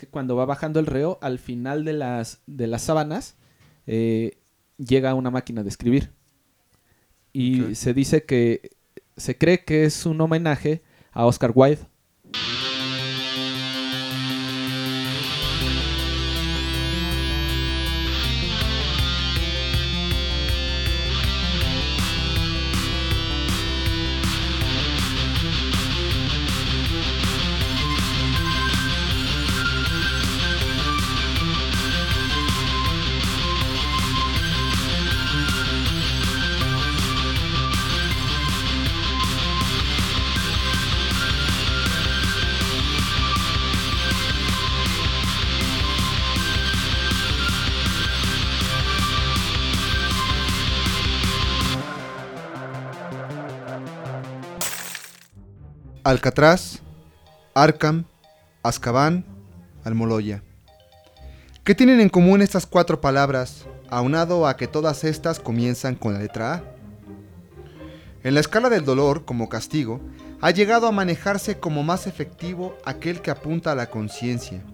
que 0.00 0.08
cuando 0.08 0.34
va 0.34 0.46
bajando 0.46 0.80
el 0.80 0.86
reo, 0.86 1.18
al 1.20 1.38
final 1.38 1.84
de 1.84 1.92
las, 1.92 2.42
de 2.46 2.66
las 2.66 2.82
sábanas, 2.82 3.36
eh, 3.86 4.38
llega 4.78 5.14
una 5.14 5.30
máquina 5.30 5.62
de 5.62 5.68
escribir. 5.68 6.10
Y 7.32 7.76
se 7.76 7.94
dice 7.94 8.24
que 8.24 8.70
se 9.16 9.38
cree 9.38 9.64
que 9.64 9.84
es 9.84 10.06
un 10.06 10.20
homenaje 10.20 10.82
a 11.12 11.26
Oscar 11.26 11.52
Wilde. 11.54 11.86
Alcatraz, 56.10 56.80
Arkham, 57.54 58.04
Azkaban, 58.64 59.24
Almoloya. 59.84 60.42
¿Qué 61.62 61.76
tienen 61.76 62.00
en 62.00 62.08
común 62.08 62.42
estas 62.42 62.66
cuatro 62.66 63.00
palabras, 63.00 63.64
aunado 63.90 64.48
a 64.48 64.56
que 64.56 64.66
todas 64.66 65.04
estas 65.04 65.38
comienzan 65.38 65.94
con 65.94 66.14
la 66.14 66.18
letra 66.18 66.54
A? 66.54 66.64
En 68.24 68.34
la 68.34 68.40
escala 68.40 68.70
del 68.70 68.84
dolor, 68.84 69.24
como 69.24 69.48
castigo, 69.48 70.00
ha 70.40 70.50
llegado 70.50 70.88
a 70.88 70.92
manejarse 70.92 71.60
como 71.60 71.84
más 71.84 72.08
efectivo 72.08 72.76
aquel 72.84 73.22
que 73.22 73.30
apunta 73.30 73.70
a 73.70 73.76
la 73.76 73.88
conciencia. 73.88 74.64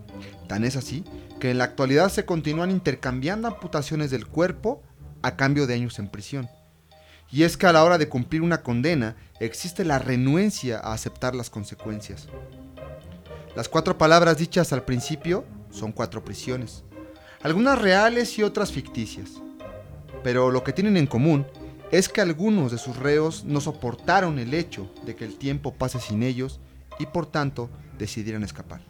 Tan 0.48 0.64
es 0.64 0.74
así 0.74 1.04
que 1.38 1.50
en 1.50 1.58
la 1.58 1.64
actualidad 1.64 2.08
se 2.08 2.24
continúan 2.24 2.70
intercambiando 2.70 3.46
amputaciones 3.48 4.10
del 4.10 4.26
cuerpo 4.26 4.82
a 5.20 5.36
cambio 5.36 5.66
de 5.66 5.74
años 5.74 5.98
en 5.98 6.08
prisión. 6.08 6.48
Y 7.30 7.42
es 7.42 7.56
que 7.56 7.66
a 7.66 7.72
la 7.72 7.84
hora 7.84 7.98
de 7.98 8.08
cumplir 8.08 8.42
una 8.42 8.62
condena 8.62 9.16
existe 9.40 9.84
la 9.84 9.98
renuencia 9.98 10.78
a 10.78 10.92
aceptar 10.92 11.34
las 11.34 11.50
consecuencias. 11.50 12.28
Las 13.54 13.68
cuatro 13.68 13.98
palabras 13.98 14.38
dichas 14.38 14.72
al 14.72 14.84
principio 14.84 15.44
son 15.70 15.92
cuatro 15.92 16.24
prisiones, 16.24 16.84
algunas 17.42 17.80
reales 17.80 18.38
y 18.38 18.42
otras 18.42 18.70
ficticias. 18.70 19.30
Pero 20.22 20.50
lo 20.50 20.64
que 20.64 20.72
tienen 20.72 20.96
en 20.96 21.06
común 21.06 21.46
es 21.90 22.08
que 22.08 22.20
algunos 22.20 22.72
de 22.72 22.78
sus 22.78 22.96
reos 22.96 23.44
no 23.44 23.60
soportaron 23.60 24.38
el 24.38 24.54
hecho 24.54 24.90
de 25.04 25.14
que 25.14 25.24
el 25.24 25.36
tiempo 25.36 25.74
pase 25.74 26.00
sin 26.00 26.22
ellos 26.22 26.60
y 26.98 27.06
por 27.06 27.26
tanto 27.26 27.70
decidieran 27.98 28.42
escapar. 28.42 28.80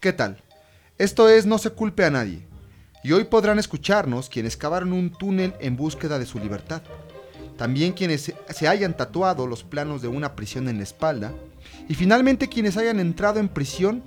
¿Qué 0.00 0.12
tal? 0.12 0.42
Esto 0.98 1.28
es 1.28 1.46
No 1.46 1.58
se 1.58 1.70
culpe 1.70 2.04
a 2.04 2.10
nadie. 2.10 2.46
Y 3.02 3.12
hoy 3.12 3.24
podrán 3.24 3.58
escucharnos 3.58 4.28
quienes 4.28 4.56
cavaron 4.56 4.92
un 4.92 5.10
túnel 5.10 5.54
en 5.60 5.76
búsqueda 5.76 6.18
de 6.18 6.26
su 6.26 6.38
libertad. 6.38 6.82
También 7.56 7.92
quienes 7.92 8.32
se- 8.48 8.68
hayan 8.68 8.96
tatuado 8.96 9.46
los 9.46 9.62
planos 9.64 10.02
de 10.02 10.08
una 10.08 10.34
prisión 10.34 10.68
en 10.68 10.78
la 10.78 10.82
espalda. 10.82 11.32
Y 11.88 11.94
finalmente 11.94 12.48
quienes 12.48 12.76
hayan 12.76 12.98
entrado 13.00 13.38
en 13.40 13.48
prisión 13.48 14.02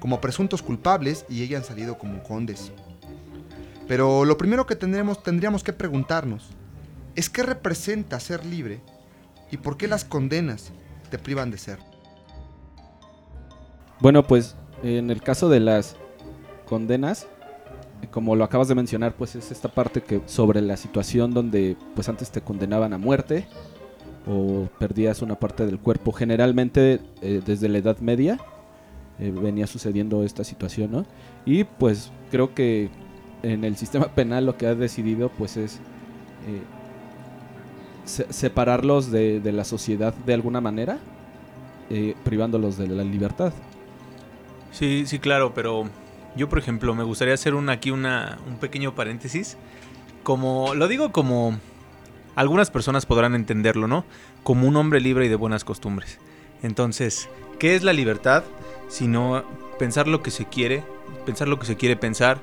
como 0.00 0.20
presuntos 0.20 0.62
culpables 0.62 1.24
y 1.28 1.42
hayan 1.42 1.64
salido 1.64 1.98
como 1.98 2.22
condes. 2.22 2.72
Pero 3.86 4.24
lo 4.24 4.36
primero 4.36 4.66
que 4.66 4.76
tendremos, 4.76 5.22
tendríamos 5.22 5.62
que 5.62 5.72
preguntarnos 5.72 6.48
es 7.14 7.30
qué 7.30 7.42
representa 7.42 8.20
ser 8.20 8.44
libre 8.46 8.80
y 9.50 9.56
por 9.56 9.76
qué 9.76 9.88
las 9.88 10.04
condenas 10.04 10.72
te 11.10 11.18
privan 11.18 11.50
de 11.50 11.58
ser. 11.58 11.78
Bueno, 14.00 14.24
pues 14.26 14.54
en 14.82 15.10
el 15.10 15.22
caso 15.22 15.48
de 15.48 15.60
las 15.60 15.96
condenas, 16.66 17.26
como 18.10 18.36
lo 18.36 18.44
acabas 18.44 18.68
de 18.68 18.74
mencionar, 18.74 19.14
pues 19.14 19.34
es 19.34 19.50
esta 19.50 19.68
parte 19.68 20.00
que 20.02 20.20
sobre 20.26 20.60
la 20.62 20.76
situación 20.76 21.34
donde 21.34 21.76
pues 21.94 22.08
antes 22.08 22.30
te 22.30 22.40
condenaban 22.40 22.92
a 22.92 22.98
muerte 22.98 23.46
o 24.26 24.68
perdías 24.78 25.22
una 25.22 25.34
parte 25.34 25.66
del 25.66 25.78
cuerpo. 25.78 26.12
Generalmente 26.12 27.00
eh, 27.22 27.40
desde 27.44 27.68
la 27.68 27.78
Edad 27.78 27.98
Media 27.98 28.38
eh, 29.18 29.30
venía 29.34 29.66
sucediendo 29.66 30.22
esta 30.22 30.44
situación, 30.44 30.92
¿no? 30.92 31.06
Y 31.44 31.64
pues 31.64 32.12
creo 32.30 32.54
que 32.54 32.88
en 33.42 33.64
el 33.64 33.76
sistema 33.76 34.06
penal 34.14 34.46
lo 34.46 34.56
que 34.56 34.66
ha 34.66 34.74
decidido 34.74 35.28
pues 35.30 35.56
es 35.56 35.76
eh, 36.46 36.62
se- 38.04 38.32
separarlos 38.32 39.10
de, 39.10 39.40
de 39.40 39.52
la 39.52 39.64
sociedad 39.64 40.14
de 40.14 40.34
alguna 40.34 40.60
manera, 40.60 40.98
privándolos 42.22 42.76
de 42.76 42.86
la 42.86 43.02
libertad. 43.02 43.52
Sí, 44.72 45.04
sí, 45.06 45.18
claro, 45.18 45.54
pero 45.54 45.88
yo, 46.38 46.48
por 46.48 46.58
ejemplo, 46.60 46.94
me 46.94 47.02
gustaría 47.02 47.34
hacer 47.34 47.54
un, 47.54 47.68
aquí 47.68 47.90
un 47.90 48.06
pequeño 48.60 48.94
paréntesis. 48.94 49.58
Como, 50.22 50.74
lo 50.74 50.86
digo 50.88 51.10
como 51.10 51.58
algunas 52.36 52.70
personas 52.70 53.06
podrán 53.06 53.34
entenderlo, 53.34 53.88
¿no? 53.88 54.04
Como 54.44 54.68
un 54.68 54.76
hombre 54.76 55.00
libre 55.00 55.26
y 55.26 55.28
de 55.28 55.34
buenas 55.34 55.64
costumbres. 55.64 56.18
Entonces, 56.62 57.28
¿qué 57.58 57.74
es 57.74 57.82
la 57.82 57.92
libertad? 57.92 58.44
Sino 58.88 59.44
pensar 59.80 60.06
lo 60.06 60.22
que 60.22 60.30
se 60.30 60.44
quiere, 60.44 60.84
pensar 61.26 61.48
lo 61.48 61.58
que 61.58 61.66
se 61.66 61.76
quiere 61.76 61.96
pensar, 61.96 62.38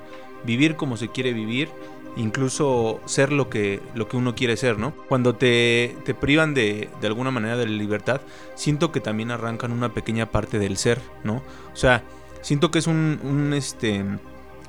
vivir 0.45 0.75
como 0.75 0.97
se 0.97 1.07
quiere 1.07 1.31
vivir, 1.31 1.69
incluso 2.17 2.99
ser 3.05 3.31
lo 3.31 3.49
que, 3.49 3.79
lo 3.93 4.09
que 4.09 4.17
uno 4.17 4.35
quiere 4.35 4.57
ser, 4.57 4.77
¿no? 4.77 4.93
Cuando 5.07 5.35
te, 5.35 5.95
te 6.03 6.13
privan 6.13 6.53
de, 6.53 6.89
de 6.99 7.07
alguna 7.07 7.31
manera 7.31 7.55
de 7.55 7.65
la 7.65 7.71
libertad, 7.71 8.19
siento 8.55 8.91
que 8.91 8.99
también 8.99 9.31
arrancan 9.31 9.71
una 9.71 9.93
pequeña 9.93 10.25
parte 10.31 10.59
del 10.59 10.75
ser, 10.75 10.99
¿no? 11.23 11.41
O 11.73 11.75
sea, 11.77 12.03
siento 12.45 12.69
que 12.69 12.77
es 12.77 12.85
un, 12.85 13.19
un, 13.23 13.53
este 13.53 14.05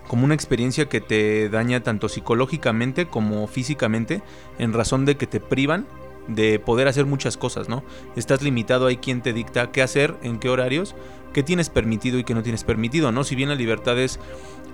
como 0.08 0.24
una 0.24 0.34
experiencia 0.34 0.88
que 0.88 1.02
te 1.02 1.50
daña 1.50 1.82
tanto 1.82 2.08
psicológicamente 2.08 3.06
como 3.06 3.46
físicamente 3.48 4.22
en 4.58 4.72
razón 4.72 5.04
de 5.04 5.18
que 5.18 5.26
te 5.26 5.40
privan 5.40 5.86
de 6.26 6.58
poder 6.58 6.88
hacer 6.88 7.04
muchas 7.04 7.36
cosas, 7.36 7.68
¿no? 7.68 7.84
Estás 8.16 8.40
limitado, 8.40 8.86
hay 8.86 8.96
quien 8.96 9.20
te 9.20 9.34
dicta 9.34 9.72
qué 9.72 9.82
hacer, 9.82 10.16
en 10.22 10.38
qué 10.38 10.48
horarios, 10.48 10.94
qué 11.34 11.42
tienes 11.42 11.68
permitido 11.68 12.18
y 12.18 12.24
qué 12.24 12.34
no 12.34 12.42
tienes 12.42 12.64
permitido, 12.64 13.12
¿no? 13.12 13.24
Si 13.24 13.34
bien 13.34 13.50
la 13.50 13.54
libertad 13.54 13.98
es, 13.98 14.18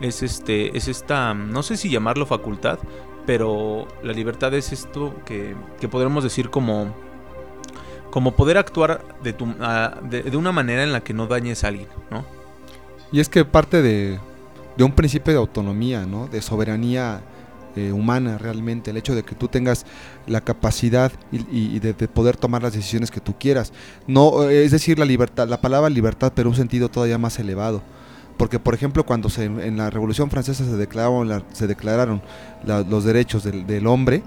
es 0.00 0.22
este, 0.22 0.76
es 0.76 0.86
esta, 0.86 1.34
no 1.34 1.64
sé 1.64 1.76
si 1.76 1.90
llamarlo 1.90 2.24
facultad, 2.24 2.78
pero 3.26 3.88
la 4.04 4.12
libertad 4.12 4.54
es 4.54 4.72
esto 4.72 5.12
que, 5.26 5.56
que 5.80 5.88
podremos 5.88 6.22
decir 6.22 6.50
como, 6.50 6.94
como 8.10 8.36
poder 8.36 8.58
actuar 8.58 9.04
de, 9.24 9.32
tu, 9.32 9.52
de, 10.04 10.22
de 10.22 10.36
una 10.36 10.52
manera 10.52 10.84
en 10.84 10.92
la 10.92 11.00
que 11.00 11.14
no 11.14 11.26
dañes 11.26 11.64
a 11.64 11.68
alguien, 11.68 11.88
¿no? 12.08 12.41
Y 13.12 13.20
es 13.20 13.28
que 13.28 13.44
parte 13.44 13.82
de, 13.82 14.18
de 14.76 14.84
un 14.84 14.92
principio 14.92 15.32
de 15.32 15.38
autonomía, 15.38 16.06
¿no? 16.06 16.26
De 16.28 16.40
soberanía 16.40 17.20
eh, 17.76 17.92
humana 17.92 18.38
realmente, 18.38 18.90
el 18.90 18.96
hecho 18.96 19.14
de 19.14 19.22
que 19.22 19.34
tú 19.34 19.48
tengas 19.48 19.84
la 20.26 20.40
capacidad 20.40 21.12
y, 21.30 21.78
de, 21.78 21.92
de 21.92 22.08
poder 22.08 22.36
tomar 22.36 22.62
las 22.62 22.72
decisiones 22.72 23.10
que 23.10 23.20
tú 23.20 23.34
quieras. 23.38 23.72
No, 24.06 24.44
eh, 24.48 24.64
es 24.64 24.70
decir, 24.70 24.98
la 24.98 25.04
libertad, 25.04 25.48
la 25.48 25.60
palabra 25.60 25.88
libertad, 25.90 26.32
pero 26.34 26.48
un 26.48 26.56
sentido 26.56 26.88
todavía 26.88 27.18
más 27.18 27.38
elevado. 27.38 27.82
Porque, 28.38 28.58
por 28.58 28.74
ejemplo, 28.74 29.04
cuando 29.04 29.28
se, 29.28 29.44
en 29.44 29.76
la 29.76 29.90
Revolución 29.90 30.30
Francesa 30.30 30.64
se 30.64 30.76
declararon, 30.76 31.28
la- 31.28 31.42
se 31.52 31.66
declararon 31.66 32.22
la- 32.64 32.80
los 32.80 33.04
derechos 33.04 33.44
del, 33.44 33.66
del 33.66 33.86
hombre, 33.86 34.22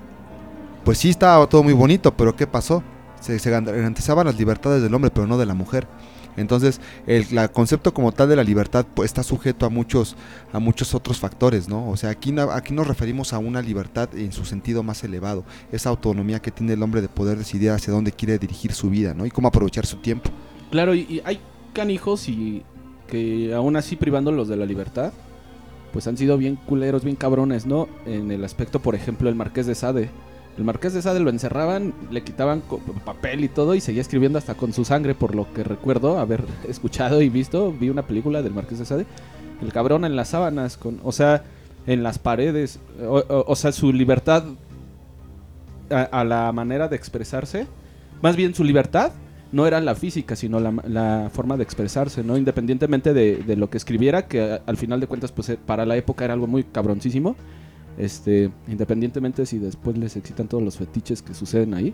pues 0.83 0.99
sí 0.99 1.09
estaba 1.09 1.47
todo 1.47 1.63
muy 1.63 1.73
bonito, 1.73 2.15
pero 2.15 2.35
¿qué 2.35 2.45
pasó? 2.45 2.83
Se 3.19 3.37
garantizaban 3.49 4.27
las 4.27 4.37
libertades 4.37 4.83
del 4.83 4.93
hombre, 4.93 5.09
pero 5.09 5.25
no 5.25 5.37
de 5.39 5.47
la 5.47 5.55
mujer. 5.55 5.87
Entonces, 6.37 6.81
el 7.07 7.27
concepto 7.51 7.93
como 7.93 8.11
tal 8.11 8.29
de 8.29 8.35
la 8.35 8.43
libertad 8.43 8.85
pues, 8.93 9.07
está 9.07 9.23
sujeto 9.23 9.65
a 9.65 9.69
muchos, 9.69 10.15
a 10.51 10.59
muchos 10.59 10.93
otros 10.93 11.19
factores, 11.19 11.67
¿no? 11.67 11.89
O 11.89 11.97
sea, 11.97 12.09
aquí, 12.09 12.33
aquí 12.51 12.73
nos 12.73 12.87
referimos 12.87 13.33
a 13.33 13.39
una 13.39 13.61
libertad 13.61 14.09
en 14.15 14.31
su 14.31 14.45
sentido 14.45 14.83
más 14.83 15.03
elevado, 15.03 15.43
esa 15.71 15.89
autonomía 15.89 16.41
que 16.41 16.51
tiene 16.51 16.73
el 16.73 16.83
hombre 16.83 17.01
de 17.01 17.09
poder 17.09 17.37
decidir 17.37 17.71
hacia 17.71 17.93
dónde 17.93 18.11
quiere 18.11 18.37
dirigir 18.37 18.73
su 18.73 18.89
vida, 18.89 19.13
¿no? 19.13 19.25
Y 19.25 19.31
cómo 19.31 19.47
aprovechar 19.47 19.85
su 19.85 19.97
tiempo. 19.97 20.29
Claro, 20.71 20.93
y, 20.93 21.01
y 21.01 21.21
hay 21.25 21.39
canijos 21.73 22.27
y 22.27 22.63
que 23.07 23.53
aún 23.53 23.75
así 23.75 23.95
privándolos 23.95 24.47
de 24.47 24.57
la 24.57 24.65
libertad, 24.65 25.13
pues 25.93 26.07
han 26.07 26.17
sido 26.17 26.37
bien 26.37 26.57
culeros, 26.57 27.03
bien 27.03 27.15
cabrones, 27.15 27.65
¿no? 27.65 27.87
En 28.05 28.31
el 28.31 28.43
aspecto, 28.43 28.81
por 28.81 28.95
ejemplo, 28.95 29.29
el 29.29 29.35
Marqués 29.35 29.65
de 29.65 29.75
Sade. 29.75 30.09
El 30.57 30.63
Marqués 30.63 30.93
de 30.93 31.01
Sade 31.01 31.19
lo 31.19 31.29
encerraban, 31.29 31.93
le 32.11 32.23
quitaban 32.23 32.63
papel 33.03 33.43
y 33.43 33.49
todo 33.49 33.75
y 33.75 33.81
seguía 33.81 34.01
escribiendo 34.01 34.39
hasta 34.39 34.55
con 34.55 34.71
su 34.71 34.85
sangre, 34.85 35.13
por 35.13 35.35
lo 35.35 35.51
que 35.53 35.63
recuerdo 35.63 36.17
haber 36.17 36.45
escuchado 36.69 37.21
y 37.21 37.29
visto. 37.29 37.73
Vi 37.73 37.89
una 37.89 38.03
película 38.03 38.41
del 38.41 38.53
Marqués 38.53 38.79
de 38.79 38.85
Sade. 38.85 39.05
El 39.61 39.73
cabrón 39.73 40.05
en 40.05 40.15
las 40.15 40.29
sábanas, 40.29 40.77
con, 40.77 40.99
o 41.03 41.11
sea, 41.11 41.43
en 41.87 42.03
las 42.03 42.19
paredes. 42.19 42.79
O, 43.07 43.55
sea, 43.55 43.71
su 43.73 43.91
libertad 43.91 44.45
a, 45.89 46.23
la 46.23 46.51
manera 46.53 46.87
de 46.87 46.95
expresarse. 46.95 47.67
Más 48.21 48.37
bien 48.37 48.55
su 48.55 48.63
libertad 48.63 49.11
no 49.51 49.67
era 49.67 49.79
la 49.81 49.95
física, 49.95 50.37
sino 50.37 50.59
la, 50.59 50.73
la 50.87 51.29
forma 51.33 51.57
de 51.57 51.63
expresarse, 51.63 52.23
¿no? 52.23 52.37
Independientemente 52.37 53.13
de, 53.13 53.37
de 53.37 53.55
lo 53.55 53.69
que 53.69 53.77
escribiera, 53.77 54.27
que 54.27 54.59
al 54.65 54.77
final 54.77 54.99
de 54.99 55.07
cuentas, 55.07 55.31
pues 55.31 55.49
eh, 55.49 55.59
para 55.63 55.85
la 55.85 55.97
época 55.97 56.25
era 56.25 56.33
algo 56.33 56.47
muy 56.47 56.63
cabroncísimo. 56.63 57.35
Este, 57.97 58.51
independientemente 58.67 59.45
si 59.45 59.57
después 59.57 59.97
les 59.97 60.15
excitan 60.17 60.47
todos 60.47 60.63
los 60.63 60.77
fetiches 60.77 61.21
que 61.21 61.33
suceden 61.33 61.73
ahí, 61.73 61.93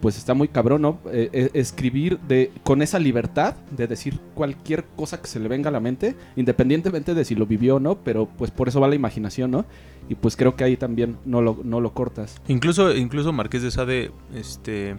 pues 0.00 0.18
está 0.18 0.34
muy 0.34 0.48
cabrón, 0.48 0.82
¿no? 0.82 0.98
Eh, 1.12 1.30
eh, 1.32 1.50
escribir 1.54 2.18
de, 2.20 2.50
con 2.64 2.82
esa 2.82 2.98
libertad 2.98 3.54
de 3.70 3.86
decir 3.86 4.18
cualquier 4.34 4.84
cosa 4.96 5.20
que 5.20 5.26
se 5.26 5.40
le 5.40 5.48
venga 5.48 5.68
a 5.68 5.72
la 5.72 5.80
mente, 5.80 6.14
independientemente 6.36 7.14
de 7.14 7.24
si 7.24 7.34
lo 7.34 7.46
vivió 7.46 7.76
o 7.76 7.80
no, 7.80 7.96
pero 7.96 8.26
pues 8.26 8.50
por 8.50 8.68
eso 8.68 8.80
va 8.80 8.88
la 8.88 8.94
imaginación, 8.94 9.50
¿no? 9.50 9.64
Y 10.08 10.14
pues 10.14 10.36
creo 10.36 10.54
que 10.54 10.64
ahí 10.64 10.76
también 10.76 11.16
no 11.24 11.40
lo, 11.40 11.58
no 11.64 11.80
lo 11.80 11.94
cortas. 11.94 12.40
Incluso, 12.46 12.94
incluso 12.94 13.32
Marqués 13.32 13.62
de 13.62 13.70
Sade, 13.70 14.10
este, 14.34 14.96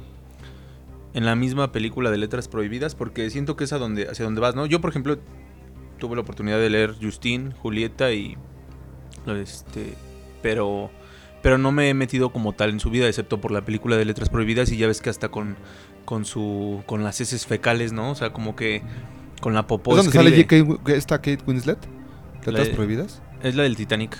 en 1.13 1.25
la 1.25 1.35
misma 1.35 1.71
película 1.71 2.11
de 2.11 2.17
Letras 2.17 2.47
Prohibidas, 2.47 2.95
porque 2.95 3.29
siento 3.29 3.55
que 3.55 3.63
es 3.63 3.73
a 3.73 3.77
donde, 3.77 4.09
hacia 4.09 4.25
donde 4.25 4.41
vas, 4.41 4.55
¿no? 4.55 4.65
Yo, 4.65 4.81
por 4.81 4.89
ejemplo, 4.89 5.17
tuve 5.99 6.15
la 6.15 6.21
oportunidad 6.21 6.59
de 6.59 6.69
leer 6.69 6.95
Justin, 7.01 7.51
Julieta 7.51 8.11
y, 8.11 8.35
este, 9.27 9.93
pero, 10.41 10.89
pero 11.41 11.57
no 11.57 11.71
me 11.71 11.89
he 11.89 11.93
metido 11.93 12.31
como 12.31 12.53
tal 12.53 12.69
en 12.71 12.79
su 12.79 12.89
vida, 12.89 13.07
excepto 13.07 13.39
por 13.41 13.51
la 13.51 13.61
película 13.63 13.97
de 13.97 14.05
Letras 14.05 14.29
Prohibidas 14.29 14.71
y 14.71 14.77
ya 14.77 14.87
ves 14.87 15.01
que 15.01 15.09
hasta 15.09 15.29
con, 15.29 15.55
con 16.05 16.25
su, 16.25 16.83
con 16.85 17.03
las 17.03 17.19
heces 17.21 17.45
fecales, 17.45 17.93
¿no? 17.93 18.11
O 18.11 18.15
sea, 18.15 18.31
como 18.33 18.55
que 18.55 18.81
con 19.41 19.53
la 19.53 19.67
popó 19.67 19.91
¿Es 19.91 19.97
donde 19.97 20.11
sale 20.11 20.29
escribe. 20.39 20.65
J.K. 20.65 20.93
esta 20.93 21.17
Kate 21.17 21.39
Winslet? 21.45 21.79
¿Letras 22.45 22.69
La- 22.69 22.75
prohibidas? 22.75 23.21
Es 23.43 23.55
la 23.55 23.63
del 23.63 23.75
Titanic. 23.75 24.17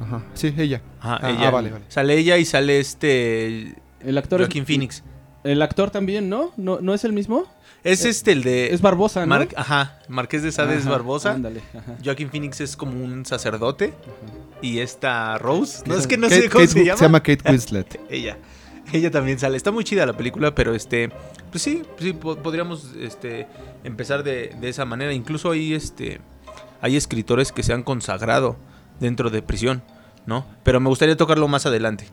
Ajá. 0.00 0.22
Sí, 0.34 0.52
ella. 0.58 0.82
Ajá, 1.00 1.18
Ah, 1.22 1.30
ella. 1.30 1.48
ah, 1.48 1.50
vale, 1.50 1.70
vale. 1.70 1.84
Sale 1.88 2.18
ella 2.18 2.36
y 2.38 2.44
sale 2.44 2.80
este 2.80 3.74
El 4.00 4.18
actor 4.18 4.40
es- 4.40 4.46
Joaquín 4.46 4.66
Phoenix. 4.66 5.04
El 5.44 5.62
actor 5.62 5.90
también, 5.90 6.28
¿no? 6.28 6.52
¿No, 6.56 6.80
no 6.80 6.92
es 6.94 7.04
el 7.04 7.12
mismo? 7.12 7.44
Es 7.86 8.04
Eh, 8.04 8.08
este 8.08 8.32
el 8.32 8.42
de 8.42 8.74
Es 8.74 8.80
Barbosa, 8.82 9.20
¿no? 9.20 9.26
Mar- 9.26 9.48
ajá, 9.56 10.00
Marqués 10.08 10.42
de 10.42 10.52
Sade 10.52 10.76
es 10.76 10.86
Barbosa. 10.86 11.32
Ándale, 11.32 11.60
ajá, 11.76 11.96
Joaquín 12.04 12.30
Phoenix 12.30 12.60
es 12.60 12.76
como 12.76 13.02
un 13.02 13.24
sacerdote. 13.24 13.94
ajá. 13.94 14.58
Y 14.62 14.78
esta 14.78 15.38
Rose, 15.38 15.82
no 15.86 15.94
es 15.96 16.06
que 16.06 16.16
no 16.16 16.28
Kate- 16.28 16.42
sé 16.42 16.48
cómo 16.48 16.64
Kate 16.64 16.72
se 16.72 16.84
llama. 16.84 16.98
Se 16.98 17.04
llama 17.04 17.20
Kate 17.22 17.50
Winslet. 17.50 18.00
Ella. 18.10 18.38
Ella 18.92 19.10
también 19.10 19.38
sale. 19.38 19.56
Está 19.56 19.70
muy 19.72 19.84
chida 19.84 20.06
la 20.06 20.16
película, 20.16 20.54
pero 20.54 20.74
este. 20.74 21.10
Pues 21.50 21.62
sí, 21.62 21.82
sí, 21.98 22.12
po- 22.12 22.36
podríamos 22.36 22.92
este, 23.00 23.46
empezar 23.84 24.22
de, 24.22 24.54
de 24.60 24.68
esa 24.68 24.84
manera. 24.84 25.12
Incluso 25.12 25.50
hay 25.50 25.74
este. 25.74 26.20
Hay 26.80 26.96
escritores 26.96 27.52
que 27.52 27.62
se 27.62 27.72
han 27.72 27.82
consagrado 27.82 28.56
dentro 29.00 29.30
de 29.30 29.42
prisión, 29.42 29.82
¿no? 30.26 30.46
Pero 30.62 30.78
me 30.80 30.88
gustaría 30.88 31.16
tocarlo 31.16 31.48
más 31.48 31.66
adelante. 31.66 32.06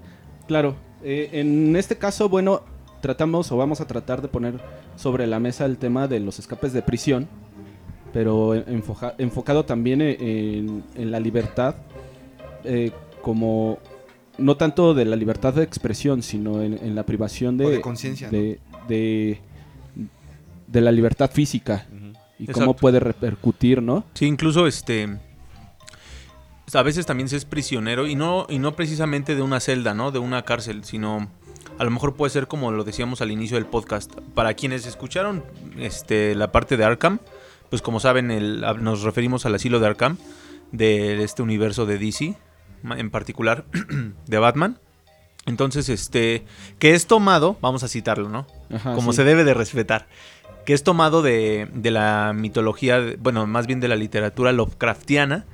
Claro, 0.47 0.75
eh, 1.03 1.29
en 1.33 1.75
este 1.75 1.97
caso, 1.97 2.27
bueno, 2.29 2.63
tratamos 3.03 3.51
o 3.51 3.57
vamos 3.57 3.81
a 3.81 3.85
tratar 3.85 4.21
de 4.23 4.29
poner 4.29 4.55
sobre 4.95 5.27
la 5.27 5.39
mesa 5.39 5.65
el 5.65 5.77
tema 5.77 6.07
de 6.07 6.19
los 6.21 6.39
escapes 6.39 6.71
de 6.73 6.81
prisión, 6.81 7.27
pero 8.13 8.55
enfoja- 8.55 9.13
enfocado 9.17 9.65
también 9.65 10.01
e- 10.01 10.17
en, 10.57 10.83
en 10.95 11.11
la 11.11 11.19
libertad, 11.19 11.75
eh, 12.63 12.91
como 13.21 13.77
no 14.38 14.55
tanto 14.57 14.94
de 14.94 15.03
la 15.05 15.15
libertad 15.17 15.53
de 15.53 15.63
expresión, 15.63 16.23
sino 16.23 16.61
en, 16.61 16.73
en 16.73 16.95
la 16.95 17.03
privación 17.05 17.57
de, 17.57 17.69
de 17.69 17.81
conciencia, 17.81 18.27
¿no? 18.27 18.38
de, 18.38 18.59
de, 18.88 19.39
de 20.67 20.81
la 20.81 20.91
libertad 20.91 21.29
física 21.29 21.85
y 22.39 22.47
cómo 22.47 22.73
puede 22.75 23.00
repercutir, 23.00 23.81
¿no? 23.81 24.05
Sí, 24.15 24.25
incluso 24.25 24.65
este. 24.65 25.19
A 26.73 26.81
veces 26.81 27.05
también 27.05 27.29
se 27.29 27.38
es 27.38 27.45
prisionero 27.45 28.07
y 28.07 28.15
no, 28.15 28.47
y 28.50 28.57
no 28.57 28.75
precisamente 28.75 29.35
de 29.35 29.44
una 29.44 29.59
celda, 29.59 29.94
¿no? 29.94 30.09
De 30.11 30.17
una 30.17 30.41
cárcel, 30.44 30.83
sino 30.83 31.27
a 31.77 31.83
lo 31.83 31.91
mejor 31.91 32.15
puede 32.15 32.29
ser 32.31 32.47
como 32.47 32.71
lo 32.71 32.83
decíamos 32.83 33.21
al 33.21 33.31
inicio 33.31 33.55
del 33.57 33.65
podcast. 33.65 34.11
Para 34.35 34.53
quienes 34.53 34.85
escucharon 34.85 35.43
este, 35.77 36.35
la 36.35 36.51
parte 36.51 36.77
de 36.77 36.83
Arkham, 36.85 37.19
pues 37.69 37.81
como 37.81 37.99
saben, 37.99 38.31
el- 38.31 38.61
nos 38.81 39.01
referimos 39.03 39.45
al 39.45 39.55
asilo 39.55 39.79
de 39.79 39.87
Arkham, 39.87 40.17
de 40.71 41.23
este 41.23 41.41
universo 41.41 41.85
de 41.85 41.97
DC, 41.97 42.35
en 42.97 43.09
particular 43.09 43.65
de 44.27 44.37
Batman. 44.37 44.79
Entonces, 45.45 45.89
este, 45.89 46.45
que 46.79 46.93
es 46.93 47.05
tomado, 47.07 47.57
vamos 47.61 47.83
a 47.83 47.87
citarlo, 47.89 48.29
¿no? 48.29 48.47
Ajá, 48.73 48.93
como 48.93 49.11
sí. 49.11 49.17
se 49.17 49.23
debe 49.25 49.43
de 49.43 49.53
respetar. 49.53 50.07
Que 50.65 50.73
es 50.73 50.83
tomado 50.83 51.21
de, 51.21 51.67
de 51.73 51.91
la 51.91 52.31
mitología, 52.33 53.01
bueno, 53.19 53.45
más 53.45 53.67
bien 53.67 53.81
de 53.81 53.89
la 53.89 53.97
literatura 53.97 54.53
Lovecraftiana, 54.53 55.45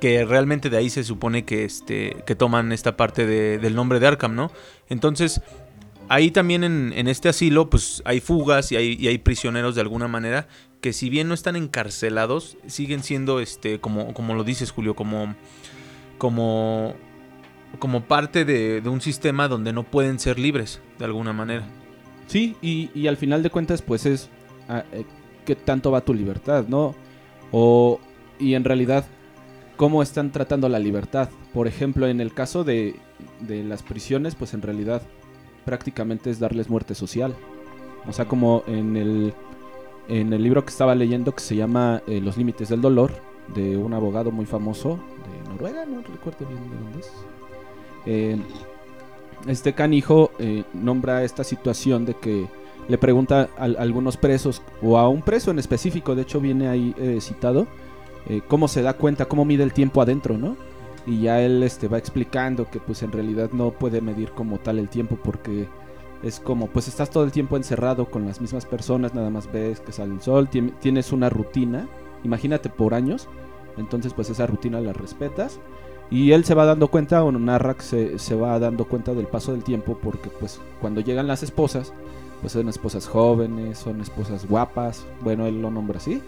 que 0.00 0.24
realmente 0.24 0.70
de 0.70 0.76
ahí 0.76 0.90
se 0.90 1.04
supone 1.04 1.44
que, 1.44 1.64
este, 1.64 2.16
que 2.26 2.34
toman 2.34 2.72
esta 2.72 2.96
parte 2.96 3.26
de- 3.26 3.58
del 3.58 3.74
nombre 3.74 4.00
de 4.00 4.06
Arkham, 4.06 4.34
¿no? 4.34 4.50
Entonces, 4.88 5.40
ahí 6.08 6.30
también 6.30 6.64
en, 6.64 6.92
en 6.94 7.08
este 7.08 7.28
asilo, 7.28 7.70
pues 7.70 8.02
hay 8.04 8.20
fugas 8.20 8.72
y 8.72 8.76
hay, 8.76 8.96
y 8.98 9.08
hay 9.08 9.18
prisioneros 9.18 9.74
de 9.74 9.80
alguna 9.80 10.08
manera 10.08 10.46
que 10.80 10.92
si 10.92 11.08
bien 11.08 11.28
no 11.28 11.34
están 11.34 11.56
encarcelados, 11.56 12.58
siguen 12.66 13.02
siendo, 13.02 13.40
este, 13.40 13.80
como, 13.80 14.12
como 14.12 14.34
lo 14.34 14.44
dices, 14.44 14.70
Julio, 14.70 14.94
como, 14.94 15.34
como, 16.18 16.94
como 17.78 18.02
parte 18.04 18.44
de, 18.44 18.80
de 18.80 18.88
un 18.88 19.00
sistema 19.00 19.48
donde 19.48 19.72
no 19.72 19.82
pueden 19.84 20.18
ser 20.18 20.38
libres, 20.38 20.80
de 20.98 21.06
alguna 21.06 21.32
manera. 21.32 21.64
Sí, 22.26 22.56
y, 22.62 22.90
y 22.94 23.06
al 23.06 23.16
final 23.16 23.42
de 23.42 23.50
cuentas, 23.50 23.82
pues 23.82 24.06
es 24.06 24.28
ah, 24.68 24.84
eh, 24.92 25.04
qué 25.44 25.54
tanto 25.54 25.90
va 25.90 26.00
tu 26.02 26.14
libertad, 26.14 26.66
¿no? 26.68 26.94
O, 27.50 28.00
y 28.38 28.54
en 28.54 28.64
realidad, 28.64 29.06
cómo 29.76 30.02
están 30.02 30.32
tratando 30.32 30.68
la 30.68 30.78
libertad. 30.78 31.28
Por 31.52 31.66
ejemplo, 31.66 32.06
en 32.06 32.20
el 32.20 32.32
caso 32.32 32.64
de, 32.64 32.96
de 33.40 33.64
las 33.64 33.82
prisiones, 33.82 34.34
pues 34.34 34.54
en 34.54 34.62
realidad 34.62 35.02
prácticamente 35.64 36.30
es 36.30 36.38
darles 36.38 36.68
muerte 36.68 36.94
social. 36.94 37.34
O 38.06 38.12
sea, 38.12 38.26
como 38.26 38.62
en 38.66 38.96
el, 38.96 39.34
en 40.08 40.32
el 40.32 40.42
libro 40.42 40.64
que 40.64 40.70
estaba 40.70 40.94
leyendo 40.94 41.34
que 41.34 41.40
se 41.40 41.56
llama 41.56 42.02
eh, 42.06 42.20
Los 42.20 42.36
Límites 42.36 42.68
del 42.68 42.80
Dolor, 42.80 43.12
de 43.54 43.76
un 43.76 43.92
abogado 43.92 44.30
muy 44.30 44.46
famoso 44.46 44.98
de 45.24 45.50
Noruega, 45.50 45.84
no 45.84 46.00
recuerdo 46.02 46.46
bien 46.46 46.70
de 46.70 46.76
dónde 46.76 46.98
es. 47.00 47.12
Eh, 48.06 48.36
este 49.48 49.74
canijo 49.74 50.30
eh, 50.38 50.64
nombra 50.72 51.24
esta 51.24 51.44
situación 51.44 52.06
de 52.06 52.14
que 52.14 52.46
le 52.88 52.98
pregunta 52.98 53.48
a, 53.58 53.64
a 53.64 53.66
algunos 53.66 54.16
presos 54.16 54.62
o 54.82 54.96
a 54.98 55.08
un 55.08 55.22
preso 55.22 55.50
en 55.50 55.58
específico, 55.58 56.14
de 56.14 56.22
hecho 56.22 56.40
viene 56.40 56.68
ahí 56.68 56.94
citado, 57.20 57.66
eh, 58.28 58.40
cómo 58.48 58.68
se 58.68 58.82
da 58.82 58.94
cuenta, 58.94 59.26
cómo 59.26 59.44
mide 59.44 59.62
el 59.62 59.72
tiempo 59.72 60.00
adentro, 60.02 60.36
¿no? 60.38 60.56
Y 61.06 61.20
ya 61.22 61.40
él 61.42 61.62
este, 61.62 61.88
va 61.88 61.98
explicando 61.98 62.70
que 62.70 62.80
pues 62.80 63.02
en 63.02 63.12
realidad 63.12 63.50
no 63.52 63.70
puede 63.72 64.00
medir 64.00 64.30
como 64.30 64.58
tal 64.58 64.78
el 64.78 64.88
tiempo 64.88 65.18
porque 65.22 65.68
es 66.22 66.40
como 66.40 66.68
pues 66.68 66.88
estás 66.88 67.10
todo 67.10 67.24
el 67.24 67.32
tiempo 67.32 67.56
encerrado 67.58 68.06
con 68.10 68.24
las 68.26 68.40
mismas 68.40 68.64
personas, 68.64 69.14
nada 69.14 69.28
más 69.28 69.52
ves 69.52 69.80
que 69.80 69.92
sale 69.92 70.14
el 70.14 70.22
sol, 70.22 70.48
tien- 70.50 70.72
tienes 70.80 71.12
una 71.12 71.28
rutina, 71.28 71.86
imagínate 72.22 72.70
por 72.70 72.94
años, 72.94 73.28
entonces 73.76 74.14
pues 74.14 74.30
esa 74.30 74.46
rutina 74.46 74.80
la 74.80 74.94
respetas 74.94 75.58
y 76.10 76.32
él 76.32 76.44
se 76.44 76.54
va 76.54 76.64
dando 76.64 76.88
cuenta, 76.88 77.22
o 77.24 77.32
narra 77.32 77.74
que 77.74 77.82
se, 77.82 78.18
se 78.18 78.34
va 78.34 78.58
dando 78.58 78.86
cuenta 78.86 79.12
del 79.12 79.26
paso 79.26 79.52
del 79.52 79.64
tiempo 79.64 79.98
porque 80.02 80.30
pues 80.30 80.60
cuando 80.80 81.02
llegan 81.02 81.26
las 81.26 81.42
esposas, 81.42 81.92
pues 82.40 82.54
son 82.54 82.70
esposas 82.70 83.06
jóvenes, 83.06 83.76
son 83.76 84.00
esposas 84.00 84.48
guapas, 84.48 85.04
bueno, 85.20 85.44
él 85.46 85.60
lo 85.60 85.70
nombra 85.70 85.98
así, 85.98 86.22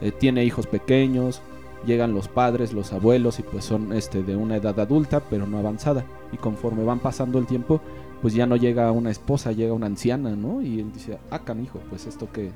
eh, 0.00 0.12
tiene 0.12 0.44
hijos 0.44 0.66
pequeños, 0.66 1.40
llegan 1.86 2.14
los 2.14 2.28
padres, 2.28 2.72
los 2.72 2.92
abuelos 2.92 3.38
y 3.38 3.42
pues 3.42 3.64
son 3.64 3.92
este 3.92 4.22
de 4.22 4.36
una 4.36 4.56
edad 4.56 4.78
adulta 4.80 5.20
pero 5.20 5.46
no 5.46 5.58
avanzada 5.58 6.04
y 6.32 6.36
conforme 6.36 6.84
van 6.84 6.98
pasando 6.98 7.38
el 7.38 7.46
tiempo 7.46 7.80
pues 8.22 8.34
ya 8.34 8.46
no 8.46 8.56
llega 8.56 8.90
una 8.92 9.10
esposa, 9.10 9.52
llega 9.52 9.74
una 9.74 9.86
anciana, 9.86 10.30
¿no? 10.30 10.62
Y 10.62 10.80
él 10.80 10.92
dice, 10.92 11.18
ah, 11.30 11.40
canijo, 11.40 11.80
pues 11.90 12.06
esto 12.06 12.28
que, 12.32 12.50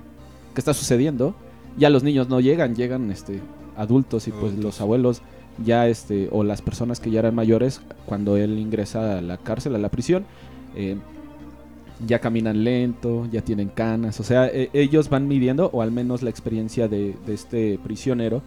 que 0.54 0.61
está 0.61 0.73
sucediendo, 0.73 1.35
ya 1.76 1.90
los 1.90 2.02
niños 2.02 2.28
no 2.28 2.40
llegan, 2.40 2.75
llegan 2.75 3.11
este 3.11 3.40
adultos 3.76 4.26
y 4.26 4.30
pues 4.30 4.44
Adultos. 4.44 4.64
los 4.64 4.80
abuelos 4.80 5.23
ya 5.64 5.87
este 5.87 6.28
o 6.32 6.44
las 6.44 6.62
personas 6.62 7.00
que 7.00 7.11
ya 7.11 7.20
eran 7.20 7.35
mayores 7.35 7.82
cuando 8.06 8.37
él 8.37 8.59
ingresa 8.59 9.18
a 9.18 9.20
la 9.20 9.37
cárcel, 9.37 9.75
a 9.75 9.78
la 9.78 9.90
prisión, 9.90 10.25
eh, 10.75 10.97
ya 12.07 12.19
caminan 12.19 12.64
lento, 12.64 13.26
ya 13.30 13.42
tienen 13.42 13.69
canas, 13.69 14.21
o 14.21 14.25
sea, 14.25 14.47
e- 14.49 14.71
ellos 14.73 15.09
van 15.11 15.28
midiendo, 15.28 15.71
o 15.73 15.83
al 15.83 15.92
menos 15.92 16.23
la 16.23 16.30
experiencia 16.30 16.88
de, 16.88 17.14
de 17.26 17.35
este 17.35 17.78
prisionero, 17.83 18.42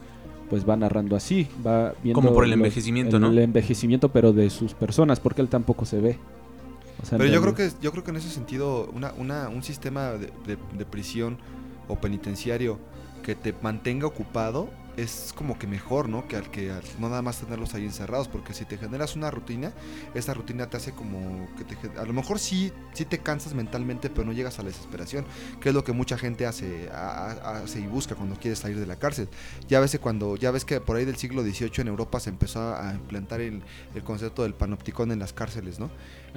pues 0.50 0.68
va 0.68 0.76
narrando 0.76 1.16
así, 1.16 1.48
va 1.66 1.94
viendo... 2.04 2.20
Como 2.22 2.34
por 2.34 2.44
el 2.44 2.52
los- 2.52 2.58
envejecimiento, 2.58 3.18
el 3.18 3.22
¿no? 3.22 3.32
envejecimiento, 3.32 4.10
pero 4.10 4.34
de 4.34 4.50
sus 4.50 4.74
personas, 4.74 5.20
porque 5.20 5.42
él 5.42 5.48
tampoco 5.50 5.86
se 5.86 6.00
ve. 6.00 6.18
O 7.02 7.06
sea, 7.06 7.16
en 7.18 7.22
Pero 7.22 7.34
yo 7.34 7.42
creo 7.42 7.56
que 7.56 7.70
yo 7.82 7.92
creo 7.92 8.04
que 8.04 8.12
en 8.12 8.18
ese 8.18 8.30
sentido 8.30 8.90
una, 8.94 9.14
una- 9.18 9.50
un 9.50 9.64
sistema 9.64 10.12
de, 10.12 10.28
de- 10.46 10.58
de 10.78 10.86
prisión 10.86 11.38
o 11.88 11.96
penitenciario 11.96 12.78
que 13.24 13.36
te 13.36 13.54
mantenga 13.62 14.06
ocupado 14.08 14.70
es 14.98 15.34
como 15.36 15.58
que 15.58 15.68
mejor, 15.68 16.10
¿no? 16.10 16.28
Que 16.28 16.36
al 16.36 16.52
que 16.52 16.72
al 16.72 16.84
no 17.00 17.10
nada 17.10 17.22
más 17.22 17.38
tenerlos 17.40 17.74
ahí 17.74 17.86
encerrados, 17.86 18.28
porque 18.28 18.54
si 18.54 18.66
te 18.66 18.78
generas 18.78 19.16
una 19.16 19.32
rutina, 19.32 19.74
esa 20.14 20.34
rutina 20.34 20.70
te 20.70 20.78
hace 20.78 20.92
como 20.92 21.48
que 21.56 21.64
te, 21.64 22.00
a 22.00 22.06
lo 22.06 22.14
mejor 22.14 22.40
sí, 22.40 22.72
sí 22.94 23.06
te 23.06 23.20
cansas 23.20 23.54
mentalmente, 23.54 24.10
pero 24.10 24.26
no 24.26 24.34
llegas 24.34 24.60
a 24.60 24.64
la 24.64 24.70
desesperación, 24.70 25.26
que 25.62 25.70
es 25.70 25.76
lo 25.76 25.84
que 25.84 25.94
mucha 25.94 26.18
gente 26.18 26.46
hace, 26.46 26.90
hace 26.92 27.80
y 27.80 27.88
busca 27.88 28.16
cuando 28.16 28.36
quiere 28.36 28.56
salir 28.56 28.80
de 28.80 28.86
la 28.86 28.98
cárcel. 28.98 29.30
Ya 29.68 29.80
ves 29.80 29.98
cuando, 30.02 30.36
ya 30.36 30.52
ves 30.52 30.66
que 30.66 30.80
por 30.82 30.96
ahí 30.96 31.06
del 31.06 31.18
siglo 31.18 31.44
XVIII 31.44 31.72
en 31.78 31.88
Europa 31.88 32.20
se 32.20 32.30
empezó 32.30 32.76
a 32.76 32.94
implantar 32.94 33.42
el, 33.42 33.62
el 33.96 34.04
concepto 34.04 34.44
del 34.44 34.54
panopticón 34.54 35.12
en 35.12 35.20
las 35.20 35.34
cárceles, 35.34 35.80
¿no? 35.80 35.90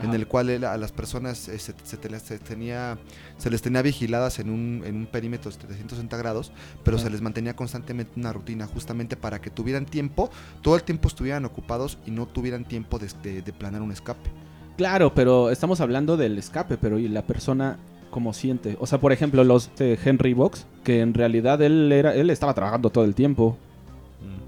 En 0.02 0.12
el 0.14 0.26
cual 0.26 0.50
el- 0.50 0.64
a 0.64 0.76
las 0.76 0.92
personas 0.92 1.48
eh, 1.48 1.58
se, 1.58 1.74
se 1.82 1.96
te- 1.96 2.18
se 2.20 2.38
tenía, 2.38 2.98
se 3.38 3.50
les 3.50 3.62
tenía 3.62 3.82
vigiladas 3.82 4.38
en 4.38 4.50
un, 4.50 4.82
en 4.84 4.96
un 4.96 5.06
perímetro 5.06 5.50
de 5.50 5.56
360 5.56 6.16
grados, 6.16 6.52
pero 6.84 6.96
Ajá. 6.96 7.04
se 7.06 7.10
les 7.10 7.22
mantenía 7.22 7.56
constantemente 7.56 8.12
una 8.16 8.32
rutina 8.32 8.66
justamente 8.66 9.16
para 9.16 9.40
que 9.40 9.50
tuvieran 9.50 9.86
tiempo, 9.86 10.30
todo 10.62 10.76
el 10.76 10.82
tiempo 10.82 11.08
estuvieran 11.08 11.44
ocupados 11.44 11.98
y 12.06 12.10
no 12.10 12.26
tuvieran 12.26 12.64
tiempo 12.64 12.98
de, 12.98 13.08
de- 13.22 13.42
de 13.42 13.52
planear 13.52 13.82
un 13.82 13.92
escape. 13.92 14.30
Claro, 14.76 15.14
pero 15.14 15.50
estamos 15.50 15.80
hablando 15.80 16.16
del 16.18 16.36
escape, 16.38 16.76
pero 16.76 16.98
y 16.98 17.08
la 17.08 17.22
persona 17.22 17.78
como 18.10 18.32
siente. 18.34 18.76
O 18.80 18.86
sea, 18.86 19.00
por 19.00 19.12
ejemplo, 19.12 19.42
los 19.44 19.70
de 19.76 19.98
Henry 20.04 20.34
Box, 20.34 20.66
que 20.84 21.00
en 21.00 21.14
realidad 21.14 21.60
él 21.62 21.90
era, 21.92 22.14
él 22.14 22.28
estaba 22.30 22.52
trabajando 22.54 22.90
todo 22.90 23.04
el 23.04 23.14
tiempo. 23.14 23.56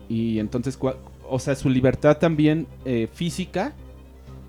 Y 0.08 0.38
entonces, 0.38 0.78
o 1.28 1.38
sea, 1.38 1.54
su 1.54 1.68
libertad 1.68 2.16
también 2.18 2.66
eh, 2.84 3.08
física. 3.12 3.72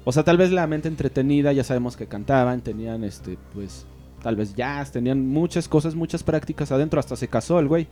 O 0.09 0.11
sea, 0.11 0.23
tal 0.23 0.37
vez 0.37 0.51
la 0.51 0.65
mente 0.65 0.87
entretenida, 0.87 1.53
ya 1.53 1.63
sabemos 1.63 1.95
que 1.95 2.07
cantaban, 2.07 2.61
tenían 2.61 3.03
este, 3.03 3.37
pues, 3.53 3.85
tal 4.23 4.35
vez 4.35 4.55
jazz, 4.55 4.91
tenían 4.91 5.27
muchas 5.27 5.67
cosas, 5.67 5.93
muchas 5.93 6.23
prácticas 6.23 6.71
adentro, 6.71 6.99
hasta 6.99 7.15
se 7.15 7.27
casó 7.27 7.59
el 7.59 7.67
güey. 7.67 7.87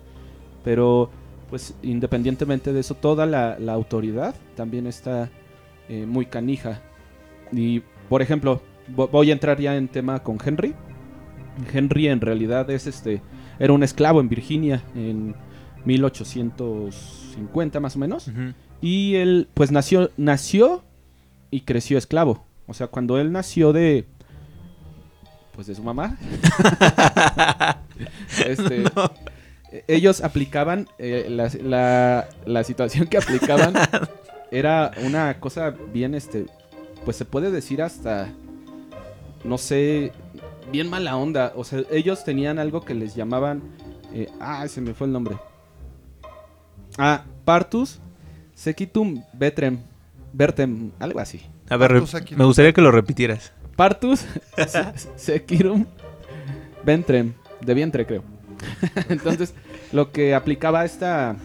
Pero, 0.63 1.11
pues, 1.51 1.75
independientemente 1.83 2.73
de 2.73 2.79
eso, 2.79 2.95
toda 2.95 3.27
la, 3.27 3.59
la 3.59 3.73
autoridad 3.73 4.33
también 4.55 4.87
está 4.87 5.29
eh, 5.89 6.07
muy 6.07 6.25
canija. 6.25 6.81
Y, 7.51 7.81
por 8.09 8.23
ejemplo, 8.23 8.61
vo- 8.95 9.09
voy 9.11 9.29
a 9.29 9.33
entrar 9.33 9.59
ya 9.59 9.75
en 9.77 9.87
tema 9.87 10.23
con 10.23 10.39
Henry. 10.43 10.73
Henry 11.71 12.07
en 12.07 12.19
realidad 12.21 12.67
es 12.71 12.87
este, 12.87 13.21
era 13.59 13.73
un 13.73 13.83
esclavo 13.83 14.19
en 14.21 14.29
Virginia 14.29 14.81
en 14.95 15.35
1850 15.85 17.79
más 17.79 17.95
o 17.95 17.99
menos. 17.99 18.29
Y 18.81 19.15
él, 19.15 19.47
pues 19.53 19.71
nació, 19.71 20.11
nació 20.17 20.83
y 21.51 21.61
creció 21.61 21.97
esclavo. 21.97 22.45
O 22.67 22.73
sea, 22.73 22.87
cuando 22.87 23.17
él 23.19 23.31
nació 23.31 23.71
de, 23.73 24.05
pues 25.53 25.67
de 25.67 25.75
su 25.75 25.83
mamá, 25.83 26.17
este, 28.45 28.83
ellos 29.87 30.21
aplicaban, 30.23 30.87
eh, 30.99 31.27
la, 31.29 31.49
la- 31.63 32.27
la 32.45 32.63
situación 32.63 33.07
que 33.07 33.17
aplicaban 33.17 33.73
era 34.51 34.91
una 35.03 35.39
cosa 35.39 35.73
bien, 35.93 36.13
este, 36.15 36.45
pues 37.05 37.17
se 37.17 37.25
puede 37.25 37.51
decir 37.51 37.81
hasta, 37.81 38.29
no 39.43 39.57
sé, 39.57 40.11
bien 40.71 40.89
mala 40.89 41.15
onda. 41.17 41.53
O 41.55 41.63
sea, 41.63 41.81
ellos 41.91 42.23
tenían 42.23 42.59
algo 42.59 42.81
que 42.81 42.93
les 42.93 43.15
llamaban, 43.15 43.61
eh, 44.13 44.29
ah, 44.39 44.67
se 44.67 44.81
me 44.81 44.93
fue 44.93 45.07
el 45.07 45.13
nombre. 45.13 45.37
Ah, 46.97 47.23
Partus 47.45 47.99
Sequitum 48.55 49.23
Vetrem, 49.33 49.79
Vertem, 50.33 50.91
algo 50.99 51.19
así. 51.19 51.41
A 51.69 51.77
ver, 51.77 51.93
me 52.35 52.45
gustaría 52.45 52.73
que 52.73 52.81
lo 52.81 52.91
repitieras. 52.91 53.51
Partus 53.75 54.25
se- 54.67 54.93
Sequirum 55.17 55.85
Ventrem, 56.85 57.33
de 57.61 57.73
vientre 57.73 58.05
creo. 58.05 58.23
Entonces, 59.09 59.53
lo 59.91 60.11
que 60.11 60.33
aplicaba 60.33 60.85
esta, 60.85 61.35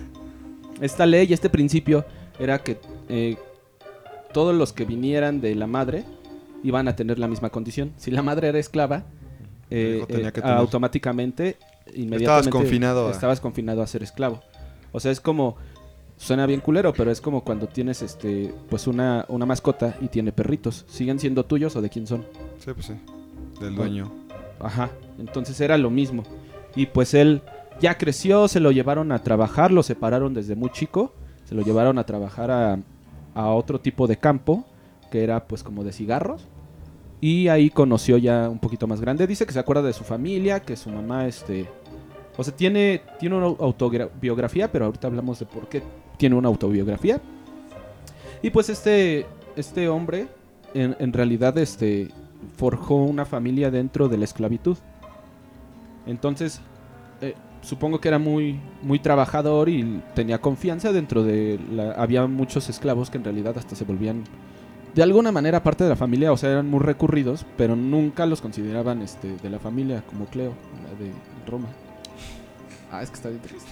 esta 0.81 1.05
ley, 1.07 1.33
este 1.33 1.51
principio, 1.51 2.05
era 2.39 2.59
que 2.59 2.79
eh, 3.09 3.37
todos 4.33 4.55
los 4.55 4.73
que 4.73 4.85
vinieran 4.85 5.41
de 5.41 5.55
la 5.55 5.67
madre 5.67 6.05
iban 6.63 6.87
a 6.89 6.97
tener 6.97 7.19
la 7.19 7.29
misma 7.29 7.51
condición. 7.51 7.93
Si 7.97 8.11
la 8.11 8.23
madre 8.23 8.49
era 8.49 8.59
esclava, 8.59 9.05
eh, 9.71 10.05
eh, 10.09 10.31
automáticamente, 10.45 11.57
inmediatamente 11.95 12.51
confinado 12.51 13.09
a- 13.09 13.11
estabas 13.11 13.41
confinado 13.41 13.83
a 13.83 13.87
ser 13.87 14.03
esclavo. 14.03 14.43
O 14.93 15.01
sea, 15.01 15.11
es 15.11 15.21
como 15.21 15.57
suena 16.23 16.47
bien 16.47 16.61
culero, 16.61 16.93
pero 16.93 17.11
es 17.11 17.21
como 17.21 17.43
cuando 17.43 17.67
tienes 17.67 18.01
este 18.01 18.55
pues 18.71 18.87
una, 18.87 19.25
una 19.29 19.45
mascota 19.45 19.97
y 20.01 20.07
tiene 20.07 20.31
perritos. 20.31 20.85
¿Siguen 20.89 21.19
siendo 21.19 21.45
tuyos 21.45 21.75
o 21.75 21.83
de 21.83 21.91
quién 21.91 22.07
son? 22.07 22.25
Sí, 22.59 22.71
pues 22.73 22.87
sí, 22.87 22.95
del 23.61 23.75
dueño. 23.75 24.11
Ajá, 24.61 24.91
entonces 25.19 25.61
era 25.61 25.77
lo 25.77 25.91
mismo. 25.91 26.23
Y 26.77 26.87
pues 26.87 27.15
él 27.15 27.43
ya 27.81 27.99
creció, 27.99 28.47
se 28.47 28.61
lo 28.61 28.71
llevaron 28.71 29.11
a 29.11 29.19
trabajar, 29.19 29.73
lo 29.73 29.83
separaron 29.83 30.33
desde 30.33 30.55
muy 30.55 30.71
chico, 30.71 31.13
se 31.45 31.57
lo 31.57 31.63
llevaron 31.63 31.99
a 31.99 32.07
trabajar 32.07 32.53
a, 32.53 32.79
a 33.35 33.49
otro 33.51 33.81
tipo 33.81 34.07
de 34.07 34.17
campo, 34.17 34.65
que 35.11 35.25
era 35.25 35.45
pues 35.49 35.65
como 35.65 35.83
de 35.83 35.93
cigarros. 35.93 36.47
Y 37.21 37.49
ahí 37.49 37.69
conoció 37.69 38.17
ya 38.17 38.49
un 38.49 38.61
poquito 38.61 38.87
más 38.87 39.01
grande. 39.01 39.27
Dice 39.27 39.45
que 39.45 39.53
se 39.53 39.59
acuerda 39.59 39.83
de 39.83 39.93
su 39.93 40.05
familia, 40.05 40.61
que 40.61 40.77
su 40.77 40.91
mamá, 40.91 41.27
este... 41.27 41.69
O 42.37 42.43
sea, 42.43 42.57
tiene, 42.57 43.03
tiene 43.21 43.37
una 43.37 43.47
autobiografía, 43.47 44.73
pero 44.73 44.87
ahorita 44.87 45.07
hablamos 45.07 45.39
de 45.39 45.45
por 45.47 45.69
qué 45.69 45.83
tiene 46.23 46.37
una 46.37 46.47
autobiografía. 46.47 47.21
Y 48.43 48.51
pues 48.51 48.69
este, 48.69 49.27
este 49.57 49.89
hombre, 49.89 50.29
en, 50.73 51.13
realidad, 51.13 51.59
este, 51.59 52.11
forjó 52.57 52.95
una 52.95 53.25
familia 53.25 53.73
dentro 53.73 54.09
de 54.09 54.19
la 54.19 54.25
esclavitud. 54.25 54.77
Entonces, 56.07 56.61
eh, 57.23 57.35
supongo 57.61 58.01
que 58.01 58.07
era 58.07 58.21
muy, 58.21 58.61
muy 58.83 59.01
trabajador 59.01 59.69
y 59.69 60.01
tenía 60.15 60.41
confianza 60.41 60.93
dentro 60.93 61.25
de 61.25 61.59
la... 61.73 61.91
Había 61.95 62.29
muchos 62.29 62.69
esclavos 62.69 63.11
que 63.11 63.19
en 63.19 63.25
realidad 63.25 63.59
hasta 63.59 63.75
se 63.75 63.85
volvían 63.85 64.23
de 64.95 65.03
alguna 65.03 65.33
manera 65.33 65.65
parte 65.65 65.83
de 65.83 65.91
la 65.91 65.97
familia, 65.97 66.31
o 66.31 66.37
sea, 66.37 66.53
eran 66.53 66.71
muy 66.71 66.79
recurridos, 66.79 67.45
pero 67.57 67.75
nunca 67.75 68.27
los 68.27 68.41
consideraban 68.41 69.03
este, 69.03 69.39
de 69.39 69.51
la 69.51 69.59
familia, 69.59 70.05
como 70.09 70.27
Cleo, 70.27 70.53
la 70.85 71.05
de 71.05 71.11
Roma. 71.51 71.67
Ah, 72.93 73.03
es 73.03 73.09
que 73.09 73.17
está 73.17 73.31
bien 73.31 73.41
triste. 73.41 73.69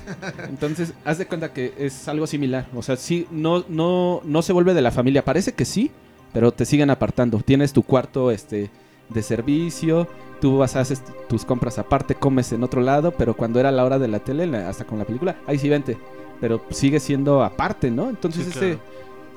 Entonces, 0.48 0.94
haz 1.04 1.18
de 1.18 1.26
cuenta 1.26 1.52
que 1.52 1.74
es 1.76 2.08
algo 2.08 2.26
similar. 2.26 2.66
O 2.74 2.82
sea, 2.82 2.96
sí, 2.96 3.26
no, 3.30 3.64
no, 3.68 4.22
no 4.24 4.40
se 4.40 4.54
vuelve 4.54 4.72
de 4.72 4.80
la 4.80 4.90
familia. 4.90 5.22
Parece 5.24 5.52
que 5.52 5.66
sí, 5.66 5.90
pero 6.32 6.52
te 6.52 6.64
siguen 6.64 6.88
apartando. 6.88 7.38
Tienes 7.40 7.74
tu 7.74 7.82
cuarto 7.82 8.30
este, 8.30 8.70
de 9.10 9.22
servicio, 9.22 10.08
tú 10.40 10.56
vas 10.56 10.74
a 10.74 10.80
hacer 10.80 10.96
tus 11.28 11.44
compras 11.44 11.78
aparte, 11.78 12.14
comes 12.14 12.50
en 12.52 12.64
otro 12.64 12.80
lado, 12.80 13.10
pero 13.12 13.34
cuando 13.36 13.60
era 13.60 13.70
la 13.70 13.84
hora 13.84 13.98
de 13.98 14.08
la 14.08 14.20
tele, 14.20 14.56
hasta 14.56 14.86
con 14.86 14.98
la 14.98 15.04
película, 15.04 15.36
ahí 15.46 15.58
sí 15.58 15.68
vente. 15.68 15.98
Pero 16.40 16.64
sigue 16.70 16.98
siendo 16.98 17.44
aparte, 17.44 17.90
¿no? 17.90 18.08
Entonces, 18.08 18.44
Sí, 18.44 18.50
este, 18.50 18.78
claro. 18.78 18.80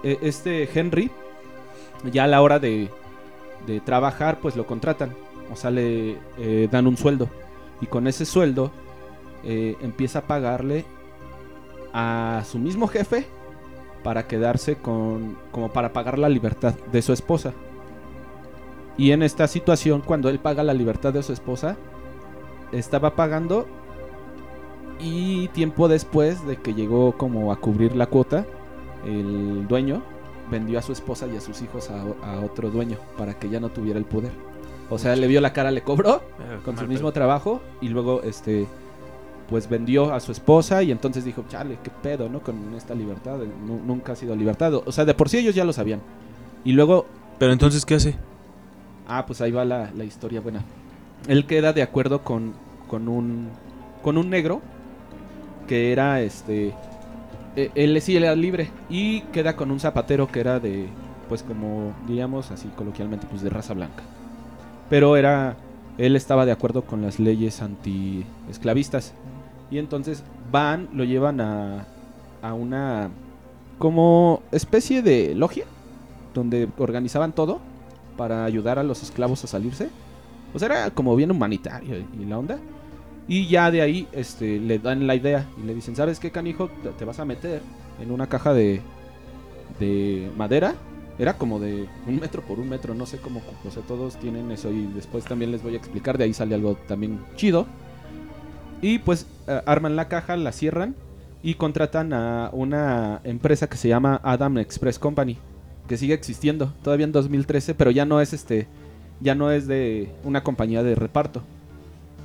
eh, 0.06 0.18
este 0.22 0.70
Henry, 0.80 1.12
ya 2.10 2.24
a 2.24 2.28
la 2.28 2.42
hora 2.42 2.58
de, 2.60 2.90
de 3.68 3.82
trabajar, 3.82 4.40
pues 4.42 4.56
lo 4.56 4.66
contratan. 4.66 5.14
O 5.52 5.58
sea, 5.58 5.72
le 5.72 6.18
eh, 6.40 6.70
dan 6.72 6.88
un 6.88 6.96
sueldo. 6.96 7.30
Y 7.82 7.88
con 7.88 8.08
ese 8.08 8.26
sueldo 8.26 8.72
eh, 9.44 9.76
empieza 9.82 10.20
a 10.20 10.22
pagarle 10.24 10.86
a 11.94 12.44
su 12.46 12.60
mismo 12.60 12.88
jefe 12.88 13.26
para 14.04 14.28
quedarse 14.28 14.76
con. 14.76 15.38
como 15.52 15.72
para 15.72 15.94
pagar 15.94 16.20
la 16.20 16.30
libertad 16.30 16.74
de 16.92 17.02
su 17.02 17.14
esposa. 17.14 17.54
Y 18.98 19.12
en 19.12 19.24
esta 19.24 19.48
situación, 19.48 20.02
cuando 20.02 20.30
él 20.30 20.40
paga 20.40 20.64
la 20.64 20.74
libertad 20.74 21.14
de 21.14 21.24
su 21.24 21.34
esposa, 21.34 21.78
estaba 22.72 23.16
pagando. 23.16 23.68
Y 25.00 25.48
tiempo 25.50 25.88
después 25.88 26.46
de 26.46 26.58
que 26.58 26.74
llegó 26.74 27.18
como 27.18 27.52
a 27.52 27.58
cubrir 27.58 27.96
la 27.96 28.06
cuota, 28.06 28.46
el 29.06 29.68
dueño 29.68 30.02
vendió 30.50 30.80
a 30.80 30.82
su 30.82 30.92
esposa 30.94 31.28
y 31.28 31.36
a 31.36 31.42
sus 31.42 31.62
hijos 31.62 31.90
a, 31.90 32.02
a 32.02 32.40
otro 32.42 32.70
dueño 32.70 32.98
para 33.18 33.34
que 33.38 33.50
ya 33.50 33.60
no 33.60 33.70
tuviera 33.70 33.98
el 34.00 34.06
poder. 34.06 34.32
O 34.90 34.98
sea, 35.00 35.16
le 35.16 35.28
vio 35.28 35.42
la 35.42 35.52
cara, 35.54 35.72
le 35.72 35.82
cobró 35.82 36.22
Eh, 36.40 36.60
con 36.64 36.78
su 36.78 36.86
mismo 36.88 37.12
trabajo 37.12 37.62
y 37.82 37.90
luego 37.90 38.22
este 38.22 38.68
pues 39.54 39.70
vendió 39.70 40.12
a 40.12 40.20
su 40.20 40.32
esposa 40.32 40.82
y 40.82 40.90
entonces 40.92 41.24
dijo, 41.24 41.46
chale, 41.48 41.78
qué 41.84 41.92
pedo, 41.92 42.28
¿no? 42.28 42.42
Con 42.42 42.74
esta 42.76 42.96
libertad, 42.96 43.38
Nu- 43.38 43.80
nunca 43.86 44.14
ha 44.14 44.16
sido 44.16 44.36
libertad. 44.36 44.74
O 44.74 44.92
sea, 44.92 45.06
de 45.06 45.14
por 45.14 45.30
sí 45.30 45.38
ellos 45.38 45.54
ya 45.54 45.64
lo 45.64 45.74
sabían. 45.74 46.02
Y 46.64 46.72
luego, 46.72 47.06
Pero 47.38 47.54
entonces, 47.54 47.86
¿qué 47.86 47.94
hace? 47.94 48.16
ah, 49.08 49.28
pues 49.28 49.42
ahí 49.42 49.52
va 49.52 49.64
la, 49.64 49.92
la 49.96 50.06
historia 50.06 50.42
buena. 50.42 50.64
Él 51.28 51.46
queda 51.46 51.72
de 51.72 51.84
acuerdo 51.84 52.24
con, 52.24 52.56
con 52.88 53.08
un 53.08 53.50
con 54.02 54.18
un 54.18 54.32
negro 54.32 54.60
que 55.68 55.92
era 55.92 56.20
este 56.22 56.74
eh, 57.56 57.70
él 57.76 58.02
sí 58.02 58.18
era 58.18 58.36
libre 58.36 58.72
y 58.90 59.22
queda 59.32 59.56
con 59.56 59.70
un 59.72 59.80
zapatero 59.80 60.28
que 60.28 60.40
era 60.40 60.60
de 60.60 60.88
pues 61.30 61.44
como 61.44 61.94
diríamos 62.08 62.50
así 62.50 62.70
coloquialmente 62.76 63.28
pues 63.30 63.44
de 63.44 63.52
raza 63.52 63.76
blanca. 63.76 64.04
Pero 64.90 65.16
era 65.16 65.56
él 65.98 66.16
estaba 66.16 66.46
de 66.46 66.52
acuerdo 66.52 66.82
con 66.84 67.02
las 67.04 67.20
leyes 67.20 67.62
anti 67.62 68.26
esclavistas 68.50 69.14
y 69.74 69.80
entonces 69.80 70.24
van 70.52 70.90
lo 70.94 71.04
llevan 71.04 71.42
a 71.42 71.88
a 72.42 72.54
una 72.54 73.10
como 73.80 74.42
especie 74.52 75.02
de 75.02 75.34
logia 75.36 75.66
donde 76.34 76.68
organizaban 76.78 77.34
todo 77.34 77.60
para 78.18 78.46
ayudar 78.46 78.80
a 78.80 78.84
los 78.84 79.04
esclavos 79.04 79.44
a 79.44 79.48
salirse. 79.48 79.90
O 80.54 80.60
sea, 80.60 80.68
era 80.68 80.92
como 80.92 81.16
bien 81.16 81.32
humanitario 81.32 81.96
y 81.98 82.26
la 82.26 82.38
onda. 82.38 82.60
Y 83.28 83.48
ya 83.48 83.72
de 83.72 83.82
ahí 83.82 84.08
este, 84.12 84.60
le 84.60 84.80
dan 84.80 85.08
la 85.08 85.16
idea 85.16 85.48
y 85.62 85.66
le 85.66 85.74
dicen, 85.74 85.96
¿sabes 85.96 86.20
qué, 86.20 86.32
canijo? 86.32 86.70
Te- 86.98 87.06
vas 87.06 87.20
a 87.20 87.26
meter 87.26 87.62
en 88.02 88.12
una 88.12 88.28
caja 88.28 88.54
de, 88.54 88.82
de 89.80 90.30
madera. 90.38 90.76
Era 91.20 91.38
como 91.38 91.60
de 91.60 91.88
un 92.08 92.20
metro 92.20 92.42
por 92.42 92.60
un 92.60 92.68
metro, 92.70 92.96
no 92.96 93.06
sé 93.06 93.20
cómo, 93.20 93.42
o 93.68 93.72
sea, 93.72 93.84
todos 93.84 94.18
tienen 94.18 94.50
eso 94.52 94.72
y 94.72 94.88
después 94.96 95.24
también 95.26 95.52
les 95.52 95.62
voy 95.62 95.76
a 95.76 95.78
explicar, 95.78 96.18
de 96.18 96.24
ahí 96.24 96.34
sale 96.34 96.56
algo 96.56 96.76
también 96.88 97.20
chido. 97.36 97.68
Y 98.84 99.00
pues 99.00 99.26
eh, 99.48 99.62
arman 99.66 99.96
la 99.96 100.10
caja, 100.10 100.36
la 100.36 100.52
cierran 100.52 100.94
y 101.42 101.56
contratan 101.56 102.14
a 102.14 102.50
una 102.52 103.22
empresa 103.24 103.68
que 103.68 103.78
se 103.78 103.88
llama 103.88 104.20
Adam 104.24 104.58
Express 104.58 105.00
Company, 105.00 105.38
que 105.88 105.98
sigue 105.98 106.14
existiendo 106.14 106.74
todavía 106.84 107.06
en 107.06 107.14
2013, 107.14 107.76
pero 107.76 107.92
ya 107.92 108.06
no 108.06 108.20
es 108.22 108.34
este, 108.34 108.68
ya 109.22 109.36
no 109.36 109.52
es 109.52 109.68
de 109.68 110.12
una 110.26 110.44
compañía 110.44 110.84
de 110.84 110.96
reparto, 110.96 111.44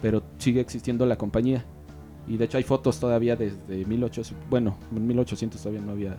pero 0.03 0.23
sigue 0.39 0.61
existiendo 0.61 1.07
la 1.07 1.17
compañía. 1.17 1.65
Y 2.27 2.37
de 2.37 2.45
hecho 2.45 2.59
hay 2.59 2.65
fotos 2.65 2.99
todavía 3.01 3.37
desde 3.37 3.85
1800, 3.87 4.49
bueno, 4.51 4.77
en 4.95 5.07
1800 5.07 5.61
todavía 5.63 5.81
no 5.81 5.93
había 5.93 6.17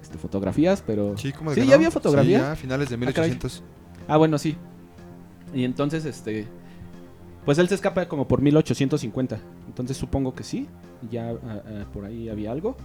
este, 0.00 0.18
fotografías, 0.18 0.82
pero 0.86 1.16
Sí, 1.18 1.32
¿cómo 1.32 1.50
de 1.50 1.56
Sí, 1.56 1.60
que 1.60 1.66
ya 1.66 1.72
no? 1.72 1.76
había 1.76 1.90
fotografía. 1.90 2.38
Sí, 2.38 2.44
ya, 2.44 2.52
a 2.52 2.56
finales 2.56 2.88
de 2.88 2.94
Ah, 2.96 3.12
caray. 3.12 3.30
1800. 3.30 3.62
Ah, 4.08 4.16
bueno, 4.16 4.38
sí. 4.38 4.56
Y 5.54 5.64
entonces, 5.64 6.04
este. 6.06 6.46
Pues 7.44 7.58
él 7.58 7.68
se 7.68 7.74
escapa 7.74 8.06
como 8.08 8.26
por 8.26 8.40
1850. 8.40 9.38
Entonces 9.72 9.96
supongo 9.96 10.34
que 10.34 10.44
sí. 10.44 10.68
Ya 11.10 11.30
ah, 11.30 11.62
ah, 11.66 11.84
por 11.92 12.04
ahí 12.04 12.28
había 12.28 12.52
algo. 12.52 12.76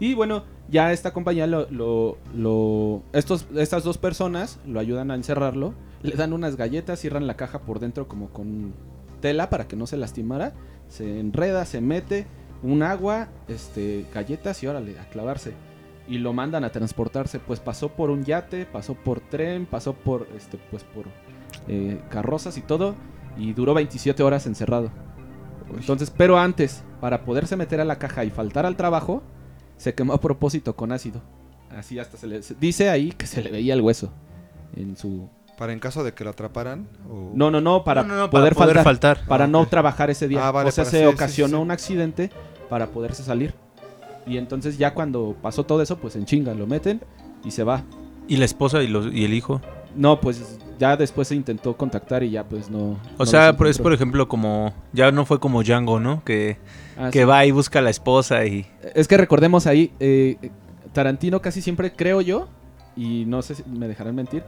Y 0.00 0.14
bueno, 0.14 0.42
ya 0.68 0.92
esta 0.92 1.12
compañía 1.12 1.46
lo. 1.46 1.70
lo, 1.70 2.18
lo- 2.34 3.02
estos, 3.12 3.46
estas 3.54 3.84
dos 3.84 3.96
personas 3.98 4.58
lo 4.66 4.80
ayudan 4.80 5.10
a 5.10 5.14
encerrarlo. 5.14 5.72
Le 6.02 6.16
dan 6.16 6.32
unas 6.32 6.56
galletas, 6.56 7.00
cierran 7.00 7.26
la 7.26 7.36
caja 7.36 7.60
por 7.60 7.78
dentro 7.80 8.06
como 8.08 8.28
con 8.30 8.74
tela 9.20 9.48
para 9.48 9.66
que 9.68 9.76
no 9.76 9.86
se 9.86 9.96
lastimara. 9.96 10.52
Se 10.88 11.18
enreda, 11.20 11.64
se 11.64 11.80
mete. 11.80 12.26
Un 12.62 12.82
agua, 12.82 13.28
este, 13.48 14.06
galletas 14.12 14.62
y 14.62 14.66
órale, 14.66 14.98
a 14.98 15.08
clavarse 15.08 15.52
y 16.08 16.18
lo 16.18 16.32
mandan 16.32 16.64
a 16.64 16.70
transportarse. 16.72 17.38
Pues 17.38 17.60
pasó 17.60 17.90
por 17.90 18.10
un 18.10 18.24
yate, 18.24 18.66
pasó 18.66 18.94
por 18.94 19.20
tren, 19.20 19.66
pasó 19.66 19.92
por 19.94 20.26
este, 20.36 20.58
pues 20.70 20.82
por 20.84 21.04
eh, 21.68 22.00
carrozas 22.10 22.56
y 22.58 22.62
todo, 22.62 22.94
y 23.36 23.52
duró 23.52 23.74
27 23.74 24.22
horas 24.22 24.46
encerrado. 24.46 24.90
Entonces, 25.74 26.12
pero 26.16 26.38
antes, 26.38 26.82
para 27.00 27.24
poderse 27.24 27.56
meter 27.56 27.80
a 27.80 27.84
la 27.84 27.98
caja 27.98 28.24
y 28.24 28.30
faltar 28.30 28.66
al 28.66 28.76
trabajo, 28.76 29.22
se 29.76 29.94
quemó 29.94 30.12
a 30.14 30.20
propósito 30.20 30.76
con 30.76 30.92
ácido. 30.92 31.20
Así 31.76 31.98
hasta 31.98 32.16
se 32.16 32.26
le 32.26 32.42
se- 32.42 32.54
dice 32.54 32.88
ahí 32.88 33.10
que 33.12 33.26
se 33.26 33.42
le 33.42 33.50
veía 33.50 33.74
el 33.74 33.80
hueso 33.80 34.10
en 34.76 34.96
su 34.96 35.28
Para 35.58 35.72
en 35.72 35.78
caso 35.80 36.04
de 36.04 36.12
que 36.12 36.22
lo 36.24 36.30
atraparan. 36.30 36.86
O... 37.10 37.32
no, 37.34 37.50
no, 37.50 37.60
no, 37.60 37.82
para, 37.84 38.02
No, 38.02 38.08
no, 38.08 38.20
no, 38.20 38.30
poder, 38.30 38.54
para 38.54 38.66
poder 38.72 38.84
faltar, 38.84 39.16
faltar. 39.16 39.28
para 39.28 39.44
Ah, 39.44 39.48
no 39.48 39.66
trabajar 39.66 40.08
ese 40.10 40.28
día. 40.28 40.46
Ah, 40.46 40.50
vale, 40.52 40.68
o 40.68 40.72
sea, 40.72 40.84
se 40.84 40.98
sí, 40.98 41.02
sí, 41.02 41.04
ocasionó 41.14 41.56
sí. 41.58 41.62
un 41.62 41.70
accidente 41.70 42.30
para 42.70 42.86
poderse 42.88 43.22
salir. 43.22 43.54
Y 44.26 44.38
entonces 44.38 44.76
ya 44.78 44.92
cuando 44.94 45.36
pasó 45.42 45.64
todo 45.64 45.82
eso, 45.82 45.98
pues 45.98 46.16
en 46.16 46.24
chinga 46.26 46.52
lo 46.54 46.66
meten 46.66 47.00
y 47.44 47.50
se 47.50 47.64
va. 47.64 47.82
¿Y 48.28 48.36
la 48.38 48.44
esposa 48.44 48.82
y, 48.82 48.88
los, 48.88 49.12
y 49.12 49.24
el 49.24 49.34
hijo? 49.34 49.60
No, 49.96 50.20
pues 50.20 50.58
ya 50.78 50.96
después 50.96 51.28
se 51.28 51.34
intentó 51.34 51.76
contactar 51.76 52.22
y 52.22 52.30
ya 52.30 52.44
pues 52.44 52.70
no. 52.70 52.78
O 52.78 52.98
no 53.20 53.26
sea, 53.26 53.56
es 53.66 53.78
por 53.78 53.92
ejemplo 53.92 54.28
como... 54.28 54.72
Ya 54.92 55.10
no 55.10 55.24
fue 55.24 55.40
como 55.40 55.62
Django, 55.62 55.98
¿no? 56.00 56.22
Que, 56.24 56.58
Ah, 56.98 57.10
que 57.10 57.20
sí. 57.20 57.24
va 57.24 57.44
y 57.44 57.50
busca 57.50 57.78
a 57.80 57.82
la 57.82 57.90
esposa 57.90 58.44
y... 58.46 58.66
Es 58.94 59.06
que 59.08 59.16
recordemos 59.16 59.66
ahí, 59.66 59.92
eh, 60.00 60.50
Tarantino 60.92 61.42
casi 61.42 61.60
siempre 61.60 61.92
creo 61.92 62.20
yo, 62.22 62.48
y 62.96 63.24
no 63.26 63.42
sé 63.42 63.54
si 63.54 63.62
me 63.64 63.86
dejarán 63.88 64.14
mentir, 64.14 64.44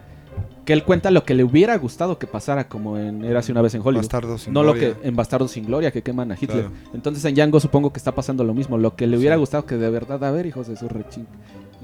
que 0.65 0.73
él 0.73 0.83
cuenta 0.85 1.11
lo 1.11 1.25
que 1.25 1.35
le 1.35 1.45
hubiera 1.45 1.77
gustado 1.77 2.19
que 2.19 2.27
pasara 2.27 2.69
como 2.69 2.97
en 2.97 3.25
Érase 3.25 3.53
una 3.53 3.61
vez 3.61 3.75
en 3.75 3.81
Hollywood. 3.83 4.05
Bastardos 4.05 4.43
sin 4.43 4.53
no 4.55 4.63
gloria. 4.63 4.89
lo 4.91 5.01
que 5.01 5.09
en 5.09 5.17
Bastardos 5.17 5.51
sin 5.51 5.67
Gloria 5.67 5.91
que 5.91 6.03
queman 6.03 6.31
a 6.33 6.35
Hitler. 6.35 6.67
Claro. 6.67 6.71
Entonces 6.95 7.25
en 7.25 7.35
Django 7.35 7.59
supongo 7.61 7.93
que 7.93 7.99
está 7.99 8.15
pasando 8.15 8.45
lo 8.45 8.55
mismo. 8.55 8.79
Lo 8.79 8.95
que 8.95 9.07
le 9.07 9.17
hubiera 9.19 9.35
Sí. 9.37 9.41
gustado 9.41 9.67
que 9.67 9.77
de 9.77 9.91
verdad, 9.91 10.23
a 10.25 10.31
ver, 10.31 10.47
hijos 10.47 10.69
de 10.69 10.77
su 10.77 10.89
rechín. 10.89 11.27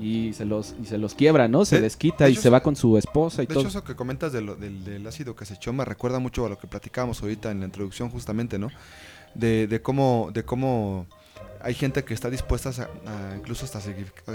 Y 0.00 0.32
se 0.32 0.44
los, 0.44 0.74
y 0.82 0.86
se 0.86 0.98
los 0.98 1.14
quiebra, 1.14 1.46
¿no? 1.46 1.64
Se 1.64 1.76
De- 1.76 1.82
desquita 1.82 2.24
de 2.24 2.32
y 2.32 2.36
se 2.36 2.50
va 2.50 2.62
con 2.62 2.74
su 2.74 2.98
esposa 2.98 3.42
y 3.42 3.46
De 3.46 3.54
todo. 3.54 3.60
hecho, 3.62 3.68
eso 3.68 3.84
que 3.84 3.94
comentas 3.94 4.32
de 4.32 4.40
lo- 4.40 4.56
del, 4.56 4.84
del 4.84 5.06
ácido 5.06 5.36
que 5.36 5.44
se 5.44 5.54
echó 5.54 5.72
me 5.72 5.84
recuerda 5.84 6.18
mucho 6.18 6.44
a 6.46 6.48
lo 6.48 6.58
que 6.58 6.66
platicábamos 6.66 7.22
ahorita 7.22 7.50
en 7.52 7.60
la 7.60 7.66
introducción, 7.66 8.10
justamente, 8.10 8.58
¿no? 8.58 8.70
De, 9.34 9.66
de 9.68 9.82
cómo, 9.82 10.30
de 10.32 10.44
cómo 10.44 11.06
hay 11.64 11.75
gente 11.75 12.04
que 12.04 12.12
está 12.14 12.28
dispuesta 12.30 12.71
a, 12.71 13.33
a 13.33 13.37
incluso 13.37 13.64
hasta 13.64 13.80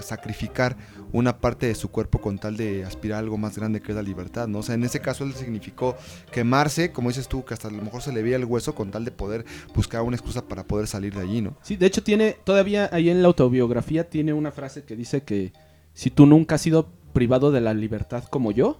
sacrificar 0.02 0.76
una 1.12 1.38
parte 1.40 1.68
de 1.68 1.76
su 1.76 1.90
cuerpo 1.90 2.20
con 2.20 2.40
tal 2.40 2.58
de 2.58 2.84
aspirar 2.84 3.18
a 3.18 3.20
algo 3.20 3.38
más 3.38 3.56
grande 3.58 3.82
que 3.82 3.92
es 3.92 3.96
la 3.96 4.02
libertad, 4.02 4.48
¿no? 4.48 4.60
O 4.60 4.64
sea, 4.64 4.76
en 4.76 4.84
ese 4.84 5.00
caso 5.00 5.24
él 5.24 5.34
significó 5.34 5.96
quemarse, 6.32 6.92
como 6.92 7.10
dices 7.10 7.28
tú, 7.28 7.46
que 7.46 7.54
hasta 7.54 7.68
a 7.68 7.72
lo 7.72 7.82
mejor 7.82 8.02
se 8.02 8.12
le 8.14 8.24
veía 8.24 8.36
el 8.36 8.46
hueso 8.46 8.76
con 8.76 8.92
tal 8.92 9.06
de 9.06 9.12
poder 9.12 9.46
buscar 9.76 10.02
una 10.02 10.16
excusa 10.16 10.48
para 10.48 10.64
poder 10.64 10.88
salir 10.88 11.14
de 11.14 11.22
allí, 11.22 11.42
¿no? 11.42 11.56
Sí, 11.62 11.76
de 11.76 11.86
hecho 11.86 12.04
tiene, 12.04 12.36
todavía 12.44 12.90
ahí 12.92 13.10
en 13.10 13.22
la 13.22 13.28
autobiografía 13.28 14.10
tiene 14.10 14.34
una 14.34 14.52
frase 14.52 14.84
que 14.84 14.96
dice 14.96 15.24
que 15.24 15.54
si 15.94 16.10
tú 16.10 16.26
nunca 16.26 16.56
has 16.56 16.62
sido 16.62 16.90
privado 17.14 17.52
de 17.52 17.62
la 17.62 17.74
libertad 17.74 18.24
como 18.30 18.52
yo, 18.52 18.80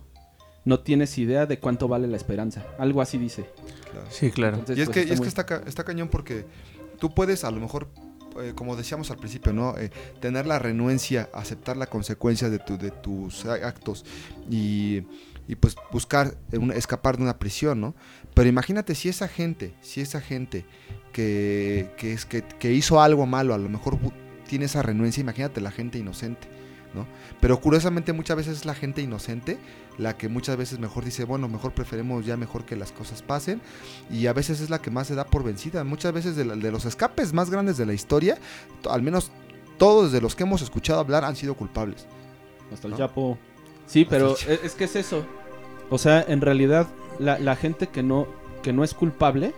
no 0.66 0.80
tienes 0.82 1.18
idea 1.18 1.46
de 1.46 1.60
cuánto 1.60 1.88
vale 1.88 2.08
la 2.08 2.18
esperanza. 2.18 2.66
Algo 2.78 3.02
así 3.02 3.18
dice. 3.18 3.46
Claro. 3.92 4.08
Sí, 4.10 4.30
claro. 4.32 4.58
Entonces, 4.58 4.78
Y 4.78 4.82
es 4.82 4.88
pues, 4.90 4.98
que, 4.98 5.10
y 5.10 5.14
es 5.14 5.18
muy- 5.20 5.24
que 5.26 5.30
está, 5.30 5.46
ca- 5.46 5.64
está 5.66 5.84
cañón 5.84 6.10
porque 6.10 6.46
tú 7.00 7.14
puedes 7.14 7.44
a 7.44 7.50
lo 7.52 7.60
mejor, 7.60 7.88
eh, 8.42 8.54
como 8.56 8.76
decíamos 8.76 9.12
al 9.12 9.18
principio, 9.18 9.54
¿no? 9.54 9.78
Eh, 9.78 9.90
tener 10.20 10.46
la 10.46 10.60
renuencia, 10.60 11.30
aceptar 11.34 11.78
la 11.78 11.88
consecuencia 11.88 12.50
de, 12.50 12.60
tu- 12.60 12.78
de 12.78 12.92
tus 12.92 13.46
actos 13.46 14.06
y, 14.50 15.04
y, 15.48 15.56
pues 15.56 15.76
buscar 15.92 16.36
escapar 16.76 17.18
de 17.18 17.24
una 17.24 17.38
prisión, 17.40 17.82
¿no? 17.82 17.96
Pero 18.34 18.50
imagínate 18.50 18.96
si 18.96 19.10
esa 19.10 19.28
gente, 19.28 19.74
si 19.82 20.02
esa 20.02 20.22
gente 20.22 20.66
que, 21.14 21.92
que, 21.98 22.14
es, 22.14 22.26
que, 22.26 22.44
que 22.44 22.72
hizo 22.74 23.02
algo 23.02 23.26
malo, 23.26 23.54
a 23.54 23.58
lo 23.58 23.70
mejor 23.70 23.98
tiene 24.48 24.66
esa 24.66 24.82
renuencia, 24.82 25.22
imagínate 25.22 25.62
la 25.62 25.72
gente 25.72 25.98
inocente. 25.98 26.48
¿No? 26.94 27.06
Pero 27.40 27.60
curiosamente 27.60 28.14
muchas 28.14 28.38
veces 28.38 28.58
es 28.60 28.66
la 28.66 28.74
gente 28.76 29.02
inocente 29.02 29.58
la 29.98 30.18
que 30.18 30.30
muchas 30.30 30.56
veces 30.58 30.80
mejor 30.80 31.04
dice, 31.06 31.26
bueno, 31.26 31.48
mejor 31.50 31.74
preferimos 31.74 32.26
ya 32.26 32.38
mejor 32.38 32.64
que 32.66 32.76
las 32.78 32.92
cosas 32.92 33.22
pasen 33.22 33.62
y 34.10 34.28
a 34.28 34.34
veces 34.34 34.62
es 34.62 34.70
la 34.70 34.82
que 34.82 34.90
más 34.92 35.08
se 35.08 35.16
da 35.16 35.26
por 35.26 35.44
vencida. 35.44 35.84
Muchas 35.84 36.14
veces 36.14 36.36
de, 36.36 36.46
la- 36.46 36.56
de 36.56 36.72
los 36.72 36.86
escapes 36.86 37.34
más 37.34 37.50
grandes 37.50 37.78
de 37.78 37.86
la 37.86 37.94
historia, 37.94 38.38
to- 38.82 38.92
al 38.92 39.02
menos 39.02 39.32
todos 39.78 40.12
de 40.12 40.22
los 40.22 40.36
que 40.36 40.44
hemos 40.44 40.62
escuchado 40.62 41.00
hablar 41.00 41.26
han 41.26 41.36
sido 41.36 41.54
culpables. 41.56 42.06
Hasta 42.74 42.88
el. 42.88 42.96
Chapo. 42.96 43.38
Sí, 43.88 44.06
pero 44.06 44.36
el 44.48 44.54
es, 44.54 44.64
es 44.64 44.76
que 44.76 44.86
es 44.86 44.96
eso. 44.96 45.26
O 45.90 45.98
sea, 45.98 46.22
en 46.28 46.42
realidad, 46.42 46.88
la, 47.20 47.38
la 47.40 47.56
gente 47.56 47.88
que 47.88 48.02
no, 48.04 48.28
que 48.64 48.72
no 48.74 48.84
es 48.84 48.94
culpable 48.94 49.54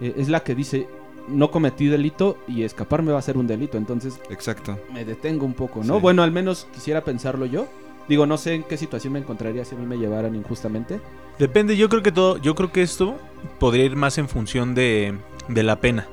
eh, 0.00 0.14
es 0.16 0.28
la 0.28 0.40
que 0.42 0.54
dice, 0.54 0.88
no 1.30 1.50
cometí 1.50 1.86
delito 1.86 2.38
y 2.46 2.62
escaparme 2.62 3.12
va 3.12 3.18
a 3.18 3.22
ser 3.22 3.38
un 3.38 3.46
delito. 3.46 3.78
Entonces 3.78 4.20
Exacto. 4.30 4.78
me 4.92 5.04
detengo 5.04 5.46
un 5.46 5.54
poco, 5.54 5.82
¿no? 5.84 5.96
Sí. 5.96 6.00
Bueno, 6.00 6.22
al 6.22 6.32
menos 6.32 6.66
quisiera 6.72 7.02
pensarlo 7.02 7.46
yo. 7.46 7.66
Digo, 8.08 8.26
no 8.26 8.36
sé 8.38 8.54
en 8.54 8.64
qué 8.64 8.76
situación 8.76 9.12
me 9.12 9.20
encontraría 9.20 9.64
si 9.64 9.74
a 9.74 9.78
mí 9.78 9.86
me 9.86 9.96
llevaran 9.96 10.34
injustamente. 10.34 11.00
Depende, 11.38 11.76
yo 11.76 11.88
creo 11.88 12.02
que 12.02 12.12
todo, 12.12 12.38
yo 12.38 12.54
creo 12.54 12.72
que 12.72 12.82
esto 12.82 13.16
podría 13.58 13.84
ir 13.84 13.96
más 13.96 14.18
en 14.18 14.28
función 14.28 14.74
de, 14.74 15.16
de 15.48 15.62
la 15.62 15.80
pena. 15.80 16.08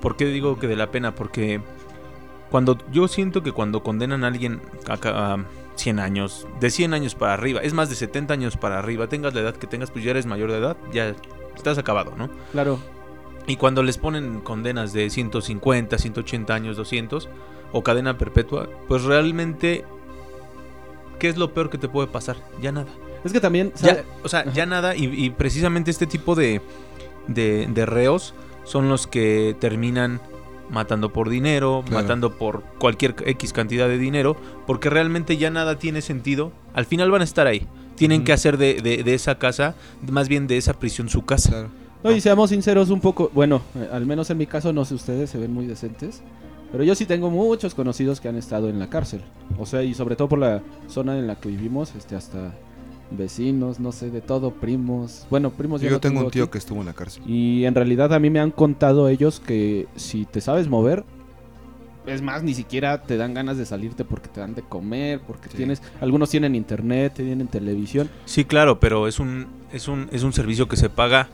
¿Por 0.00 0.16
qué 0.16 0.26
digo 0.26 0.58
que 0.58 0.66
de 0.66 0.76
la 0.76 0.90
pena? 0.90 1.14
Porque 1.14 1.60
cuando 2.50 2.78
yo 2.92 3.08
siento 3.08 3.42
que 3.42 3.52
cuando 3.52 3.82
condenan 3.82 4.24
a 4.24 4.26
alguien 4.26 4.60
a, 4.86 4.94
a 5.34 5.44
100 5.76 5.98
años, 5.98 6.46
de 6.60 6.70
100 6.70 6.94
años 6.94 7.14
para 7.14 7.32
arriba, 7.34 7.60
es 7.62 7.72
más 7.72 7.88
de 7.88 7.94
70 7.96 8.34
años 8.34 8.56
para 8.56 8.78
arriba, 8.78 9.08
tengas 9.08 9.34
la 9.34 9.40
edad 9.40 9.56
que 9.56 9.66
tengas, 9.66 9.90
pues 9.90 10.04
ya 10.04 10.10
eres 10.10 10.26
mayor 10.26 10.50
de 10.50 10.58
edad, 10.58 10.76
ya 10.92 11.14
estás 11.56 11.78
acabado, 11.78 12.12
¿no? 12.16 12.28
Claro, 12.52 12.78
Y 13.46 13.56
cuando 13.56 13.82
les 13.82 13.98
ponen 13.98 14.40
condenas 14.40 14.92
de 14.92 15.10
150, 15.10 15.98
180 15.98 16.54
años, 16.54 16.76
200 16.76 17.28
o 17.72 17.82
cadena 17.82 18.16
perpetua, 18.18 18.68
pues 18.88 19.02
realmente 19.04 19.84
¿qué 21.18 21.28
es 21.28 21.36
lo 21.36 21.52
peor 21.52 21.70
que 21.70 21.78
te 21.78 21.88
puede 21.88 22.06
pasar? 22.08 22.36
Ya 22.62 22.72
nada. 22.72 22.88
es 23.24 23.32
que 23.32 23.40
también... 23.40 23.72
Ya, 23.82 24.04
o 24.22 24.28
sea, 24.28 24.50
ya 24.52 24.66
nada, 24.66 24.96
y, 24.96 25.04
y 25.06 25.30
precisamente 25.30 25.90
este 25.90 26.06
tipo 26.06 26.34
de, 26.34 26.60
de, 27.26 27.66
de 27.72 27.86
reos 27.86 28.34
son 28.64 28.88
los 28.88 29.06
que 29.06 29.54
terminan 29.60 30.20
matando 30.70 31.12
por 31.12 31.28
dinero, 31.28 31.82
Claro. 31.86 32.02
matando 32.02 32.38
por 32.38 32.62
cualquier 32.78 33.14
X 33.26 33.52
cantidad 33.52 33.88
de 33.88 33.98
dinero, 33.98 34.36
porque 34.66 34.88
realmente 34.88 35.36
ya 35.36 35.50
nada 35.50 35.78
tiene 35.78 36.00
sentido. 36.02 36.52
Al 36.74 36.86
final 36.86 37.10
van 37.10 37.20
a 37.22 37.24
estar 37.24 37.46
ahí. 37.46 37.66
Tienen 37.96 38.24
que 38.24 38.32
hacer 38.32 38.56
de, 38.56 38.74
de- 38.80 39.02
de 39.02 39.14
esa 39.14 39.38
casa, 39.38 39.74
más 40.10 40.28
bien 40.28 40.46
de 40.46 40.56
esa 40.56 40.74
prisión 40.74 41.08
su 41.08 41.24
casa. 41.24 41.50
Claro. 41.50 41.68
No, 42.02 42.10
y 42.12 42.20
seamos 42.20 42.50
sinceros 42.50 42.90
un 42.90 43.00
poco, 43.00 43.30
bueno, 43.34 43.60
eh, 43.76 43.88
al 43.92 44.06
menos 44.06 44.30
en 44.30 44.38
mi 44.38 44.46
caso, 44.46 44.72
no 44.72 44.84
sé 44.84 44.94
ustedes, 44.94 45.28
se 45.30 45.38
ven 45.38 45.52
muy 45.52 45.66
decentes, 45.66 46.22
pero 46.72 46.82
yo 46.84 46.94
sí 46.94 47.04
tengo 47.04 47.30
muchos 47.30 47.74
conocidos 47.74 48.20
que 48.20 48.28
han 48.28 48.36
estado 48.36 48.68
en 48.68 48.78
la 48.78 48.88
cárcel. 48.88 49.20
O 49.58 49.66
sea, 49.66 49.82
y 49.82 49.92
sobre 49.94 50.16
todo 50.16 50.28
por 50.28 50.38
la 50.38 50.62
zona 50.88 51.18
en 51.18 51.26
la 51.26 51.36
que 51.36 51.48
vivimos, 51.50 51.94
este, 51.94 52.16
hasta 52.16 52.54
vecinos, 53.10 53.80
no 53.80 53.92
sé, 53.92 54.10
de 54.10 54.20
todo, 54.20 54.52
primos. 54.52 55.26
Bueno, 55.30 55.50
primos 55.50 55.80
Yo, 55.80 55.88
ya 55.88 55.94
no 55.94 56.00
tengo 56.00 56.20
un 56.20 56.26
aquí. 56.26 56.34
tío 56.34 56.50
que 56.50 56.58
estuvo 56.58 56.80
en 56.80 56.86
la 56.86 56.92
cárcel. 56.94 57.22
Y 57.26 57.64
en 57.64 57.74
realidad 57.74 58.14
a 58.14 58.18
mí 58.20 58.30
me 58.30 58.38
han 58.40 58.50
contado 58.52 59.08
ellos 59.08 59.40
que 59.40 59.86
si 59.96 60.24
te 60.26 60.40
sabes 60.40 60.68
mover, 60.68 61.04
es 62.06 62.22
más, 62.22 62.42
ni 62.42 62.54
siquiera 62.54 63.02
te 63.02 63.16
dan 63.16 63.34
ganas 63.34 63.58
de 63.58 63.66
salirte 63.66 64.04
porque 64.04 64.28
te 64.28 64.40
dan 64.40 64.54
de 64.54 64.62
comer, 64.62 65.20
porque 65.26 65.48
Sí. 65.50 65.56
tienes, 65.58 65.82
algunos 66.00 66.30
tienen 66.30 66.54
internet, 66.54 67.12
tienen 67.14 67.46
televisión. 67.48 68.08
Sí, 68.24 68.44
claro, 68.44 68.80
pero 68.80 69.06
es 69.06 69.18
un, 69.20 69.48
es 69.72 69.86
un, 69.88 70.08
es 70.12 70.22
un 70.22 70.32
servicio 70.32 70.66
que 70.68 70.76
se 70.76 70.88
paga 70.88 71.28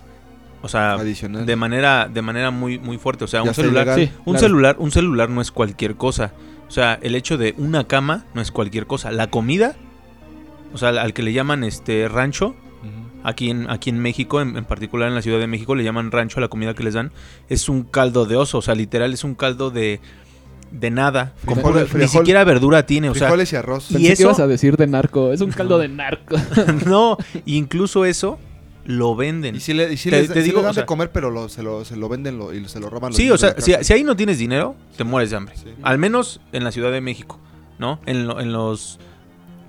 O 0.63 0.69
sea, 0.69 0.95
Adicional. 0.95 1.47
de 1.47 1.57
manera, 1.57 2.09
de 2.13 2.23
manera 2.23 2.51
muy, 2.51 2.79
muy 2.79 2.99
fuerte. 2.99 3.25
O 3.25 3.29
sea, 3.29 3.43
Ya 3.45 3.49
un 3.51 3.55
celular. 3.55 3.95
Sí, 3.95 4.11
un 4.25 4.35
claro. 4.35 4.39
celular, 4.41 4.77
un 4.79 4.91
celular 4.91 5.31
no 5.31 5.41
es 5.41 5.51
cualquier 5.51 5.95
cosa. 5.97 6.33
O 6.69 6.71
sea, 6.71 6.99
el 7.03 7.15
hecho 7.15 7.37
de 7.39 7.55
una 7.59 7.85
cama 7.85 8.25
no 8.35 8.41
es 8.41 8.51
cualquier 8.51 8.87
cosa. 8.87 9.13
La 9.13 9.29
comida, 9.31 9.77
o 10.73 10.79
sea, 10.79 10.89
al 10.89 11.13
que 11.13 11.23
le 11.23 11.33
llaman 11.33 11.63
este 11.63 12.09
rancho, 12.09 12.57
aquí 13.23 13.51
en, 13.51 13.71
aquí 13.71 13.91
en 13.91 13.99
México, 14.01 14.41
en, 14.41 14.57
en 14.57 14.65
particular 14.65 15.09
en 15.09 15.15
la 15.15 15.23
Ciudad 15.23 15.39
de 15.39 15.47
México, 15.47 15.75
le 15.77 15.85
llaman 15.85 16.11
rancho 16.11 16.39
a 16.39 16.41
la 16.41 16.49
comida 16.49 16.75
que 16.75 16.83
les 16.83 16.95
dan, 16.95 17.13
es 17.49 17.69
un 17.69 17.83
caldo 17.85 18.25
de 18.27 18.37
oso, 18.37 18.59
o 18.59 18.63
sea, 18.63 18.75
literal 18.75 19.13
es 19.13 19.23
un 19.25 19.35
caldo 19.37 19.71
de, 19.71 20.01
de 20.73 20.91
nada. 20.91 21.35
Con 21.45 21.59
Frijol- 21.59 21.87
pura- 21.87 22.01
ni 22.03 22.09
siquiera 22.09 22.43
verdura 22.45 22.85
tiene, 22.87 23.11
o 23.11 23.15
sea, 23.15 23.29
Frijoles 23.29 23.53
y 23.53 23.57
arroz. 23.57 23.91
y 23.91 23.95
Pensé 23.95 24.13
eso- 24.13 24.17
que 24.17 24.23
ibas 24.25 24.41
a 24.41 24.47
decir 24.49 24.77
de 24.77 24.87
narco. 24.89 25.33
Es 25.33 25.41
un 25.41 25.51
caldo 25.53 25.79
de 25.79 25.89
narco. 25.89 26.37
no, 26.87 27.17
incluso 27.45 28.05
eso 28.05 28.39
lo 28.87 29.15
venden. 29.17 29.57
Y 29.57 29.61
si 29.61 29.75
le, 29.75 29.93
y 29.93 29.97
sí 29.97 30.11
Te- 30.11 30.23
les- 30.23 30.33
te 30.33 30.43
digo, 30.43 30.59
le 30.59 30.63
dan 30.65 30.71
o 30.71 30.75
sea- 30.75 30.83
de 30.83 30.87
comer, 30.87 31.11
pero 31.13 31.31
lo- 31.31 31.49
se, 31.49 31.63
lo, 31.63 31.85
se 31.85 31.97
lo 31.97 32.09
venden 32.09 32.39
lo- 32.39 32.53
y 32.55 32.67
se 32.69 32.81
lo 32.81 32.89
roban 32.91 33.11
los 33.11 33.17
Sí, 33.17 33.31
o 33.31 33.37
sea, 33.39 33.55
si, 33.61 33.73
si 33.83 33.93
ahí 33.93 34.03
no 34.05 34.17
tienes 34.17 34.39
dinero, 34.39 34.75
te 34.97 35.05
mueres 35.05 35.31
de 35.31 35.37
hambre. 35.37 35.55
Sí. 35.57 35.69
Al 35.83 35.99
menos 35.99 36.41
en 36.53 36.65
la 36.65 36.73
Ciudad 36.73 36.91
de 36.93 37.01
México, 37.01 37.39
¿no? 37.79 38.01
En, 38.07 38.27
lo- 38.27 38.41
en 38.41 38.53
los... 38.53 38.99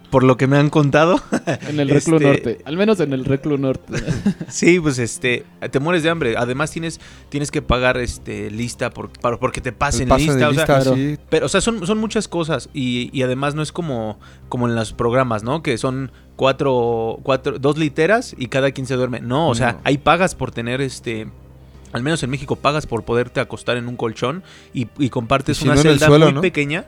Por 0.10 0.24
lo 0.24 0.38
que 0.38 0.48
me 0.48 0.58
han 0.58 0.70
contado, 0.70 1.20
En 1.67 1.80
el 1.82 1.89
reclu 1.89 2.15
Este- 2.15 2.28
norte. 2.28 2.58
Al 2.63 2.78
menos 2.78 3.00
en 3.02 3.12
el 3.12 3.26
reclu 3.26 3.58
norte. 3.58 4.02
sí, 4.48 4.80
pues 4.80 5.00
este, 5.00 5.43
te 5.70 5.80
mueres 5.82 6.02
de 6.04 6.10
hambre. 6.10 6.36
Además 6.38 6.72
tienes, 6.72 7.02
tienes 7.30 7.52
que 7.52 7.62
pagar 7.62 7.98
este 7.98 8.50
lista 8.50 8.89
por, 8.89 9.10
para- 9.10 9.38
porque 9.38 9.60
te 9.60 9.74
pasen 9.74 10.08
pase 10.08 10.24
de 10.24 10.30
lista. 10.30 10.50
o 10.50 10.54
sea, 10.54 10.78
lista, 10.80 10.96
sí. 10.96 11.17
Pero, 11.30 11.46
o 11.48 11.50
sea, 11.50 11.60
son, 11.60 11.86
son 11.86 11.98
muchas 11.98 12.28
cosas 12.30 12.70
y, 12.74 13.10
y 13.12 13.22
además 13.24 13.54
no 13.54 13.62
es 13.62 13.72
como, 13.74 14.17
como 14.48 14.67
en 14.70 14.76
los 14.76 14.93
programas, 14.93 15.43
¿no? 15.43 15.62
Que 15.62 15.78
son 15.78 16.12
cuatro, 16.38 17.20
cuatro, 17.24 17.60
dos 17.60 17.78
literas 17.78 18.34
y 18.38 18.48
cada 18.48 18.72
quien 18.72 18.88
se 18.88 18.96
duerme. 18.96 19.20
No, 19.20 19.50
o 19.50 19.56
sea, 19.56 19.80
hay 19.84 19.98
pagas 19.98 20.36
por 20.36 20.52
tener 20.52 20.80
este... 20.82 21.28
Al 21.93 22.04
menos 22.04 22.22
en 22.24 22.30
México 22.30 22.56
pagas 22.58 22.86
por 22.86 23.04
poderte 23.04 23.39
acostar 23.39 23.76
en 23.78 23.88
un 23.88 23.96
colchón 23.96 24.43
y, 24.74 24.88
y 25.00 25.10
compartes 25.10 25.58
Y 25.58 25.62
si 25.62 25.65
una 25.67 25.76
no 25.76 25.82
celda 25.82 26.06
suelo, 26.08 26.26
muy 26.28 26.34
¿no? 26.34 26.41
pequeña 26.41 26.86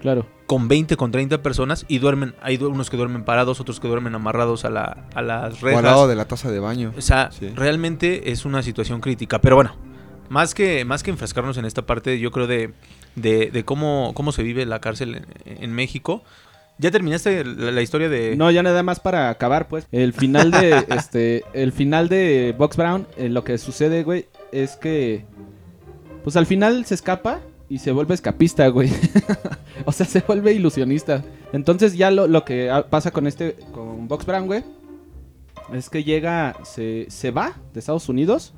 Claro. 0.00 0.26
Con 0.46 0.68
20, 0.68 0.96
con 0.96 1.10
30 1.10 1.42
personas 1.42 1.84
y 1.88 1.98
duermen. 1.98 2.34
Hay 2.40 2.56
unos 2.56 2.88
que 2.90 2.96
duermen 2.96 3.24
parados, 3.24 3.60
otros 3.60 3.80
que 3.80 3.88
duermen 3.88 4.14
amarrados 4.14 4.64
a, 4.64 4.70
la, 4.70 5.04
a 5.14 5.22
las 5.22 5.54
O 5.54 5.56
al 5.56 5.60
rejas. 5.62 5.82
lado 5.82 6.08
de 6.08 6.14
la 6.14 6.26
taza 6.26 6.50
de 6.50 6.60
baño. 6.60 6.92
O 6.96 7.00
sea, 7.00 7.30
Sí. 7.32 7.48
realmente 7.54 8.30
es 8.30 8.44
una 8.44 8.62
situación 8.62 9.00
crítica. 9.00 9.40
Pero 9.40 9.56
bueno, 9.56 9.74
más 10.28 10.54
que, 10.54 10.84
más 10.84 11.02
que 11.02 11.10
enfrascarnos 11.10 11.56
en 11.58 11.64
esta 11.64 11.82
parte, 11.86 12.18
yo 12.20 12.30
creo 12.30 12.46
de, 12.46 12.72
de, 13.16 13.50
de 13.50 13.64
cómo, 13.64 14.12
cómo 14.14 14.30
se 14.32 14.42
vive 14.42 14.64
la 14.66 14.80
cárcel 14.80 15.24
en, 15.44 15.62
en 15.64 15.72
México. 15.72 16.22
¿Ya 16.78 16.90
terminaste 16.90 17.42
la, 17.42 17.72
la 17.72 17.80
historia 17.82 18.08
de...? 18.10 18.36
No, 18.36 18.50
ya 18.50 18.62
nada 18.62 18.82
más 18.82 19.00
para 19.00 19.30
acabar, 19.30 19.66
pues. 19.66 19.86
El 19.92 20.12
final 20.12 20.50
de 20.50 20.84
este, 20.94 21.42
el 21.54 21.72
final 21.72 22.08
de 22.10 22.54
Box 22.56 22.76
Brown, 22.76 23.06
eh, 23.16 23.30
lo 23.30 23.44
que 23.44 23.56
sucede, 23.58 24.02
güey, 24.02 24.26
es 24.52 24.76
que, 24.76 25.24
pues 26.22 26.36
al 26.36 26.44
final 26.46 26.84
se 26.84 26.94
escapa 26.94 27.40
y 27.68 27.78
se 27.78 27.92
vuelve 27.92 28.14
escapista, 28.14 28.68
güey. 28.68 28.90
o 29.84 29.92
sea, 29.92 30.06
se 30.06 30.20
vuelve 30.20 30.52
ilusionista. 30.52 31.24
Entonces 31.52 31.96
ya 31.96 32.10
lo, 32.10 32.26
lo 32.26 32.44
que 32.44 32.70
pasa 32.90 33.10
con 33.10 33.26
este, 33.26 33.56
con 33.72 34.08
Box 34.08 34.26
Brown, 34.26 34.46
güey, 34.46 34.64
es 35.72 35.90
que 35.90 36.04
llega, 36.04 36.56
se, 36.64 37.06
se 37.08 37.30
va 37.30 37.56
de 37.72 37.80
Estados 37.80 38.08
Unidos 38.08 38.54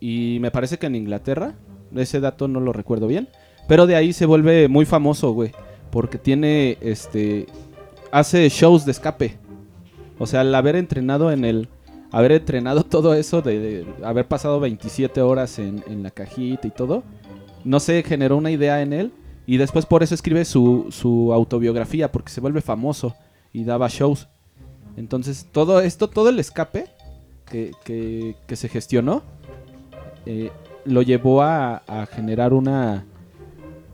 y 0.00 0.38
me 0.40 0.50
parece 0.50 0.78
que 0.78 0.86
en 0.86 0.96
Inglaterra, 0.96 1.54
ese 1.94 2.20
dato 2.20 2.48
no 2.48 2.60
lo 2.60 2.72
recuerdo 2.72 3.06
bien, 3.06 3.28
pero 3.68 3.86
de 3.86 3.96
ahí 3.96 4.12
se 4.12 4.26
vuelve 4.26 4.68
muy 4.68 4.84
famoso, 4.84 5.32
güey, 5.32 5.52
porque 5.90 6.18
tiene, 6.18 6.76
este, 6.80 7.46
hace 8.10 8.48
shows 8.48 8.84
de 8.84 8.92
escape. 8.92 9.38
O 10.18 10.26
sea, 10.26 10.40
al 10.40 10.54
haber 10.54 10.76
entrenado 10.76 11.32
en 11.32 11.44
el, 11.44 11.68
haber 12.12 12.32
entrenado 12.32 12.84
todo 12.84 13.14
eso 13.14 13.40
de, 13.40 13.58
de 13.58 13.86
haber 14.04 14.26
pasado 14.26 14.60
27 14.60 15.22
horas 15.22 15.58
en, 15.58 15.82
en 15.86 16.02
la 16.02 16.10
cajita 16.10 16.66
y 16.66 16.70
todo, 16.70 17.02
no 17.66 17.80
sé, 17.80 18.02
generó 18.02 18.36
una 18.36 18.50
idea 18.50 18.80
en 18.82 18.92
él 18.92 19.12
y 19.46 19.58
después 19.58 19.84
por 19.86 20.02
eso 20.02 20.14
escribe 20.14 20.44
su, 20.44 20.86
su 20.90 21.32
autobiografía, 21.32 22.10
porque 22.10 22.30
se 22.32 22.40
vuelve 22.40 22.60
famoso 22.62 23.14
y 23.52 23.64
daba 23.64 23.88
shows. 23.88 24.28
Entonces, 24.96 25.46
todo 25.52 25.80
esto, 25.80 26.08
todo 26.08 26.28
el 26.30 26.38
escape 26.38 26.86
que, 27.44 27.72
que- 27.84 28.36
que 28.46 28.56
se 28.56 28.68
gestionó, 28.68 29.22
eh, 30.24 30.50
lo 30.84 31.02
llevó 31.02 31.42
a, 31.42 31.76
a 31.86 32.06
generar 32.06 32.52
una, 32.52 33.04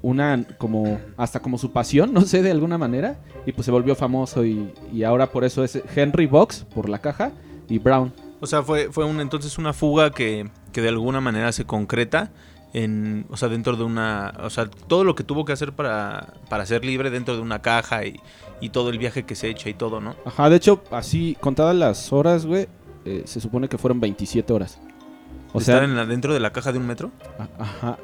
una, 0.02 0.44
como, 0.58 0.98
hasta 1.16 1.40
como 1.40 1.58
su 1.58 1.72
pasión, 1.72 2.12
no 2.14 2.22
sé, 2.22 2.42
de 2.42 2.50
alguna 2.50 2.78
manera, 2.78 3.18
y 3.46 3.52
pues 3.52 3.64
se 3.66 3.70
volvió 3.72 3.94
famoso 3.94 4.44
y, 4.44 4.72
y 4.92 5.02
ahora 5.02 5.30
por 5.30 5.44
eso 5.44 5.64
es 5.64 5.80
Henry 5.94 6.26
Box, 6.26 6.64
por 6.74 6.88
la 6.88 7.00
caja, 7.00 7.32
y 7.68 7.78
Brown. 7.78 8.12
O 8.40 8.46
sea, 8.46 8.62
fue, 8.62 8.90
fue 8.90 9.04
un, 9.04 9.20
entonces 9.20 9.56
una 9.58 9.72
fuga 9.72 10.10
que, 10.10 10.48
que 10.72 10.80
de 10.82 10.88
alguna 10.88 11.20
manera 11.20 11.52
se 11.52 11.64
concreta 11.64 12.30
en, 12.74 13.26
o 13.30 13.36
sea, 13.36 13.48
dentro 13.48 13.76
de 13.76 13.84
una, 13.84 14.32
o 14.42 14.50
sea, 14.50 14.66
todo 14.68 15.04
lo 15.04 15.14
que 15.14 15.24
tuvo 15.24 15.44
que 15.44 15.52
hacer 15.52 15.72
para, 15.72 16.34
para 16.48 16.64
ser 16.66 16.84
libre 16.84 17.10
dentro 17.10 17.34
de 17.36 17.42
una 17.42 17.60
caja 17.60 18.04
y, 18.06 18.18
y 18.60 18.70
todo 18.70 18.88
el 18.90 18.98
viaje 18.98 19.24
que 19.24 19.34
se 19.34 19.48
echa 19.50 19.68
y 19.68 19.74
todo, 19.74 20.00
¿no? 20.00 20.16
Ajá, 20.24 20.48
de 20.48 20.56
hecho, 20.56 20.82
así, 20.90 21.36
contadas 21.40 21.76
las 21.76 22.12
horas, 22.12 22.46
güey, 22.46 22.68
eh, 23.04 23.22
se 23.26 23.40
supone 23.40 23.68
que 23.68 23.76
fueron 23.78 24.00
27 24.00 24.52
horas. 24.52 24.78
O 25.52 25.58
De 25.58 25.64
sea, 25.66 25.74
estar 25.76 25.88
en 25.88 25.96
la, 25.96 26.06
dentro 26.06 26.32
de 26.32 26.40
la 26.40 26.50
caja 26.52 26.72
de 26.72 26.78
un 26.78 26.86
metro. 26.86 27.10
a- 27.38 27.62
ajá, 27.62 27.98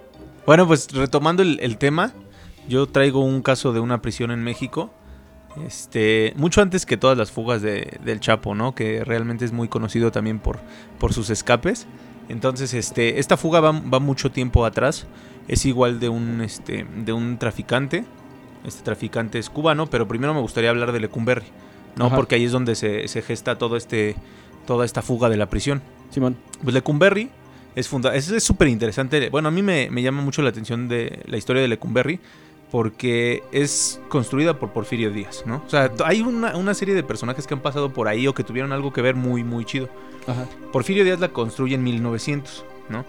Bueno, 0.44 0.66
pues 0.66 0.88
retomando 0.92 1.42
el, 1.42 1.58
el 1.60 1.78
tema, 1.78 2.12
yo 2.68 2.86
traigo 2.86 3.20
un 3.24 3.40
caso 3.42 3.72
de 3.72 3.80
una 3.80 4.02
prisión 4.02 4.30
en 4.30 4.42
México. 4.44 4.90
Este, 5.66 6.34
mucho 6.36 6.60
antes 6.62 6.86
que 6.86 6.96
todas 6.96 7.16
las 7.16 7.32
fugas 7.32 7.62
de- 7.62 7.98
del 8.04 8.20
Chapo, 8.20 8.54
¿no? 8.54 8.74
Que 8.74 9.02
realmente 9.04 9.44
es 9.44 9.52
muy 9.52 9.68
conocido 9.68 10.12
también 10.12 10.38
por, 10.38 10.58
por 10.98 11.12
sus 11.14 11.30
escapes. 11.30 11.86
Entonces, 12.28 12.74
este, 12.74 13.18
esta 13.18 13.36
fuga 13.36 13.60
va, 13.60 13.72
va 13.72 14.00
mucho 14.00 14.30
tiempo 14.30 14.64
atrás. 14.64 15.06
Es 15.48 15.64
igual 15.64 15.98
de 15.98 16.08
un, 16.08 16.40
este, 16.42 16.86
de 17.04 17.12
un 17.12 17.38
traficante. 17.38 18.04
Este 18.64 18.82
traficante 18.82 19.38
es 19.38 19.48
cubano, 19.48 19.86
pero 19.86 20.06
primero 20.06 20.34
me 20.34 20.40
gustaría 20.40 20.70
hablar 20.70 20.92
de 20.92 21.00
Lecumberri, 21.00 21.46
¿no? 21.96 22.06
Ajá. 22.06 22.16
Porque 22.16 22.34
ahí 22.34 22.44
es 22.44 22.52
donde 22.52 22.74
se, 22.74 23.08
se 23.08 23.22
gesta 23.22 23.56
todo 23.56 23.76
este, 23.76 24.16
toda 24.66 24.84
esta 24.84 25.00
fuga 25.00 25.28
de 25.28 25.36
la 25.36 25.46
prisión. 25.46 25.80
Simón. 26.10 26.36
Pues 26.62 26.74
Lecumberri 26.74 27.30
es 27.74 27.88
funda 27.88 28.14
es 28.14 28.30
es 28.30 28.44
súper 28.44 28.68
interesante. 28.68 29.30
Bueno, 29.30 29.48
a 29.48 29.50
mí 29.50 29.62
me, 29.62 29.88
me 29.90 30.02
llama 30.02 30.22
mucho 30.22 30.42
la 30.42 30.50
atención 30.50 30.88
de 30.88 31.22
la 31.26 31.36
historia 31.36 31.62
de 31.62 31.68
Lecumberri 31.68 32.20
porque 32.70 33.42
es 33.52 34.00
construida 34.08 34.58
por 34.58 34.72
Porfirio 34.72 35.10
Díaz, 35.10 35.44
¿no? 35.46 35.62
O 35.66 35.70
sea, 35.70 35.90
hay 36.04 36.20
una, 36.20 36.56
una 36.56 36.74
serie 36.74 36.94
de 36.94 37.02
personajes 37.02 37.46
que 37.46 37.54
han 37.54 37.60
pasado 37.60 37.92
por 37.92 38.08
ahí 38.08 38.26
o 38.26 38.34
que 38.34 38.44
tuvieron 38.44 38.72
algo 38.72 38.92
que 38.92 39.00
ver 39.00 39.14
muy, 39.14 39.42
muy 39.44 39.64
chido. 39.64 39.88
Ajá. 40.26 40.46
Porfirio 40.72 41.04
Díaz 41.04 41.20
la 41.20 41.28
construye 41.28 41.74
en 41.76 41.82
1900, 41.84 42.64
¿no? 42.90 43.04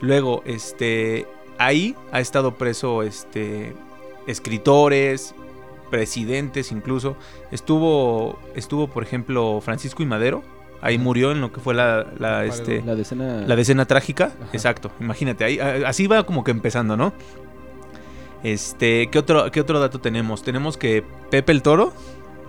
Luego, 0.00 0.42
este, 0.44 1.26
ahí 1.58 1.94
ha 2.10 2.20
estado 2.20 2.56
preso, 2.56 3.02
este, 3.04 3.74
escritores, 4.26 5.34
presidentes 5.90 6.72
incluso. 6.72 7.16
Estuvo, 7.52 8.38
estuvo, 8.56 8.88
por 8.88 9.02
ejemplo, 9.04 9.60
Francisco 9.60 10.02
y 10.02 10.06
Madero. 10.06 10.42
Ahí 10.80 10.98
murió 10.98 11.32
en 11.32 11.40
lo 11.40 11.50
que 11.50 11.60
fue 11.60 11.72
la, 11.72 12.06
la, 12.18 12.44
este, 12.44 12.82
La 12.82 12.94
decena. 12.94 13.42
la 13.46 13.56
decena 13.56 13.86
trágica, 13.86 14.26
Ajá. 14.26 14.50
exacto. 14.52 14.90
Imagínate, 15.00 15.44
ahí, 15.44 15.58
así 15.58 16.06
va 16.06 16.26
como 16.26 16.44
que 16.44 16.50
empezando, 16.50 16.96
¿no? 16.96 17.14
Este, 18.44 19.08
¿qué 19.10 19.18
otro, 19.18 19.50
¿qué 19.50 19.60
otro 19.60 19.80
dato 19.80 19.98
tenemos? 19.98 20.44
Tenemos 20.44 20.76
que 20.76 21.02
Pepe 21.30 21.50
el 21.50 21.62
Toro, 21.62 21.92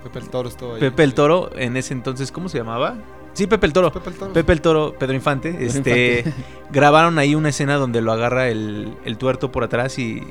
Pepe 0.03 0.19
el 0.19 0.29
Toro 0.29 0.49
estuvo 0.49 0.75
ahí. 0.75 0.79
Pepe 0.79 1.03
el 1.03 1.09
sí. 1.09 1.15
Toro, 1.15 1.49
en 1.55 1.77
ese 1.77 1.93
entonces, 1.93 2.31
¿cómo 2.31 2.47
se 2.47 2.59
llamaba? 2.59 2.95
Sí, 3.33 3.47
Pepe 3.47 3.65
el 3.65 3.73
Toro. 3.73 3.91
Pepe 3.91 4.09
el 4.11 4.15
Toro. 4.15 4.33
Pepe 4.33 4.53
el 4.53 4.61
Toro, 4.61 4.95
Pedro 4.99 5.13
Infante, 5.15 5.57
este, 5.59 6.25
grabaron 6.71 7.17
ahí 7.17 7.33
una 7.33 7.49
escena 7.49 7.75
donde 7.75 8.01
lo 8.01 8.11
agarra 8.11 8.49
el, 8.49 8.93
el 9.03 9.17
tuerto 9.17 9.51
por 9.51 9.63
atrás 9.63 9.97
y, 9.97 10.21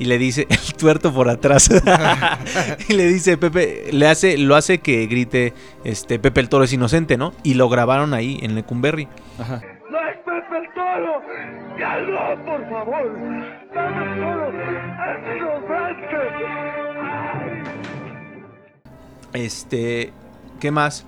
y 0.00 0.06
le 0.06 0.18
dice, 0.18 0.46
el 0.50 0.74
tuerto 0.74 1.12
por 1.12 1.28
atrás, 1.28 1.70
y 2.88 2.94
le 2.94 3.06
dice, 3.06 3.36
Pepe, 3.36 3.90
le 3.92 4.08
hace, 4.08 4.36
lo 4.36 4.56
hace 4.56 4.78
que 4.78 5.06
grite, 5.06 5.52
este, 5.84 6.18
Pepe 6.18 6.40
el 6.40 6.48
Toro 6.48 6.64
es 6.64 6.72
inocente, 6.72 7.16
¿no? 7.16 7.32
Y 7.44 7.54
lo 7.54 7.68
grabaron 7.68 8.14
ahí 8.14 8.40
en 8.42 8.54
Lecumberri. 8.54 9.06
Ajá. 9.38 9.60
¡No 10.40 10.46
es 10.46 10.48
Pepe 10.48 10.56
el 10.58 10.74
Toro! 10.74 11.22
¡Ya 11.78 12.00
no, 12.00 12.44
por 12.44 12.70
favor! 12.70 13.12
¡Pepe 13.72 14.02
el 14.04 14.20
Toro 14.20 14.46
es 14.48 15.36
inocente! 15.36 16.16
Este, 19.32 20.12
¿qué 20.60 20.70
más? 20.70 21.06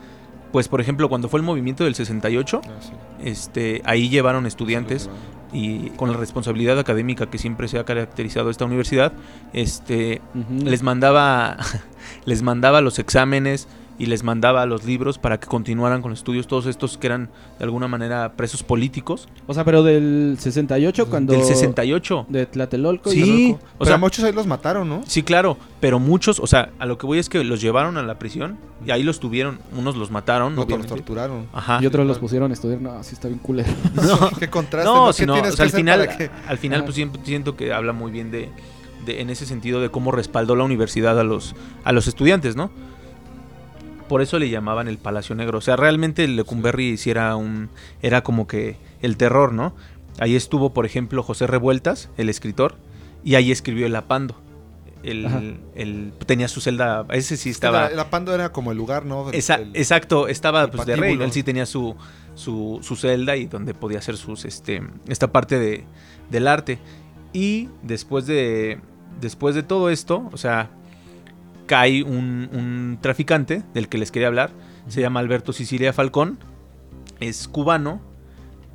Pues 0.52 0.68
por 0.68 0.80
ejemplo, 0.80 1.08
cuando 1.08 1.28
fue 1.28 1.40
el 1.40 1.46
movimiento 1.46 1.84
del 1.84 1.94
68, 1.94 2.60
Ah, 2.64 2.68
sí. 2.80 2.92
este, 3.24 3.80
ahí 3.84 4.08
llevaron 4.10 4.46
estudiantes 4.46 5.08
y 5.52 5.90
con 5.90 6.10
la 6.10 6.16
responsabilidad 6.18 6.78
académica 6.78 7.26
que 7.26 7.38
siempre 7.38 7.68
se 7.68 7.78
ha 7.78 7.84
caracterizado 7.84 8.50
esta 8.50 8.64
universidad, 8.64 9.12
este, 9.52 10.20
les 10.62 10.82
mandaba 10.82 11.56
les 12.26 12.42
mandaba 12.42 12.80
los 12.80 12.98
exámenes 12.98 13.66
y 14.02 14.06
les 14.06 14.24
mandaba 14.24 14.66
los 14.66 14.84
libros 14.84 15.16
para 15.18 15.38
que 15.38 15.46
continuaran 15.46 16.02
con 16.02 16.10
los 16.10 16.18
estudios, 16.18 16.48
todos 16.48 16.66
estos 16.66 16.98
que 16.98 17.06
eran 17.06 17.30
de 17.58 17.64
alguna 17.64 17.86
manera 17.86 18.32
presos 18.36 18.64
políticos. 18.64 19.28
O 19.46 19.54
sea, 19.54 19.64
pero 19.64 19.84
del 19.84 20.36
68 20.40 21.06
cuando... 21.08 21.32
Del 21.34 21.44
68. 21.44 22.26
De 22.28 22.46
Tlatelolco 22.46 23.10
y 23.10 23.12
Sí, 23.12 23.20
Tlatelolco. 23.22 23.66
O 23.78 23.82
o 23.84 23.86
sea, 23.86 23.98
muchos 23.98 24.24
ahí 24.24 24.32
los 24.32 24.48
mataron, 24.48 24.88
¿no? 24.88 25.02
sí, 25.06 25.22
claro, 25.22 25.56
pero 25.78 26.00
muchos, 26.00 26.40
o 26.40 26.48
sea, 26.48 26.70
a 26.80 26.86
lo 26.86 26.98
que 26.98 27.06
voy 27.06 27.20
es 27.20 27.28
que 27.28 27.44
los 27.44 27.60
llevaron 27.60 27.96
a 27.96 28.02
la 28.02 28.18
prisión 28.18 28.58
y 28.84 28.90
ahí 28.90 29.04
los 29.04 29.20
tuvieron, 29.20 29.60
unos 29.78 29.94
los 29.94 30.10
mataron, 30.10 30.56
No, 30.56 30.64
los 30.64 30.86
torturaron. 30.88 31.46
Ajá. 31.52 31.78
Y 31.80 31.86
otros 31.86 32.04
los 32.04 32.18
pusieron 32.18 32.50
a 32.50 32.54
estudiar. 32.54 32.80
No, 32.80 33.00
sí 33.04 33.14
está 33.14 33.28
bien 33.28 33.38
culero. 33.38 33.70
No, 33.94 34.30
¿Qué 34.38 34.50
contraste? 34.50 34.90
no, 34.92 35.06
¿Qué 35.06 35.12
sino, 35.12 35.34
tienes 35.34 35.52
o 35.54 35.56
sea, 35.56 35.66
que 35.66 35.68
al 35.68 35.68
hacer 35.68 35.78
final, 35.80 36.16
que- 36.18 36.30
al 36.48 36.58
final 36.58 36.82
pues 36.82 36.96
siempre 36.96 37.20
siento 37.24 37.54
que 37.54 37.72
habla 37.72 37.92
muy 37.92 38.10
bien 38.10 38.32
de, 38.32 38.48
de- 39.06 39.20
en 39.20 39.30
ese 39.30 39.46
sentido 39.46 39.80
de 39.80 39.90
cómo 39.90 40.10
respaldó 40.10 40.56
la 40.56 40.64
universidad 40.64 41.20
a 41.20 41.22
los, 41.22 41.54
a 41.84 41.92
los 41.92 42.08
estudiantes, 42.08 42.56
¿no? 42.56 42.72
Por 44.12 44.20
eso 44.20 44.38
le 44.38 44.50
llamaban 44.50 44.88
el 44.88 44.98
Palacio 44.98 45.34
Negro. 45.34 45.56
O 45.56 45.60
sea, 45.62 45.74
realmente 45.76 46.22
el 46.24 46.36
Lecumberri 46.36 46.98
sí 46.98 47.08
era 47.08 47.34
un, 47.34 47.70
era 48.02 48.22
como 48.22 48.46
que 48.46 48.76
el 49.00 49.16
terror, 49.16 49.54
¿no? 49.54 49.74
Ahí 50.18 50.36
estuvo, 50.36 50.74
por 50.74 50.84
ejemplo, 50.84 51.22
José 51.22 51.46
Revueltas, 51.46 52.10
el 52.18 52.28
escritor, 52.28 52.74
y 53.24 53.36
ahí 53.36 53.50
escribió 53.50 53.86
el 53.86 53.96
Apando. 53.96 54.36
El, 55.02 55.56
el- 55.74 56.12
tenía 56.26 56.46
su 56.48 56.60
celda, 56.60 57.06
ese 57.08 57.38
sí 57.38 57.48
estaba... 57.48 57.88
La, 57.88 57.96
la 57.96 58.10
Pando 58.10 58.34
era 58.34 58.52
como 58.52 58.70
el 58.72 58.76
lugar, 58.76 59.06
¿no? 59.06 59.30
El- 59.30 59.34
Esa- 59.36 59.54
el- 59.54 59.74
exacto, 59.74 60.28
estaba 60.28 60.64
el 60.64 60.70
pues, 60.70 60.84
de 60.86 60.94
rey, 60.96 61.18
él 61.18 61.32
sí 61.32 61.42
tenía 61.42 61.64
su, 61.64 61.96
su, 62.34 62.80
su 62.82 62.96
celda 62.96 63.36
y 63.36 63.46
donde 63.46 63.72
podía 63.72 63.98
hacer 64.00 64.18
sus, 64.18 64.44
este, 64.44 64.82
esta 65.08 65.32
parte 65.32 65.58
de, 65.58 65.84
del 66.30 66.46
arte. 66.48 66.78
Y 67.32 67.70
después 67.82 68.26
de, 68.26 68.78
después 69.22 69.54
de 69.54 69.62
todo 69.62 69.88
esto, 69.88 70.28
o 70.32 70.36
sea, 70.36 70.68
cae 71.72 72.02
un, 72.02 72.50
un 72.52 72.98
traficante 73.00 73.62
del 73.72 73.88
que 73.88 73.96
les 73.96 74.12
quería 74.12 74.28
hablar, 74.28 74.50
se 74.88 75.00
llama 75.00 75.20
Alberto 75.20 75.54
Sicilia 75.54 75.94
Falcón, 75.94 76.38
es 77.18 77.48
cubano, 77.48 78.02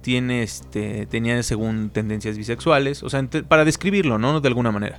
tiene 0.02 0.42
este, 0.42 1.06
tenía 1.06 1.44
según 1.44 1.92
tendencias 1.92 2.40
bisexuales, 2.40 3.04
o 3.04 3.10
sea, 3.12 3.24
para 3.48 3.66
describirlo, 3.66 4.18
¿no? 4.18 4.42
De 4.42 4.48
alguna 4.48 4.72
manera. 4.72 4.98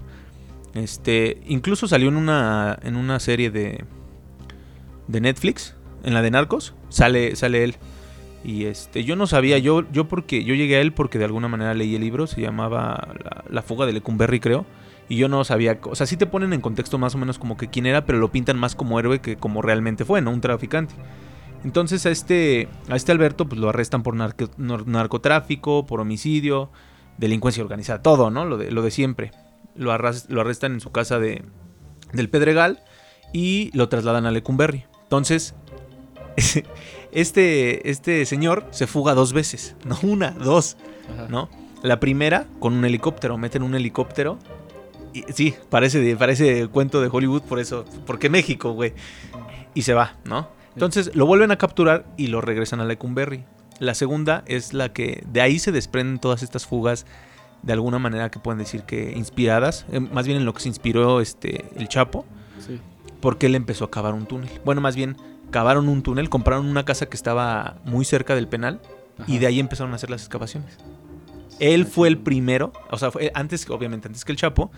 Este, 0.75 1.41
incluso 1.49 1.89
salió 1.89 2.09
en 2.09 2.17
una, 2.17 2.79
en 2.85 2.95
una 2.95 3.19
serie 3.19 3.51
de, 3.51 3.85
de 5.09 5.21
Netflix, 5.21 5.75
en 6.05 6.15
la 6.15 6.23
de 6.23 6.31
Narcos, 6.31 6.77
sale, 6.91 7.35
sale 7.35 7.65
él. 7.65 7.75
Y 8.45 8.67
este, 8.67 9.03
yo 9.03 9.17
no 9.17 9.27
sabía, 9.27 9.59
yo, 9.59 9.91
yo 9.91 10.07
porque, 10.07 10.45
yo 10.45 10.55
llegué 10.55 10.77
a 10.77 10.81
él 10.83 10.93
porque 10.93 11.19
de 11.19 11.25
alguna 11.25 11.49
manera 11.49 11.75
leí 11.75 11.97
el 11.97 12.03
libro, 12.03 12.29
se 12.29 12.41
llamaba 12.43 13.09
La, 13.25 13.45
La 13.51 13.63
fuga 13.63 13.87
de 13.87 13.93
Lecumberri, 13.93 14.39
creo. 14.39 14.67
Y 15.09 15.17
yo 15.17 15.29
no 15.29 15.43
sabía, 15.45 15.79
o 15.85 15.95
sea, 15.95 16.07
sí 16.07 16.17
te 16.17 16.27
ponen 16.27 16.53
en 16.53 16.61
contexto 16.61 16.99
más 16.99 17.15
o 17.15 17.19
menos 17.19 17.39
como 17.39 17.57
que 17.57 17.69
quién 17.69 17.87
era, 17.87 18.05
pero 18.05 18.19
lo 18.19 18.31
pintan 18.31 18.59
más 18.59 18.75
como 18.75 18.99
héroe 19.01 19.21
que 19.21 19.37
como 19.37 19.63
realmente 19.63 20.05
fue, 20.05 20.21
¿no? 20.21 20.31
Un 20.31 20.41
traficante. 20.43 20.95
Entonces 21.65 22.05
a 22.07 22.11
este, 22.11 22.69
a 22.89 22.97
este 22.97 23.11
Alberto 23.13 23.49
pues 23.49 23.61
lo 23.61 23.69
arrestan 23.71 24.03
por 24.03 24.15
narco- 24.15 24.51
nar- 24.59 24.85
narcotráfico, 24.87 25.87
por 25.87 26.01
homicidio, 26.01 26.71
delincuencia 27.17 27.63
organizada, 27.63 28.03
todo, 28.03 28.31
¿no? 28.31 28.45
Lo 28.45 28.59
de, 28.59 28.71
lo 28.71 28.83
de 28.83 28.91
siempre. 28.91 29.33
Lo, 29.75 29.93
arras- 29.93 30.27
lo 30.29 30.41
arrestan 30.43 30.73
en 30.75 30.81
su 30.81 30.93
casa 30.93 31.19
de, 31.19 31.43
del 32.13 32.29
Pedregal 32.29 32.81
y 33.33 33.71
lo 33.77 33.89
trasladan 33.89 34.27
a 34.27 34.31
Lecumberri. 34.31 34.85
Entonces, 35.05 35.55
este, 37.13 37.91
este 37.91 38.27
señor 38.27 38.67
se 38.71 38.87
fuga 38.87 39.15
dos 39.15 39.33
veces, 39.33 39.75
no 39.85 39.99
una, 40.03 40.33
dos, 40.33 40.77
Ajá. 41.15 41.27
¿no? 41.29 41.49
La 41.83 42.01
primera 42.01 42.47
con 42.59 42.75
un 42.75 42.85
helicóptero, 42.85 43.39
meten 43.39 43.63
un 43.63 43.75
helicóptero. 43.75 44.39
Y, 45.13 45.25
sí, 45.33 45.55
parece, 45.71 46.01
de, 46.01 46.17
parece 46.17 46.69
cuento 46.69 47.01
de 47.01 47.09
Hollywood, 47.11 47.43
por 47.43 47.59
eso, 47.59 47.85
porque 48.07 48.29
México, 48.29 48.73
güey. 48.73 48.93
Y 49.75 49.83
se 49.83 49.95
va, 49.95 50.15
¿no? 50.25 50.49
Entonces 50.75 51.15
lo 51.15 51.27
vuelven 51.27 51.51
a 51.51 51.57
capturar 51.59 52.07
y 52.17 52.29
lo 52.29 52.41
regresan 52.41 52.81
a 52.81 52.85
Lecumberri. 52.85 53.45
La 53.81 53.95
segunda 53.95 54.43
es 54.47 54.73
la 54.75 54.93
que 54.93 55.25
de 55.27 55.41
ahí 55.41 55.59
se 55.59 55.73
desprenden 55.73 56.19
todas 56.19 56.43
estas 56.43 56.67
fugas 56.67 57.07
de 57.63 57.73
alguna 57.73 57.99
manera 57.99 58.31
que 58.31 58.39
pueden 58.39 58.59
decir 58.59 58.83
que 58.83 59.13
inspiradas, 59.17 59.87
eh, 59.91 59.99
más 60.01 60.27
bien 60.27 60.39
en 60.39 60.45
lo 60.45 60.55
que 60.55 60.61
se 60.61 60.69
inspiró 60.69 61.21
este 61.21 61.65
el 61.77 61.89
Chapo, 61.89 62.25
Sí. 62.65 62.81
porque 63.21 63.47
él 63.47 63.55
empezó 63.57 63.85
a 63.85 63.91
cavar 63.91 64.15
un 64.15 64.27
túnel. 64.27 64.51
Bueno, 64.65 64.81
más 64.81 64.95
bien 64.95 65.17
cavaron 65.51 65.89
un 65.89 66.03
túnel, 66.03 66.29
compraron 66.29 66.67
una 66.67 66.85
casa 66.85 67.07
que 67.07 67.17
estaba 67.17 67.79
muy 67.85 68.05
cerca 68.05 68.35
del 68.37 68.47
penal 68.49 68.81
y 69.27 69.39
de 69.39 69.47
ahí 69.47 69.59
empezaron 69.59 69.93
a 69.93 69.97
hacer 69.97 70.11
las 70.11 70.21
excavaciones. 70.23 70.77
Él 71.61 71.87
fue 71.87 72.09
el 72.09 72.19
primero, 72.19 72.73
o 72.91 72.99
sea, 72.99 73.11
fue 73.11 73.31
antes, 73.35 73.69
obviamente 73.71 74.09
antes 74.09 74.25
que 74.25 74.33
el 74.33 74.39
Chapo, 74.39 74.71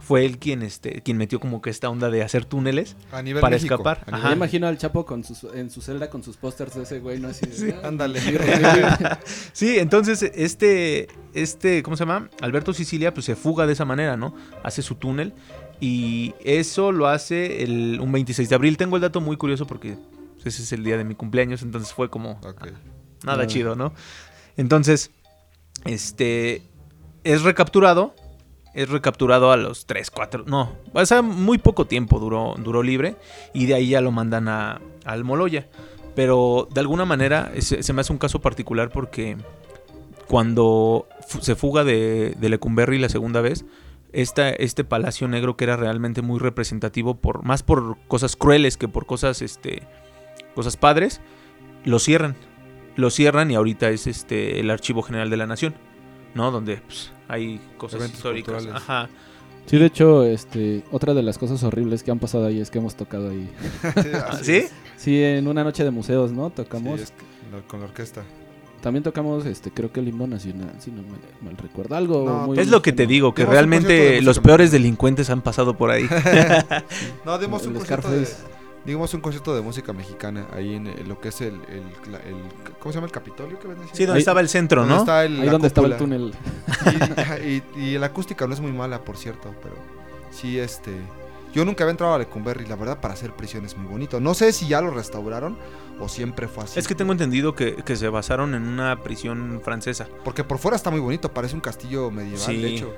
fue 0.00 0.24
él 0.24 0.38
quien, 0.38 0.62
este, 0.62 1.02
quien 1.02 1.18
metió 1.18 1.38
como 1.38 1.60
que 1.60 1.68
esta 1.68 1.90
onda 1.90 2.08
de 2.08 2.22
hacer 2.22 2.44
túneles. 2.46 2.96
a 3.12 3.20
nivel 3.20 3.40
para 3.42 3.56
México, 3.56 3.74
escapar. 3.74 4.04
a 4.10 4.16
Ajá. 4.16 4.28
Me 4.28 4.36
imagino 4.36 4.66
al 4.66 4.78
Chapo 4.78 5.04
con 5.04 5.22
sus, 5.24 5.44
en 5.54 5.70
su 5.70 5.82
celda 5.82 6.08
con 6.08 6.22
sus 6.22 6.36
pósters 6.38 6.74
de 6.76 6.84
ese 6.84 7.00
güey, 7.00 7.18
¿no? 7.20 7.28
Así 7.28 7.44
de, 7.46 7.52
Sí, 7.52 7.70
"Ah, 7.82 7.88
ándale. 7.88 8.20
mi 8.22 8.30
rey". 8.38 8.62
Sí, 9.52 9.78
entonces 9.78 10.22
este, 10.22 11.08
este, 11.34 11.82
¿cómo 11.82 11.96
se 11.96 12.02
llama? 12.06 12.30
Alberto 12.40 12.72
Sicilia, 12.72 13.12
pues 13.12 13.26
se 13.26 13.36
fuga 13.36 13.66
de 13.66 13.74
esa 13.74 13.84
manera, 13.84 14.16
¿no? 14.16 14.34
Hace 14.62 14.80
su 14.82 14.94
túnel 14.94 15.34
y 15.80 16.34
eso 16.42 16.90
lo 16.92 17.06
hace 17.08 17.62
el, 17.64 17.98
un 18.00 18.10
26 18.12 18.48
de 18.48 18.54
abril. 18.54 18.76
Tengo 18.78 18.96
el 18.96 19.02
dato 19.02 19.20
muy 19.20 19.36
curioso 19.36 19.66
porque 19.66 19.98
ese 20.44 20.62
es 20.62 20.72
el 20.72 20.84
día 20.84 20.96
de 20.96 21.04
mi 21.04 21.16
cumpleaños, 21.16 21.60
entonces 21.62 21.92
fue 21.92 22.08
como 22.08 22.40
Ok. 22.44 22.68
nada 23.24 23.42
Ah. 23.42 23.46
chido, 23.46 23.74
¿no? 23.76 23.92
Entonces, 24.56 25.10
este, 25.84 26.62
es 27.24 27.42
recapturado, 27.42 28.14
es 28.74 28.88
recapturado 28.88 29.52
a 29.52 29.56
los 29.56 29.86
3, 29.86 30.10
4, 30.10 30.44
no, 30.46 30.72
o 30.92 31.06
sea, 31.06 31.22
muy 31.22 31.58
poco 31.58 31.86
tiempo 31.86 32.18
duró, 32.18 32.54
duró 32.58 32.82
libre 32.82 33.16
y 33.54 33.66
de 33.66 33.74
ahí 33.74 33.88
ya 33.90 34.00
lo 34.00 34.12
mandan 34.12 34.48
a, 34.48 34.80
a 35.04 35.12
Almoloya. 35.12 35.68
Pero 36.14 36.66
de 36.72 36.80
alguna 36.80 37.04
manera 37.04 37.52
se, 37.60 37.92
me 37.92 38.00
hace 38.00 38.12
un 38.12 38.18
caso 38.18 38.40
particular 38.40 38.90
porque 38.90 39.36
cuando 40.26 41.06
se 41.40 41.54
fuga 41.54 41.84
de, 41.84 42.34
de 42.36 42.48
Lecumberri 42.48 42.98
la 42.98 43.08
segunda 43.08 43.40
vez, 43.40 43.64
esta, 44.12 44.50
este 44.50 44.84
palacio 44.84 45.28
negro 45.28 45.56
que 45.56 45.64
era 45.64 45.76
realmente 45.76 46.22
muy 46.22 46.38
representativo 46.38 47.14
por 47.14 47.44
más 47.44 47.62
por 47.62 47.98
cosas 48.08 48.36
crueles 48.36 48.76
que 48.76 48.88
por 48.88 49.06
cosas 49.06 49.42
este 49.42 49.82
cosas 50.54 50.76
padres 50.76 51.20
lo 51.84 51.98
cierran 51.98 52.34
lo 52.98 53.10
cierran 53.10 53.50
y 53.50 53.54
ahorita 53.54 53.88
es 53.90 54.06
este 54.06 54.60
el 54.60 54.70
archivo 54.70 55.02
general 55.02 55.30
de 55.30 55.36
la 55.38 55.46
nación 55.46 55.74
no 56.34 56.50
donde 56.50 56.76
pues, 56.78 57.12
hay 57.28 57.60
cosas 57.78 58.00
Eventos 58.00 58.18
históricas 58.18 58.54
culturales. 58.54 58.82
ajá 58.82 59.08
Sí, 59.68 59.76
de 59.76 59.84
hecho, 59.84 60.24
este, 60.24 60.82
otra 60.90 61.12
de 61.12 61.22
las 61.22 61.36
cosas 61.36 61.62
horribles 61.62 62.02
que 62.02 62.10
han 62.10 62.18
pasado 62.18 62.46
ahí 62.46 62.58
es 62.58 62.70
que 62.70 62.78
hemos 62.78 62.94
tocado 62.94 63.28
ahí. 63.28 63.50
Sí, 64.42 64.62
¿sí? 64.96 65.22
en 65.22 65.46
una 65.46 65.62
noche 65.62 65.84
de 65.84 65.90
museos, 65.90 66.32
¿no? 66.32 66.48
Tocamos. 66.48 66.96
Sí, 66.96 67.04
es 67.04 67.10
que- 67.10 67.26
no, 67.54 67.68
con 67.68 67.80
la 67.80 67.86
orquesta. 67.86 68.22
También 68.80 69.02
tocamos, 69.02 69.44
este, 69.44 69.70
creo 69.70 69.92
que 69.92 70.00
el 70.00 70.08
himno 70.08 70.26
nacional, 70.26 70.72
si 70.78 70.90
no 70.90 71.02
me 71.02 71.18
mal 71.42 71.58
recuerdo. 71.58 71.96
Algo 71.96 72.24
No, 72.24 72.46
muy 72.46 72.58
es 72.58 72.68
lo 72.68 72.80
que 72.80 72.92
te 72.92 73.06
digo 73.06 73.34
que 73.34 73.44
realmente 73.44 74.22
los 74.22 74.38
peores 74.38 74.70
delincuentes 74.70 75.28
han 75.28 75.42
pasado 75.42 75.76
por 75.76 75.90
ahí 75.90 76.08
No, 77.26 77.38
dimos 77.38 77.66
un 77.66 77.74
concierto 77.74 78.08
de, 78.08 78.26
Dimos 78.88 79.12
un 79.12 79.20
concierto 79.20 79.54
de 79.54 79.60
música 79.60 79.92
mexicana 79.92 80.46
ahí 80.52 80.74
en 80.76 81.08
lo 81.08 81.20
que 81.20 81.28
es 81.28 81.40
el, 81.42 81.54
el, 81.68 81.82
¿cómo 82.78 82.90
se 82.90 82.96
llama 82.96 83.06
el 83.06 83.12
Capitolio? 83.12 83.58
¿Qué 83.58 83.68
ven 83.68 83.76
sí 83.92 84.04
donde 84.04 84.14
Ahí- 84.14 84.18
estaba 84.20 84.40
el 84.40 84.48
centro 84.48 84.86
no 84.86 84.98
está 85.00 85.24
el- 85.26 85.40
Ahí 85.42 85.48
donde 85.50 85.68
estaba 85.68 85.88
el 85.88 85.96
túnel. 85.98 86.34
Y, 87.44 87.48
y- 87.48 87.62
y 87.94 87.98
la 87.98 88.06
acústica 88.06 88.46
no 88.46 88.54
es 88.54 88.60
muy 88.60 88.72
mala, 88.72 89.04
por 89.04 89.16
cierto, 89.16 89.54
pero 89.62 89.74
sí, 90.30 90.58
este... 90.58 90.92
Yo 91.52 91.64
nunca 91.64 91.84
había 91.84 91.92
entrado 91.92 92.12
a 92.14 92.18
Lecumberri, 92.18 92.66
la 92.66 92.76
verdad, 92.76 93.00
para 93.00 93.14
hacer 93.14 93.32
prisión 93.34 93.64
es 93.64 93.74
muy 93.76 93.86
bonito. 93.90 94.20
No 94.20 94.34
sé 94.34 94.52
si 94.52 94.68
ya 94.68 94.82
lo 94.82 94.90
restauraron 94.90 95.56
o 95.98 96.06
siempre 96.08 96.46
fue 96.46 96.64
así. 96.64 96.78
es 96.78 96.86
que 96.86 96.94
tengo 96.94 97.12
entendido 97.12 97.54
que, 97.54 97.74
que 97.74 97.96
se 97.96 98.08
basaron 98.10 98.54
en 98.54 98.62
una 98.68 99.02
prisión 99.02 99.60
francesa 99.64 100.06
Porque 100.24 100.44
por 100.44 100.58
fuera 100.58 100.76
está 100.76 100.90
muy 100.90 101.00
bonito, 101.00 101.32
parece 101.32 101.54
un 101.54 101.60
castillo 101.62 102.10
medieval, 102.10 102.40
Sí. 102.40 102.56
de 102.60 102.68
hecho. 102.68 102.94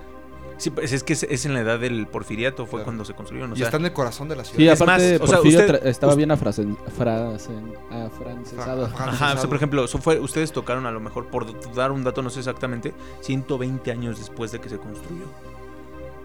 Sí 0.61 0.71
pues 0.71 0.93
es 0.93 1.03
que 1.03 1.15
es, 1.15 1.23
es 1.25 1.45
en 1.47 1.55
la 1.55 1.61
edad 1.61 1.79
del 1.81 2.07
porfiriato 2.07 2.67
fue 2.67 2.81
Claro. 2.81 2.85
cuando 2.85 3.05
se 3.05 3.15
construyeron 3.15 3.51
o 3.53 3.55
y 3.55 3.59
sea, 3.59 3.67
está 3.67 3.79
en 3.79 3.87
el 3.87 3.93
corazón 3.93 4.29
de 4.29 4.37
la 4.37 4.45
ciudad. 4.45 4.59
Sí, 4.59 4.69
Es 4.69 4.81
aparte, 4.81 5.13
más, 5.13 5.21
o 5.23 5.27
sea, 5.27 5.37
Porfirio 5.39 5.61
usted- 5.61 5.87
estaba 5.87 6.15
bien 6.15 6.31
afrasen, 6.31 6.77
frasen- 6.99 7.75
afrancesado. 7.91 8.89
Fra- 8.91 9.05
Ajá, 9.07 9.35
o 9.35 9.39
sea, 9.39 9.49
por 9.49 9.57
ejemplo, 9.57 9.85
eso 9.85 9.99
fue, 9.99 10.21
ustedes 10.21 10.53
tocaron 10.53 10.87
a 10.87 10.91
lo 10.91 11.01
mejor, 11.01 11.27
por 11.27 11.47
dar 11.75 11.91
un 11.93 12.05
dato, 12.05 12.23
no 12.23 12.31
sé 12.31 12.41
exactamente, 12.41 12.93
120 13.23 13.91
años 13.91 14.19
después 14.19 14.53
de 14.53 14.61
que 14.61 14.69
se 14.69 14.77
construyó. 14.79 15.25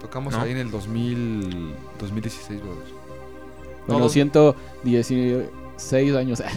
Tocamos 0.01 0.33
¿no? 0.33 0.41
ahí 0.41 0.51
en 0.51 0.57
el 0.57 0.69
2000, 0.69 1.73
2016, 1.99 2.61
brothers. 2.61 2.89
Bueno, 3.87 3.99
Todos- 4.01 4.11
116 4.11 6.15
años. 6.15 6.43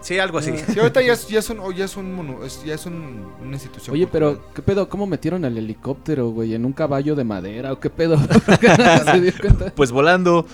Sí, 0.00 0.18
algo 0.18 0.38
así. 0.38 0.52
Sí, 0.56 0.78
ahorita 0.78 1.02
ya 1.02 1.12
es, 1.12 1.26
ya 1.28 1.40
es 1.40 1.50
un, 1.50 1.74
ya 1.74 1.84
es 1.84 1.96
un, 1.96 2.14
mono- 2.14 2.44
es- 2.44 2.64
ya 2.64 2.74
es 2.74 2.86
un- 2.86 3.26
una 3.42 3.52
institución. 3.52 3.94
Oye, 3.94 4.06
pero 4.06 4.28
cultural. 4.34 4.54
¿qué 4.54 4.62
pedo? 4.62 4.88
¿Cómo 4.88 5.06
metieron 5.06 5.44
el 5.44 5.58
helicóptero, 5.58 6.28
güey? 6.30 6.54
¿En 6.54 6.64
un 6.64 6.72
caballo 6.72 7.16
de 7.16 7.24
madera 7.24 7.72
o 7.72 7.80
qué 7.80 7.90
pedo? 7.90 8.16
¿Se 9.04 9.20
dio 9.20 9.32
cuenta? 9.40 9.72
Pues 9.74 9.90
volando. 9.90 10.46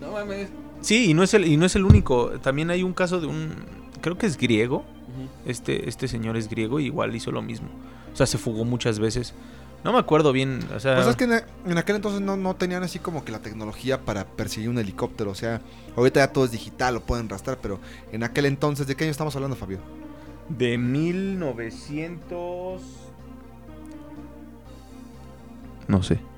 No 0.00 0.12
mames. 0.12 0.48
Sí, 0.80 1.10
y 1.10 1.14
no 1.14 1.22
es 1.22 1.34
el, 1.34 1.46
y 1.46 1.56
no 1.56 1.66
es 1.66 1.74
el 1.76 1.84
único. 1.84 2.30
También 2.42 2.70
hay 2.70 2.82
un 2.82 2.92
caso 2.92 3.20
de 3.20 3.26
un, 3.26 3.50
creo 4.00 4.16
que 4.18 4.26
es 4.26 4.36
griego. 4.36 4.84
Este, 5.46 5.88
este 5.88 6.08
señor 6.08 6.36
es 6.36 6.48
griego 6.48 6.80
y 6.80 6.86
igual 6.86 7.14
hizo 7.14 7.30
lo 7.32 7.42
mismo. 7.42 7.68
O 8.12 8.16
sea, 8.16 8.26
se 8.26 8.38
fugó 8.38 8.64
muchas 8.64 8.98
veces 8.98 9.34
No 9.84 9.92
me 9.92 9.98
acuerdo 9.98 10.32
bien, 10.32 10.60
o 10.74 10.78
sea... 10.80 10.94
Pues 10.94 11.08
es 11.08 11.16
que 11.16 11.24
en, 11.24 11.42
en 11.66 11.76
aquel 11.78 11.96
entonces 11.96 12.20
no, 12.20 12.36
no 12.36 12.54
tenían 12.54 12.84
así 12.84 13.00
como 13.00 13.24
que 13.24 13.32
la 13.32 13.40
tecnología 13.40 14.00
para 14.04 14.24
perseguir 14.24 14.70
un 14.70 14.78
helicóptero. 14.78 15.32
O 15.32 15.34
sea, 15.34 15.60
ahorita 15.96 16.20
ya 16.20 16.32
todo 16.32 16.44
es 16.44 16.52
digital, 16.52 16.94
lo 16.94 17.00
pueden 17.00 17.28
rastrar, 17.28 17.58
pero 17.60 17.80
en 18.12 18.22
aquel 18.22 18.46
entonces, 18.46 18.86
¿de 18.86 18.94
qué 18.94 19.02
año 19.04 19.10
estamos 19.10 19.34
hablando, 19.34 19.56
Fabio? 19.56 19.80
De 20.48 20.78
1900... 20.78 22.80
No 25.88 26.02
sé. 26.02 26.18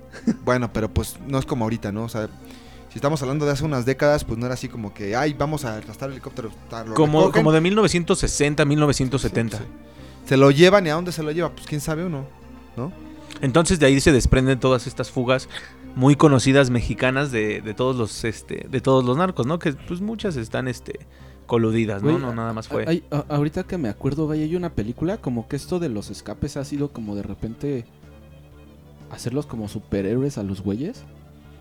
Bueno, 0.44 0.72
pero 0.72 0.88
pues 0.88 1.16
no 1.26 1.38
es 1.38 1.44
como 1.44 1.64
ahorita, 1.64 1.90
¿no? 1.92 2.04
O 2.04 2.08
sea, 2.08 2.28
si 2.88 2.98
estamos 2.98 3.20
hablando 3.20 3.44
de 3.46 3.52
hace 3.52 3.64
unas 3.64 3.84
décadas, 3.84 4.24
pues 4.24 4.38
no 4.38 4.46
era 4.46 4.54
así 4.54 4.68
como 4.68 4.94
que, 4.94 5.16
ay, 5.16 5.34
vamos 5.34 5.64
a 5.64 5.76
arrastrar 5.76 6.08
el 6.08 6.14
helicóptero. 6.14 6.50
ta- 6.70 6.84
lo 6.84 6.94
Como, 6.94 7.18
recogen. 7.20 7.42
como 7.42 7.52
de 7.52 7.60
1960, 7.60 8.64
1970. 8.64 9.58
Sí, 9.58 9.64
sí. 9.64 9.70
Se 10.28 10.36
lo 10.36 10.50
llevan 10.52 10.86
y 10.86 10.90
a 10.90 10.94
dónde 10.94 11.10
se 11.12 11.22
lo 11.22 11.32
lleva, 11.32 11.50
pues 11.50 11.66
quién 11.66 11.80
sabe 11.80 12.04
uno, 12.06 12.26
¿no? 12.76 12.92
Entonces 13.44 13.78
de 13.78 13.86
ahí 13.86 14.00
se 14.00 14.10
desprenden 14.12 14.58
todas 14.58 14.86
estas 14.86 15.10
fugas 15.10 15.48
muy 15.94 16.16
conocidas 16.16 16.70
mexicanas 16.70 17.30
de, 17.30 17.60
de 17.60 17.74
todos 17.74 17.94
los 17.96 18.24
este 18.24 18.66
de 18.70 18.80
todos 18.80 19.04
los 19.04 19.16
narcos, 19.16 19.46
¿no? 19.46 19.58
Que 19.58 19.72
pues 19.72 20.00
muchas 20.00 20.36
están 20.36 20.66
este 20.66 21.00
coludidas, 21.46 22.02
¿no? 22.02 22.10
Güey, 22.12 22.22
no 22.22 22.34
nada 22.34 22.52
más 22.52 22.68
fue. 22.68 22.84
Hay- 22.88 23.04
a- 23.10 23.26
ahorita 23.28 23.64
que 23.64 23.76
me 23.78 23.88
acuerdo, 23.90 24.26
vaya, 24.26 24.42
hay 24.44 24.56
una 24.56 24.70
película 24.70 25.18
como 25.18 25.46
que 25.46 25.56
esto 25.56 25.78
de 25.78 25.88
los 25.90 26.10
escapes 26.10 26.56
ha 26.56 26.64
sido 26.64 26.88
como 26.92 27.14
de 27.14 27.22
repente 27.22 27.84
hacerlos 29.10 29.46
como 29.46 29.68
superhéroes 29.68 30.38
a 30.38 30.42
los 30.42 30.62
güeyes. 30.62 31.04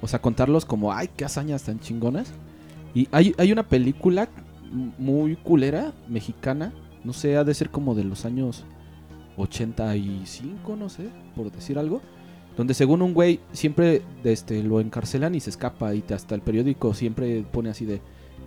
O 0.02 0.08
sea, 0.08 0.22
contarlos 0.22 0.66
como, 0.66 0.92
ay, 0.94 1.10
qué 1.16 1.26
hazañas 1.26 1.64
tan 1.64 1.80
chingonas. 1.80 2.32
Y 2.96 3.08
hay, 3.12 3.34
hay 3.38 3.52
una 3.52 3.64
película 3.64 4.30
muy 4.98 5.36
culera, 5.36 5.94
mexicana. 6.10 6.74
No 7.04 7.14
sé, 7.14 7.38
ha 7.38 7.44
de 7.44 7.54
ser 7.54 7.70
como 7.70 7.96
de 7.96 8.04
los 8.04 8.26
años 8.26 8.64
85, 9.38 10.76
no 10.76 10.90
sé, 10.90 11.10
por 11.36 11.52
decir 11.52 11.78
algo. 11.78 12.02
Donde 12.58 12.74
según 12.74 13.02
un 13.02 13.14
güey 13.14 13.40
siempre 13.52 14.04
este, 14.24 14.62
lo 14.62 14.80
encarcelan 14.80 15.34
y 15.36 15.40
se 15.40 15.50
escapa. 15.50 15.94
Y 15.96 16.04
hasta 16.14 16.36
el 16.36 16.42
periódico 16.42 16.94
siempre 16.94 17.44
pone 17.52 17.70
así 17.70 17.86
de, 17.86 18.02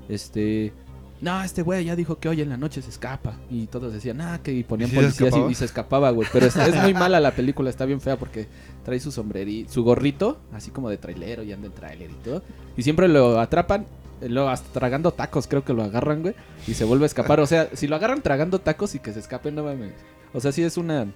este... 0.09 0.73
No, 1.19 1.43
este 1.43 1.63
güey 1.63 1.87
ya 1.87 1.97
dijo 1.97 2.19
que 2.19 2.29
hoy 2.29 2.43
en 2.43 2.51
la 2.51 2.59
noche 2.59 2.83
se 2.83 2.91
escapa. 2.91 3.39
Y 3.51 3.67
todos 3.67 3.93
decían, 3.93 4.21
ah, 4.21 4.41
que 4.43 4.53
y 4.53 4.63
ponían 4.63 4.91
¿Y 4.93 4.93
sí 4.93 4.97
se 4.97 5.31
policías 5.31 5.51
y, 5.51 5.55
se 5.55 5.65
escapaba, 5.65 6.11
güey. 6.11 6.29
Pero 6.33 6.47
es, 6.47 6.57
es 6.57 6.81
muy 6.83 6.95
mala 6.95 7.19
la 7.19 7.33
película, 7.33 7.71
está 7.71 7.85
bien 7.85 8.01
fea 8.01 8.17
porque 8.17 8.47
trae 8.85 9.01
su 9.01 9.11
sombrerito, 9.11 9.73
su 9.73 9.83
gorrito, 9.83 10.39
así 10.53 10.71
como 10.71 10.89
de 10.91 10.99
trailero 10.99 11.43
y 11.43 11.53
anda 11.53 11.67
en 11.67 11.73
trailer 11.73 12.11
y 12.11 12.25
todo. 12.25 12.43
Y 12.77 12.83
siempre 12.83 13.09
lo 13.09 13.41
atrapan, 13.41 13.87
luego 14.21 14.49
hasta 14.49 14.73
tragando 14.73 15.13
tacos, 15.13 15.47
creo 15.47 15.65
que 15.65 15.73
lo 15.73 15.83
agarran, 15.83 16.23
güey. 16.23 16.35
Y 16.67 16.75
se 16.75 16.85
vuelve 16.85 17.05
a 17.05 17.07
escapar. 17.07 17.41
O 17.41 17.47
sea, 17.47 17.69
si 17.75 17.87
lo 17.87 17.97
agarran 17.97 18.23
tragando 18.23 18.61
tacos 18.61 18.95
y 18.95 18.99
que 18.99 19.13
se 19.13 19.21
escape, 19.21 19.51
no 19.53 19.65
mames. 19.65 19.93
O 20.33 20.41
sea, 20.41 20.53
sí 20.53 20.63
es 20.63 20.77
una. 20.77 21.07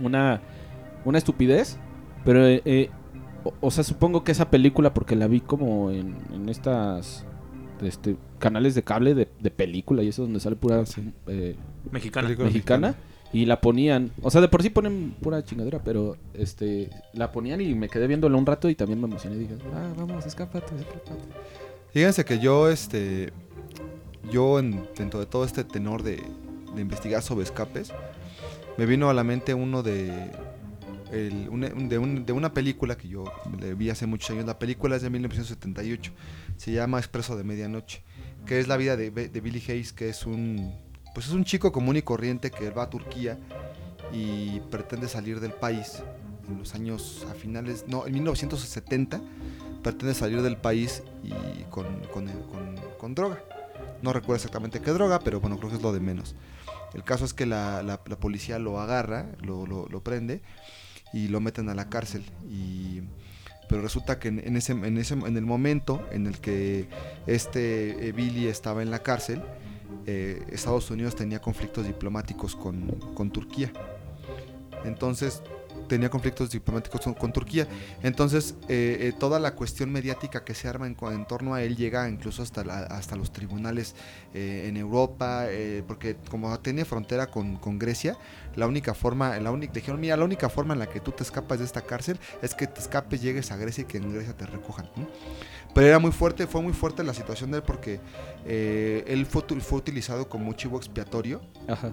Una. 0.00 0.40
Una 1.04 1.18
estupidez. 1.18 1.78
Pero, 2.24 2.46
eh, 2.46 2.62
eh, 2.64 2.90
o, 3.44 3.52
o 3.60 3.70
sea, 3.70 3.84
supongo 3.84 4.24
que 4.24 4.32
esa 4.32 4.50
película, 4.50 4.94
porque 4.94 5.16
la 5.16 5.26
vi 5.26 5.40
como 5.40 5.90
en, 5.90 6.16
en 6.32 6.48
estas. 6.48 7.24
Este, 7.82 8.16
canales 8.38 8.74
de 8.74 8.82
cable 8.82 9.14
de, 9.14 9.28
de 9.40 9.50
película 9.50 10.02
y 10.02 10.08
eso 10.08 10.22
donde 10.22 10.38
sale 10.38 10.54
pura 10.54 10.84
eh, 11.26 11.56
Mexicana. 11.90 12.28
Película 12.28 12.46
mexicana 12.46 12.94
y 13.34 13.46
la 13.46 13.60
ponían, 13.60 14.12
o 14.22 14.30
sea, 14.30 14.40
de 14.40 14.46
por 14.48 14.62
sí 14.62 14.70
ponen 14.70 15.16
pura 15.20 15.44
chingadera, 15.44 15.82
pero 15.82 16.16
este 16.34 16.88
la 17.14 17.32
ponían 17.32 17.60
y 17.60 17.74
me 17.74 17.88
quedé 17.88 18.06
viéndola 18.06 18.38
un 18.38 18.46
rato 18.46 18.68
y 18.68 18.76
también 18.76 19.00
me 19.00 19.08
emocioné 19.08 19.34
y 19.34 19.38
dije, 19.40 19.56
"Ah, 19.74 19.92
vamos, 19.96 20.24
escápate, 20.24 20.72
escápate." 20.76 21.24
Fíjense 21.94 22.24
que 22.24 22.40
yo, 22.40 22.68
este, 22.68 23.32
yo 24.30 24.58
en- 24.58 24.84
dentro 24.96 25.20
de 25.20 25.26
todo 25.26 25.44
este 25.44 25.62
tenor 25.64 26.02
de, 26.02 26.22
investigar 26.76 27.22
sobre 27.22 27.44
escapes, 27.44 27.92
me 28.76 28.84
vino 28.84 29.08
a 29.08 29.14
la 29.14 29.22
mente 29.22 29.54
uno 29.54 29.84
de, 29.84 30.10
el- 31.12 31.48
de, 31.88 31.98
un- 31.98 32.26
de 32.26 32.32
una 32.32 32.52
película 32.52 32.96
que 32.96 33.06
yo 33.06 33.24
le 33.60 33.74
vi 33.74 33.90
hace 33.90 34.06
muchos 34.06 34.30
años. 34.30 34.44
La 34.44 34.58
película 34.58 34.96
es 34.96 35.02
de 35.02 35.10
1978, 35.10 36.10
se 36.56 36.72
llama 36.72 36.98
Expreso 36.98 37.36
de 37.36 37.44
Medianoche, 37.44 38.02
que 38.44 38.58
es 38.58 38.66
la 38.66 38.76
vida 38.76 38.96
de, 38.96 39.12
de 39.12 39.40
Billy 39.40 39.62
Hayes, 39.68 39.92
que 39.92 40.08
es 40.08 40.26
un, 40.26 40.74
pues 41.14 41.26
es 41.26 41.32
un 41.32 41.44
chico 41.44 41.70
común 41.70 41.96
y 41.96 42.02
corriente 42.02 42.50
que 42.50 42.70
va 42.70 42.82
a 42.82 42.90
Turquía 42.90 43.38
y 44.12 44.58
pretende 44.68 45.06
salir 45.06 45.38
del 45.38 45.52
país 45.52 46.02
en 46.48 46.58
los 46.58 46.74
años 46.74 47.24
a 47.30 47.34
finales, 47.34 47.84
no, 47.86 48.04
en 48.08 48.14
1970 48.14 49.20
pretende 49.84 50.14
salir 50.14 50.42
del 50.42 50.56
país 50.56 51.04
y 51.22 51.62
con, 51.70 51.86
con, 52.12 52.26
con- 52.26 52.74
con 52.98 53.14
droga. 53.14 53.40
No 54.02 54.12
recuerdo 54.12 54.36
exactamente 54.36 54.80
qué 54.80 54.90
droga, 54.90 55.20
pero 55.20 55.40
bueno, 55.40 55.56
creo 55.58 55.70
que 55.70 55.76
es 55.76 55.82
lo 55.82 55.92
de 55.92 56.00
menos. 56.00 56.34
El 56.94 57.04
caso 57.04 57.24
es 57.24 57.32
que 57.34 57.46
la, 57.46 57.82
la- 57.84 58.00
la 58.04 58.16
policía 58.18 58.58
lo 58.58 58.80
agarra, 58.80 59.26
lo, 59.40 59.66
lo- 59.66 59.86
lo 59.88 60.02
prende 60.02 60.42
y 61.12 61.28
lo 61.28 61.40
meten 61.40 61.68
a 61.68 61.74
la 61.74 61.88
cárcel. 61.88 62.24
Y, 62.50 63.02
pero 63.68 63.82
resulta 63.82 64.18
que 64.18 64.28
en, 64.28 64.40
en 64.40 64.56
ese, 64.56 64.72
en, 64.72 64.98
ese, 64.98 65.14
en 65.14 65.36
el 65.36 65.44
momento 65.46 66.06
en 66.10 66.26
el 66.26 66.38
que 66.40 66.88
este 67.26 68.12
Billy 68.12 68.46
estaba 68.48 68.82
en 68.82 68.90
la 68.90 68.98
cárcel, 69.00 69.42
eh, 70.06 70.42
Estados 70.50 70.90
Unidos 70.90 71.14
tenía 71.14 71.40
conflictos 71.40 71.86
diplomáticos 71.86 72.56
con, 72.56 72.88
con 73.14 73.30
Turquía. 73.30 73.72
Entonces 74.84 75.42
tenía 75.94 76.10
conflictos 76.10 76.50
diplomáticos 76.50 77.00
con, 77.02 77.14
con 77.14 77.32
Turquía. 77.32 77.68
Entonces 78.02 78.56
eh, 78.68 78.96
eh, 79.00 79.12
toda 79.16 79.38
la 79.38 79.54
cuestión 79.54 79.92
mediática 79.92 80.42
que 80.44 80.52
se 80.52 80.66
arma 80.66 80.88
en, 80.88 80.96
torno 81.26 81.54
a 81.54 81.62
él 81.62 81.76
llega 81.76 82.08
incluso 82.08 82.42
hasta, 82.42 82.64
la- 82.64 82.80
hasta 82.86 83.14
los 83.14 83.32
tribunales 83.32 83.94
eh, 84.34 84.66
en 84.68 84.76
Europa, 84.76 85.44
eh, 85.48 85.84
porque 85.86 86.16
como 86.30 86.58
tiene 86.58 86.84
frontera 86.84 87.28
con, 87.28 87.56
con 87.58 87.78
Grecia, 87.78 88.16
la 88.56 88.66
única 88.66 88.92
forma, 88.92 89.38
la 89.38 89.52
única, 89.52 89.72
dijeron, 89.72 90.00
mira, 90.00 90.16
la 90.16 90.24
única 90.24 90.48
forma 90.48 90.74
en 90.74 90.80
la 90.80 90.88
que 90.88 90.98
tú 90.98 91.12
te 91.12 91.22
escapas 91.22 91.60
de 91.60 91.64
esta 91.64 91.82
cárcel 91.82 92.18
es 92.42 92.54
que 92.56 92.66
te 92.66 92.80
escapes, 92.80 93.22
llegues 93.22 93.52
a 93.52 93.56
Grecia 93.56 93.82
y 93.82 93.84
que 93.84 93.98
en 93.98 94.12
Grecia 94.12 94.36
te 94.36 94.46
recojan. 94.46 94.88
¿no? 94.96 95.06
Pero 95.74 95.86
era 95.86 96.00
muy 96.00 96.10
fuerte, 96.10 96.48
fue 96.48 96.60
muy 96.60 96.72
fuerte 96.72 97.04
la 97.04 97.14
situación 97.14 97.52
de 97.52 97.58
él 97.58 97.62
porque 97.62 98.00
él 98.44 99.26
fue, 99.26 99.42
fue 99.60 99.78
utilizado 99.78 100.28
como 100.28 100.48
un 100.48 100.56
chivo 100.56 100.76
expiatorio 100.76 101.40
Ajá. 101.68 101.92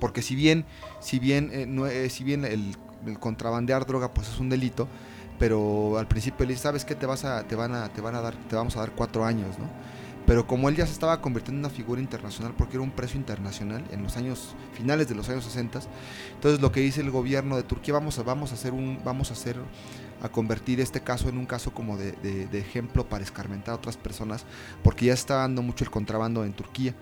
porque 0.00 0.22
si 0.22 0.34
bien 0.34 0.64
si 1.00 1.18
bien 1.18 1.50
eh, 1.52 1.66
no, 1.66 1.86
eh, 1.86 2.08
si 2.10 2.24
bien 2.24 2.44
el, 2.44 2.74
el 3.06 3.18
contrabandear 3.18 3.86
droga 3.86 4.12
pues 4.12 4.28
es 4.28 4.40
un 4.40 4.48
delito 4.48 4.88
pero 5.38 5.98
al 5.98 6.08
principio 6.08 6.46
le 6.46 6.52
dice 6.52 6.64
sabes 6.64 6.84
qué 6.84 6.94
te 6.94 7.06
vas 7.06 7.24
a 7.24 7.44
te 7.44 7.54
van 7.54 7.74
a 7.74 7.88
te 7.88 8.00
van 8.00 8.14
a 8.14 8.20
dar 8.20 8.34
te 8.34 8.56
vamos 8.56 8.76
a 8.76 8.80
dar 8.80 8.92
cuatro 8.92 9.24
años 9.24 9.58
no 9.58 9.68
pero 10.26 10.44
como 10.46 10.68
él 10.68 10.74
ya 10.74 10.84
se 10.86 10.92
estaba 10.92 11.20
convirtiendo 11.20 11.60
en 11.60 11.66
una 11.66 11.74
figura 11.74 12.00
internacional 12.00 12.54
porque 12.56 12.76
era 12.76 12.82
un 12.82 12.90
precio 12.90 13.18
internacional 13.18 13.84
en 13.90 14.02
los 14.02 14.16
años 14.16 14.54
finales 14.72 15.08
de 15.08 15.14
los 15.14 15.28
años 15.28 15.44
60 15.44 15.80
entonces 16.34 16.60
lo 16.60 16.72
que 16.72 16.80
dice 16.80 17.00
el 17.00 17.10
gobierno 17.10 17.56
de 17.56 17.62
Turquía 17.62 17.94
vamos 17.94 18.18
a 18.18 18.22
vamos 18.22 18.50
a 18.50 18.54
hacer 18.54 18.72
un 18.72 19.00
vamos 19.04 19.30
a 19.30 19.34
hacer 19.34 19.56
a 20.22 20.28
convertir 20.30 20.80
este 20.80 21.00
caso 21.00 21.28
en 21.28 21.36
un 21.36 21.46
caso 21.46 21.72
como 21.72 21.96
de 21.98 22.48
ejemplo 22.52 23.06
para 23.08 23.22
escarmentar 23.22 23.74
a 23.74 23.76
otras 23.76 23.96
personas 23.96 24.44
porque 24.82 25.06
ya 25.06 25.12
está 25.12 25.36
dando 25.36 25.62
mucho 25.62 25.84
el 25.84 25.90
contrabando 25.90 26.44
en 26.44 26.54
Turquía 26.54 26.94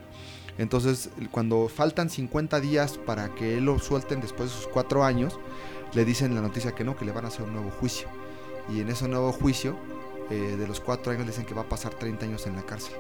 entonces, 0.59 1.11
cuando 1.31 1.69
faltan 1.69 2.11
50 2.11 2.61
días 2.61 2.99
para 2.99 3.35
que 3.35 3.59
él 3.59 3.65
lo 3.65 3.79
suelten 3.79 4.21
después 4.21 4.51
de 4.51 4.57
sus 4.57 4.69
cuatro 4.69 5.05
años, 5.05 5.39
le 5.95 6.05
dicen 6.05 6.35
la 6.35 6.41
noticia 6.41 6.73
que 6.73 6.85
no, 6.85 6.97
que 6.97 7.05
le 7.05 7.13
van 7.13 7.25
a 7.25 7.29
hacer 7.29 7.43
un 7.43 7.53
nuevo 7.53 7.71
juicio. 7.71 8.09
Y 8.69 8.81
en 8.81 8.89
ese 8.89 9.09
nuevo 9.09 9.33
juicio, 9.33 9.77
eh, 10.31 10.57
de 10.59 10.67
los 10.67 10.81
cuatro 10.81 11.13
años, 11.13 11.25
le 11.25 11.31
dicen 11.31 11.45
que 11.45 11.55
va 11.55 11.63
a 11.63 11.69
pasar 11.69 11.95
30 11.95 12.27
años 12.27 12.47
en 12.47 12.57
la 12.57 12.63
cárcel. 12.63 12.95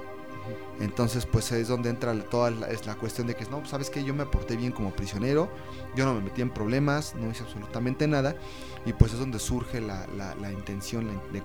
Entonces, 0.80 1.24
pues 1.26 1.52
es 1.52 1.68
donde 1.68 1.88
entra 1.90 2.12
toda 2.24 2.50
la, 2.50 2.66
es 2.68 2.84
la 2.87 2.96
cuestión 2.96 3.26
de 3.26 3.34
que, 3.37 3.44
no, 3.46 3.64
sabes 3.64 3.90
que 3.90 4.02
yo 4.02 4.12
me 4.14 4.26
porté 4.26 4.56
bien 4.56 4.72
como 4.72 4.90
prisionero, 4.90 5.48
yo 5.94 6.04
no 6.04 6.14
me 6.14 6.20
metí 6.20 6.42
en 6.42 6.50
problemas, 6.50 7.14
no 7.14 7.30
hice 7.30 7.44
absolutamente 7.44 8.08
nada, 8.08 8.34
y 8.84 8.92
pues 8.92 9.12
es 9.12 9.18
donde 9.18 9.38
surge 9.38 9.80
la, 9.80 10.06
la- 10.18 10.34
intención 10.52 11.08
de, 11.32 11.42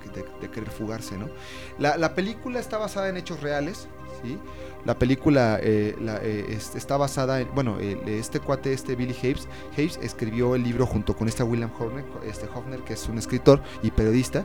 querer 0.50 0.70
fugarse, 0.72 1.18
¿no? 1.18 1.30
La, 1.78 1.96
la 1.98 2.16
película 2.16 2.60
está 2.60 2.78
basada 2.78 3.08
en 3.10 3.18
hechos 3.18 3.40
reales, 3.42 3.88
¿sí? 4.24 4.38
La 4.86 4.98
película 4.98 5.60
eh, 5.62 5.96
eh, 6.00 6.46
es- 6.50 6.76
está 6.76 6.98
basada 6.98 7.40
en, 7.40 7.54
bueno, 7.54 7.80
el- 7.80 8.08
este 8.10 8.40
cuate, 8.40 8.74
este 8.74 8.96
Billy 8.96 9.16
Hayes, 9.22 9.48
Hayes 9.78 10.00
escribió 10.02 10.56
el 10.56 10.64
libro 10.64 10.86
junto 10.86 11.16
con 11.16 11.28
este 11.28 11.44
William 11.44 11.72
Horner, 11.80 12.04
este 12.26 12.48
Hofner, 12.54 12.80
que 12.82 12.94
es 12.94 13.08
un 13.08 13.18
escritor 13.18 13.62
y 13.84 13.92
periodista. 13.92 14.44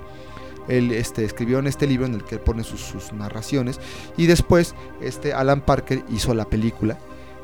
Él 0.69 0.93
este, 0.93 1.25
escribió 1.25 1.59
en 1.59 1.67
este 1.67 1.87
libro 1.87 2.07
en 2.07 2.15
el 2.15 2.25
que 2.25 2.37
él 2.37 2.41
pone 2.41 2.65
sus, 2.65 2.81
sus 2.81 3.13
narraciones 3.13 3.81
y 4.17 4.27
después 4.27 4.75
este 5.01 5.33
Alan 5.33 5.61
Parker 5.61 6.03
hizo 6.11 6.35
la 6.35 6.47
película 6.47 6.99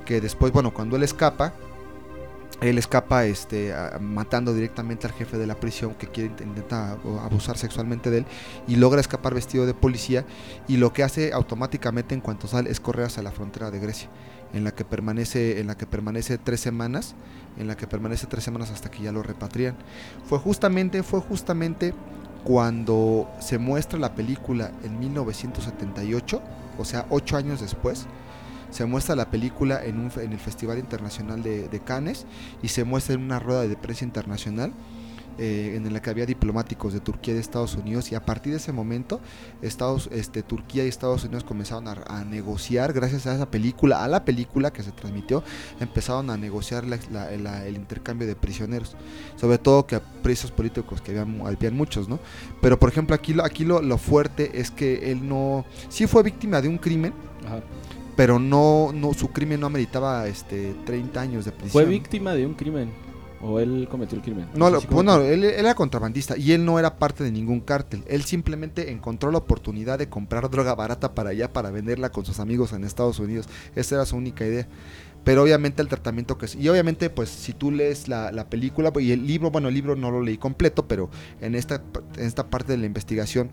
que 0.06 0.20
después, 0.20 0.52
bueno, 0.52 0.72
cuando 0.72 0.96
él 0.96 1.02
escapa, 1.02 1.52
él 2.60 2.76
escapa 2.78 3.24
este, 3.24 3.72
matando 4.00 4.52
directamente 4.52 5.06
al 5.06 5.12
jefe 5.14 5.38
de 5.38 5.46
la 5.46 5.54
prisión 5.54 5.94
que 5.94 6.08
quiere 6.08 6.30
int- 6.30 6.42
intenta 6.42 6.92
abusar 6.92 7.56
sexualmente 7.56 8.10
de 8.10 8.18
él 8.18 8.26
y 8.66 8.76
logra 8.76 9.00
escapar 9.00 9.34
vestido 9.34 9.64
de 9.66 9.72
policía 9.72 10.26
y 10.68 10.76
lo 10.76 10.92
que 10.92 11.02
hace 11.02 11.32
automáticamente 11.32 12.14
en 12.14 12.20
cuanto 12.20 12.48
sale 12.48 12.70
es 12.70 12.80
correr 12.80 13.06
hacia 13.06 13.22
la 13.22 13.30
frontera 13.32 13.70
de 13.70 13.78
Grecia 13.78 14.10
en 14.52 14.64
la 14.64 14.72
que 14.74 14.84
permanece 14.84 15.60
en 15.60 15.68
la 15.68 15.76
que 15.76 15.86
permanece 15.86 16.36
tres 16.36 16.60
semanas 16.60 17.14
en 17.56 17.66
la 17.66 17.76
que 17.76 17.86
permanece 17.86 18.26
tres 18.26 18.44
semanas 18.44 18.70
hasta 18.70 18.90
que 18.90 19.02
ya 19.02 19.12
lo 19.12 19.22
repatrian. 19.22 19.76
Fue 20.26 20.38
justamente 20.38 21.02
fue 21.02 21.20
justamente 21.20 21.94
cuando 22.44 23.30
se 23.40 23.58
muestra 23.58 23.98
la 23.98 24.14
película 24.14 24.72
en 24.82 24.98
1978 24.98 26.42
o 26.78 26.84
sea 26.84 27.06
ocho 27.10 27.36
años 27.36 27.60
después 27.60 28.06
se 28.70 28.84
muestra 28.84 29.16
la 29.16 29.30
película 29.30 29.84
en, 29.84 29.98
un, 29.98 30.12
en 30.20 30.32
el 30.32 30.38
Festival 30.38 30.78
Internacional 30.78 31.42
de, 31.42 31.68
de 31.68 31.80
Cannes 31.80 32.26
y 32.62 32.68
se 32.68 32.84
muestra 32.84 33.14
en 33.14 33.22
una 33.22 33.40
rueda 33.40 33.62
de 33.66 33.76
prensa 33.76 34.04
internacional 34.04 34.72
eh, 35.38 35.74
en 35.76 35.92
la 35.92 36.00
que 36.02 36.10
había 36.10 36.26
diplomáticos 36.26 36.92
de 36.92 37.00
Turquía 37.00 37.32
y 37.32 37.34
de 37.36 37.40
Estados 37.40 37.74
Unidos 37.74 38.10
y 38.12 38.14
a 38.14 38.24
partir 38.24 38.52
de 38.52 38.58
ese 38.58 38.72
momento 38.72 39.20
Estados, 39.62 40.08
este, 40.12 40.42
Turquía 40.42 40.84
y 40.84 40.88
Estados 40.88 41.24
Unidos 41.24 41.44
comenzaron 41.44 41.88
a, 41.88 41.92
a 42.06 42.24
negociar 42.24 42.92
gracias 42.92 43.26
a 43.26 43.34
esa 43.34 43.50
película, 43.50 44.04
a 44.04 44.08
la 44.08 44.24
película 44.24 44.72
que 44.72 44.82
se 44.82 44.92
transmitió, 44.92 45.42
empezaron 45.80 46.30
a 46.30 46.36
negociar 46.36 46.84
la- 46.86 46.98
la- 47.10 47.30
la- 47.36 47.66
el 47.66 47.76
intercambio 47.76 48.26
de 48.26 48.36
prisioneros, 48.36 48.96
sobre 49.36 49.58
todo 49.58 49.86
que 49.86 49.96
a 49.96 50.00
presos 50.00 50.50
políticos 50.50 51.00
que 51.00 51.12
habían, 51.18 51.40
habían 51.46 51.74
muchos, 51.74 52.08
¿no? 52.08 52.18
Pero 52.60 52.78
por 52.78 52.88
ejemplo 52.90 53.14
aquí, 53.14 53.32
lo, 53.34 53.44
aquí 53.44 53.64
lo, 53.64 53.80
lo 53.82 53.98
fuerte 53.98 54.60
es 54.60 54.70
que 54.70 55.10
él 55.12 55.26
no, 55.28 55.64
sí 55.88 56.06
fue 56.06 56.22
víctima 56.22 56.60
de 56.60 56.68
un 56.68 56.78
crimen, 56.78 57.12
Ajá. 57.46 57.60
pero 58.16 58.38
no, 58.38 58.90
no 58.92 59.14
su 59.14 59.28
crimen 59.28 59.60
no 59.60 59.66
ameritaba 59.66 60.26
este 60.28 60.74
30 60.84 61.20
años 61.20 61.44
de 61.44 61.52
prisión. 61.52 61.70
Fue 61.72 61.84
víctima 61.86 62.32
de 62.34 62.46
un 62.46 62.54
crimen. 62.54 62.90
O 63.42 63.58
él 63.58 63.88
cometió 63.90 64.16
el 64.18 64.22
crimen. 64.22 64.46
No, 64.54 64.66
sé 64.66 64.72
lo- 64.72 64.80
si 64.82 64.86
pues 64.86 65.04
no, 65.04 65.20
él, 65.22 65.44
él 65.44 65.54
era 65.54 65.74
contrabandista 65.74 66.36
y 66.36 66.52
él 66.52 66.64
no 66.64 66.78
era 66.78 66.98
parte 66.98 67.24
de 67.24 67.32
ningún 67.32 67.60
cártel. 67.60 68.04
Él 68.06 68.22
simplemente 68.24 68.90
encontró 68.92 69.30
la 69.30 69.38
oportunidad 69.38 69.98
de 69.98 70.08
comprar 70.10 70.50
droga 70.50 70.74
barata 70.74 71.14
para 71.14 71.30
allá 71.30 71.50
para 71.52 71.70
venderla 71.70 72.10
con 72.12 72.26
sus 72.26 72.38
amigos 72.38 72.72
en 72.74 72.84
Estados 72.84 73.18
Unidos. 73.18 73.48
Esa 73.74 73.94
era 73.94 74.04
su 74.06 74.16
única 74.16 74.44
idea. 74.44 74.68
Pero 75.24 75.42
obviamente 75.42 75.82
el 75.82 75.88
tratamiento 75.88 76.38
que... 76.38 76.46
Y 76.58 76.68
obviamente 76.68 77.08
pues 77.10 77.28
si 77.30 77.52
tú 77.52 77.70
lees 77.70 78.08
la, 78.08 78.30
la 78.32 78.48
película 78.48 78.92
y 79.00 79.12
el 79.12 79.26
libro, 79.26 79.50
bueno 79.50 79.68
el 79.68 79.74
libro 79.74 79.96
no 79.96 80.10
lo 80.10 80.22
leí 80.22 80.36
completo, 80.38 80.86
pero 80.88 81.10
en 81.40 81.54
esta, 81.54 81.82
en 82.16 82.24
esta 82.26 82.48
parte 82.48 82.72
de 82.72 82.78
la 82.78 82.86
investigación 82.86 83.50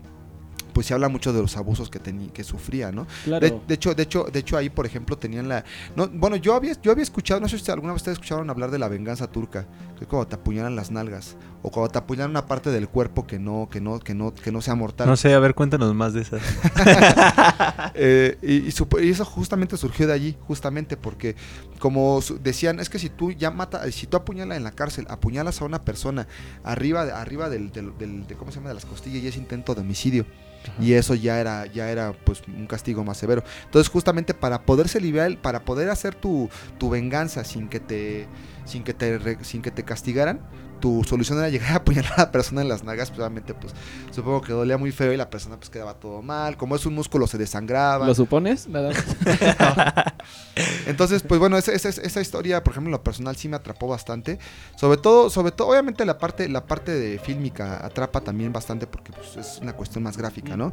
pues 0.78 0.86
se 0.86 0.94
habla 0.94 1.08
mucho 1.08 1.32
de 1.32 1.40
los 1.42 1.56
abusos 1.56 1.90
que, 1.90 2.00
teni- 2.00 2.30
que 2.30 2.44
sufría, 2.44 2.92
¿no? 2.92 3.08
Claro. 3.24 3.44
De, 3.44 3.60
de 3.66 3.74
hecho, 3.74 3.96
de 3.96 4.04
hecho, 4.04 4.28
de 4.32 4.38
hecho 4.38 4.56
ahí, 4.56 4.70
por 4.70 4.86
ejemplo, 4.86 5.18
tenían 5.18 5.48
la. 5.48 5.64
No, 5.96 6.06
bueno, 6.06 6.36
yo 6.36 6.54
había, 6.54 6.72
yo 6.80 6.92
había 6.92 7.02
escuchado, 7.02 7.40
no 7.40 7.48
sé 7.48 7.58
si 7.58 7.68
alguna 7.72 7.92
vez 7.94 8.02
ustedes 8.02 8.18
escucharon 8.18 8.48
hablar 8.48 8.70
de 8.70 8.78
la 8.78 8.86
venganza 8.86 9.26
turca, 9.26 9.66
que 9.98 10.04
es 10.04 10.06
cuando 10.06 10.28
te 10.28 10.36
apuñalan 10.36 10.76
las 10.76 10.92
nalgas 10.92 11.36
o 11.62 11.70
cuando 11.72 11.90
te 11.90 11.98
apuñalan 11.98 12.30
una 12.30 12.46
parte 12.46 12.70
del 12.70 12.88
cuerpo 12.88 13.26
que 13.26 13.40
no, 13.40 13.68
que 13.68 13.80
no, 13.80 13.98
que 13.98 14.14
no, 14.14 14.32
que 14.32 14.52
no 14.52 14.60
sea 14.62 14.76
mortal. 14.76 15.08
No 15.08 15.16
sé, 15.16 15.34
a 15.34 15.40
ver, 15.40 15.56
cuéntanos 15.56 15.92
más 15.96 16.12
de 16.14 16.20
esas. 16.22 16.40
Eh, 17.94 18.38
y, 18.42 18.68
y 18.68 18.70
supo- 18.70 19.00
y 19.02 19.10
eso 19.10 19.24
justamente 19.24 19.76
surgió 19.76 20.06
de 20.06 20.12
allí, 20.12 20.36
justamente 20.46 20.96
porque 20.96 21.34
como 21.78 22.20
su- 22.22 22.38
decían, 22.38 22.78
es 22.80 22.88
que 22.90 22.98
si 22.98 23.08
tú 23.08 23.32
ya 23.32 23.50
mata, 23.50 23.90
si 23.90 24.06
tú 24.06 24.16
apuñalas 24.16 24.56
en 24.56 24.62
la 24.64 24.70
cárcel, 24.72 25.06
apuñalas 25.08 25.60
a 25.60 25.64
una 25.64 25.82
persona 25.82 26.28
arriba, 26.62 27.04
de- 27.04 27.12
arriba 27.12 27.48
del, 27.48 27.72
del- 27.72 27.96
del- 27.98 28.26
de, 28.26 28.34
¿cómo 28.36 28.50
se 28.52 28.56
llama? 28.58 28.68
de 28.68 28.74
las 28.76 28.84
costillas 28.86 29.22
y 29.22 29.26
es 29.28 29.36
intento 29.36 29.74
de 29.74 29.80
homicidio. 29.80 30.26
Y 30.80 30.92
eso 30.92 31.14
ya 31.14 31.40
era, 31.40 31.66
ya 31.66 31.90
era 31.90 32.12
pues 32.12 32.42
un 32.46 32.66
castigo 32.66 33.04
más 33.04 33.18
severo. 33.18 33.42
Entonces, 33.64 33.90
justamente 33.90 34.34
para 34.34 34.62
poderse 34.62 35.00
liberar, 35.00 35.36
para 35.40 35.64
poder 35.64 35.90
hacer 35.90 36.14
tu, 36.14 36.48
tu 36.78 36.90
venganza 36.90 37.44
sin 37.44 37.68
que 37.68 37.80
te, 37.80 38.26
sin 38.64 38.84
que 38.84 38.94
te, 38.94 39.44
sin 39.44 39.62
que 39.62 39.70
te 39.70 39.84
castigaran, 39.84 40.40
tu 40.78 41.04
solución 41.04 41.38
era 41.38 41.48
llegar 41.48 41.72
a 41.72 41.76
apuñalar 41.76 42.12
a 42.16 42.20
la 42.22 42.32
persona 42.32 42.62
en 42.62 42.68
las 42.68 42.84
nalgas, 42.84 43.10
pues 43.10 43.20
obviamente, 43.20 43.54
pues 43.54 43.74
supongo 44.10 44.42
que 44.42 44.52
dolía 44.52 44.78
muy 44.78 44.92
feo 44.92 45.12
y 45.12 45.16
la 45.16 45.30
persona 45.30 45.56
pues 45.56 45.70
quedaba 45.70 45.94
todo 45.94 46.22
mal. 46.22 46.56
Como 46.56 46.76
es 46.76 46.86
un 46.86 46.94
músculo 46.94 47.26
se 47.26 47.38
desangraba. 47.38 48.06
¿Lo 48.06 48.14
supones? 48.14 48.68
Nada. 48.68 48.92
Entonces, 50.86 51.22
pues 51.22 51.40
bueno, 51.40 51.56
esa, 51.56 51.72
esa, 51.72 51.88
esa 51.88 52.20
historia, 52.20 52.62
por 52.64 52.72
ejemplo, 52.72 52.88
en 52.88 52.92
lo 52.92 53.02
personal 53.02 53.36
sí 53.36 53.48
me 53.48 53.56
atrapó 53.56 53.88
bastante. 53.88 54.38
Sobre 54.76 54.98
todo, 54.98 55.30
sobre 55.30 55.52
todo, 55.52 55.68
obviamente 55.68 56.04
la 56.04 56.18
parte, 56.18 56.48
la 56.48 56.66
parte 56.66 56.92
de 56.92 57.18
fílmica 57.18 57.84
atrapa 57.84 58.20
también 58.20 58.52
bastante 58.52 58.86
porque 58.86 59.12
pues, 59.12 59.36
es 59.36 59.58
una 59.60 59.72
cuestión 59.74 60.04
más 60.04 60.16
gráfica, 60.16 60.56
¿no? 60.56 60.72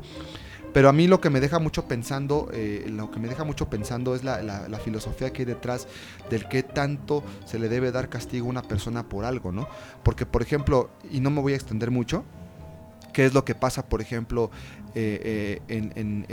Pero 0.76 0.90
a 0.90 0.92
mí 0.92 1.08
lo 1.08 1.22
que 1.22 1.30
me 1.30 1.40
deja 1.40 1.58
mucho 1.58 1.88
pensando, 1.88 2.50
eh, 2.52 2.86
lo 2.90 3.10
que 3.10 3.18
me 3.18 3.30
deja 3.30 3.46
mucho 3.46 3.70
pensando 3.70 4.14
es 4.14 4.26
la, 4.26 4.42
la- 4.42 4.78
filosofía 4.80 5.32
que 5.32 5.44
hay 5.44 5.46
detrás 5.46 5.88
del 6.30 6.50
qué 6.50 6.64
tanto 6.64 7.24
se 7.46 7.60
le 7.60 7.70
debe 7.70 7.94
dar 7.94 8.10
castigo 8.10 8.48
a 8.48 8.50
una 8.50 8.62
persona 8.62 9.08
por 9.08 9.24
algo, 9.24 9.54
¿no? 9.54 9.70
Porque, 10.04 10.26
por 10.26 10.42
ejemplo, 10.42 10.90
y 11.10 11.22
no 11.22 11.30
me 11.30 11.40
voy 11.42 11.54
a 11.54 11.56
extender 11.56 11.92
mucho, 11.92 12.26
qué 13.14 13.26
es 13.26 13.34
lo 13.34 13.46
que 13.46 13.56
pasa, 13.56 13.86
por 13.88 14.02
ejemplo, 14.02 14.52
eh, 14.96 15.62
eh, 15.70 15.78
en- 15.78 15.94
en- 15.96 16.26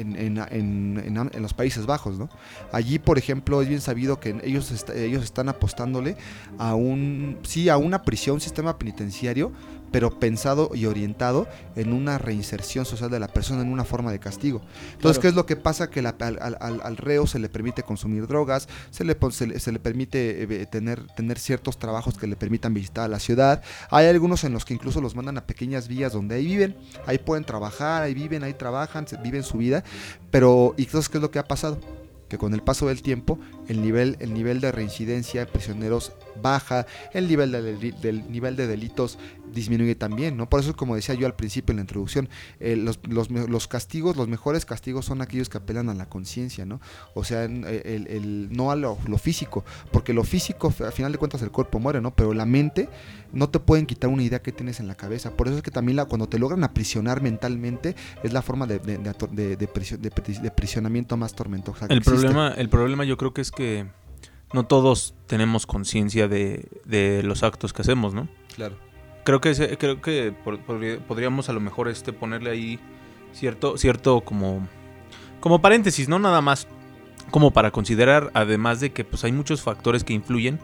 en- 0.50 1.30
en 1.32 1.42
los 1.42 1.54
Países 1.54 1.86
Bajos, 1.86 2.18
¿no? 2.18 2.28
Allí, 2.72 2.98
por 2.98 3.18
ejemplo, 3.18 3.62
es 3.62 3.68
bien 3.68 3.80
sabido 3.80 4.18
que 4.18 4.36
ellos, 4.42 4.72
est- 4.72 4.90
ellos 4.90 5.22
están 5.22 5.48
apostándole 5.48 6.16
a 6.58 6.74
un, 6.74 7.38
sí, 7.42 7.68
a 7.68 7.76
una 7.76 8.02
prisión, 8.02 8.34
un 8.34 8.40
sistema 8.40 8.76
penitenciario, 8.76 9.52
pero 9.92 10.18
pensado 10.18 10.70
y 10.74 10.86
orientado 10.86 11.46
en 11.76 11.92
una 11.92 12.18
reinserción 12.18 12.84
social 12.84 13.10
de 13.10 13.20
la 13.20 13.28
persona, 13.28 13.62
en 13.62 13.68
una 13.70 13.84
forma 13.84 14.10
de 14.10 14.18
castigo. 14.18 14.62
Entonces, 14.94 15.18
Claro. 15.18 15.20
¿qué 15.20 15.28
es 15.28 15.34
lo 15.34 15.46
que 15.46 15.56
pasa? 15.56 15.90
Que 15.90 16.02
la- 16.02 16.16
al, 16.18 16.38
al- 16.40 16.56
al- 16.60 16.80
al 16.82 16.96
reo 16.96 17.26
se 17.26 17.38
le 17.38 17.48
permite 17.48 17.82
consumir 17.82 18.26
drogas, 18.26 18.68
se 18.90 19.04
le, 19.04 19.14
pon- 19.14 19.32
se 19.32 19.46
le, 19.46 19.60
se 19.60 19.70
le 19.70 19.78
permite 19.78 20.42
eh, 20.42 20.66
tener, 20.66 21.06
tener 21.14 21.38
ciertos 21.38 21.78
trabajos 21.78 22.16
que 22.18 22.26
le 22.26 22.36
permitan 22.36 22.72
visitar 22.74 23.08
la 23.10 23.18
ciudad. 23.18 23.62
Hay 23.90 24.06
algunos 24.06 24.44
en 24.44 24.52
los 24.52 24.64
que 24.64 24.74
incluso 24.74 25.00
los 25.00 25.14
mandan 25.14 25.36
a 25.38 25.46
pequeñas 25.46 25.88
villas 25.88 26.12
donde 26.12 26.36
ahí 26.36 26.46
viven, 26.46 26.74
ahí 27.06 27.18
pueden 27.18 27.44
trabajar, 27.44 28.02
ahí 28.02 28.14
viven, 28.14 28.42
ahí 28.42 28.54
trabajan, 28.54 29.06
se- 29.06 29.16
viven 29.18 29.42
su 29.42 29.58
vida. 29.58 29.84
Pero, 30.30 30.74
¿y 30.78 30.84
entonces 30.84 31.08
qué 31.08 31.18
es 31.18 31.22
lo 31.22 31.30
que 31.30 31.38
ha 31.38 31.44
pasado? 31.44 31.78
Que 32.28 32.38
con 32.38 32.54
el 32.54 32.62
paso 32.62 32.86
del 32.88 33.02
tiempo, 33.02 33.38
el 33.68 33.82
nivel, 33.82 34.16
el 34.20 34.32
nivel 34.32 34.62
de 34.62 34.72
reincidencia 34.72 35.40
de 35.44 35.52
prisioneros 35.52 36.12
baja, 36.42 36.86
el 37.14 37.28
nivel 37.28 37.52
de, 37.52 37.92
del 38.02 38.30
nivel 38.30 38.56
de 38.56 38.66
delitos 38.66 39.18
disminuye 39.54 39.94
también, 39.94 40.36
¿no? 40.36 40.48
Por 40.48 40.60
eso, 40.60 40.74
como 40.74 40.96
decía 40.96 41.14
yo 41.14 41.26
al 41.26 41.34
principio 41.34 41.72
en 41.72 41.76
la 41.76 41.82
introducción, 41.82 42.28
eh, 42.58 42.74
los, 42.76 42.98
los 43.08 43.30
los 43.30 43.68
castigos, 43.68 44.16
los 44.16 44.26
mejores 44.28 44.64
castigos 44.64 45.04
son 45.04 45.20
aquellos 45.22 45.48
que 45.48 45.58
apelan 45.58 45.88
a 45.90 45.94
la 45.94 46.06
conciencia, 46.08 46.64
¿no? 46.64 46.80
O 47.14 47.22
sea, 47.24 47.44
eh, 47.44 47.82
el, 47.84 48.06
el- 48.08 48.48
no 48.52 48.70
a 48.70 48.76
lo, 48.76 48.98
lo 49.06 49.18
físico, 49.18 49.64
porque 49.90 50.12
lo 50.14 50.24
físico, 50.24 50.72
al 50.84 50.92
final 50.92 51.12
de 51.12 51.18
cuentas, 51.18 51.42
el 51.42 51.50
cuerpo 51.50 51.78
muere, 51.78 52.00
¿no? 52.00 52.14
Pero 52.14 52.32
la 52.34 52.46
mente 52.46 52.88
no 53.32 53.48
te 53.50 53.60
pueden 53.60 53.86
quitar 53.86 54.08
una 54.10 54.22
idea 54.22 54.40
que 54.42 54.52
tienes 54.52 54.80
en 54.80 54.88
la 54.88 54.94
cabeza. 54.94 55.30
Por 55.36 55.48
eso 55.48 55.56
es 55.58 55.62
que 55.62 55.70
también 55.70 55.96
la, 55.96 56.06
cuando 56.06 56.28
te 56.28 56.38
logran 56.38 56.64
aprisionar 56.64 57.22
mentalmente, 57.22 57.94
es 58.22 58.32
la 58.32 58.42
forma 58.42 58.66
de, 58.66 58.78
de, 58.78 58.98
de 58.98 59.12
de- 59.32 59.56
de 59.56 59.68
prisio- 59.68 59.98
de 59.98 60.10
pri- 60.10 60.38
de 60.40 60.48
aprisionamiento 60.48 61.16
más 61.16 61.34
tormentosa. 61.34 61.86
que 61.88 61.92
El 61.94 61.98
existe. 61.98 62.18
problema, 62.20 62.48
el 62.56 62.68
problema 62.68 63.04
yo 63.04 63.16
creo 63.16 63.32
que 63.34 63.40
es 63.42 63.50
que 63.50 63.86
no 64.52 64.64
todos 64.66 65.14
tenemos 65.26 65.66
conciencia 65.66 66.28
de, 66.28 66.68
de 66.84 67.22
los 67.22 67.42
actos 67.42 67.72
que 67.72 67.82
hacemos, 67.82 68.14
¿no? 68.14 68.28
Claro. 68.54 68.76
Creo 69.24 69.40
que 69.40 69.50
ese- 69.50 69.76
creo 69.78 70.00
que 70.00 70.32
por- 70.32 70.60
podría- 70.60 70.98
podríamos 71.06 71.48
a 71.48 71.52
lo 71.52 71.60
mejor 71.60 71.88
este 71.88 72.12
ponerle 72.12 72.50
ahí 72.50 72.78
cierto 73.32 73.76
cierto 73.78 74.20
como 74.20 74.66
como 75.40 75.60
paréntesis, 75.62 76.08
no 76.08 76.18
nada 76.18 76.40
más 76.40 76.66
como 77.30 77.50
para 77.52 77.70
considerar 77.70 78.30
además 78.34 78.80
de 78.80 78.92
que 78.92 79.04
pues 79.04 79.24
hay 79.24 79.32
muchos 79.32 79.62
factores 79.62 80.04
que 80.04 80.12
influyen 80.12 80.58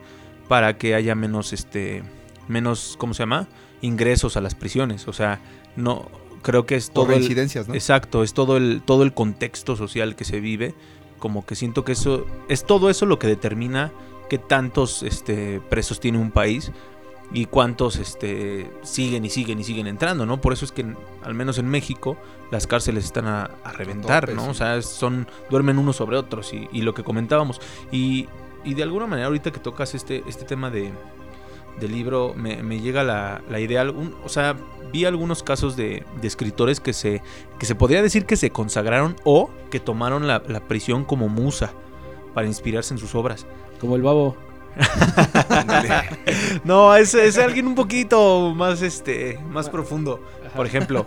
para 0.47 0.77
que 0.77 0.93
haya 0.95 1.15
menos 1.15 1.51
este 1.53 2.03
menos 2.47 2.95
¿cómo 2.99 3.13
se 3.13 3.23
llama? 3.23 3.47
ingresos 3.81 4.35
a 4.37 4.41
las 4.41 4.55
prisiones, 4.55 5.07
o 5.07 5.13
sea, 5.13 5.39
no 5.75 6.09
creo 6.41 6.65
que 6.65 6.75
es 6.75 6.87
Por 6.89 7.05
todo 7.05 7.13
el, 7.13 7.19
reincidencias, 7.19 7.67
¿no? 7.67 7.73
Exacto, 7.73 8.23
es 8.23 8.33
todo 8.33 8.57
el, 8.57 8.81
todo 8.85 9.03
el 9.03 9.13
contexto 9.13 9.75
social 9.77 10.15
que 10.15 10.25
se 10.25 10.39
vive. 10.41 10.73
Como 11.19 11.45
que 11.45 11.55
siento 11.55 11.83
que 11.83 11.91
eso. 11.91 12.25
Es 12.47 12.65
todo 12.65 12.89
eso 12.89 13.05
lo 13.05 13.19
que 13.19 13.27
determina 13.27 13.91
qué 14.29 14.37
tantos 14.37 15.03
este, 15.03 15.59
presos 15.69 15.99
tiene 15.99 16.17
un 16.17 16.31
país 16.31 16.71
y 17.31 17.45
cuántos 17.45 17.97
este, 17.97 18.71
siguen 18.81 19.25
y 19.25 19.29
siguen 19.29 19.59
y 19.59 19.63
siguen 19.63 19.87
entrando, 19.87 20.25
¿no? 20.25 20.41
Por 20.41 20.53
eso 20.53 20.65
es 20.65 20.71
que, 20.71 20.85
al 21.23 21.33
menos 21.33 21.57
en 21.57 21.67
México, 21.67 22.17
las 22.51 22.65
cárceles 22.65 23.05
están 23.05 23.27
a, 23.27 23.51
a 23.63 23.71
reventar, 23.71 24.25
tope, 24.25 24.35
¿no? 24.35 24.45
sí. 24.45 24.49
O 24.49 24.53
sea, 24.53 24.81
son. 24.81 25.27
duermen 25.49 25.77
unos 25.77 25.97
sobre 25.97 26.17
otros 26.17 26.53
y, 26.53 26.67
y 26.71 26.81
lo 26.81 26.93
que 26.93 27.03
comentábamos. 27.03 27.61
Y, 27.91 28.27
y 28.63 28.73
de 28.73 28.83
alguna 28.83 29.07
manera, 29.07 29.27
ahorita 29.27 29.51
que 29.51 29.59
tocas 29.59 29.93
este, 29.95 30.23
este 30.27 30.45
tema 30.45 30.69
de, 30.69 30.91
del 31.79 31.91
libro, 31.91 32.33
me, 32.35 32.61
me 32.63 32.79
llega 32.79 33.03
la, 33.03 33.41
la 33.49 33.59
idea. 33.59 33.81
algún- 33.81 34.15
o 34.23 34.29
sea, 34.29 34.55
vi 34.91 35.05
algunos 35.05 35.43
casos 35.43 35.75
de, 35.75 36.03
de 36.21 36.27
escritores 36.27 36.79
que 36.79 36.93
se, 36.93 37.21
que 37.59 37.65
se 37.65 37.75
podría 37.75 38.01
decir 38.01 38.25
que 38.25 38.35
se 38.35 38.49
consagraron 38.49 39.15
o 39.23 39.49
que 39.69 39.79
tomaron 39.79 40.27
la, 40.27 40.41
la 40.47 40.61
prisión 40.61 41.05
como 41.05 41.29
musa 41.29 41.71
para 42.33 42.47
inspirarse 42.47 42.93
en 42.93 42.97
sus 42.99 43.15
obras. 43.15 43.45
Como 43.79 43.95
el 43.95 44.01
babo. 44.01 44.35
No, 46.63 46.95
es, 46.95 47.13
es 47.13 47.37
alguien 47.37 47.67
un 47.67 47.75
poquito 47.75 48.53
más, 48.55 48.81
este, 48.81 49.39
más 49.49 49.69
profundo. 49.69 50.21
Por 50.55 50.65
ejemplo, 50.65 51.05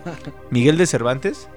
Miguel 0.51 0.77
de 0.77 0.85
Cervantes, 0.85 1.47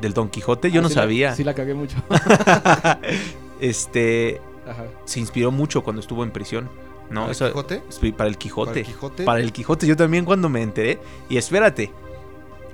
del 0.00 0.14
Don 0.14 0.28
Quijote, 0.28 0.70
yo 0.70 0.80
Ah, 0.80 0.82
no 0.82 0.88
sí 0.88 0.94
la- 0.94 1.00
sabía. 1.02 1.34
sí 1.34 1.44
la 1.44 1.54
cagué 1.54 1.74
mucho. 1.74 1.96
Este, 3.60 4.40
Ajá. 4.68 4.84
se 5.04 5.18
inspiró 5.18 5.50
mucho 5.50 5.82
cuando 5.82 6.00
estuvo 6.00 6.22
en 6.22 6.30
prisión. 6.30 6.68
¿No? 7.10 7.20
¿Para 7.22 7.26
el 7.26 7.30
Eso- 7.32 7.46
Quijote? 7.48 7.82
sí, 7.88 8.12
para 8.12 8.28
el 8.30 8.38
Quijote. 8.38 8.70
¿Para 8.70 8.80
el 8.80 8.86
Quijote? 8.86 9.24
Para 9.24 9.40
el 9.40 9.52
Quijote, 9.52 9.86
yo 9.86 9.96
también 9.96 10.24
cuando 10.24 10.48
me 10.48 10.62
enteré. 10.62 10.98
Y 11.28 11.36
espérate, 11.36 11.90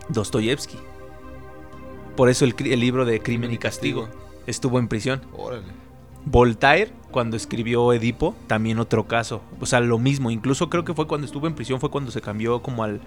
Dostoyevsky. 0.08 0.78
Por 2.16 2.28
eso 2.28 2.44
el, 2.44 2.54
el 2.58 2.80
libro 2.80 3.04
de 3.04 3.20
Crimen 3.20 3.52
y 3.52 3.58
Castigo 3.58 4.08
estuvo 4.46 4.78
en 4.78 4.88
prisión. 4.88 5.22
Órale. 5.36 5.64
Voltaire, 6.26 6.90
cuando 7.10 7.36
escribió 7.36 7.92
Edipo, 7.92 8.34
también 8.46 8.78
otro 8.78 9.06
caso. 9.06 9.42
O 9.60 9.66
sea, 9.66 9.80
lo 9.80 9.98
mismo. 9.98 10.30
Incluso 10.30 10.70
creo 10.70 10.84
que 10.84 10.94
fue 10.94 11.06
cuando 11.06 11.26
estuvo 11.26 11.46
en 11.46 11.54
prisión, 11.54 11.80
fue 11.80 11.90
cuando 11.90 12.10
se 12.10 12.20
cambió 12.20 12.62
como 12.62 12.82
al 12.84 13.00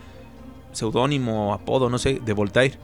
seudónimo 0.72 1.50
o 1.50 1.54
apodo, 1.54 1.90
no 1.90 1.98
sé, 1.98 2.22
de 2.24 2.34
Voltaire. 2.34 2.78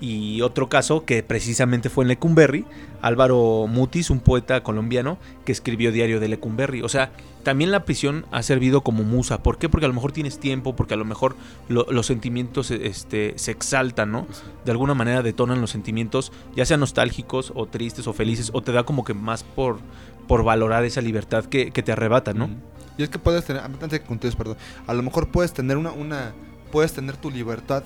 Y 0.00 0.40
otro 0.40 0.70
caso 0.70 1.04
que 1.04 1.22
precisamente 1.22 1.90
fue 1.90 2.04
en 2.04 2.08
Lecumberri, 2.08 2.64
Álvaro 3.02 3.66
Mutis, 3.68 4.08
un 4.08 4.20
poeta 4.20 4.62
colombiano 4.62 5.18
que 5.44 5.52
escribió 5.52 5.92
Diario 5.92 6.20
de 6.20 6.28
Lecumberri. 6.28 6.80
O 6.80 6.88
sea, 6.88 7.12
también 7.42 7.70
la 7.70 7.84
prisión 7.84 8.24
ha 8.32 8.42
servido 8.42 8.80
como 8.80 9.02
musa. 9.04 9.42
¿Por 9.42 9.58
qué? 9.58 9.68
Porque 9.68 9.84
a 9.84 9.88
lo 9.88 9.94
mejor 9.94 10.12
tienes 10.12 10.38
tiempo, 10.38 10.74
porque 10.74 10.94
a 10.94 10.96
lo 10.96 11.04
mejor 11.04 11.36
lo- 11.68 11.86
los 11.90 12.06
sentimientos 12.06 12.70
este, 12.70 13.34
se 13.36 13.50
exaltan, 13.50 14.10
¿no? 14.10 14.26
De 14.64 14.70
alguna 14.72 14.94
manera 14.94 15.22
detonan 15.22 15.60
los 15.60 15.70
sentimientos, 15.70 16.32
ya 16.56 16.64
sean 16.64 16.80
nostálgicos 16.80 17.52
o 17.54 17.66
tristes 17.66 18.06
o 18.06 18.14
felices, 18.14 18.50
o 18.54 18.62
te 18.62 18.72
da 18.72 18.84
como 18.84 19.04
que 19.04 19.12
más 19.12 19.42
por, 19.44 19.78
por 20.26 20.44
valorar 20.44 20.84
esa 20.84 21.02
libertad 21.02 21.44
que, 21.44 21.72
que 21.72 21.82
te 21.82 21.92
arrebata, 21.92 22.32
¿no? 22.32 22.48
Y 22.96 23.02
es 23.02 23.10
que 23.10 23.18
puedes 23.18 23.44
tener, 23.44 23.62
antes 23.62 23.90
de 23.90 24.00
que 24.00 24.30
perdón, 24.36 24.56
a 24.86 24.94
lo 24.94 25.02
mejor 25.02 25.28
puedes 25.28 25.52
tener 25.52 25.76
una, 25.76 25.92
una, 25.92 26.32
puedes 26.72 26.92
tener 26.92 27.16
tu 27.16 27.30
libertad, 27.30 27.82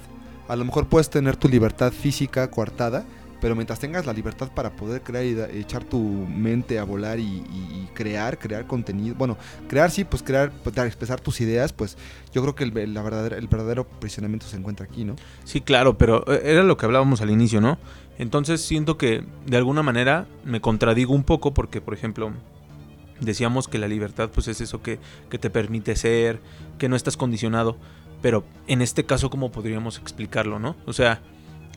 a 0.49 0.57
lo 0.57 0.65
mejor 0.65 0.87
puedes 0.89 1.11
tener 1.11 1.37
tu 1.37 1.49
libertad 1.49 1.93
física 1.93 2.51
coartada, 2.51 3.05
pero 3.41 3.55
mientras 3.55 3.79
tengas 3.79 4.07
la 4.07 4.13
libertad 4.13 4.49
para 4.55 4.71
poder 4.71 5.03
crear 5.03 5.25
y 5.25 5.59
echar 5.59 5.85
tu 5.85 6.01
mente 6.01 6.79
a 6.79 6.85
volar 6.85 7.19
y, 7.21 7.89
crear, 7.93 8.39
crear 8.39 8.67
contenido, 8.67 9.15
bueno, 9.17 9.37
crear 9.69 9.91
sí, 9.91 10.05
pues 10.05 10.23
crear, 10.23 10.51
pues, 10.51 10.77
expresar 10.79 11.21
tus 11.21 11.41
ideas, 11.43 11.73
pues 11.73 11.97
yo 12.33 12.41
creo 12.43 12.55
que 12.55 12.65
el, 12.65 12.95
la 12.95 13.27
el 13.37 13.47
verdadero 13.47 13.87
prisionamiento 13.87 14.47
se 14.47 14.57
encuentra 14.57 14.87
aquí, 14.87 15.05
¿no? 15.05 15.15
Sí, 15.45 15.61
claro, 15.61 15.99
pero 15.99 16.25
eh, 16.27 16.41
era 16.45 16.63
lo 16.63 16.77
que 16.77 16.87
hablábamos 16.87 17.21
al 17.21 17.31
inicio, 17.31 17.61
¿no? 17.61 17.79
Entonces 18.19 18.63
siento 18.63 18.97
que 18.97 19.25
de 19.47 19.57
alguna 19.57 19.83
manera 19.83 20.27
me 20.45 20.61
contradigo 20.61 21.13
un 21.13 21.23
poco 21.23 21.53
porque, 21.53 21.81
por 21.83 21.93
ejemplo, 21.93 22.33
decíamos 23.21 23.69
que 23.69 23.79
la 23.79 23.89
libertad 23.89 24.31
pues 24.33 24.49
es 24.49 24.61
eso 24.63 24.81
que 24.83 24.99
te 25.29 25.51
permite 25.51 25.97
ser, 25.97 26.41
que 26.79 26.89
no 26.89 26.97
estás 26.97 27.17
condicionado, 27.17 27.77
pero 28.25 28.43
en 28.69 28.81
este 28.81 29.05
caso, 29.05 29.29
¿cómo 29.29 29.53
podríamos 29.53 29.99
explicarlo, 29.99 30.59
no? 30.59 30.77
O 30.87 30.95
sea, 30.95 31.21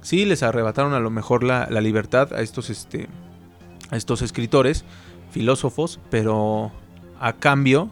sí 0.02 0.24
les 0.24 0.44
arrebataron 0.44 0.94
a 0.94 1.02
lo 1.02 1.10
mejor 1.10 1.44
la, 1.44 1.68
la 1.70 1.82
libertad 1.82 2.32
a 2.32 2.40
estos, 2.40 2.70
este, 2.70 3.10
a 3.92 3.98
estos 3.98 4.22
escritores, 4.22 4.86
filósofos, 5.32 6.00
pero 6.10 6.72
a 7.20 7.34
cambio 7.34 7.90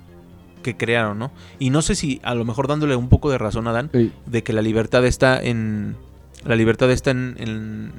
que 0.63 0.77
crearon, 0.77 1.19
¿no? 1.19 1.31
Y 1.59 1.69
no 1.69 1.81
sé 1.81 1.95
si 1.95 2.21
a 2.23 2.33
lo 2.33 2.45
mejor 2.45 2.69
dándole 2.69 2.95
un 2.95 3.09
poco 3.09 3.29
de 3.29 3.37
razón 3.37 3.67
a 3.67 3.73
Dan, 3.73 3.89
de 4.25 4.43
que 4.43 4.53
la 4.53 4.61
libertad 4.61 5.05
está 5.05 5.37
en 5.43 5.97
la 6.45 6.55
libertad 6.55 6.89
está 6.91 7.11
en 7.11 7.35
en, 7.37 7.91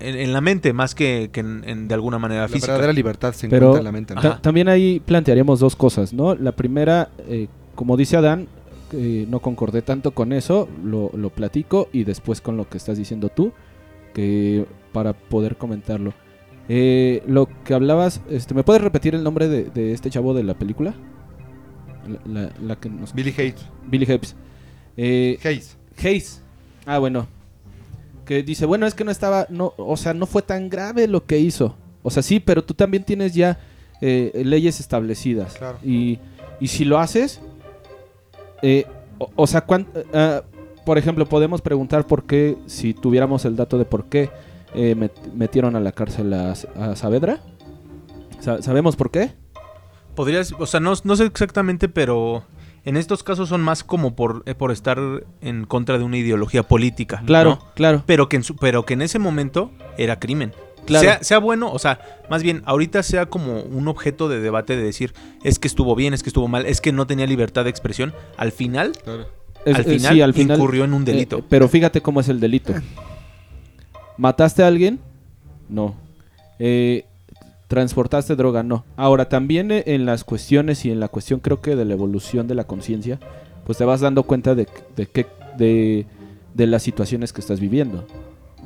en- 0.00 0.16
en 0.16 0.32
la 0.32 0.40
mente 0.40 0.72
más 0.72 0.96
que, 0.96 1.30
que 1.32 1.38
en, 1.38 1.62
en 1.68 1.86
de 1.86 1.94
alguna 1.94 2.18
manera 2.18 2.42
La 2.42 2.48
física 2.48 2.72
verdadera 2.72 2.92
libertad 2.92 3.32
se 3.32 3.48
Pero- 3.48 3.66
encuentra 3.76 3.78
en 3.80 3.84
la 3.84 3.92
mente, 3.92 4.14
¿no? 4.16 4.40
También 4.40 4.68
ahí 4.68 4.98
plantearíamos 4.98 5.60
dos 5.60 5.76
cosas, 5.76 6.12
¿no? 6.12 6.34
La 6.34 6.50
primera, 6.50 7.10
eh, 7.28 7.46
como 7.76 7.96
dice 7.96 8.16
Adán, 8.16 8.48
eh, 8.92 9.26
no 9.28 9.40
concordé 9.40 9.82
tanto 9.82 10.12
con 10.12 10.32
eso, 10.32 10.68
lo, 10.84 11.10
lo 11.14 11.30
platico 11.30 11.88
y 11.92 12.04
después 12.04 12.40
con 12.40 12.56
lo 12.56 12.68
que 12.68 12.78
estás 12.78 12.98
diciendo 12.98 13.28
tú, 13.28 13.52
que 14.14 14.66
para 14.92 15.12
poder 15.12 15.56
comentarlo. 15.56 16.12
Eh, 16.68 17.22
lo 17.26 17.48
que 17.64 17.74
hablabas, 17.74 18.20
este, 18.30 18.54
¿me 18.54 18.62
puedes 18.62 18.82
repetir 18.82 19.14
el 19.14 19.24
nombre 19.24 19.48
de, 19.48 19.64
de 19.64 19.92
este 19.92 20.10
chavo 20.10 20.32
de 20.34 20.44
la 20.44 20.54
película? 20.54 20.94
La, 22.26 22.42
la- 22.42 22.52
la 22.60 22.76
que 22.76 22.88
nos... 22.88 23.12
Billy 23.14 23.34
Hayes. 23.36 23.56
Billy 23.86 24.04
Hayes. 24.10 24.34
Eh, 24.96 25.38
Hayes. 25.44 25.76
Hayes. 26.02 26.42
Ah, 26.86 26.98
bueno. 26.98 27.26
Que 28.24 28.42
dice, 28.42 28.66
bueno, 28.66 28.86
es 28.86 28.94
que 28.94 29.04
no 29.04 29.10
estaba, 29.10 29.46
no, 29.50 29.74
o 29.76 29.96
sea, 29.96 30.14
no 30.14 30.26
fue 30.26 30.42
tan 30.42 30.68
grave 30.68 31.08
lo 31.08 31.24
que 31.26 31.38
hizo. 31.38 31.76
O 32.02 32.10
sea, 32.10 32.22
sí, 32.22 32.40
pero 32.40 32.62
tú 32.64 32.74
también 32.74 33.04
tienes 33.04 33.34
ya 33.34 33.58
eh, 34.00 34.42
leyes 34.44 34.78
establecidas. 34.80 35.54
Claro. 35.54 35.78
Y, 35.84 36.18
y 36.60 36.68
si 36.68 36.84
lo 36.84 36.98
haces, 36.98 37.40
eh, 38.62 38.86
o, 39.18 39.30
o 39.36 39.46
sea, 39.46 39.62
cuán- 39.66 39.86
ah, 40.14 40.42
por 40.86 40.98
ejemplo, 40.98 41.26
podemos 41.26 41.60
preguntar 41.60 42.06
por 42.06 42.24
qué, 42.24 42.56
si 42.66 42.94
tuviéramos 42.94 43.44
el 43.44 43.54
dato 43.56 43.78
de 43.78 43.84
por 43.84 44.06
qué 44.06 44.30
eh, 44.74 44.96
met- 44.96 45.32
metieron 45.34 45.76
a 45.76 45.80
la 45.80 45.92
cárcel 45.92 46.32
a, 46.32 46.52
a 46.52 46.96
Saavedra. 46.96 47.40
Sa- 48.40 48.62
¿Sabemos 48.62 48.96
por 48.96 49.10
qué? 49.10 49.32
podrías 50.14 50.52
o 50.58 50.66
sea 50.66 50.78
no, 50.78 50.92
no 51.04 51.16
sé 51.16 51.24
exactamente 51.24 51.88
pero 51.88 52.42
en 52.84 52.98
estos 52.98 53.22
casos 53.22 53.48
son 53.48 53.62
más 53.62 53.82
como 53.82 54.14
por 54.14 54.42
eh, 54.44 54.54
por 54.54 54.70
estar 54.70 54.98
en 55.40 55.64
contra 55.64 55.96
de 55.96 56.04
una 56.04 56.18
ideología 56.18 56.62
política 56.64 57.22
Claro, 57.24 57.50
¿no? 57.62 57.72
claro. 57.74 58.02
pero 58.04 58.28
que 58.28 58.36
en 58.36 58.42
su, 58.42 58.54
pero 58.56 58.84
que 58.84 58.92
en 58.92 59.00
ese 59.00 59.18
momento 59.18 59.70
era 59.96 60.18
crimen 60.20 60.52
Claro. 60.86 61.04
sea, 61.04 61.22
sea 61.22 61.38
bueno, 61.38 61.70
o 61.72 61.78
sea, 61.78 62.00
más 62.28 62.42
bien, 62.42 62.62
ahorita 62.64 63.02
sea 63.02 63.26
como 63.26 63.60
un 63.62 63.86
objeto 63.88 64.28
de 64.28 64.40
debate 64.40 64.76
de 64.76 64.82
decir, 64.82 65.14
es 65.44 65.58
que 65.58 65.68
estuvo 65.68 65.94
bien, 65.94 66.12
es 66.14 66.22
que 66.22 66.28
estuvo 66.30 66.48
mal, 66.48 66.66
es 66.66 66.80
que 66.80 66.92
no 66.92 67.06
tenía 67.06 67.26
libertad 67.26 67.64
de 67.64 67.70
expresión, 67.70 68.12
al 68.36 68.50
final, 68.52 68.92
al 69.06 69.26
eh, 69.64 69.84
final, 69.84 70.14
sí, 70.14 70.20
al 70.20 70.34
final 70.34 70.58
incurrió 70.58 70.84
en 70.84 70.92
un 70.94 71.02
Eh, 71.02 71.06
delito. 71.06 71.38
eh, 71.38 71.44
pero 71.48 71.68
fíjate 71.68 72.00
cómo 72.00 72.20
es 72.20 72.28
el 72.28 72.40
delito. 72.40 72.74
¿Mataste 74.16 74.62
a 74.62 74.66
alguien? 74.66 75.00
No. 75.68 75.94
Eh, 76.58 77.04
¿Transportaste 77.68 78.36
droga? 78.36 78.62
No. 78.62 78.84
Ahora, 78.96 79.28
también 79.28 79.70
en 79.72 80.04
las 80.04 80.24
cuestiones 80.24 80.84
y 80.84 80.90
en 80.90 81.00
la 81.00 81.08
cuestión 81.08 81.40
creo 81.40 81.60
que 81.62 81.74
de 81.74 81.84
la 81.84 81.94
evolución 81.94 82.46
de 82.46 82.54
la 82.54 82.64
conciencia, 82.64 83.18
pues 83.64 83.78
te 83.78 83.84
vas 83.84 84.00
dando 84.00 84.24
cuenta 84.24 84.54
de, 84.54 84.68
de, 84.96 85.06
qué- 85.06 85.26
de, 85.56 86.06
de 86.54 86.66
las 86.66 86.82
situaciones 86.82 87.32
que 87.32 87.40
estás 87.40 87.60
viviendo. 87.60 88.06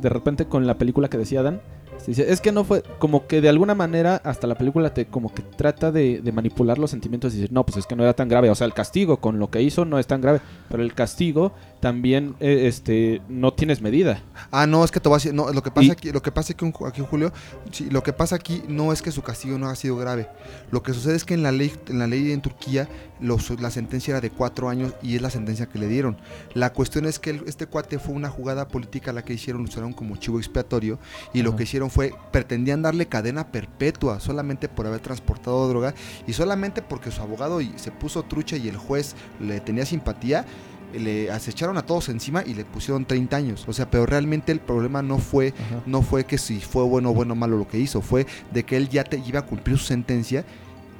De 0.00 0.08
repente 0.08 0.46
con 0.46 0.66
la 0.66 0.76
película 0.76 1.08
que 1.08 1.18
decía 1.18 1.42
Dan, 1.42 1.60
dice, 2.06 2.30
es 2.32 2.40
que 2.40 2.52
no 2.52 2.64
fue, 2.64 2.82
como 2.98 3.26
que 3.26 3.40
de 3.40 3.48
alguna 3.48 3.74
manera 3.74 4.16
hasta 4.24 4.46
la 4.46 4.54
película 4.56 4.92
te 4.94 5.06
como 5.06 5.34
que 5.34 5.42
trata 5.42 5.90
de, 5.92 6.20
de 6.20 6.32
manipular 6.32 6.78
los 6.78 6.90
sentimientos 6.90 7.32
y 7.34 7.36
decir, 7.38 7.52
no, 7.52 7.64
pues 7.64 7.78
es 7.78 7.86
que 7.86 7.96
no 7.96 8.02
era 8.02 8.12
tan 8.14 8.28
grave. 8.28 8.50
O 8.50 8.54
sea, 8.54 8.66
el 8.66 8.74
castigo 8.74 9.18
con 9.18 9.38
lo 9.38 9.50
que 9.50 9.62
hizo 9.62 9.84
no 9.84 9.98
es 9.98 10.06
tan 10.06 10.20
grave, 10.20 10.40
pero 10.68 10.82
el 10.82 10.94
castigo 10.94 11.52
también, 11.80 12.34
eh, 12.40 12.66
este, 12.66 13.20
no 13.28 13.52
tienes 13.52 13.80
medida. 13.82 14.22
Ah, 14.50 14.66
no, 14.66 14.84
es 14.84 14.90
que 14.90 15.00
te 15.00 15.08
decir, 15.08 15.34
no, 15.34 15.52
lo 15.52 15.62
que 15.62 15.70
pasa 15.70 15.86
Y- 15.86 15.90
aquí, 15.90 16.10
lo 16.12 16.22
que 16.22 16.32
pasa 16.32 16.52
aquí, 16.52 16.72
aquí, 16.86 17.02
Julio, 17.08 17.32
sí, 17.70 17.88
lo 17.90 18.02
que 18.02 18.12
pasa 18.12 18.36
aquí 18.36 18.62
no 18.68 18.92
es 18.92 19.02
que 19.02 19.12
su 19.12 19.22
castigo 19.22 19.58
no 19.58 19.68
ha 19.68 19.74
sido 19.76 19.96
grave. 19.96 20.28
Lo 20.70 20.82
que 20.82 20.92
sucede 20.92 21.16
es 21.16 21.24
que 21.24 21.34
en 21.34 21.42
la 21.42 21.52
ley, 21.52 21.72
en 21.88 21.98
la 21.98 22.06
ley 22.06 22.32
en 22.32 22.40
Turquía, 22.40 22.88
los- 23.20 23.50
la 23.60 23.70
sentencia 23.70 24.12
era 24.12 24.20
de 24.20 24.30
cuatro 24.30 24.68
años 24.68 24.94
y 25.02 25.16
es 25.16 25.22
la 25.22 25.30
sentencia 25.30 25.66
que 25.66 25.78
le 25.78 25.86
dieron. 25.88 26.16
La 26.54 26.72
cuestión 26.72 27.06
es 27.06 27.18
que 27.18 27.30
el- 27.30 27.42
este 27.46 27.66
cuate 27.66 27.98
fue 27.98 28.14
una 28.14 28.28
jugada 28.30 28.68
política 28.68 29.12
la 29.12 29.24
que 29.24 29.34
hicieron, 29.34 29.62
lo 29.62 29.68
usaron 29.68 29.92
como 29.92 30.16
chivo 30.16 30.38
expiatorio 30.38 30.98
y 31.32 31.42
lo 31.42 31.54
que 31.56 31.62
hicieron 31.64 31.90
fue 31.96 32.12
pretendían 32.30 32.82
darle 32.82 33.06
cadena 33.06 33.50
perpetua 33.50 34.20
solamente 34.20 34.68
por 34.68 34.86
haber 34.86 35.00
transportado 35.00 35.66
droga 35.66 35.94
y 36.26 36.34
solamente 36.34 36.82
porque 36.82 37.10
su 37.10 37.22
abogado 37.22 37.58
se 37.76 37.90
puso 37.90 38.22
trucha 38.22 38.58
y 38.58 38.68
el 38.68 38.76
juez 38.76 39.16
le 39.40 39.60
tenía 39.60 39.86
simpatía 39.86 40.44
le 40.94 41.30
acecharon 41.30 41.78
a 41.78 41.82
todos 41.86 42.10
encima 42.10 42.42
y 42.46 42.52
le 42.54 42.64
pusieron 42.64 43.04
30 43.06 43.36
años. 43.36 43.64
O 43.66 43.72
sea, 43.72 43.90
pero 43.90 44.04
realmente 44.06 44.52
el 44.52 44.60
problema 44.60 45.00
no 45.02 45.18
fue, 45.18 45.48
Ajá. 45.48 45.82
no 45.86 46.00
fue 46.02 46.24
que 46.24 46.36
si 46.38 46.60
fue 46.60 46.84
bueno, 46.84 47.12
bueno 47.14 47.32
o 47.32 47.36
malo 47.36 47.56
lo 47.58 47.66
que 47.66 47.78
hizo, 47.78 48.00
fue 48.02 48.26
de 48.52 48.62
que 48.64 48.76
él 48.76 48.88
ya 48.90 49.02
te 49.04 49.18
iba 49.26 49.40
a 49.40 49.42
cumplir 49.46 49.76
su 49.78 49.84
sentencia 49.86 50.44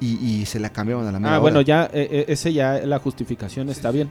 y, 0.00 0.14
y 0.26 0.44
se 0.46 0.60
la 0.60 0.70
cambiaron 0.70 1.06
a 1.06 1.12
la 1.12 1.18
mera 1.20 1.36
Ah, 1.36 1.38
bueno, 1.38 1.60
ya, 1.60 1.84
eh, 1.92 2.08
eh, 2.10 2.24
ese 2.28 2.52
ya, 2.54 2.80
la 2.84 2.98
justificación 2.98 3.68
está 3.68 3.90
bien. 3.90 4.10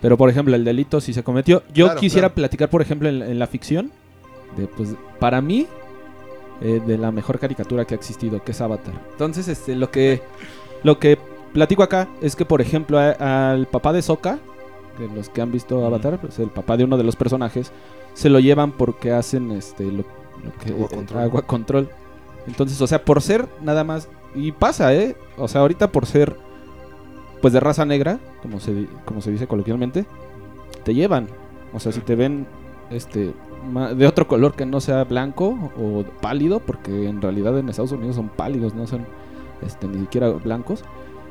Pero, 0.00 0.16
por 0.16 0.30
ejemplo, 0.30 0.54
el 0.54 0.64
delito 0.64 1.00
si 1.00 1.12
se 1.12 1.22
cometió. 1.22 1.62
Yo 1.74 1.86
Claro, 1.86 2.00
quisiera 2.00 2.28
claro. 2.28 2.34
platicar, 2.36 2.70
por 2.70 2.80
ejemplo, 2.82 3.08
en, 3.08 3.20
en 3.22 3.38
la 3.38 3.46
ficción, 3.48 3.90
de, 4.56 4.66
pues, 4.68 4.90
para 5.18 5.42
mí, 5.42 5.66
eh, 6.60 6.80
de 6.86 6.98
la 6.98 7.10
mejor 7.12 7.38
caricatura 7.38 7.84
que 7.84 7.94
ha 7.94 7.96
existido, 7.96 8.42
que 8.42 8.52
es 8.52 8.60
Avatar. 8.60 8.94
Entonces, 9.12 9.48
este, 9.48 9.74
lo 9.76 9.90
que, 9.90 10.22
lo 10.82 10.98
que 10.98 11.18
platico 11.52 11.82
acá 11.82 12.08
es 12.20 12.34
que, 12.36 12.44
por 12.44 12.60
ejemplo, 12.60 12.98
a- 12.98 13.50
al 13.52 13.66
papá 13.66 13.92
de 13.92 14.02
Sokka, 14.02 14.38
que 14.96 15.06
los 15.08 15.28
que 15.28 15.40
han 15.40 15.52
visto 15.52 15.84
Avatar, 15.86 16.20
pues, 16.20 16.38
el 16.38 16.50
papá 16.50 16.76
de 16.76 16.84
uno 16.84 16.96
de 16.96 17.04
los 17.04 17.16
personajes, 17.16 17.72
se 18.14 18.28
lo 18.28 18.40
llevan 18.40 18.72
porque 18.72 19.12
hacen 19.12 19.52
este 19.52 19.84
lo, 19.84 19.98
lo 20.44 20.52
que 20.62 20.72
Agua 20.72 20.88
control. 20.88 21.22
agua 21.22 21.42
control. 21.42 21.88
Entonces, 22.46 22.80
o 22.80 22.86
sea, 22.86 23.04
por 23.04 23.22
ser 23.22 23.46
nada 23.62 23.84
más 23.84 24.08
y 24.34 24.52
pasa, 24.52 24.92
¿eh? 24.94 25.16
O 25.36 25.46
sea, 25.48 25.60
ahorita 25.60 25.92
por 25.92 26.06
ser 26.06 26.36
pues 27.40 27.52
de 27.54 27.60
raza 27.60 27.84
negra, 27.84 28.18
como 28.42 28.58
se 28.58 28.86
como 29.04 29.20
se 29.20 29.30
dice 29.30 29.46
coloquialmente, 29.46 30.04
te 30.84 30.94
llevan. 30.94 31.28
O 31.72 31.78
sea, 31.78 31.92
si 31.92 32.00
te 32.00 32.16
ven 32.16 32.46
este 32.90 33.32
de 33.96 34.06
otro 34.06 34.26
color 34.26 34.54
que 34.54 34.66
no 34.66 34.80
sea 34.80 35.04
blanco 35.04 35.70
o 35.78 36.04
pálido, 36.20 36.60
porque 36.60 37.08
en 37.08 37.20
realidad 37.22 37.58
en 37.58 37.68
Estados 37.68 37.92
Unidos 37.92 38.16
son 38.16 38.28
pálidos, 38.28 38.74
no 38.74 38.86
son 38.86 39.06
este 39.64 39.86
ni 39.86 40.00
siquiera 40.00 40.28
blancos, 40.30 40.84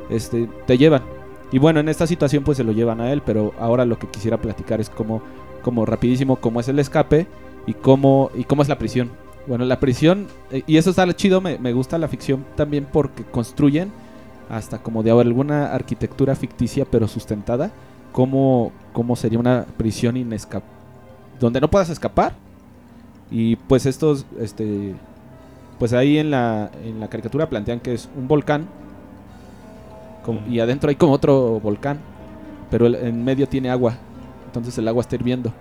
este 0.09 0.49
te 0.65 0.77
llevan. 0.77 1.03
Y 1.51 1.59
bueno, 1.59 1.79
en 1.79 1.89
esta 1.89 2.07
situación 2.07 2.43
pues 2.43 2.57
se 2.57 2.63
lo 2.63 2.71
llevan 2.71 3.01
a 3.01 3.11
él, 3.11 3.21
pero 3.25 3.53
ahora 3.59 3.85
lo 3.85 3.97
que 3.97 4.07
quisiera 4.07 4.37
platicar 4.37 4.81
es 4.81 4.89
como 4.89 5.21
como 5.63 5.85
rapidísimo 5.85 6.37
cómo 6.37 6.59
es 6.59 6.67
el 6.69 6.79
escape 6.79 7.27
y 7.65 7.73
cómo 7.73 8.31
y 8.35 8.43
cómo 8.43 8.61
es 8.61 8.69
la 8.69 8.77
prisión. 8.77 9.11
Bueno, 9.47 9.65
la 9.65 9.79
prisión 9.79 10.27
eh, 10.51 10.63
y 10.67 10.77
eso 10.77 10.89
está 10.89 11.11
chido, 11.15 11.41
me, 11.41 11.57
me 11.57 11.73
gusta 11.73 11.97
la 11.97 12.07
ficción 12.07 12.45
también 12.55 12.87
porque 12.91 13.23
construyen 13.23 13.91
hasta 14.49 14.79
como 14.79 15.03
de 15.03 15.11
alguna 15.11 15.73
arquitectura 15.73 16.35
ficticia 16.35 16.85
pero 16.85 17.07
sustentada, 17.07 17.71
cómo, 18.11 18.71
cómo 18.93 19.15
sería 19.15 19.39
una 19.39 19.65
prisión 19.77 20.17
inescap 20.17 20.63
donde 21.39 21.61
no 21.61 21.69
puedas 21.69 21.89
escapar. 21.89 22.33
Y 23.29 23.55
pues 23.57 23.85
estos, 23.85 24.25
este, 24.39 24.95
pues 25.79 25.93
ahí 25.93 26.17
en 26.17 26.31
la, 26.31 26.71
en 26.83 26.99
la 26.99 27.07
caricatura 27.09 27.49
plantean 27.49 27.79
que 27.79 27.93
es 27.93 28.07
un 28.17 28.27
volcán. 28.27 28.67
Como- 30.23 30.41
y 30.47 30.59
adentro 30.59 30.89
hay 30.89 30.95
como 30.95 31.13
otro 31.13 31.59
volcán, 31.59 31.99
pero 32.69 32.85
el- 32.87 32.95
en 32.95 33.23
medio 33.23 33.47
tiene 33.47 33.69
agua, 33.69 33.95
entonces 34.45 34.77
el 34.77 34.87
agua 34.87 35.01
está 35.01 35.15
hirviendo. 35.15 35.51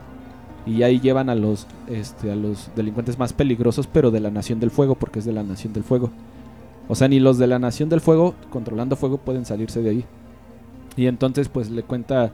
y 0.69 0.83
ahí 0.83 0.99
llevan 0.99 1.31
a 1.31 1.37
los 1.37 1.65
este 1.87 2.33
a 2.33 2.35
los 2.35 2.71
delincuentes 2.75 3.17
más 3.21 3.33
peligrosos 3.33 3.87
pero 3.87 4.11
de 4.11 4.19
la 4.19 4.33
Nación 4.33 4.59
del 4.59 4.73
Fuego 4.73 4.97
porque 4.97 5.21
es 5.21 5.25
de 5.25 5.33
la 5.33 5.45
Nación 5.45 5.73
del 5.73 5.85
Fuego. 5.85 6.11
O 6.89 6.97
sea 6.97 7.07
ni 7.07 7.21
los 7.21 7.39
de 7.39 7.47
la 7.47 7.61
Nación 7.61 7.89
del 7.89 8.01
Fuego 8.01 8.35
controlando 8.51 8.97
fuego 8.97 9.19
pueden 9.19 9.45
salirse 9.45 9.81
de 9.81 9.91
ahí. 9.91 10.05
Y 10.97 11.07
entonces 11.07 11.49
pues 11.49 11.71
le 11.71 11.85
cuenta 11.85 12.33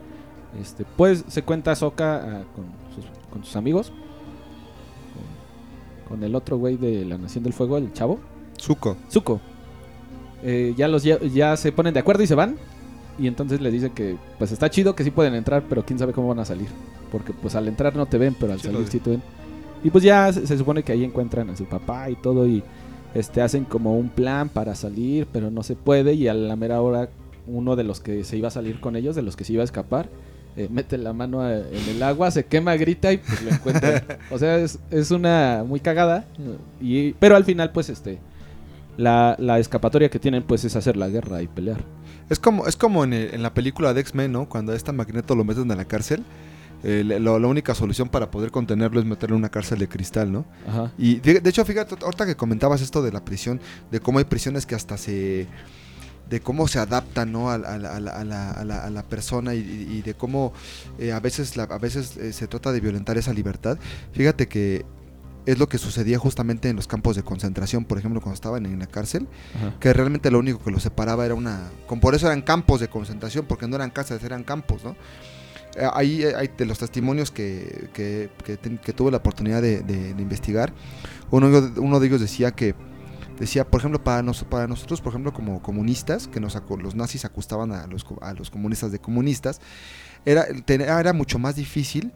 este 0.59 0.83
pues 0.97 1.23
se 1.27 1.43
cuenta 1.43 1.75
Soka 1.75 2.21
con, 2.55 2.65
sus, 2.65 2.82
con 3.33 3.43
sus 3.43 3.55
amigos. 3.55 3.91
Con, 6.07 6.17
con 6.19 6.23
el 6.23 6.35
otro 6.35 6.57
güey 6.57 6.77
de 6.77 7.03
la 7.03 7.17
Nación 7.17 7.43
del 7.43 7.53
Fuego 7.53 7.77
el 7.77 7.91
chavo. 7.91 8.19
Zuko. 8.61 8.95
Zuko. 9.09 9.41
Eh, 10.43 10.73
ya 10.77 10.87
los 10.87 11.03
ya 11.03 11.57
se 11.57 11.71
ponen 11.71 11.93
de 11.93 11.99
acuerdo 11.99 12.23
y 12.23 12.27
se 12.27 12.35
van. 12.35 12.55
Y 13.17 13.27
entonces 13.27 13.59
le 13.59 13.71
dice 13.71 13.91
que 13.91 14.17
pues 14.37 14.51
está 14.51 14.69
chido 14.69 14.95
que 14.95 15.03
sí 15.03 15.11
pueden 15.11 15.35
entrar 15.35 15.63
pero 15.69 15.85
quién 15.85 15.99
sabe 15.99 16.13
cómo 16.13 16.29
van 16.29 16.39
a 16.39 16.45
salir. 16.45 16.67
Porque 17.11 17.33
pues 17.33 17.55
al 17.55 17.67
entrar 17.67 17.95
no 17.95 18.05
te 18.05 18.17
ven 18.19 18.35
pero 18.39 18.53
al 18.53 18.59
Sí, 18.59 18.67
salir 18.67 18.87
sí 18.87 18.99
te 18.99 19.09
ven. 19.11 19.23
Y 19.83 19.89
pues 19.89 20.03
ya 20.03 20.31
se, 20.31 20.45
se 20.45 20.57
supone 20.57 20.83
que 20.83 20.91
ahí 20.91 21.03
encuentran 21.03 21.49
a 21.49 21.57
su 21.57 21.65
papá 21.65 22.09
y 22.09 22.15
todo 22.15 22.47
y 22.47 22.63
este 23.13 23.41
hacen 23.41 23.65
como 23.65 23.97
un 23.97 24.09
plan 24.09 24.49
para 24.49 24.75
salir 24.75 25.27
pero 25.31 25.49
no 25.49 25.63
se 25.63 25.75
puede. 25.75 26.13
Y 26.13 26.27
a 26.27 26.33
la 26.33 26.55
mera 26.55 26.81
hora 26.81 27.09
uno 27.47 27.75
de 27.75 27.83
los 27.83 27.99
que 27.99 28.23
se 28.23 28.37
iba 28.37 28.47
a 28.49 28.51
salir 28.51 28.79
con 28.79 28.95
ellos 28.95 29.15
de 29.15 29.23
los 29.23 29.35
que 29.35 29.43
se 29.43 29.53
iba 29.53 29.61
a 29.61 29.65
escapar 29.65 30.07
eh, 30.57 30.67
mete 30.71 30.97
la 30.97 31.13
mano 31.13 31.41
a- 31.41 31.55
en 31.57 31.89
el 31.89 32.03
agua 32.03 32.29
se 32.31 32.45
quema 32.45 32.75
grita 32.75 33.11
y 33.11 33.17
pues 33.17 33.41
lo 33.41 33.49
encuentran 33.51 34.03
o 34.31 34.37
sea 34.37 34.57
es, 34.57 34.77
es 34.91 35.11
una 35.11 35.63
muy 35.67 35.79
cagada 35.79 36.25
y 36.81 37.13
pero 37.13 37.35
al 37.35 37.43
final 37.45 37.71
pues 37.71 37.89
este 37.89 38.19
la, 38.97 39.35
la 39.39 39.59
escapatoria 39.59 40.09
que 40.09 40.19
tienen 40.19 40.43
pues 40.43 40.63
es 40.65 40.75
hacer 40.75 40.97
la 40.97 41.09
guerra 41.09 41.41
y 41.41 41.47
pelear. 41.47 41.83
Es 42.29 42.37
como, 42.39 42.67
es 42.67 42.75
como 42.75 43.03
en, 43.03 43.13
el- 43.13 43.33
en 43.33 43.41
la 43.41 43.53
película 43.53 43.93
de 43.93 44.01
X-Men, 44.01 44.31
¿no? 44.31 44.47
Cuando 44.47 44.71
a 44.71 44.75
esta 44.75 44.91
Magneto 44.91 45.35
lo 45.35 45.43
meten 45.43 45.69
en 45.71 45.77
la 45.77 45.85
cárcel. 45.85 46.23
eh, 46.83 47.03
la 47.03 47.31
única 47.31 47.73
solución 47.73 48.07
para 48.09 48.29
poder 48.29 48.51
contenerlo 48.51 48.99
es 48.99 49.05
meterlo 49.05 49.35
en 49.35 49.39
una 49.39 49.49
cárcel 49.49 49.79
de 49.79 49.87
cristal, 49.87 50.31
¿no? 50.31 50.45
Ajá. 50.67 50.91
Y 50.97 51.15
de, 51.21 51.39
de 51.39 51.49
hecho, 51.49 51.65
fíjate, 51.65 51.95
ahorita 52.03 52.25
que 52.27 52.35
comentabas 52.35 52.81
esto 52.81 53.01
de 53.01 53.11
la 53.11 53.23
prisión, 53.25 53.59
de 53.89 53.99
cómo 53.99 54.19
hay 54.19 54.25
prisiones 54.25 54.65
que 54.65 54.75
hasta 54.75 54.95
se... 54.97 55.47
de 56.33 56.41
cómo 56.41 56.67
se 56.67 56.79
adaptan 56.79 57.31
¿no? 57.31 57.51
a, 57.51 57.57
la- 57.59 57.69
a 57.69 57.77
a 57.77 58.87
a 58.87 58.89
la- 58.89 59.03
persona 59.03 59.53
y, 59.53 60.01
de 60.01 60.15
cómo 60.15 60.51
eh, 60.97 61.11
a 61.11 61.19
veces, 61.19 61.55
la- 61.57 61.63
a 61.65 61.77
veces 61.77 62.17
eh, 62.17 62.33
se 62.33 62.47
trata 62.47 62.71
de 62.71 62.79
violentar 62.79 63.17
esa 63.19 63.33
libertad. 63.33 63.77
Fíjate 64.13 64.47
que 64.47 64.83
es 65.45 65.59
lo 65.59 65.67
que 65.69 65.77
sucedía 65.77 66.17
justamente 66.17 66.69
en 66.69 66.75
los 66.75 66.87
campos 66.87 67.15
de 67.15 67.21
concentración, 67.21 67.85
por 67.85 67.97
ejemplo, 67.99 68.19
cuando 68.19 68.33
estaban 68.33 68.65
en 68.65 68.79
la 68.79 68.87
cárcel, 68.87 69.27
Ajá. 69.55 69.75
que 69.79 69.93
realmente 69.93 70.31
lo 70.31 70.39
único 70.39 70.57
que 70.63 70.71
los 70.71 70.81
separaba 70.81 71.23
era 71.25 71.35
una... 71.35 71.69
Con, 71.85 71.99
por 71.99 72.15
eso 72.15 72.25
eran 72.25 72.41
campos 72.41 72.79
de 72.79 72.87
concentración, 72.87 73.45
porque 73.45 73.67
no 73.67 73.75
eran 73.75 73.91
casas, 73.91 74.23
eran 74.23 74.43
campos, 74.43 74.83
¿no? 74.83 74.95
Eh, 75.75 75.87
Ahí 75.93 76.23
hay 76.23 76.49
de 76.57 76.65
los 76.65 76.79
testimonios 76.79 77.29
que, 77.29 77.89
que, 77.93 78.29
que 78.83 78.93
tuve 78.93 79.11
la 79.11 79.17
oportunidad 79.17 79.61
de, 79.61 79.81
de- 79.81 80.13
de 80.15 80.21
investigar. 80.21 80.73
Uno, 81.29 81.47
uno 81.77 81.99
de 81.99 82.07
ellos 82.07 82.21
decía 82.21 82.51
que, 82.51 82.73
decía, 83.39 83.69
por 83.69 83.79
ejemplo, 83.81 84.03
para, 84.03 84.21
nos- 84.21 84.43
para 84.43 84.67
nosotros, 84.67 85.01
por 85.01 85.11
ejemplo, 85.11 85.33
como 85.33 85.61
comunistas, 85.61 86.27
que 86.27 86.39
nos, 86.39 86.57
los 86.79 86.95
nazis 86.95 87.25
acusaban 87.25 87.71
a 87.71 87.87
los, 87.87 88.05
a 88.21 88.33
los 88.33 88.49
comunistas 88.49 88.91
de 88.91 88.99
comunistas, 88.99 89.59
era, 90.25 90.45
era 90.67 91.13
mucho 91.13 91.39
más 91.39 91.55
difícil 91.55 92.11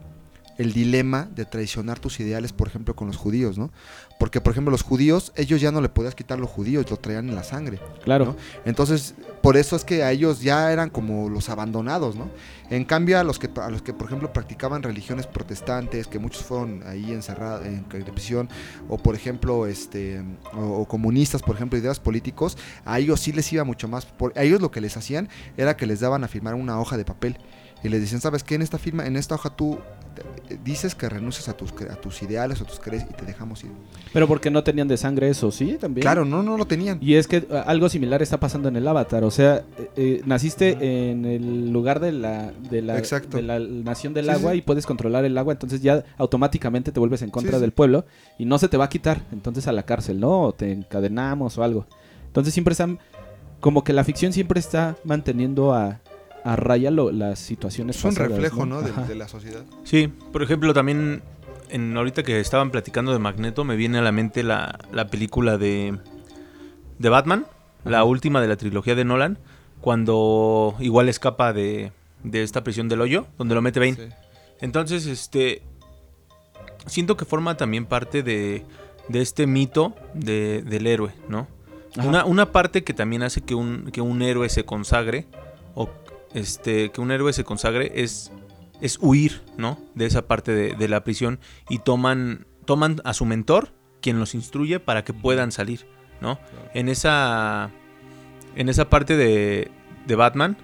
el 0.57 0.73
dilema 0.73 1.27
de 1.35 1.45
traicionar 1.45 1.99
tus 1.99 2.19
ideales, 2.19 2.53
por 2.53 2.67
ejemplo, 2.67 2.95
con 2.95 3.07
los 3.07 3.17
judíos, 3.17 3.57
¿no? 3.57 3.71
Porque, 4.19 4.41
por 4.41 4.51
ejemplo, 4.51 4.71
los 4.71 4.81
judíos, 4.81 5.31
ellos 5.35 5.61
ya 5.61 5.71
no 5.71 5.81
le 5.81 5.89
podías 5.89 6.15
quitar 6.15 6.39
los 6.39 6.49
judíos, 6.49 6.89
lo 6.89 6.97
traían 6.97 7.29
en 7.29 7.35
la 7.35 7.43
sangre. 7.43 7.79
Claro. 8.03 8.25
¿no? 8.25 8.35
Entonces, 8.65 9.13
por 9.43 9.57
eso 9.57 9.75
es 9.75 9.85
que 9.85 10.03
a 10.03 10.11
ellos 10.11 10.41
ya 10.41 10.71
eran 10.71 10.89
como 10.89 11.29
los 11.29 11.49
abandonados, 11.49 12.15
¿no? 12.15 12.29
En 12.69 12.83
cambio, 12.83 13.19
a 13.19 13.23
los 13.23 13.39
que, 13.39 13.49
a 13.61 13.69
los 13.69 13.81
que 13.81 13.93
por 13.93 14.07
ejemplo, 14.07 14.33
practicaban 14.33 14.83
religiones 14.83 15.27
protestantes, 15.27 16.07
que 16.07 16.19
muchos 16.19 16.43
fueron 16.43 16.83
ahí 16.85 17.11
encerrados 17.11 17.65
en 17.65 17.83
prisión, 17.83 18.49
o 18.89 18.97
por 18.97 19.15
ejemplo, 19.15 19.67
este, 19.67 20.21
o, 20.53 20.81
o 20.81 20.87
comunistas, 20.87 21.41
por 21.41 21.55
ejemplo, 21.55 21.77
ideas 21.77 21.99
políticos, 21.99 22.57
a 22.83 22.99
ellos 22.99 23.19
sí 23.19 23.31
les 23.31 23.51
iba 23.53 23.63
mucho 23.63 23.87
más. 23.87 24.05
Por, 24.05 24.33
a 24.37 24.43
ellos 24.43 24.61
lo 24.61 24.71
que 24.71 24.81
les 24.81 24.97
hacían 24.97 25.29
era 25.55 25.77
que 25.77 25.85
les 25.85 25.99
daban 25.99 26.23
a 26.23 26.27
firmar 26.27 26.55
una 26.55 26.79
hoja 26.79 26.97
de 26.97 27.05
papel 27.05 27.37
y 27.83 27.89
les 27.89 28.01
decían, 28.01 28.21
¿sabes 28.21 28.43
qué? 28.43 28.55
En 28.55 28.61
esta 28.61 28.77
firma, 28.77 29.05
en 29.05 29.15
esta 29.15 29.35
hoja 29.35 29.51
tú 29.51 29.79
dices 30.63 30.95
que 30.95 31.09
renuncias 31.09 31.49
a 31.49 31.53
tus, 31.57 31.72
a 31.89 31.95
tus 31.95 32.22
ideales 32.24 32.61
o 32.61 32.65
tus 32.65 32.80
crees 32.80 33.03
y 33.09 33.13
te 33.13 33.26
dejamos 33.26 33.63
ir. 33.63 33.72
Pero 34.13 34.28
porque 34.28 34.49
no 34.49 34.63
tenían 34.63 34.88
de 34.88 34.97
sangre 34.97 35.30
eso, 35.30 35.51
¿sí? 35.51 35.78
También. 35.80 36.01
Claro, 36.01 36.26
no, 36.26 36.43
no 36.43 36.57
lo 36.57 36.65
tenían. 36.65 36.97
Y 37.01 37.15
es 37.15 37.28
que 37.28 37.38
eh, 37.38 37.63
algo 37.65 37.89
similar 37.89 38.22
está 38.22 38.39
pasando 38.39 38.70
en 38.70 38.76
el 38.76 38.88
Avatar. 38.88 39.24
O 39.24 39.32
sea, 39.32 39.63
eh, 39.78 39.89
eh, 39.95 40.22
naciste 40.26 41.09
en 41.11 41.26
el 41.26 41.72
lugar 41.72 41.99
de 41.99 42.11
la, 42.11 42.51
de 42.70 42.82
la, 42.82 42.97
Exacto. 42.97 43.38
de 43.38 43.43
la 43.43 43.59
nación 43.59 44.13
del 44.13 44.26
Sí, 44.26 44.32
agua 44.32 44.51
sí. 44.51 44.59
y 44.59 44.61
puedes 44.61 44.86
controlar 44.86 45.26
el 45.26 45.38
agua. 45.38 45.53
Entonces 45.53 45.82
ya 45.82 46.03
automáticamente 46.18 46.91
te 46.91 46.99
vuelves 46.99 47.22
en 47.22 47.30
contra 47.30 47.57
sí. 47.57 47.61
del 47.61 47.72
pueblo 47.72 48.05
y 48.38 48.45
no 48.45 48.57
se 48.57 48.68
te 48.68 48.78
va 48.78 48.86
a 48.86 48.89
quitar. 48.89 49.22
Entonces 49.32 49.68
a 49.68 49.72
la 49.72 49.84
cárcel, 49.84 50.20
¿no? 50.20 50.41
O 50.41 50.53
te 50.53 50.72
encadenamos 50.72 51.57
o 51.57 51.63
algo. 51.63 51.86
Entonces 52.28 52.53
siempre 52.53 52.74
están. 52.74 52.99
Como 53.59 53.84
que 53.84 53.91
la 53.91 54.03
ficción 54.03 54.34
siempre 54.34 54.59
está 54.59 54.97
manteniendo 55.03 55.74
a, 55.74 55.99
a 56.51 56.55
raya 56.55 56.91
lo- 56.91 57.11
las 57.11 57.39
situaciones 57.39 57.97
Es 57.97 58.03
un 58.03 58.11
pasadas, 58.11 58.31
reflejo, 58.31 58.65
¿no? 58.65 58.81
De, 58.81 59.15
la 59.15 59.27
sociedad. 59.27 59.63
Sí, 59.83 60.07
por 60.31 60.41
ejemplo, 60.43 60.73
también 60.73 61.21
en, 61.69 61.95
ahorita 61.97 62.23
que 62.23 62.39
estaban 62.39 62.71
platicando 62.71 63.11
de 63.13 63.19
Magneto, 63.19 63.63
me 63.63 63.75
viene 63.75 63.97
a 63.97 64.01
la 64.01 64.11
mente 64.11 64.43
la, 64.43 64.79
la 64.91 65.07
película 65.07 65.57
de, 65.57 65.97
de 66.99 67.09
Batman, 67.09 67.45
la 67.83 68.03
última 68.03 68.41
de 68.41 68.47
la 68.47 68.55
trilogía 68.55 68.95
de 68.95 69.03
Nolan, 69.05 69.37
cuando 69.81 70.75
igual 70.79 71.09
escapa 71.09 71.53
de, 71.53 71.91
de 72.23 72.43
esta 72.43 72.63
prisión 72.63 72.87
del 72.89 73.01
hoyo, 73.01 73.27
donde 73.37 73.55
lo 73.55 73.61
mete 73.61 73.79
Bane. 73.79 73.95
Sí. 73.95 74.03
Entonces, 74.61 75.05
este. 75.05 75.61
Siento 76.85 77.17
que 77.17 77.25
forma 77.25 77.57
también 77.57 77.85
parte 77.85 78.23
de, 78.23 78.63
de 79.09 79.21
este 79.21 79.45
mito 79.47 79.93
de- 80.13 80.61
del 80.63 80.87
héroe, 80.87 81.11
¿no? 81.27 81.47
Una, 81.97 82.25
una 82.25 82.51
parte 82.51 82.83
que 82.83 82.93
también 82.93 83.23
hace 83.23 83.41
que 83.41 83.55
un, 83.55 83.89
que 83.91 84.01
un 84.01 84.21
héroe 84.21 84.47
se 84.49 84.63
consagre, 84.63 85.25
o 85.75 85.89
este, 86.34 86.91
que 86.91 87.01
un 87.01 87.11
héroe 87.11 87.34
se 87.34 87.43
consagre, 87.43 87.91
es, 87.95 88.32
es 88.82 88.97
huir, 89.01 89.41
¿no? 89.57 89.80
De 89.95 90.05
esa 90.05 90.28
parte 90.28 90.53
de, 90.53 90.75
de 90.75 90.88
la 90.88 91.03
prisión 91.03 91.39
y 91.69 91.80
toman, 91.80 92.47
toman 92.65 93.01
a 93.03 93.13
su 93.13 93.25
mentor, 93.25 93.73
quien 94.01 94.19
los 94.19 94.36
instruye 94.36 94.80
para 94.80 95.03
que 95.03 95.13
puedan 95.13 95.51
salir, 95.51 95.88
¿no? 96.21 96.39
En 96.73 96.89
esa, 96.89 97.71
en 98.55 98.69
esa 98.69 98.89
parte 98.89 99.17
de, 99.17 99.71
de 100.05 100.15
Batman, 100.15 100.57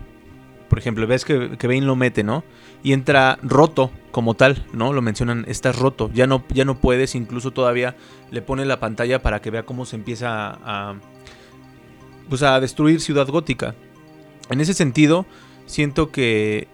por 0.70 0.80
ejemplo, 0.80 1.05
ves 1.05 1.24
que, 1.24 1.57
que 1.57 1.68
Bane 1.68 1.82
lo 1.82 1.95
mete, 1.95 2.24
¿no? 2.24 2.43
Y 2.82 2.93
entra 2.93 3.38
roto 3.43 3.91
como 4.11 4.34
tal, 4.34 4.66
¿no? 4.74 4.91
Lo 4.91 5.01
mencionan, 5.01 5.45
estás 5.47 5.78
roto, 5.78 6.09
ya 6.14 6.26
no, 6.26 6.43
ya 6.49 6.66
no 6.66 6.80
puedes, 6.80 7.14
incluso 7.16 7.51
todavía 7.51 7.95
le 8.32 8.41
pone 8.41 8.66
la 8.66 8.80
pantalla 8.80 9.22
para 9.22 9.39
que 9.41 9.51
vea 9.51 9.64
cómo 9.64 9.86
se 9.86 9.95
empieza 9.95 10.30
a, 10.30 10.91
a, 10.91 10.95
pues 12.28 12.41
a 12.41 12.59
destruir 12.59 13.01
Ciudad 13.01 13.28
Gótica. 13.28 13.76
En 14.49 14.61
ese 14.61 14.74
sentido, 14.74 15.26
siento 15.66 16.11
que 16.11 16.68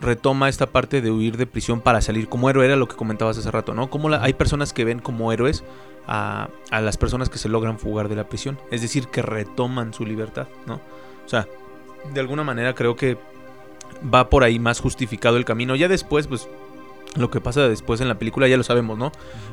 retoma 0.00 0.48
esta 0.48 0.66
parte 0.66 1.00
de 1.00 1.10
huir 1.10 1.36
de 1.36 1.46
prisión 1.46 1.80
para 1.80 2.00
salir 2.00 2.28
como 2.28 2.50
héroe, 2.50 2.66
era 2.66 2.76
lo 2.76 2.88
que 2.88 2.96
comentabas 2.96 3.38
hace 3.38 3.50
rato, 3.50 3.74
¿no? 3.74 3.88
Como 3.90 4.08
la- 4.08 4.22
hay 4.22 4.34
personas 4.34 4.72
que 4.72 4.84
ven 4.84 4.98
como 4.98 5.32
héroes 5.32 5.64
a, 6.06 6.48
a 6.70 6.80
las 6.82 6.96
personas 6.98 7.30
que 7.30 7.38
se 7.38 7.48
logran 7.48 7.78
fugar 7.78 8.08
de 8.08 8.16
la 8.16 8.28
prisión, 8.28 8.58
es 8.70 8.82
decir, 8.82 9.08
que 9.08 9.22
retoman 9.22 9.94
su 9.94 10.04
libertad, 10.04 10.46
¿no? 10.66 10.74
O 11.24 11.28
sea, 11.28 11.48
de 12.12 12.20
alguna 12.20 12.44
manera 12.44 12.74
creo 12.74 12.96
que 12.96 13.16
va 14.12 14.28
por 14.28 14.44
ahí 14.44 14.58
más 14.58 14.80
justificado 14.80 15.38
el 15.38 15.46
camino. 15.46 15.74
Ya 15.76 15.88
después, 15.88 16.26
pues, 16.26 16.48
lo 17.16 17.30
que 17.30 17.40
pasa 17.40 17.66
después 17.68 18.02
en 18.02 18.08
la 18.08 18.18
película 18.18 18.46
ya 18.48 18.58
lo 18.58 18.62
sabemos, 18.64 18.98
¿no? 18.98 19.10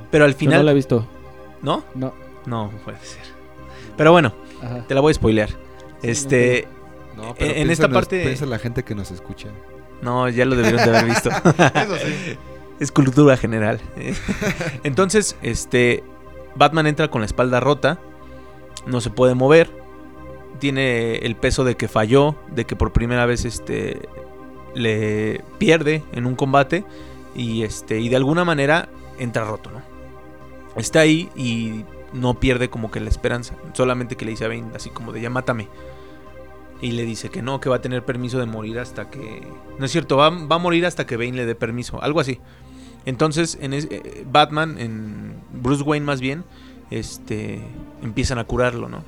Pero 0.09 0.25
al 0.25 0.33
Yo 0.33 0.37
final... 0.39 0.59
no 0.59 0.63
la 0.65 0.71
he 0.71 0.75
visto. 0.75 1.07
¿No? 1.61 1.85
No. 1.95 2.13
No, 2.45 2.71
puede 2.83 2.97
ser. 2.99 3.21
Pero 3.95 4.11
bueno, 4.11 4.33
Ajá. 4.61 4.83
te 4.87 4.95
la 4.95 4.99
voy 5.01 5.11
a 5.11 5.13
spoilear. 5.13 5.49
este... 6.01 6.67
No, 6.69 6.80
pero 7.37 7.53
En- 7.53 7.69
esta 7.69 7.87
parte- 7.89 8.23
Piensa 8.23 8.45
la 8.45 8.59
gente 8.59 8.83
que 8.83 8.95
nos 8.95 9.11
escucha. 9.11 9.49
No, 10.01 10.27
ya 10.29 10.45
lo 10.45 10.55
debieron 10.55 10.77
de 10.83 10.97
haber 10.97 11.05
visto. 11.05 11.29
Eso 11.75 11.95
sí. 11.97 12.37
es 12.79 12.91
cultura 12.91 13.37
general. 13.37 13.79
Entonces, 14.83 15.35
este. 15.41 16.03
Batman 16.55 16.87
entra 16.87 17.09
con 17.09 17.21
la 17.21 17.25
espalda 17.25 17.59
rota. 17.59 17.99
No 18.85 18.99
se 19.01 19.09
puede 19.09 19.35
mover. 19.35 19.69
Tiene 20.59 21.17
el 21.17 21.35
peso 21.35 21.63
de 21.63 21.75
que 21.75 21.87
falló. 21.87 22.35
De 22.49 22.65
que 22.65 22.75
por 22.75 22.91
primera 22.93 23.25
vez 23.25 23.45
este. 23.45 24.09
Le 24.73 25.43
pierde 25.59 26.03
en 26.13 26.25
un 26.25 26.35
combate. 26.35 26.83
Y 27.35 27.63
este. 27.63 27.99
Y 27.99 28.09
de 28.09 28.15
alguna 28.15 28.43
manera 28.43 28.89
entra 29.19 29.43
roto, 29.45 29.69
¿no? 29.69 29.81
Está 30.75 31.01
ahí 31.01 31.29
y 31.35 31.85
no 32.13 32.39
pierde 32.39 32.69
como 32.69 32.89
que 32.91 32.99
la 32.99 33.09
esperanza. 33.09 33.53
Solamente 33.73 34.15
que 34.15 34.25
le 34.25 34.31
dice 34.31 34.45
a 34.45 34.47
Bane 34.47 34.71
así 34.75 34.89
como 34.89 35.11
de 35.11 35.21
ya 35.21 35.29
mátame. 35.29 35.67
Y 36.81 36.91
le 36.91 37.05
dice 37.05 37.29
que 37.29 37.41
no, 37.43 37.59
que 37.61 37.69
va 37.69 37.75
a 37.77 37.81
tener 37.81 38.03
permiso 38.03 38.39
de 38.39 38.47
morir 38.47 38.79
hasta 38.79 39.09
que... 39.09 39.43
No 39.77 39.85
es 39.85 39.91
cierto, 39.91 40.17
va, 40.17 40.29
va 40.31 40.55
a 40.55 40.59
morir 40.59 40.85
hasta 40.85 41.05
que 41.05 41.15
Bane 41.15 41.33
le 41.33 41.45
dé 41.45 41.53
permiso. 41.55 42.01
Algo 42.01 42.19
así. 42.19 42.39
Entonces, 43.05 43.57
en 43.61 43.73
es- 43.73 43.87
eh, 43.91 44.25
Batman, 44.31 44.77
en 44.79 45.35
Bruce 45.53 45.83
Wayne 45.83 46.05
más 46.05 46.21
bien, 46.21 46.43
este, 46.89 47.61
empiezan 48.01 48.39
a 48.39 48.43
curarlo, 48.45 48.89
¿no? 48.89 49.03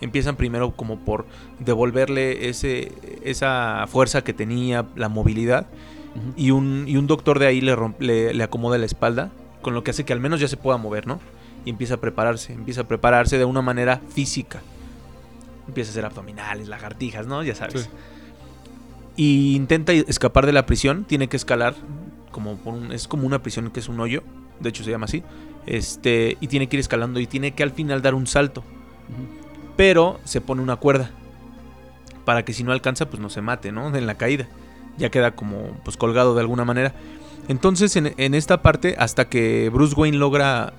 Empiezan 0.00 0.36
primero 0.36 0.72
como 0.76 0.98
por 0.98 1.24
devolverle 1.60 2.48
ese, 2.50 2.92
esa 3.22 3.86
fuerza 3.88 4.22
que 4.22 4.34
tenía, 4.34 4.84
la 4.96 5.08
movilidad. 5.08 5.66
y 6.36 6.50
un, 6.52 6.84
y 6.86 6.96
un 6.96 7.06
doctor 7.06 7.38
de 7.40 7.46
ahí 7.46 7.60
le, 7.60 7.74
le, 7.98 8.34
le 8.34 8.44
acomoda 8.44 8.78
la 8.78 8.86
espalda, 8.86 9.30
con 9.62 9.74
lo 9.74 9.82
que 9.82 9.90
hace 9.92 10.04
que 10.04 10.12
al 10.12 10.20
menos 10.20 10.40
ya 10.40 10.46
se 10.48 10.56
pueda 10.56 10.76
mover, 10.76 11.06
¿no? 11.06 11.18
Y 11.64 11.70
empieza 11.70 11.94
a 11.94 11.96
prepararse, 11.96 12.52
empieza 12.52 12.82
a 12.82 12.84
prepararse 12.84 13.36
de 13.38 13.44
una 13.46 13.62
manera 13.62 14.00
física. 14.10 14.60
Empieza 15.66 15.90
a 15.90 15.92
hacer 15.92 16.04
abdominales, 16.04 16.68
lagartijas, 16.68 17.26
¿no? 17.26 17.42
Ya 17.42 17.54
sabes. 17.54 17.82
Sí. 17.82 17.88
Y 19.16 19.54
intenta 19.56 19.92
escapar 19.92 20.44
de 20.46 20.52
la 20.52 20.66
prisión, 20.66 21.04
tiene 21.04 21.28
que 21.28 21.36
escalar, 21.36 21.74
como 22.32 22.56
por 22.56 22.74
un- 22.74 22.92
es 22.92 23.06
como 23.08 23.26
una 23.26 23.40
prisión 23.42 23.70
que 23.70 23.80
es 23.80 23.88
un 23.88 24.00
hoyo, 24.00 24.22
de 24.60 24.68
hecho 24.68 24.82
se 24.84 24.90
llama 24.90 25.04
así. 25.06 25.22
Este, 25.66 26.36
y 26.40 26.48
tiene 26.48 26.68
que 26.68 26.76
ir 26.76 26.80
escalando 26.80 27.20
y 27.20 27.26
tiene 27.26 27.52
que 27.52 27.62
al 27.62 27.70
final 27.70 28.02
dar 28.02 28.14
un 28.14 28.26
salto, 28.26 28.62
pero 29.76 30.20
se 30.24 30.40
pone 30.40 30.60
una 30.62 30.76
cuerda 30.76 31.10
para 32.24 32.44
que 32.44 32.52
si 32.52 32.64
no 32.64 32.72
alcanza 32.72 33.08
pues 33.08 33.20
no 33.20 33.30
se 33.30 33.40
mate, 33.40 33.72
¿no? 33.72 33.94
En 33.94 34.06
la 34.06 34.16
caída. 34.16 34.46
Ya 34.98 35.10
queda 35.10 35.32
como 35.32 35.76
pues 35.84 35.96
colgado 35.96 36.34
de 36.34 36.40
alguna 36.40 36.64
manera. 36.64 36.92
Entonces 37.48 37.96
en, 37.96 38.14
en 38.16 38.34
esta 38.34 38.62
parte 38.62 38.94
hasta 38.98 39.28
que 39.28 39.68
Bruce 39.72 39.94
Wayne 39.94 40.16
logra 40.18 40.72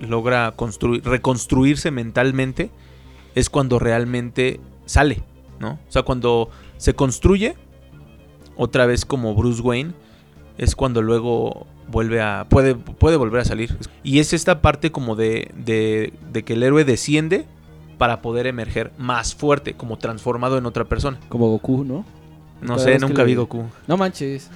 logra 0.00 0.52
construir 0.52 1.04
reconstruirse 1.04 1.90
mentalmente 1.90 2.70
es 3.34 3.50
cuando 3.50 3.78
realmente 3.78 4.60
sale, 4.86 5.22
¿no? 5.58 5.72
O 5.88 5.90
sea, 5.92 6.02
cuando 6.02 6.50
se 6.76 6.94
construye 6.94 7.56
otra 8.56 8.86
vez 8.86 9.04
como 9.04 9.34
Bruce 9.34 9.60
Wayne 9.62 9.92
es 10.58 10.76
cuando 10.76 11.02
luego 11.02 11.66
vuelve 11.88 12.22
a 12.22 12.46
puede 12.48 12.74
puede 12.76 13.16
volver 13.16 13.40
a 13.40 13.44
salir 13.44 13.76
y 14.02 14.20
es 14.20 14.32
esta 14.32 14.62
parte 14.62 14.90
como 14.92 15.16
de, 15.16 15.50
de, 15.56 16.12
de 16.32 16.44
que 16.44 16.52
el 16.54 16.62
héroe 16.62 16.84
desciende 16.84 17.44
para 17.98 18.22
poder 18.22 18.46
emerger 18.46 18.92
más 18.98 19.34
fuerte 19.34 19.74
como 19.74 19.98
transformado 19.98 20.56
en 20.58 20.66
otra 20.66 20.84
persona 20.84 21.18
Como 21.28 21.48
Goku, 21.50 21.84
¿no? 21.84 22.04
no 22.60 22.76
Cada 22.76 22.78
sé 22.78 22.98
nunca 22.98 23.22
le- 23.22 23.26
vi 23.26 23.34
Goku 23.34 23.64
No 23.86 23.96
manches. 23.96 24.50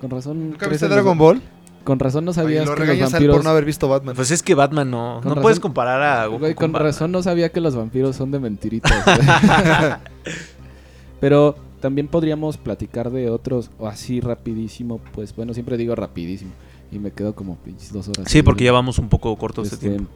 Con 0.00 0.10
razón. 0.10 0.50
¿Nunca 0.50 0.66
viste 0.68 0.88
Dragon 0.88 1.16
Ball? 1.18 1.42
Con 1.84 1.98
razón 1.98 2.24
no 2.26 2.32
Ay, 2.32 2.34
sabías 2.34 2.66
lo 2.66 2.74
que 2.74 2.84
los 2.84 3.10
vampiros. 3.12 3.36
por 3.36 3.44
no 3.44 3.50
haber 3.50 3.64
visto 3.64 3.88
Batman. 3.88 4.14
pues 4.14 4.30
es 4.30 4.42
que 4.42 4.54
Batman 4.54 4.90
no 4.90 5.14
Con 5.22 5.30
no 5.30 5.34
razón- 5.36 5.42
puedes 5.42 5.60
comparar 5.60 6.02
a 6.02 6.26
Goku 6.26 6.38
Güey, 6.40 6.54
con 6.54 6.72
razón 6.74 7.10
no 7.10 7.22
sabía 7.22 7.50
que 7.50 7.60
los 7.60 7.74
vampiros 7.74 8.16
son 8.16 8.30
de 8.30 8.38
mentiritas. 8.38 8.92
Pero 11.20 11.56
también 11.80 12.08
podríamos 12.08 12.56
platicar 12.56 13.10
de 13.10 13.30
otros, 13.30 13.70
o 13.78 13.86
así 13.88 14.20
rapidísimo, 14.20 15.00
pues 15.12 15.34
bueno, 15.34 15.54
siempre 15.54 15.76
digo 15.76 15.94
rapidísimo. 15.94 16.50
Y 16.92 16.98
me 16.98 17.12
quedo 17.12 17.34
como 17.34 17.56
pinches 17.56 17.92
dos 17.92 18.08
horas. 18.08 18.30
sí 18.30 18.42
porque 18.42 18.64
ya 18.64 18.72
va 18.72 18.78
vamos 18.78 18.98
un 18.98 19.08
poco 19.08 19.34
cortos 19.36 19.70
de 19.70 19.76
tiempo 19.76 20.10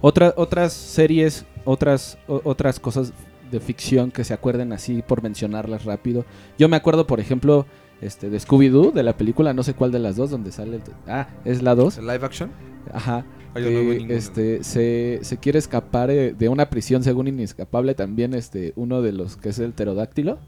Otra, 0.00 0.32
otras 0.36 0.72
series, 0.72 1.44
otras, 1.64 2.18
o- 2.28 2.40
otras 2.44 2.78
cosas 2.78 3.12
de 3.50 3.58
ficción 3.58 4.12
que 4.12 4.22
se 4.22 4.32
acuerden 4.32 4.72
así 4.72 5.02
por 5.02 5.22
mencionarlas 5.24 5.84
rápido. 5.84 6.24
Yo 6.56 6.68
me 6.68 6.76
acuerdo, 6.76 7.06
por 7.08 7.18
ejemplo, 7.18 7.66
este, 8.00 8.30
de 8.30 8.38
Scooby-Doo, 8.38 8.92
de 8.92 9.02
la 9.02 9.16
película, 9.16 9.52
no 9.52 9.62
sé 9.62 9.74
cuál 9.74 9.92
de 9.92 9.98
las 9.98 10.16
dos, 10.16 10.30
donde 10.30 10.52
sale... 10.52 10.76
el- 10.76 10.82
Ah, 11.06 11.28
es 11.44 11.62
la 11.62 11.74
2. 11.74 11.98
¿El 11.98 12.06
live 12.06 12.24
action? 12.24 12.50
Ajá. 12.92 13.24
No 13.54 13.60
ninguna. 13.60 14.14
este, 14.14 14.62
se, 14.62 15.18
se 15.22 15.36
quiere 15.38 15.58
escapar 15.58 16.10
eh, 16.10 16.32
de 16.38 16.48
una 16.48 16.70
prisión 16.70 17.02
según 17.02 17.26
inescapable 17.26 17.94
también 17.96 18.32
este 18.32 18.72
uno 18.76 19.02
de 19.02 19.10
los 19.12 19.36
que 19.36 19.48
es 19.48 19.58
el 19.58 19.72
pterodáctilo. 19.72 20.38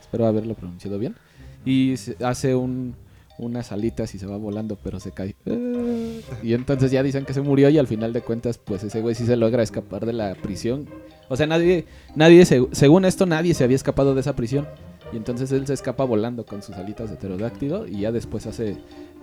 Espero 0.00 0.26
haberlo 0.26 0.54
pronunciado 0.54 0.98
bien. 0.98 1.16
Y 1.64 1.96
se- 1.96 2.16
hace 2.24 2.54
un, 2.54 2.94
unas 3.38 3.72
alitas 3.72 4.14
y 4.14 4.18
se 4.18 4.26
va 4.26 4.36
volando, 4.36 4.76
pero 4.82 5.00
se 5.00 5.10
cae. 5.10 5.34
Eh, 5.46 6.20
Y 6.42 6.52
entonces 6.54 6.90
ya 6.92 7.02
dicen 7.02 7.24
que 7.24 7.34
se 7.34 7.40
murió 7.40 7.68
y 7.68 7.78
al 7.78 7.88
final 7.88 8.12
de 8.12 8.20
cuentas, 8.20 8.58
pues 8.58 8.84
ese 8.84 9.00
güey 9.00 9.14
sí 9.16 9.26
se 9.26 9.36
logra 9.36 9.62
escapar 9.64 10.06
de 10.06 10.12
la 10.12 10.34
prisión. 10.36 10.86
O 11.28 11.36
sea, 11.36 11.46
nadie, 11.48 11.86
nadie 12.14 12.44
se- 12.46 12.68
según 12.72 13.04
esto, 13.06 13.26
nadie 13.26 13.54
se 13.54 13.64
había 13.64 13.76
escapado 13.76 14.14
de 14.14 14.20
esa 14.20 14.36
prisión. 14.36 14.68
Y 15.12 15.16
entonces 15.16 15.52
él 15.52 15.66
se 15.66 15.74
escapa 15.74 16.04
volando 16.04 16.46
con 16.46 16.62
sus 16.62 16.76
alitas 16.76 17.10
de 17.10 17.16
pterodáctilo 17.16 17.86
y 17.86 18.00
ya 18.00 18.12
después 18.12 18.46
hace, 18.46 18.78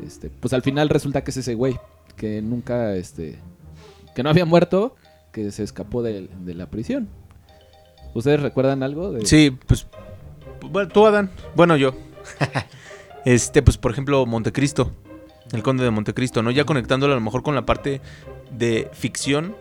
este, 0.05 0.29
pues 0.29 0.53
al 0.53 0.61
final 0.61 0.89
resulta 0.89 1.23
que 1.23 1.31
es 1.31 1.37
ese 1.37 1.55
güey 1.55 1.79
que 2.15 2.41
nunca, 2.41 2.95
este, 2.95 3.39
que 4.15 4.23
no 4.23 4.29
había 4.29 4.45
muerto, 4.45 4.95
que 5.31 5.51
se 5.51 5.63
escapó 5.63 6.03
de, 6.03 6.29
de 6.43 6.53
la 6.53 6.69
prisión. 6.69 7.09
¿Ustedes 8.13 8.41
recuerdan 8.41 8.83
algo? 8.83 9.11
De... 9.11 9.25
Sí, 9.25 9.57
pues. 9.67 9.87
Bueno, 10.61 10.89
tú, 10.89 11.05
Adán. 11.05 11.31
Bueno, 11.55 11.77
yo. 11.77 11.93
este, 13.25 13.61
pues, 13.61 13.77
por 13.77 13.91
ejemplo, 13.91 14.25
Montecristo. 14.25 14.91
El 15.51 15.63
Conde 15.63 15.83
de 15.83 15.91
Montecristo, 15.91 16.41
¿no? 16.43 16.51
Ya 16.51 16.65
conectándolo 16.65 17.13
a 17.13 17.15
lo 17.15 17.21
mejor 17.21 17.43
con 17.43 17.55
la 17.55 17.65
parte 17.65 18.01
de 18.51 18.89
ficción 18.93 19.55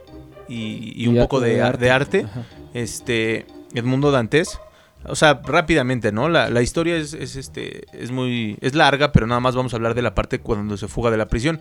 y, 0.48 0.92
y 1.02 1.08
un 1.08 1.16
poco 1.16 1.40
de, 1.40 1.54
de 1.78 1.90
arte. 1.90 2.24
Ajá. 2.24 2.44
Este. 2.74 3.46
Edmundo 3.74 4.10
Dantes. 4.10 4.60
O 5.06 5.14
sea, 5.14 5.40
rápidamente, 5.44 6.12
¿no? 6.12 6.28
La, 6.28 6.50
la 6.50 6.62
historia 6.62 6.96
es, 6.96 7.14
es, 7.14 7.36
este. 7.36 7.84
es 7.92 8.10
muy. 8.10 8.58
es 8.60 8.74
larga, 8.74 9.12
pero 9.12 9.26
nada 9.26 9.40
más 9.40 9.54
vamos 9.54 9.72
a 9.72 9.76
hablar 9.76 9.94
de 9.94 10.02
la 10.02 10.14
parte 10.14 10.40
cuando 10.40 10.76
se 10.76 10.88
fuga 10.88 11.10
de 11.10 11.16
la 11.16 11.28
prisión. 11.28 11.60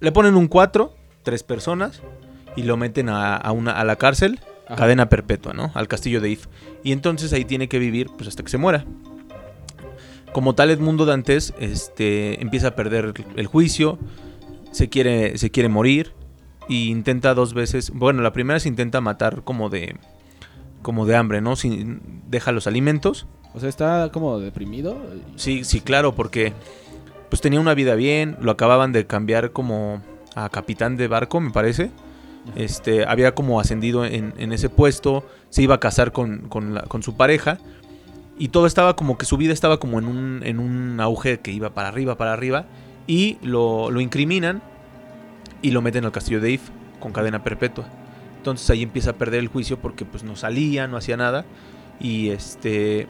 Le 0.00 0.12
ponen 0.12 0.36
un 0.36 0.46
4, 0.46 0.94
tres 1.22 1.42
personas, 1.42 2.02
y 2.54 2.64
lo 2.64 2.76
meten 2.76 3.08
a, 3.08 3.36
a 3.36 3.52
una, 3.52 3.72
a 3.72 3.84
la 3.84 3.96
cárcel 3.96 4.40
Ajá. 4.66 4.76
cadena 4.76 5.08
perpetua, 5.08 5.52
¿no? 5.52 5.70
Al 5.74 5.88
castillo 5.88 6.20
de 6.20 6.30
If. 6.30 6.46
Y 6.82 6.92
entonces 6.92 7.32
ahí 7.32 7.44
tiene 7.44 7.68
que 7.68 7.78
vivir 7.78 8.08
pues 8.16 8.28
hasta 8.28 8.42
que 8.42 8.50
se 8.50 8.58
muera. 8.58 8.84
Como 10.32 10.54
tal 10.54 10.70
Edmundo 10.70 11.06
Dantes 11.06 11.54
este, 11.58 12.42
empieza 12.42 12.68
a 12.68 12.74
perder 12.74 13.14
el 13.36 13.46
juicio, 13.46 13.98
se 14.70 14.90
quiere, 14.90 15.38
se 15.38 15.50
quiere 15.50 15.70
morir 15.70 16.12
y 16.68 16.90
intenta 16.90 17.32
dos 17.32 17.54
veces, 17.54 17.90
bueno, 17.90 18.22
la 18.22 18.32
primera 18.32 18.60
se 18.60 18.68
intenta 18.68 19.00
matar 19.00 19.42
como 19.44 19.70
de 19.70 19.96
como 20.86 21.04
de 21.04 21.16
hambre, 21.16 21.40
¿no? 21.40 21.56
Sin, 21.56 22.00
deja 22.30 22.52
los 22.52 22.68
alimentos. 22.68 23.26
O 23.54 23.58
sea, 23.58 23.68
está 23.68 24.10
como 24.12 24.38
deprimido. 24.38 24.96
Sí, 25.34 25.64
sí, 25.64 25.80
claro, 25.80 26.14
porque 26.14 26.52
pues 27.28 27.42
tenía 27.42 27.58
una 27.58 27.74
vida 27.74 27.96
bien, 27.96 28.36
lo 28.40 28.52
acababan 28.52 28.92
de 28.92 29.04
cambiar 29.04 29.50
como 29.50 30.00
a 30.36 30.48
capitán 30.48 30.96
de 30.96 31.08
barco, 31.08 31.40
me 31.40 31.50
parece. 31.50 31.90
Este, 32.54 33.04
había 33.04 33.34
como 33.34 33.58
ascendido 33.58 34.04
en, 34.04 34.32
en 34.38 34.52
ese 34.52 34.68
puesto, 34.68 35.26
se 35.50 35.62
iba 35.62 35.74
a 35.74 35.80
casar 35.80 36.12
con, 36.12 36.46
con 36.48 36.74
la- 36.74 36.82
con 36.82 37.02
su 37.02 37.16
pareja 37.16 37.58
y 38.38 38.48
todo 38.50 38.66
estaba 38.68 38.94
como 38.94 39.18
que 39.18 39.26
su 39.26 39.36
vida 39.36 39.52
estaba 39.52 39.80
como 39.80 39.98
en 39.98 40.04
un, 40.04 40.42
en 40.44 40.60
un 40.60 41.00
auge 41.00 41.40
que 41.40 41.50
iba 41.50 41.70
para 41.70 41.88
arriba, 41.88 42.14
para 42.16 42.32
arriba 42.32 42.66
y 43.08 43.38
lo, 43.42 43.90
lo 43.90 44.00
incriminan 44.00 44.62
y 45.62 45.72
lo 45.72 45.82
meten 45.82 46.04
al 46.04 46.12
castillo 46.12 46.40
de 46.40 46.52
If 46.52 46.70
con 47.00 47.10
cadena 47.12 47.42
perpetua. 47.42 47.88
Entonces 48.46 48.70
ahí 48.70 48.84
empieza 48.84 49.10
a 49.10 49.14
perder 49.14 49.40
el 49.40 49.48
juicio 49.48 49.76
porque 49.80 50.04
pues 50.04 50.22
no 50.22 50.36
salía, 50.36 50.86
no 50.86 50.96
hacía 50.96 51.16
nada 51.16 51.44
y 51.98 52.28
este 52.30 53.08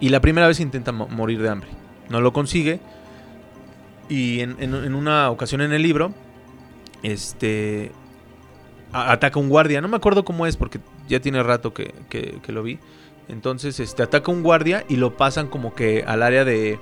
y 0.00 0.08
la 0.08 0.20
primera 0.20 0.48
vez 0.48 0.58
intenta 0.58 0.90
mo- 0.90 1.06
morir 1.06 1.40
de 1.40 1.48
hambre, 1.48 1.68
no 2.08 2.20
lo 2.20 2.32
consigue 2.32 2.80
y 4.08 4.40
en, 4.40 4.94
una 4.96 5.30
ocasión 5.30 5.60
en 5.60 5.72
el 5.72 5.80
libro 5.80 6.12
este 7.04 7.92
ataca 8.92 9.38
un 9.38 9.48
guardia. 9.48 9.80
No 9.80 9.86
me 9.86 9.96
acuerdo 9.96 10.24
cómo 10.24 10.44
es 10.44 10.56
porque 10.56 10.80
ya 11.08 11.20
tiene 11.20 11.40
rato 11.44 11.72
que, 11.72 11.94
que- 12.10 12.40
que 12.42 12.50
lo 12.50 12.64
vi. 12.64 12.80
Entonces, 13.28 13.78
este 13.78 14.02
ataca 14.02 14.32
un 14.32 14.42
guardia 14.42 14.84
y 14.88 14.96
lo 14.96 15.16
pasan 15.16 15.46
como 15.46 15.72
que 15.72 16.02
al 16.04 16.24
área 16.24 16.44
de, 16.44 16.80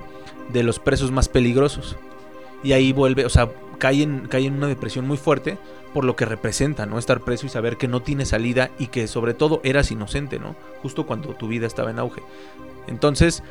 de 0.51 0.63
los 0.63 0.79
presos 0.79 1.13
más 1.13 1.29
peligrosos. 1.29 1.99
Y 2.65 2.73
ahí 2.73 2.95
vuelve, 2.95 3.27
o 3.27 3.29
sea, 3.29 3.51
cae 3.79 4.03
en, 4.03 4.27
cae 4.29 4.47
en 4.47 4.55
una 4.55 4.67
depresión 4.67 5.07
muy 5.07 5.19
fuerte 5.19 5.59
por 5.93 6.05
lo 6.05 6.17
que 6.17 6.25
representa, 6.25 6.87
¿no? 6.87 6.99
Estar 6.99 7.21
preso 7.21 7.47
y 7.47 7.49
saber 7.49 7.77
que 7.77 7.89
no 7.89 8.01
tiene 8.01 8.25
salida 8.25 8.71
y 8.79 8.89
que 8.89 9.07
sobre 9.09 9.35
todo 9.35 9.61
eras 9.65 9.91
inocente, 9.91 10.39
¿no? 10.39 10.57
Justo 10.83 11.07
cuando 11.07 11.35
tu 11.35 11.49
vida 11.49 11.67
estaba 11.67 11.91
en 11.91 11.99
auge. 11.99 12.23
Entonces, 12.87 13.43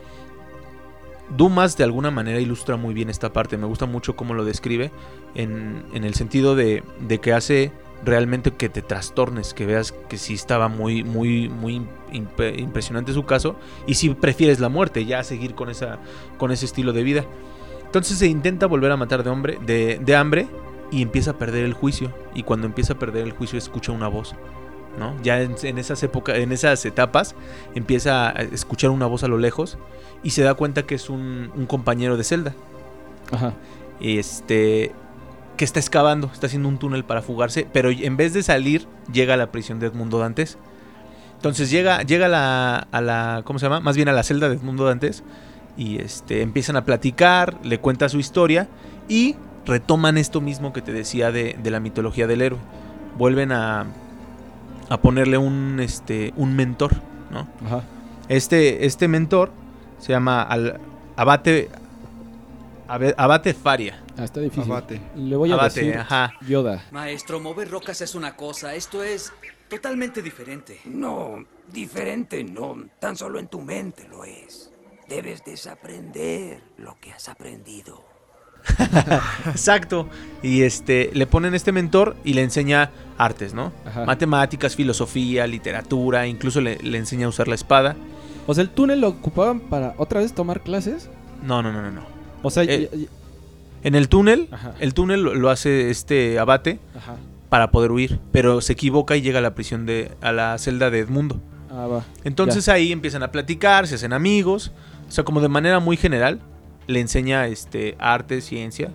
Dumas 1.36 1.78
de 1.78 1.84
alguna 1.84 2.10
manera 2.10 2.40
ilustra 2.40 2.76
muy 2.76 2.94
bien 2.96 3.10
esta 3.10 3.32
parte. 3.32 3.56
Me 3.56 3.68
gusta 3.68 3.86
mucho 3.86 4.16
cómo 4.16 4.34
lo 4.34 4.46
describe 4.46 4.92
en, 5.36 5.84
en 5.94 6.04
el 6.04 6.16
sentido 6.16 6.56
de, 6.56 6.84
de 7.08 7.20
que 7.20 7.34
hace 7.34 7.72
realmente 8.04 8.52
que 8.52 8.68
te 8.68 8.82
trastornes, 8.82 9.54
que 9.54 9.68
veas 9.68 9.92
que 9.92 10.18
sí 10.18 10.34
estaba 10.34 10.70
muy, 10.70 11.04
muy, 11.04 11.48
muy 11.48 11.84
imp- 12.12 12.58
impresionante 12.58 13.14
su 13.14 13.26
caso 13.26 13.58
y 13.86 13.94
si 13.94 14.10
prefieres 14.10 14.60
la 14.60 14.70
muerte, 14.70 15.06
ya 15.06 15.24
seguir 15.24 15.54
con, 15.54 15.70
esa, 15.70 16.00
con 16.40 16.52
ese 16.52 16.66
estilo 16.66 16.94
de 16.94 17.04
vida. 17.04 17.26
Entonces 17.86 18.18
se 18.18 18.26
intenta 18.26 18.66
volver 18.66 18.92
a 18.92 18.98
matar 18.98 19.24
de, 19.24 19.30
hombre, 19.30 19.60
de, 19.64 20.00
de 20.04 20.16
hambre 20.16 20.48
y 20.92 21.02
empieza 21.02 21.32
a 21.32 21.38
perder 21.38 21.66
el 21.66 21.74
juicio. 21.74 22.14
Y 22.34 22.44
cuando 22.44 22.68
empieza 22.68 22.94
a 22.94 23.00
perder 23.00 23.26
el 23.26 23.32
juicio 23.32 23.58
escucha 23.58 23.92
una 23.92 24.08
voz. 24.08 24.36
¿no? 24.98 25.16
Ya 25.24 25.42
en, 25.42 25.56
en 25.64 25.78
esas 25.78 26.02
épocas, 26.04 26.38
en 26.38 26.52
esas 26.52 26.84
etapas, 26.86 27.36
empieza 27.76 28.30
a 28.30 28.42
escuchar 28.42 28.90
una 28.90 29.06
voz 29.06 29.24
a 29.24 29.28
lo 29.28 29.38
lejos 29.38 29.78
y 30.24 30.32
se 30.32 30.44
da 30.44 30.54
cuenta 30.54 30.84
que 30.84 30.96
es 30.96 31.10
un, 31.10 31.52
un 31.56 31.66
compañero 31.66 32.18
de 32.18 32.24
celda. 32.24 32.54
Ajá. 33.32 33.54
Este. 34.00 34.92
Que 35.58 35.66
está 35.66 35.80
excavando, 35.80 36.30
está 36.32 36.48
haciendo 36.48 36.70
un 36.70 36.80
túnel 36.80 37.04
para 37.04 37.22
fugarse, 37.22 37.68
pero 37.72 37.90
en 37.90 38.16
vez 38.16 38.34
de 38.34 38.44
salir, 38.44 38.88
llega 39.12 39.34
a 39.34 39.38
la 39.38 39.52
prisión 39.52 39.80
de 39.80 39.88
Edmundo 39.88 40.18
Dantes. 40.18 40.58
Entonces 41.36 41.70
llega, 41.70 42.02
llega 42.04 42.28
a 42.28 42.30
la, 42.30 42.88
a 42.92 43.02
la. 43.02 43.42
¿Cómo 43.44 43.60
se 43.60 43.66
llama? 43.66 43.82
Más 43.82 43.96
bien 43.96 44.08
a 44.08 44.14
la 44.14 44.24
celda 44.24 44.48
de 44.48 44.56
Edmundo 44.56 44.86
Dantes. 44.86 45.24
Y 45.78 46.00
este, 46.00 46.42
empiezan 46.42 46.76
a 46.76 46.86
platicar, 46.86 47.58
le 47.64 47.80
cuenta 47.80 48.10
su 48.10 48.20
historia 48.20 48.68
y 49.08 49.36
retoman 49.70 50.18
esto 50.18 50.42
mismo 50.42 50.74
que 50.74 50.82
te 50.82 50.92
decía 50.92 51.32
de, 51.32 51.56
de 51.62 51.72
la 51.72 51.80
mitología 51.80 52.28
del 52.28 52.42
héroe. 52.42 52.60
Vuelven 53.18 53.52
a, 53.52 53.86
a 54.90 54.98
ponerle 54.98 55.38
un, 55.38 55.80
este, 55.80 56.34
un 56.36 56.56
mentor, 56.56 56.92
¿no? 57.32 57.48
Ajá. 57.66 57.84
Este, 58.28 58.86
este 58.86 59.08
mentor 59.08 59.52
se 60.00 60.12
llama 60.12 60.42
Al- 60.44 60.80
Abate. 61.16 61.70
Abate 62.88 63.54
Faria. 63.54 64.02
Ah, 64.18 64.24
está 64.24 64.40
difícil. 64.40 64.72
Abate. 64.72 65.00
Le 65.16 65.36
voy 65.36 65.52
a 65.52 65.54
Abate, 65.56 65.82
decir 65.82 65.98
ajá. 65.98 66.34
Yoda. 66.42 66.84
Maestro, 66.92 67.40
mover 67.40 67.70
rocas 67.70 68.02
es 68.02 68.16
una 68.16 68.36
cosa, 68.36 68.74
esto 68.74 69.04
es 69.04 69.32
totalmente 69.70 70.24
diferente. 70.24 70.80
No, 70.86 71.46
diferente 71.72 72.44
no, 72.44 72.76
tan 73.00 73.16
solo 73.16 73.38
en 73.40 73.48
tu 73.48 73.62
mente 73.62 74.08
lo 74.10 74.24
es. 74.24 74.72
Debes 75.08 75.44
desaprender 75.46 76.62
lo 76.78 76.98
que 77.00 77.12
has 77.12 77.30
aprendido. 77.30 78.04
Exacto. 79.48 80.08
Y 80.42 80.62
este 80.64 81.10
le 81.14 81.28
ponen 81.28 81.54
este 81.56 81.72
mentor 81.72 82.16
y 82.24 82.34
le 82.34 82.44
enseña 82.44 82.92
artes, 83.18 83.54
¿no? 83.54 83.72
Ajá. 83.86 84.06
Matemáticas, 84.06 84.76
filosofía, 84.76 85.48
literatura, 85.48 86.28
incluso 86.28 86.62
le, 86.62 86.78
le 86.78 86.98
enseña 86.98 87.26
a 87.26 87.30
usar 87.30 87.48
la 87.48 87.56
espada. 87.56 87.96
O 88.48 88.54
sea, 88.54 88.62
el 88.64 88.70
túnel 88.70 89.02
lo 89.02 89.10
ocupaban 89.10 89.60
para 89.60 89.94
otra 89.98 90.22
vez 90.22 90.34
tomar 90.34 90.62
clases. 90.62 91.10
No, 91.44 91.62
no, 91.62 91.72
no, 91.72 91.82
no, 91.82 91.92
no. 91.92 92.02
O 92.42 92.50
sea, 92.50 92.64
Eh, 92.64 92.90
y- 92.94 92.96
y- 93.02 93.10
En 93.82 93.96
el 93.96 94.10
túnel, 94.10 94.50
Ajá. 94.52 94.74
el 94.82 94.94
túnel 94.94 95.22
lo, 95.22 95.50
hace 95.50 95.90
este 95.90 96.38
abate 96.38 96.80
ajá. 96.98 97.16
para 97.48 97.72
poder 97.72 97.92
huir, 97.92 98.20
pero 98.34 98.60
se 98.60 98.74
equivoca 98.74 99.16
y 99.16 99.22
llega 99.22 99.40
a 99.40 99.42
la 99.42 99.56
prisión 99.56 99.86
de 99.86 100.12
a 100.22 100.34
la 100.34 100.58
celda 100.58 100.90
de 100.90 101.00
Edmundo. 101.00 101.40
Ah, 101.72 101.88
va. 101.88 102.04
Entonces 102.26 102.68
ahí 102.68 102.92
empiezan 102.92 103.24
a 103.24 103.32
platicar, 103.32 103.88
se 103.88 103.96
hacen 103.96 104.12
amigos, 104.12 104.72
o 105.08 105.12
sea, 105.12 105.24
como 105.24 105.40
de 105.40 105.48
manera 105.48 105.80
muy 105.80 105.96
general, 105.96 106.40
le 106.90 107.00
enseña 107.00 107.48
este 107.48 107.96
arte, 108.00 108.42
ciencia 108.42 108.92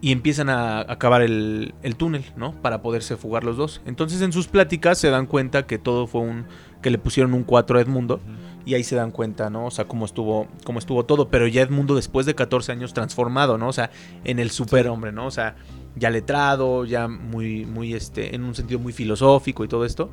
y 0.00 0.12
empiezan 0.12 0.50
a 0.50 0.80
acabar 0.80 1.22
el, 1.22 1.74
el 1.82 1.96
túnel, 1.96 2.24
¿no? 2.36 2.52
Para 2.62 2.82
poderse 2.82 3.16
fugar 3.16 3.42
los 3.44 3.56
dos. 3.56 3.80
Entonces 3.86 4.20
en 4.20 4.32
sus 4.32 4.46
pláticas 4.46 4.98
se 4.98 5.10
dan 5.10 5.26
cuenta 5.26 5.66
que 5.66 5.78
todo 5.78 6.06
fue 6.06 6.20
un 6.20 6.44
que 6.82 6.90
le 6.90 6.98
pusieron 6.98 7.32
un 7.34 7.42
4 7.42 7.78
a 7.78 7.80
Edmundo 7.82 8.20
y 8.66 8.74
ahí 8.74 8.84
se 8.84 8.94
dan 8.94 9.10
cuenta, 9.10 9.48
¿no? 9.50 9.66
O 9.66 9.70
sea, 9.70 9.86
cómo 9.86 10.04
estuvo 10.04 10.46
cómo 10.64 10.78
estuvo 10.78 11.04
todo, 11.06 11.28
pero 11.30 11.46
ya 11.48 11.62
Edmundo 11.62 11.94
después 11.96 12.26
de 12.26 12.34
14 12.34 12.70
años 12.72 12.92
transformado, 12.94 13.56
¿no? 13.58 13.68
O 13.68 13.72
sea, 13.72 13.90
en 14.24 14.38
el 14.38 14.50
superhombre, 14.50 15.10
¿no? 15.12 15.26
O 15.26 15.30
sea, 15.30 15.56
ya 15.96 16.10
letrado, 16.10 16.84
ya 16.84 17.08
muy 17.08 17.64
muy 17.64 17.94
este 17.94 18.34
en 18.36 18.44
un 18.44 18.54
sentido 18.54 18.78
muy 18.78 18.92
filosófico 18.92 19.64
y 19.64 19.68
todo 19.68 19.84
esto. 19.86 20.10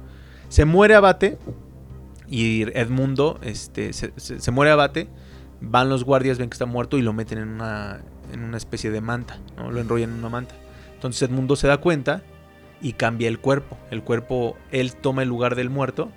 Se 0.48 0.64
muere 0.66 0.96
Abate 0.96 1.38
y 2.28 2.64
Edmundo 2.78 3.40
este, 3.44 3.92
se, 3.94 4.14
se- 4.16 4.40
se 4.40 4.52
muere 4.52 4.72
Abate. 4.72 5.10
Van 5.66 5.90
los 5.90 6.04
guardias, 6.04 6.38
ven 6.38 6.50
que 6.50 6.56
está 6.56 6.66
muerto 6.66 6.98
y 6.98 7.02
lo 7.02 7.14
meten 7.14 7.38
en 7.38 7.48
una, 7.48 8.02
en 8.32 8.44
una 8.44 8.58
especie 8.58 8.92
de 8.92 9.02
manta, 9.02 9.40
¿no? 9.58 9.72
Lo 9.72 9.80
enrollan 9.80 10.12
en 10.12 10.20
una 10.20 10.30
manta. 10.30 10.56
Entonces 10.94 11.22
Edmundo 11.22 11.56
se 11.56 11.68
da 11.68 11.78
cuenta 11.78 12.22
y 12.82 12.94
cambia 12.94 13.28
el 13.30 13.40
cuerpo. 13.40 13.78
El 13.90 14.04
cuerpo, 14.04 14.58
él 14.72 14.94
toma 14.96 15.24
el 15.24 15.30
lugar 15.30 15.56
del 15.56 15.70
muerto 15.70 16.12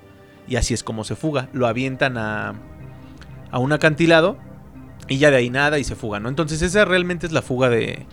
y 0.49 0.57
así 0.57 0.75
es 0.75 0.83
como 0.83 1.05
se 1.05 1.17
fuga. 1.17 1.49
Lo 1.53 1.67
avientan 1.67 2.19
a, 2.19 2.55
a 3.51 3.59
un 3.59 3.73
acantilado 3.73 4.37
y 5.09 5.19
ya 5.19 5.31
de 5.31 5.37
ahí 5.37 5.51
nada 5.51 5.79
y 5.79 5.85
se 5.85 5.95
fuga, 5.95 6.21
¿no? 6.21 6.29
Entonces 6.29 6.63
esa 6.63 6.85
realmente 6.85 7.27
es 7.27 7.33
la 7.33 7.43
fuga 7.43 7.69
de, 7.69 8.07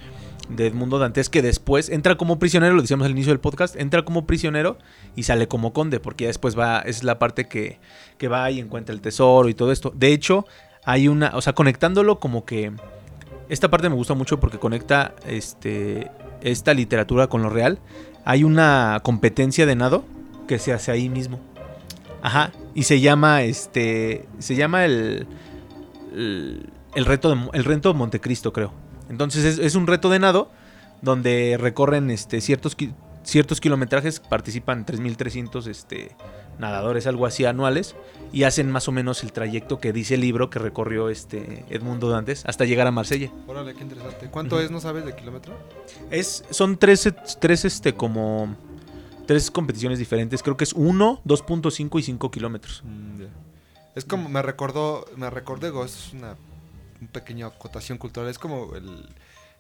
de 0.49 0.67
Edmundo 0.67 0.99
Dantes 0.99 1.29
que 1.29 1.41
después 1.41 1.89
entra 1.89 2.15
como 2.15 2.39
prisionero, 2.39 2.75
lo 2.75 2.81
decíamos 2.81 3.05
al 3.05 3.11
inicio 3.11 3.31
del 3.31 3.39
podcast, 3.39 3.75
entra 3.75 4.03
como 4.03 4.25
prisionero 4.25 4.77
y 5.15 5.23
sale 5.23 5.47
como 5.47 5.73
conde, 5.73 5.99
porque 5.99 6.25
ya 6.25 6.27
después 6.27 6.57
va, 6.57 6.79
es 6.79 7.03
la 7.03 7.19
parte 7.19 7.47
que, 7.47 7.79
que 8.17 8.27
va 8.27 8.49
y 8.51 8.59
encuentra 8.59 8.93
el 8.93 9.01
tesoro 9.01 9.49
y 9.49 9.53
todo 9.53 9.71
esto. 9.71 9.91
De 9.95 10.13
hecho, 10.13 10.45
hay 10.85 11.07
una, 11.07 11.31
o 11.35 11.41
sea, 11.41 11.53
conectándolo 11.53 12.19
como 12.19 12.45
que 12.45 12.71
esta 13.49 13.69
parte 13.69 13.89
me 13.89 13.95
gusta 13.95 14.13
mucho 14.13 14.39
porque 14.39 14.59
conecta 14.59 15.13
este 15.25 16.11
esta 16.41 16.73
literatura 16.73 17.27
con 17.27 17.41
lo 17.41 17.49
real. 17.49 17.79
Hay 18.25 18.43
una 18.43 18.99
competencia 19.03 19.65
de 19.65 19.75
nado 19.75 20.03
que 20.47 20.59
se 20.59 20.73
hace 20.73 20.91
ahí 20.91 21.09
mismo. 21.09 21.39
Ajá, 22.21 22.51
y 22.73 22.83
se 22.83 22.99
llama 22.99 23.43
este 23.43 24.25
se 24.39 24.55
llama 24.55 24.85
el 24.85 25.27
el, 26.15 27.05
reto 27.05 27.33
de, 27.33 27.49
el 27.53 27.63
reto 27.63 27.91
de 27.91 27.97
Montecristo, 27.97 28.53
creo. 28.53 28.71
Entonces 29.09 29.45
es, 29.45 29.59
es 29.59 29.75
un 29.75 29.87
reto 29.87 30.09
de 30.09 30.19
nado 30.19 30.51
donde 31.01 31.57
recorren 31.59 32.11
este 32.11 32.39
ciertos 32.39 32.75
ciertos 33.23 33.59
kilometrajes, 33.59 34.19
participan 34.19 34.85
3300 34.85 35.67
este 35.67 36.15
nadadores, 36.59 37.07
algo 37.07 37.25
así 37.25 37.45
anuales 37.45 37.95
y 38.31 38.43
hacen 38.43 38.69
más 38.71 38.87
o 38.87 38.91
menos 38.91 39.23
el 39.23 39.31
trayecto 39.31 39.79
que 39.79 39.93
dice 39.93 40.15
el 40.15 40.21
libro 40.21 40.49
que 40.49 40.59
recorrió 40.59 41.09
este 41.09 41.65
Edmundo 41.69 42.09
Dantes 42.09 42.43
hasta 42.45 42.65
llegar 42.65 42.87
a 42.87 42.91
Marsella. 42.91 43.31
Órale, 43.47 43.73
qué 43.73 43.81
interesante. 43.83 44.27
¿Cuánto 44.29 44.59
es, 44.59 44.71
no 44.71 44.79
sabes, 44.79 45.05
de 45.05 45.15
kilómetro? 45.15 45.55
Es, 46.11 46.43
son 46.49 46.77
tres, 46.77 47.11
tres, 47.39 47.65
este, 47.65 47.93
como, 47.93 48.55
tres 49.25 49.51
competiciones 49.51 49.99
diferentes. 49.99 50.43
Creo 50.43 50.57
que 50.57 50.63
es 50.63 50.73
1, 50.73 51.21
2.5 51.25 51.99
y 51.99 52.03
5 52.03 52.31
kilómetros. 52.31 52.83
Mm. 52.85 53.23
Es 53.95 54.05
como, 54.05 54.29
me 54.29 54.41
recordó, 54.41 55.05
me 55.15 55.29
recordé, 55.29 55.71
es 55.85 56.13
una, 56.13 56.35
un 56.99 57.07
pequeño 57.07 57.45
acotación 57.45 57.99
cultural, 57.99 58.29
es 58.29 58.39
como 58.39 58.75
el, 58.75 59.07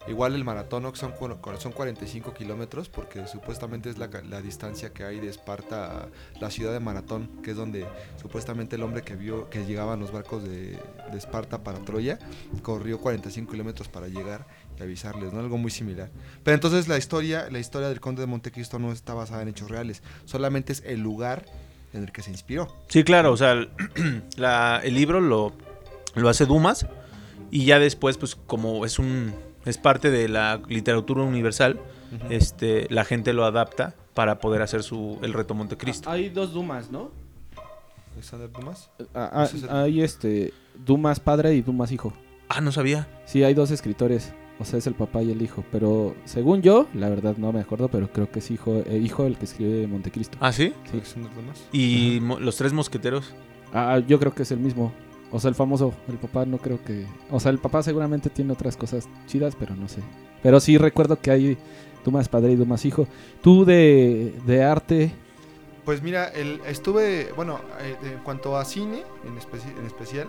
igual 0.07 0.35
el 0.35 0.43
maratón, 0.43 0.83
son, 0.95 1.13
son 1.59 1.71
45 1.71 2.33
kilómetros, 2.33 2.89
porque 2.89 3.27
supuestamente 3.27 3.89
es 3.89 3.97
la, 3.97 4.09
la 4.29 4.41
distancia 4.41 4.91
que 4.91 5.03
hay 5.03 5.19
de 5.19 5.29
Esparta 5.29 6.03
a 6.03 6.09
la 6.39 6.51
ciudad 6.51 6.73
de 6.73 6.79
Maratón, 6.79 7.29
que 7.43 7.51
es 7.51 7.57
donde 7.57 7.85
supuestamente 8.21 8.75
el 8.75 8.83
hombre 8.83 9.03
que 9.03 9.15
vio 9.15 9.49
que 9.49 9.65
llegaban 9.65 9.99
los 9.99 10.11
barcos 10.11 10.43
de, 10.43 10.77
de 11.11 11.17
Esparta 11.17 11.63
para 11.63 11.79
Troya, 11.79 12.19
corrió 12.61 12.99
45 12.99 13.51
kilómetros 13.51 13.87
para 13.87 14.07
llegar 14.07 14.45
y 14.77 14.83
avisarles, 14.83 15.33
¿no? 15.33 15.39
Algo 15.39 15.57
muy 15.57 15.71
similar. 15.71 16.09
Pero 16.43 16.55
entonces 16.55 16.87
la 16.87 16.97
historia, 16.97 17.47
la 17.49 17.59
historia 17.59 17.89
del 17.89 17.99
conde 17.99 18.21
de 18.21 18.27
Montecristo 18.27 18.79
no 18.79 18.91
está 18.91 19.13
basada 19.13 19.41
en 19.41 19.49
hechos 19.49 19.69
reales, 19.69 20.03
solamente 20.25 20.73
es 20.73 20.83
el 20.85 21.01
lugar 21.01 21.45
en 21.93 22.03
el 22.03 22.11
que 22.11 22.21
se 22.21 22.31
inspiró. 22.31 22.67
Sí, 22.89 23.03
claro, 23.03 23.31
o 23.31 23.37
sea, 23.37 23.51
el, 23.51 23.69
el 24.83 24.93
libro 24.93 25.21
lo, 25.21 25.53
lo 26.15 26.29
hace 26.29 26.45
Dumas 26.45 26.87
y 27.51 27.65
ya 27.65 27.79
después, 27.79 28.17
pues 28.17 28.35
como 28.35 28.85
es 28.85 28.99
un 28.99 29.33
es 29.65 29.77
parte 29.77 30.11
de 30.11 30.27
la 30.29 30.61
literatura 30.67 31.23
universal, 31.23 31.79
este, 32.29 32.87
la 32.89 33.05
gente 33.05 33.33
lo 33.33 33.45
adapta 33.45 33.95
para 34.13 34.39
poder 34.39 34.61
hacer 34.61 34.83
su 34.83 35.17
el 35.21 35.33
reto 35.33 35.53
Montecristo. 35.53 36.09
Hay 36.09 36.29
dos 36.29 36.53
Dumas, 36.53 36.91
¿no? 36.91 37.11
¿Alexander 38.13 38.51
Dumas? 38.51 38.89
Ah, 39.15 39.47
ah, 39.69 39.81
hay 39.81 40.01
este 40.01 40.53
Dumas 40.85 41.19
padre 41.19 41.55
y 41.55 41.61
Dumas 41.61 41.91
hijo. 41.91 42.13
Ah, 42.49 42.61
no 42.61 42.71
sabía. 42.71 43.07
Sí, 43.25 43.43
hay 43.43 43.53
dos 43.53 43.71
escritores. 43.71 44.33
O 44.59 44.65
sea, 44.65 44.77
es 44.77 44.85
el 44.85 44.93
papá 44.93 45.23
y 45.23 45.31
el 45.31 45.41
hijo. 45.41 45.63
Pero 45.71 46.15
según 46.25 46.61
yo, 46.61 46.87
la 46.93 47.09
verdad 47.09 47.35
no 47.37 47.51
me 47.51 47.59
acuerdo, 47.59 47.87
pero 47.87 48.11
creo 48.11 48.29
que 48.29 48.39
es 48.39 48.51
hijo, 48.51 48.83
eh, 48.85 48.99
hijo 49.03 49.25
el 49.25 49.37
que 49.37 49.45
escribe 49.45 49.87
Montecristo. 49.87 50.37
Ah, 50.39 50.51
sí. 50.51 50.73
Sí. 50.85 50.91
¿Alexander 50.93 51.33
Dumas? 51.33 51.67
Y 51.71 52.19
los 52.19 52.55
tres 52.55 52.71
mosqueteros. 52.71 53.33
Ah, 53.73 53.99
yo 54.07 54.19
creo 54.19 54.35
que 54.35 54.43
es 54.43 54.51
el 54.51 54.59
mismo. 54.59 54.93
O 55.33 55.39
sea, 55.39 55.49
el 55.49 55.55
famoso. 55.55 55.93
El 56.07 56.17
papá 56.17 56.45
no 56.45 56.59
creo 56.59 56.81
que. 56.83 57.05
O 57.29 57.39
sea, 57.39 57.51
el 57.51 57.57
papá 57.57 57.83
seguramente 57.83 58.29
tiene 58.29 58.53
otras 58.53 58.77
cosas 58.77 59.09
chidas, 59.27 59.55
pero 59.59 59.75
no 59.75 59.89
sé. 59.89 59.99
Pero 60.41 60.59
sí 60.59 60.77
recuerdo 60.77 61.19
que 61.19 61.31
hay 61.31 61.57
Dumas 62.05 62.29
padre 62.29 62.51
y 62.51 62.55
Dumas 62.55 62.85
hijo. 62.85 63.07
Tú 63.41 63.65
de, 63.65 64.33
de 64.45 64.63
arte. 64.63 65.11
Pues 65.83 66.01
mira, 66.01 66.27
el, 66.27 66.61
estuve, 66.65 67.33
bueno, 67.35 67.59
eh, 67.81 67.97
en 68.13 68.19
cuanto 68.19 68.55
a 68.55 68.63
cine 68.63 69.03
en, 69.25 69.35
especi- 69.37 69.77
en 69.77 69.85
especial, 69.85 70.27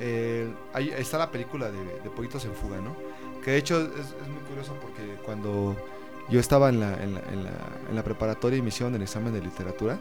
eh, 0.00 0.52
ahí 0.72 0.90
está 0.98 1.16
la 1.18 1.30
película 1.30 1.70
de, 1.70 1.78
de 1.78 2.10
en 2.44 2.54
Fuga, 2.54 2.80
¿no? 2.80 2.96
Que 3.44 3.52
de 3.52 3.58
hecho 3.58 3.80
es, 3.80 3.90
es 3.90 4.28
muy 4.28 4.42
curioso 4.48 4.74
porque 4.82 5.14
cuando 5.24 5.76
yo 6.28 6.40
estaba 6.40 6.70
en 6.70 6.80
la, 6.80 6.94
en 7.02 7.14
la, 7.14 7.20
en 7.20 7.44
la, 7.44 7.50
en 7.88 7.94
la 7.94 8.02
preparatoria 8.02 8.58
y 8.58 8.62
me 8.62 8.68
hicieron 8.68 8.94
el 8.94 9.02
examen 9.02 9.32
de 9.32 9.40
literatura, 9.40 9.98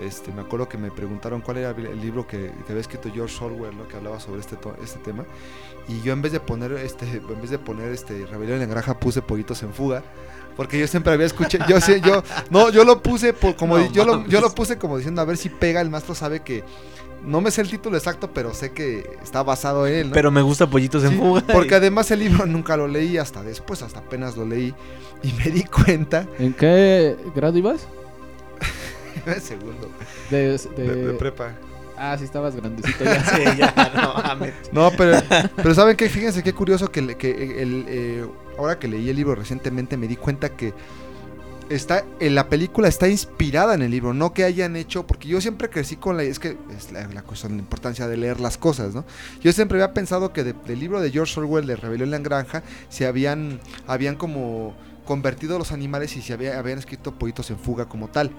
este, 0.00 0.32
me 0.32 0.42
acuerdo 0.42 0.68
que 0.68 0.78
me 0.78 0.90
preguntaron 0.90 1.40
cuál 1.40 1.58
era 1.58 1.70
el 1.70 2.00
libro 2.00 2.26
que, 2.26 2.52
que 2.66 2.72
había 2.72 2.80
escrito 2.80 3.10
George 3.12 3.44
Orwell, 3.44 3.76
¿no? 3.76 3.88
que 3.88 3.96
hablaba 3.96 4.20
sobre 4.20 4.40
este, 4.40 4.56
este 4.82 4.98
tema. 5.00 5.24
Y 5.88 6.00
yo 6.02 6.12
en 6.12 6.22
vez 6.22 6.32
de 6.32 6.40
poner 6.40 6.72
este, 6.72 7.06
en 7.10 7.40
vez 7.40 7.50
de 7.50 7.58
poner 7.58 7.90
este 7.92 8.26
Rebelión 8.26 8.60
en 8.60 8.68
la 8.68 8.74
Granja 8.74 8.98
puse 8.98 9.22
Pollitos 9.22 9.62
en 9.62 9.72
Fuga. 9.72 10.02
Porque 10.56 10.76
yo 10.76 10.88
siempre 10.88 11.12
había 11.12 11.26
escuchado, 11.26 11.64
yo 11.68 11.80
sé, 11.80 12.00
yo, 12.00 12.24
no, 12.50 12.70
yo 12.70 12.84
lo 12.84 13.00
puse 13.00 13.32
por, 13.32 13.54
como, 13.54 13.78
No 13.78 13.92
yo, 13.92 14.04
lo, 14.04 14.26
yo 14.26 14.40
lo 14.40 14.52
puse 14.52 14.76
como 14.76 14.96
diciendo 14.96 15.22
a 15.22 15.24
ver 15.24 15.36
si 15.36 15.50
pega, 15.50 15.80
el 15.80 15.88
maestro 15.88 16.16
sabe 16.16 16.40
que, 16.40 16.64
no 17.24 17.40
me 17.40 17.52
sé 17.52 17.60
el 17.60 17.70
título 17.70 17.96
exacto, 17.96 18.30
pero 18.32 18.52
sé 18.54 18.72
que 18.72 19.18
está 19.22 19.44
basado 19.44 19.86
en 19.86 19.94
él, 19.94 20.08
¿no? 20.08 20.14
Pero 20.14 20.32
me 20.32 20.42
gusta 20.42 20.68
Pollitos 20.68 21.04
en 21.04 21.10
Sí, 21.10 21.16
Fuga. 21.16 21.42
Porque 21.52 21.76
además 21.76 22.10
el 22.10 22.20
libro 22.20 22.44
nunca 22.46 22.76
lo 22.76 22.88
leí 22.88 23.18
hasta 23.18 23.42
después, 23.44 23.82
hasta 23.82 24.00
apenas 24.00 24.36
lo 24.36 24.44
leí 24.44 24.74
y 25.22 25.32
me 25.34 25.44
di 25.44 25.62
cuenta, 25.62 26.26
¿En 26.38 26.52
qué 26.52 27.16
grado 27.34 27.56
ibas? 27.56 27.86
segundo, 29.42 29.90
De, 30.30 30.36
de, 30.58 30.58
de- 30.76 31.06
de 31.06 31.12
prepa. 31.14 31.52
Ah, 32.00 32.16
sí, 32.16 32.24
estabas 32.24 32.54
grandecito 32.54 33.04
ya. 33.04 33.24
Sí, 33.36 33.42
ya, 33.58 33.92
no 33.94 34.14
mames. 34.22 34.54
No, 34.72 34.90
pero, 34.96 35.18
pero 35.56 35.74
¿saben 35.74 35.96
qué? 35.96 36.08
Fíjense 36.08 36.42
qué 36.44 36.52
curioso 36.52 36.90
que, 36.92 37.02
le- 37.02 37.16
que 37.16 37.60
el, 37.60 37.84
eh, 37.88 38.26
ahora 38.56 38.78
que 38.78 38.86
leí 38.86 39.08
el 39.10 39.16
libro 39.16 39.34
recientemente 39.34 39.96
me 39.96 40.06
di 40.06 40.14
cuenta 40.16 40.50
que 40.50 40.72
está 41.68 42.04
en 42.20 42.34
la 42.34 42.48
película 42.48 42.88
está 42.88 43.08
inspirada 43.08 43.74
en 43.74 43.82
el 43.82 43.90
libro, 43.90 44.14
no 44.14 44.32
que 44.32 44.44
hayan 44.44 44.74
hecho, 44.76 45.06
porque 45.06 45.28
yo 45.28 45.40
siempre 45.40 45.68
crecí 45.68 45.96
con 45.96 46.16
la, 46.16 46.22
es 46.22 46.38
que 46.38 46.56
es 46.74 46.92
la, 46.92 47.06
la 47.08 47.22
cuestión, 47.22 47.52
la 47.52 47.58
importancia 47.58 48.06
de 48.08 48.16
leer 48.16 48.40
las 48.40 48.56
cosas, 48.56 48.94
¿no? 48.94 49.04
Yo 49.42 49.52
siempre 49.52 49.82
había 49.82 49.92
pensado 49.92 50.32
que 50.32 50.44
de- 50.44 50.54
del 50.54 50.78
libro 50.78 51.00
de 51.00 51.10
George 51.10 51.38
Orwell 51.40 51.66
de 51.66 51.76
Rebelión 51.76 52.08
en 52.14 52.22
la 52.22 52.28
Granja 52.28 52.62
se 52.88 53.06
habían, 53.06 53.60
habían 53.86 54.14
como 54.16 54.74
convertido 55.04 55.58
los 55.58 55.72
animales 55.72 56.16
y 56.16 56.22
se 56.22 56.32
había- 56.32 56.58
habían 56.58 56.78
escrito 56.78 57.18
pollitos 57.18 57.50
en 57.50 57.58
fuga 57.58 57.86
como 57.86 58.08
tal, 58.08 58.30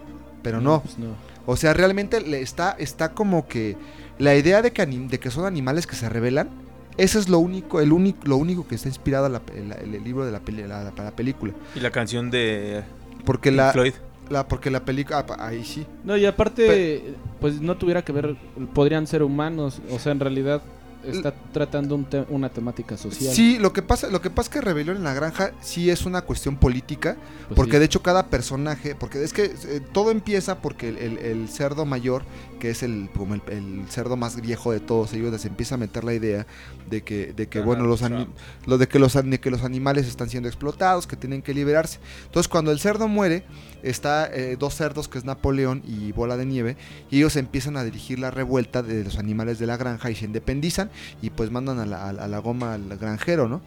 pero 0.42 0.62
no. 0.62 0.82
Pues 0.82 0.98
no. 0.98 1.08
O 1.46 1.56
sea, 1.56 1.74
realmente 1.74 2.22
le 2.22 2.42
está, 2.42 2.72
está 2.78 3.14
como 3.14 3.48
que 3.48 3.76
la 4.18 4.36
idea 4.36 4.62
de 4.62 4.72
que, 4.72 4.82
anim- 4.84 5.08
de 5.10 5.20
que 5.20 5.32
son 5.32 5.46
animales 5.46 5.88
que 5.88 5.96
se 5.96 6.08
rebelan 6.10 6.50
Eso 6.98 7.18
es 7.18 7.30
lo 7.30 7.40
único, 7.40 7.80
el 7.80 7.92
único, 7.94 8.20
lo 8.26 8.36
único 8.38 8.68
que 8.68 8.76
está 8.76 8.90
inspirado 8.90 9.26
a 9.26 9.30
la 9.30 9.42
la- 9.68 9.76
el, 9.76 10.04
libro 10.04 10.26
de 10.26 10.32
la, 10.34 10.40
peli- 10.42 10.64
la- 10.68 10.84
la- 10.84 11.04
la 11.04 11.12
película. 11.12 11.54
Y 11.76 11.80
la 11.80 11.92
canción 11.92 12.30
de 12.30 12.84
Porque 13.26 13.52
la, 13.52 13.72
Floyd. 13.72 13.94
la, 14.30 14.48
porque 14.48 14.70
la 14.70 14.84
película, 14.84 15.26
ah, 15.30 15.48
ahí 15.48 15.64
sí. 15.64 15.86
No, 16.04 16.18
y 16.18 16.26
aparte, 16.26 17.16
pues 17.40 17.62
no 17.62 17.78
tuviera 17.78 18.04
que 18.04 18.12
ver, 18.12 18.36
podrían 18.74 19.08
ser 19.08 19.24
humanos, 19.24 19.82
o 19.90 19.98
sea, 19.98 20.12
en 20.12 20.20
realidad 20.20 20.62
está 21.04 21.34
tratando 21.54 21.96
un 21.96 22.06
te- 22.06 22.26
una 22.30 22.50
temática 22.50 22.98
social. 22.98 23.34
Sí, 23.34 23.58
lo 23.58 23.72
que 23.74 23.82
pasa, 23.82 24.08
lo 24.10 24.22
que 24.22 24.30
pasa 24.30 24.50
es 24.50 24.54
que 24.54 24.62
Rebelión 24.62 24.98
en 24.98 25.04
la 25.04 25.14
Granja 25.14 25.52
sí 25.62 25.90
es 25.90 26.06
una 26.06 26.22
cuestión 26.24 26.58
política, 26.58 27.16
Pues 27.48 27.56
porque 27.56 27.74
sí. 27.74 27.80
de 27.80 27.86
hecho 27.86 28.02
cada 28.02 28.28
personaje, 28.28 28.96
porque 28.96 29.24
es 29.24 29.32
que 29.34 29.46
eh, 29.46 29.82
todo 29.94 30.12
empieza 30.12 30.60
porque 30.62 30.90
el, 30.90 30.98
el- 30.98 31.18
el 31.20 31.50
cerdo 31.50 31.86
mayor, 31.86 32.24
que 32.60 32.70
es 32.70 32.84
el, 32.84 33.10
como 33.16 33.34
el, 33.34 33.42
el 33.50 33.86
cerdo 33.90 34.18
más 34.18 34.40
viejo 34.40 34.72
de 34.72 34.80
todos 34.80 35.14
ellos, 35.14 35.32
les 35.32 35.46
empieza 35.46 35.76
a 35.76 35.78
meter 35.78 36.04
la 36.04 36.14
idea 36.14 36.46
de 36.90 37.02
que, 37.04 37.34
de 37.34 37.48
que 37.48 37.60
Ajá, 37.60 37.66
bueno, 37.66 37.86
los, 37.86 38.04
ani- 38.04 38.26
Trump. 38.26 38.38
lo 38.68 38.78
de 38.78 38.88
que 38.88 39.00
los, 39.00 39.14
de 39.14 39.40
que 39.40 39.50
los 39.50 39.64
animales 39.64 40.06
están 40.08 40.30
siendo 40.30 40.48
explotados, 40.50 41.08
que 41.08 41.16
tienen 41.16 41.42
que 41.42 41.54
liberarse. 41.54 42.00
Entonces 42.26 42.48
cuando 42.48 42.72
el 42.72 42.80
cerdo 42.80 43.08
muere, 43.08 43.44
está 43.82 44.30
eh, 44.34 44.58
dos 44.60 44.76
cerdos 44.76 45.08
que 45.08 45.18
es 45.18 45.26
Napoleón 45.26 45.82
y 45.88 46.12
Bola 46.12 46.36
de 46.38 46.46
Nieve, 46.46 46.78
y 47.10 47.18
ellos 47.18 47.36
empiezan 47.38 47.78
a 47.78 47.84
dirigir 47.84 48.20
la 48.20 48.30
revuelta 48.30 48.84
de 48.84 49.04
los 49.04 49.18
animales 49.18 49.58
de 49.58 49.66
la 49.68 49.78
granja 49.78 50.12
y 50.12 50.16
se 50.16 50.26
independizan 50.26 50.92
y 51.22 51.30
pues 51.30 51.50
mandan 51.52 51.80
a 51.80 51.86
la, 51.86 52.10
a 52.10 52.14
la- 52.14 52.24
a 52.26 52.28
la 52.28 52.40
goma 52.40 52.74
al 52.74 52.98
granjero, 52.98 53.48
¿no? 53.48 53.62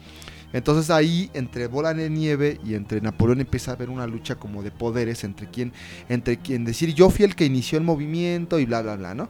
Entonces 0.53 0.91
ahí 0.91 1.31
entre 1.35 1.67
Bola 1.67 1.95
de 1.95 2.11
Nieve 2.11 2.61
y 2.65 2.75
entre 2.75 3.01
Napoleón 3.01 3.41
empieza 3.41 3.71
a 3.71 3.75
haber 3.75 3.91
una 3.91 4.07
lucha 4.07 4.37
como 4.37 4.63
de 4.63 4.71
poderes 4.71 5.25
entre 5.25 5.49
quien, 5.49 5.73
entre 6.09 6.39
quien 6.39 6.65
decir 6.65 6.95
yo 6.95 7.11
fui 7.11 7.25
el 7.25 7.35
que 7.35 7.45
inició 7.45 7.79
el 7.79 7.85
movimiento 7.85 8.59
y 8.59 8.67
bla 8.67 8.83
bla 8.83 8.97
bla, 8.97 9.15
¿no? 9.15 9.29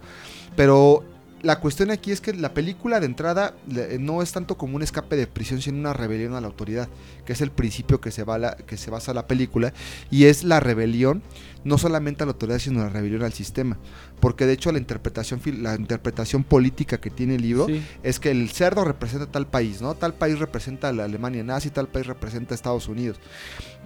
Pero 0.57 1.05
la 1.43 1.59
cuestión 1.59 1.91
aquí 1.91 2.13
es 2.13 2.21
que 2.21 2.33
la 2.35 2.55
película 2.55 3.01
de 3.01 3.07
entrada 3.07 3.55
le- 3.69 3.99
no 3.99 4.23
es 4.23 4.31
tanto 4.31 4.57
como 4.57 4.77
un 4.77 4.83
escape 4.83 5.17
de 5.17 5.27
prisión, 5.27 5.61
sino 5.61 5.79
una 5.79 5.93
rebelión 5.93 6.35
a 6.35 6.41
la 6.41 6.47
autoridad, 6.47 6.89
que 7.27 7.33
es 7.33 7.41
el 7.41 7.51
principio 7.51 8.01
que 8.01 8.13
se, 8.13 8.23
va 8.23 8.39
la- 8.39 8.57
que 8.57 8.77
se 8.77 8.91
basa 8.93 9.13
la 9.13 9.27
película, 9.27 9.73
y 10.11 10.27
es 10.27 10.45
la 10.45 10.61
rebelión 10.61 11.21
no 11.65 11.79
solamente 11.79 12.23
a 12.23 12.27
la 12.27 12.33
autoridad, 12.33 12.59
sino 12.59 12.81
la 12.81 12.89
rebelión 12.89 13.23
al 13.23 13.33
sistema. 13.33 13.79
Porque 14.21 14.47
de 14.47 14.53
hecho 14.53 14.73
la 14.73 14.79
interpretación, 14.79 15.41
la 15.63 15.75
interpretación 15.75 16.45
política 16.45 17.01
que 17.01 17.11
tiene 17.11 17.37
el 17.37 17.43
libro 17.43 17.67
Sí. 17.67 17.83
es 18.03 18.21
que 18.21 18.31
el 18.31 18.51
cerdo 18.51 18.85
representa 18.85 19.27
tal 19.27 19.47
país, 19.47 19.81
¿no? 19.83 19.95
Tal 19.95 20.15
país 20.15 20.39
representa 20.39 20.89
a 20.89 20.93
la 20.93 21.05
Alemania 21.05 21.43
nazi, 21.45 21.71
tal 21.71 21.89
país 21.89 22.07
representa 22.07 22.55
a 22.55 22.57
Estados 22.57 22.89
Unidos. 22.89 23.21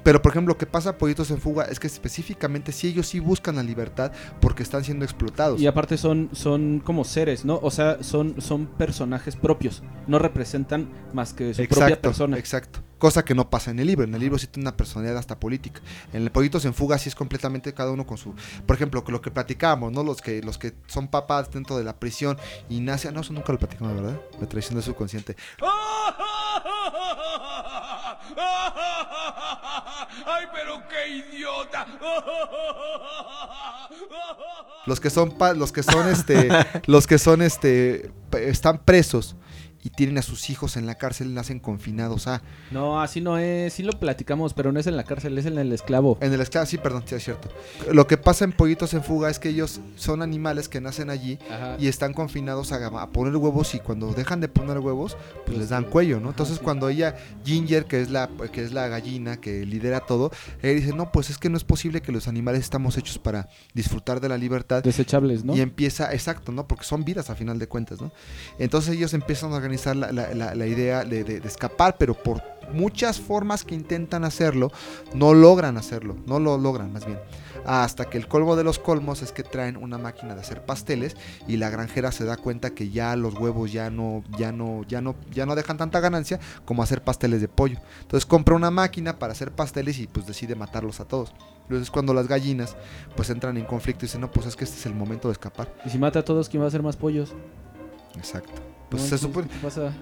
Pero 0.03 0.23
por 0.23 0.31
ejemplo, 0.31 0.55
lo 0.55 0.59
que 0.59 0.67
pasa 0.67 0.91
a 0.91 0.99
Pollitos 0.99 1.33
en 1.33 1.39
Fuga 1.39 1.65
es 1.65 1.81
que 1.81 1.89
específicamente 1.89 2.71
si 2.71 2.87
ellos 2.87 3.09
sí 3.09 3.19
buscan 3.19 3.57
la 3.57 3.65
libertad 3.65 4.13
porque 4.41 4.63
están 4.63 4.85
siendo 4.85 5.05
explotados. 5.05 5.61
Y 5.61 5.67
aparte 5.67 5.99
son, 5.99 6.29
son 6.33 6.79
como 6.79 7.05
seres, 7.05 7.45
¿no? 7.45 7.59
O 7.61 7.73
sea, 7.73 8.03
son, 8.05 8.41
son 8.41 8.67
personajes 8.67 9.35
propios. 9.35 9.83
No 10.07 10.21
representan 10.21 10.89
más 11.13 11.35
que 11.35 11.55
su 11.55 11.67
propia 11.67 12.01
persona. 12.01 12.39
Exacto. 12.39 12.81
Cosa 12.99 13.25
que 13.25 13.35
no 13.35 13.51
pasa 13.51 13.71
en 13.71 13.79
el 13.79 13.87
libro. 13.89 14.05
En 14.05 14.15
el 14.15 14.21
libro 14.21 14.39
sí 14.39 14.47
tiene 14.47 14.69
una 14.69 14.77
personalidad 14.77 15.19
hasta 15.19 15.39
política. 15.39 15.81
En 16.15 16.23
el 16.23 16.31
Pollitos 16.31 16.65
en 16.65 16.73
Fuga 16.73 16.97
sí 16.97 17.09
es 17.11 17.15
completamente 17.15 17.75
cada 17.75 17.91
uno 17.91 18.07
con 18.07 18.17
su. 18.17 18.35
Por 18.67 18.75
ejemplo, 18.77 19.05
que 19.05 19.13
lo 19.13 19.21
que 19.21 19.31
platicábamos, 19.31 19.93
¿no? 19.93 20.03
Los 20.03 20.23
que, 20.23 20.41
los 20.43 20.57
que 20.57 20.73
son 20.87 21.09
papás 21.09 21.51
dentro 21.51 21.77
de 21.77 21.85
la 21.85 21.97
prisión 21.99 22.39
y 22.71 22.81
nacen. 22.81 23.13
No, 23.13 23.21
eso 23.21 23.33
nunca 23.35 23.53
lo 23.53 23.59
platicamos, 23.59 23.95
¿verdad? 23.95 24.19
La 24.41 24.49
traición 24.49 24.77
del 24.77 24.85
subconsciente. 24.85 25.37
¡Ay, 30.27 30.47
pero 30.55 30.83
qué 30.89 31.09
idiota! 31.17 31.87
Los 34.87 35.01
que 35.01 35.11
son 35.11 35.37
pa- 35.37 35.53
los 35.55 35.73
que 35.73 35.83
son 35.83 36.09
este. 36.09 36.49
los 36.87 37.07
que 37.07 37.19
son 37.19 37.43
este. 37.43 38.11
están 38.33 38.79
presos 38.79 39.37
y 39.87 39.91
tienen 39.91 40.19
a 40.19 40.23
sus 40.23 40.51
hijos 40.51 40.77
en 40.77 40.85
la 40.85 40.97
cárcel, 40.97 41.33
nacen 41.33 41.61
confinados 41.61 42.27
a. 42.27 42.43
No, 42.73 43.01
así 43.01 43.21
no 43.21 43.39
es. 43.39 43.73
Sí 43.73 43.85
lo 43.85 43.93
platicamos, 43.93 44.53
pero 44.53 44.73
no 44.73 44.81
es 44.81 44.89
en 44.89 44.97
la 44.97 45.05
cárcel, 45.05 45.39
es 45.39 45.47
en 45.47 45.59
el 45.59 45.73
esclavo. 45.73 46.19
En 46.21 46.33
el 46.33 46.41
esclavo, 46.41 46.67
sí, 46.67 46.77
perdón, 46.77 47.05
sí 47.07 47.15
es 47.15 47.23
cierto. 47.23 47.49
Lo 47.93 48.09
que 48.09 48.17
pasa 48.17 48.45
en 48.45 48.51
Pollitos 48.51 48.95
en 48.95 49.05
Fuga 49.05 49.31
es 49.31 49.39
que 49.39 49.51
ellos 49.51 49.81
son 49.95 50.23
animales 50.23 50.69
que 50.69 50.81
nacen 50.81 51.09
allí 51.09 51.39
Ajá. 51.49 51.77
y 51.79 51.87
están 51.87 52.15
confinados 52.15 52.73
a, 52.73 52.85
a 52.85 53.11
poner 53.11 53.37
huevos 53.37 53.77
y 53.77 53.79
cuando 53.79 54.13
dejan 54.13 54.41
de 54.41 54.49
poner 54.49 54.81
huevos, 54.81 55.17
pues 55.45 55.57
les 55.57 55.69
dan 55.69 55.85
cuello, 55.85 56.19
¿no? 56.19 56.31
Entonces 56.31 56.57
sí. 56.57 56.65
cuando 56.65 56.89
ella, 56.89 57.15
Ginger, 57.45 57.85
que 57.85 58.01
es 58.01 58.11
la 58.11 58.29
que 58.53 58.65
es 58.65 58.73
la 58.73 58.89
gallina 58.89 59.37
que 59.37 59.65
lidera 59.65 60.01
todo, 60.01 60.33
ella 60.63 60.75
dice, 60.75 60.95
no, 60.97 61.13
pues 61.13 61.31
es 61.31 61.39
que 61.39 61.49
no 61.49 61.57
es 61.57 61.63
posible 61.63 62.03
que 62.03 62.11
los 62.11 62.27
animales 62.27 62.63
estamos 62.63 62.99
hechos 62.99 63.21
para 63.21 63.49
disfrutar 63.73 64.21
de 64.21 64.29
la 64.29 64.37
libertad. 64.37 64.83
Desechables, 64.83 65.45
¿no? 65.45 65.55
Y 65.55 65.61
empieza, 65.61 66.13
exacto, 66.13 66.51
¿no? 66.51 66.67
Porque 66.67 66.83
son 66.83 67.05
vidas 67.05 67.31
a 67.31 67.37
final 67.37 67.61
de 67.61 67.69
cuentas, 67.69 68.01
¿no? 68.01 68.11
Entonces 68.59 68.97
ellos 68.97 69.15
empiezan 69.15 69.53
a 69.53 69.55
organizar 69.55 69.76
la, 69.85 70.67
idea 70.67 71.05
de, 71.05 71.25
de- 71.25 71.41
de 71.41 71.49
escapar, 71.49 71.97
pero 71.99 72.15
por 72.15 72.43
muchas 72.73 73.21
formas 73.21 73.63
que 73.63 73.75
intentan 73.77 74.25
hacerlo, 74.25 74.73
no 75.15 75.35
logran 75.35 75.77
hacerlo, 75.77 76.17
no 76.27 76.41
lo 76.41 76.59
logran 76.59 76.93
más 76.93 77.07
bien. 77.07 77.19
Hasta 77.65 78.05
que 78.05 78.17
el 78.19 78.29
colmo 78.29 78.55
de 78.55 78.63
los 78.65 78.79
colmos 78.79 79.23
es 79.23 79.33
que 79.33 79.43
traen 79.43 79.77
una 79.77 79.99
máquina 79.99 80.35
de 80.35 80.41
hacer 80.41 80.65
pasteles 80.65 81.17
y 81.49 81.57
la 81.57 81.69
granjera 81.71 82.13
se 82.13 82.25
da 82.25 82.37
cuenta 82.37 82.71
que 82.71 82.91
ya 82.91 83.17
los 83.17 83.35
huevos 83.35 83.73
ya 83.73 83.91
no, 83.91 84.23
ya 84.39 84.53
no, 84.53 84.85
ya 84.89 85.01
no, 85.01 85.17
ya 85.33 85.47
no 85.47 85.55
dejan 85.57 85.77
tanta 85.77 85.99
ganancia 86.01 86.39
como 86.65 86.83
hacer 86.85 87.03
pasteles 87.03 87.41
de 87.41 87.49
pollo. 87.49 87.79
Entonces 88.03 88.25
compra 88.27 88.55
una 88.55 88.71
máquina 88.71 89.19
para 89.19 89.33
hacer 89.33 89.51
pasteles 89.53 89.99
y 89.99 90.07
pues 90.07 90.27
decide 90.27 90.55
matarlos 90.55 91.01
a 91.01 91.07
todos. 91.07 91.33
Entonces 91.63 91.91
cuando 91.91 92.15
las 92.15 92.29
gallinas 92.29 92.77
pues 93.17 93.31
entran 93.31 93.57
en 93.57 93.65
conflicto 93.65 94.05
y 94.05 94.07
dicen, 94.09 94.21
no, 94.21 94.31
pues 94.31 94.47
es 94.47 94.55
que 94.55 94.63
este 94.65 94.77
es 94.79 94.87
el 94.87 94.95
momento 94.95 95.27
de 95.29 95.33
escapar. 95.33 95.73
Y 95.85 95.91
si 95.91 95.99
mata 95.99 96.21
a 96.21 96.25
todos, 96.25 96.49
¿quién 96.49 96.61
va 96.61 96.67
a 96.67 96.69
hacer 96.69 96.83
más 96.83 96.97
pollos? 96.97 97.35
Exacto. 98.19 98.53
Pues 98.91 99.03
No, 99.03 99.09
se 99.09 99.15
¿qué- 99.15 99.19
supone. 99.23 99.49
pasa? 99.63 99.93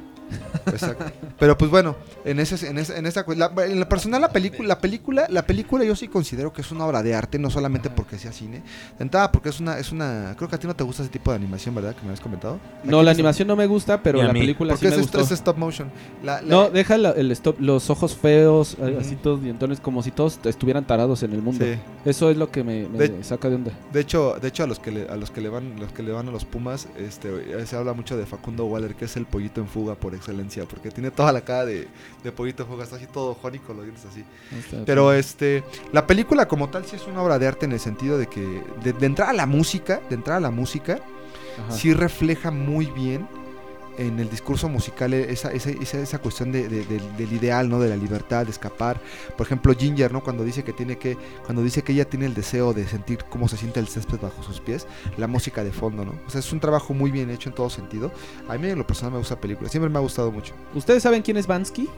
Exacto. 0.67 1.05
Pero 1.39 1.59
pues 1.59 1.71
bueno, 1.71 1.97
en 2.25 2.41
ese, 2.41 2.67
en 2.69 2.79
esa, 2.79 2.97
en 2.97 3.07
esa 3.07 3.25
cu- 3.25 3.35
la, 3.35 3.53
en 3.67 3.79
lo 3.79 3.89
personal 3.89 4.21
la 4.21 4.31
película, 4.31 4.67
la 4.69 4.79
película, 4.79 5.27
la 5.29 5.43
película 5.47 5.85
yo 5.85 5.95
sí 5.97 6.09
considero 6.09 6.53
que 6.53 6.63
es 6.63 6.71
una 6.71 6.87
obra 6.87 7.03
de 7.03 7.15
arte, 7.15 7.39
no 7.39 7.51
solamente 7.51 7.91
porque 7.91 8.19
sea 8.19 8.33
cine. 8.33 8.63
Entrada 8.99 9.31
porque 9.31 9.49
es 9.51 9.61
una, 9.61 9.79
es 9.79 9.93
una, 9.93 10.35
creo 10.37 10.49
que 10.49 10.57
a 10.57 10.59
ti 10.59 10.67
no 10.67 10.75
te 10.75 10.85
gusta 10.85 11.03
ese 11.03 11.11
tipo 11.13 11.31
de 11.31 11.37
animación, 11.37 11.75
¿verdad? 11.75 11.95
Que 11.95 12.01
me 12.03 12.09
habías 12.09 12.21
comentado. 12.21 12.59
No, 12.83 13.03
la 13.03 13.11
animación 13.11 13.49
no 13.49 13.57
me 13.57 13.67
gusta, 13.67 14.03
pero 14.03 14.23
la 14.23 14.33
mí. 14.33 14.41
película 14.41 14.75
Porque 14.75 14.87
sí 14.89 14.93
es, 14.93 14.99
me 14.99 15.05
est- 15.05 15.15
gustó. 15.15 15.25
es 15.27 15.39
stop 15.39 15.57
motion. 15.59 15.91
La- 16.23 16.41
la- 16.41 16.49
No, 16.49 16.71
deja 16.71 16.97
la- 16.99 17.11
el 17.11 17.31
stop, 17.33 17.61
los 17.61 17.91
ojos 17.91 18.17
feos, 18.17 18.77
así 18.99 19.17
todos 19.17 19.43
dientones, 19.43 19.81
como 19.81 20.03
si 20.03 20.11
todos 20.11 20.39
estuvieran 20.45 20.87
tarados 20.87 21.23
en 21.23 21.33
el 21.33 21.43
mundo. 21.43 21.65
sí. 21.65 21.75
Eso 22.05 22.31
es 22.31 22.37
lo 22.37 22.51
que 22.51 22.63
me, 22.65 22.87
me 22.89 22.99
De- 22.99 23.25
saca 23.25 23.49
de 23.49 23.55
onda. 23.57 23.73
De 23.93 24.01
hecho, 24.01 24.37
de 24.41 24.49
hecho 24.49 24.63
a 24.65 24.67
los 24.67 24.79
que 24.79 24.91
le, 24.91 25.09
a 25.09 25.17
los 25.17 25.31
que 25.31 25.41
le 25.41 25.49
van, 25.49 25.79
los 25.81 25.91
que 25.93 26.03
le 26.03 26.13
van 26.13 26.29
a 26.29 26.31
los 26.31 26.45
Pumas, 26.45 26.87
este, 26.99 27.67
se 27.67 27.77
habla 27.77 27.93
mucho 27.95 28.17
de 28.17 28.27
Facundo 28.27 28.67
Waller, 28.67 28.95
que 28.95 29.07
es 29.07 29.17
el 29.17 29.25
pollito 29.27 29.61
en 29.61 29.69
fuga 29.69 29.95
por 29.95 30.14
excelencia, 30.17 30.65
porque 30.65 30.91
tiene 30.91 31.11
toda 31.11 31.33
la 31.33 31.41
cara 31.43 31.65
de, 31.65 31.89
de 32.23 32.33
pollito 32.33 32.67
está 32.83 32.97
así 32.97 33.07
todo 33.07 33.35
jónico, 33.35 33.73
los 33.75 33.85
dientes 33.85 34.05
así. 34.05 34.25
Está- 34.59 34.85
Pero 34.85 35.13
este, 35.13 35.63
la 35.93 36.07
película 36.07 36.47
como 36.49 36.69
tal 36.71 36.85
sí 36.85 36.97
es 36.97 37.07
una 37.07 37.23
obra 37.23 37.39
de 37.39 37.47
arte 37.47 37.67
en 37.67 37.73
el 37.73 37.81
sentido 37.81 38.19
de 38.19 38.27
que 38.27 38.63
de, 38.83 38.93
de 38.93 39.07
entrada 39.07 39.31
a 39.31 39.35
la 39.35 39.47
música, 39.47 40.01
de 40.09 40.15
entrada 40.17 40.39
a 40.39 40.43
la 40.43 40.51
música, 40.51 41.01
Ajá. 41.67 41.73
sí 41.77 41.95
refleja 41.95 42.51
muy 42.51 42.87
bien 42.87 43.29
en 43.99 44.19
el 44.19 44.29
discurso 44.31 44.69
musical 44.69 45.15
esa, 45.15 45.53
esa, 45.53 45.71
esa, 45.71 45.99
esa 45.99 46.19
cuestión 46.19 46.51
de, 46.53 46.69
de- 46.69 46.85
del- 46.85 47.17
del 47.17 47.33
ideal, 47.33 47.69
¿no? 47.69 47.79
De 47.81 47.89
la 47.89 47.97
libertad, 47.97 48.45
de 48.45 48.51
escapar. 48.51 49.01
Por 49.37 49.47
ejemplo, 49.47 49.73
Ginger, 49.75 50.13
¿no? 50.13 50.23
Cuando 50.23 50.45
dice 50.45 50.65
que 50.65 50.73
tiene 50.73 50.99
que, 50.99 51.17
cuando 51.45 51.63
dice 51.63 51.83
que 51.83 51.93
ella 51.93 52.05
tiene 52.09 52.27
el 52.27 52.35
deseo 52.35 52.73
de 52.73 52.87
sentir 52.87 53.25
cómo 53.31 53.49
se 53.49 53.57
siente 53.57 53.81
el 53.81 53.89
césped 53.89 54.19
bajo 54.21 54.43
sus 54.43 54.61
pies, 54.61 54.87
la 55.17 55.27
música 55.27 55.63
de 55.65 55.73
fondo, 55.73 56.05
¿no? 56.05 56.13
O 56.27 56.31
sea, 56.31 56.41
es 56.41 56.53
un 56.53 56.61
trabajo 56.61 56.95
muy 56.95 57.11
bien 57.11 57.31
hecho 57.31 57.49
en 57.49 57.55
todo 57.55 57.71
sentido. 57.71 58.11
A 58.49 58.57
mí 58.59 58.69
en 58.69 58.79
lo 58.79 58.87
personal 58.87 59.13
me 59.13 59.19
gusta 59.19 59.35
la 59.37 59.41
película, 59.41 59.69
siempre 59.69 59.89
me 59.91 59.99
ha 59.99 60.03
gustado 60.03 60.31
mucho. 60.33 60.55
¿Ustedes 60.75 61.03
saben 61.03 61.23
quién 61.23 61.37
es 61.37 61.47
Bansky? 61.47 61.89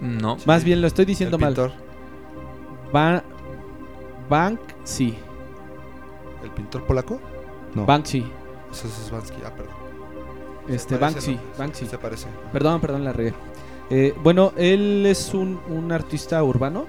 No. 0.00 0.36
Más 0.46 0.64
bien 0.64 0.80
lo 0.80 0.86
estoy 0.86 1.04
diciendo 1.04 1.36
el 1.36 1.40
mal. 1.42 1.50
pintor, 1.54 1.72
Ba 2.92 3.22
Banksy. 4.28 5.16
el 6.44 6.50
pintor 6.52 6.84
polaco? 6.86 7.20
No, 7.74 7.84
Banksy. 7.86 8.24
eso 8.72 8.86
es 8.88 9.10
Bansky. 9.10 9.38
Ah, 9.44 9.50
perdón. 9.54 9.74
Este, 10.70 10.96
Parece, 10.96 11.14
Banksy. 11.14 11.34
¿no? 11.34 11.40
Banksy. 11.58 11.86
Se 11.86 11.98
parece. 11.98 12.26
Perdón, 12.52 12.80
perdón, 12.80 13.04
la 13.04 13.12
regué. 13.12 13.34
Eh, 13.90 14.14
bueno, 14.22 14.52
él 14.56 15.04
es 15.06 15.34
un, 15.34 15.58
un 15.68 15.90
artista 15.90 16.42
urbano. 16.44 16.86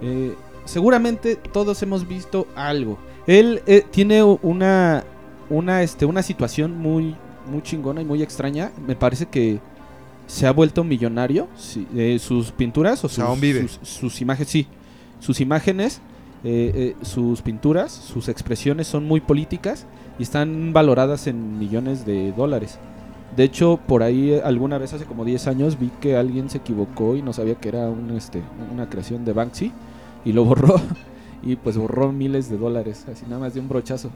Eh, 0.00 0.34
seguramente 0.64 1.36
todos 1.36 1.82
hemos 1.82 2.06
visto 2.06 2.46
algo. 2.54 2.98
Él 3.26 3.62
eh, 3.66 3.84
tiene 3.90 4.22
una, 4.22 5.04
una, 5.50 5.82
este, 5.82 6.06
una 6.06 6.22
situación 6.22 6.78
muy, 6.78 7.16
muy 7.50 7.62
chingona 7.62 8.00
y 8.00 8.04
muy 8.04 8.22
extraña. 8.22 8.70
Me 8.86 8.94
parece 8.94 9.26
que 9.26 9.58
se 10.28 10.46
ha 10.46 10.52
vuelto 10.52 10.84
millonario. 10.84 11.48
Sí, 11.56 11.86
eh, 11.96 12.18
sus 12.20 12.52
pinturas 12.52 13.04
o 13.04 13.08
sus, 13.08 13.18
aún 13.18 13.40
vive. 13.40 13.66
sus, 13.66 13.88
sus 13.88 14.20
imágenes, 14.20 14.50
sí. 14.50 14.68
Sus 15.18 15.40
imágenes, 15.40 16.00
sus 17.02 17.42
pinturas, 17.42 17.90
sus 17.90 18.28
expresiones 18.28 18.86
son 18.86 19.04
muy 19.04 19.20
políticas 19.20 19.84
y 20.18 20.22
están 20.22 20.72
valoradas 20.72 21.26
en 21.26 21.58
millones 21.58 22.04
de 22.04 22.32
dólares. 22.32 22.78
De 23.36 23.44
hecho, 23.44 23.78
por 23.86 24.02
ahí 24.02 24.32
eh, 24.32 24.42
alguna 24.44 24.78
vez 24.78 24.92
hace 24.94 25.04
como 25.04 25.24
10 25.24 25.46
años 25.46 25.78
vi 25.78 25.90
que 26.00 26.16
alguien 26.16 26.50
se 26.50 26.58
equivocó 26.58 27.16
y 27.16 27.22
no 27.22 27.32
sabía 27.32 27.54
que 27.54 27.68
era 27.68 27.88
un, 27.88 28.10
este, 28.16 28.42
una 28.72 28.88
creación 28.88 29.24
de 29.24 29.32
Banksy 29.32 29.72
y 30.24 30.32
lo 30.32 30.44
borró. 30.46 30.80
Y 31.42 31.56
pues 31.56 31.76
borró 31.76 32.10
miles 32.10 32.50
de 32.50 32.58
dólares, 32.58 33.06
así 33.10 33.24
nada 33.28 33.40
más 33.40 33.54
de 33.54 33.60
un 33.60 33.68
brochazo. 33.68 34.10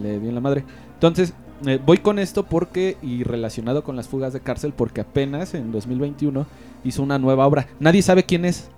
Le 0.00 0.20
dio 0.20 0.28
en 0.28 0.36
la 0.36 0.40
madre. 0.40 0.64
Entonces, 0.94 1.34
eh, 1.66 1.80
voy 1.84 1.98
con 1.98 2.18
esto 2.18 2.44
porque, 2.44 2.96
y 3.02 3.24
relacionado 3.24 3.82
con 3.82 3.96
las 3.96 4.08
fugas 4.08 4.32
de 4.32 4.40
cárcel, 4.40 4.72
porque 4.74 5.00
apenas 5.00 5.54
en 5.54 5.72
2021 5.72 6.46
hizo 6.84 7.02
una 7.02 7.18
nueva 7.18 7.46
obra. 7.46 7.66
Nadie 7.80 8.02
sabe 8.02 8.22
quién 8.22 8.44
es. 8.44 8.70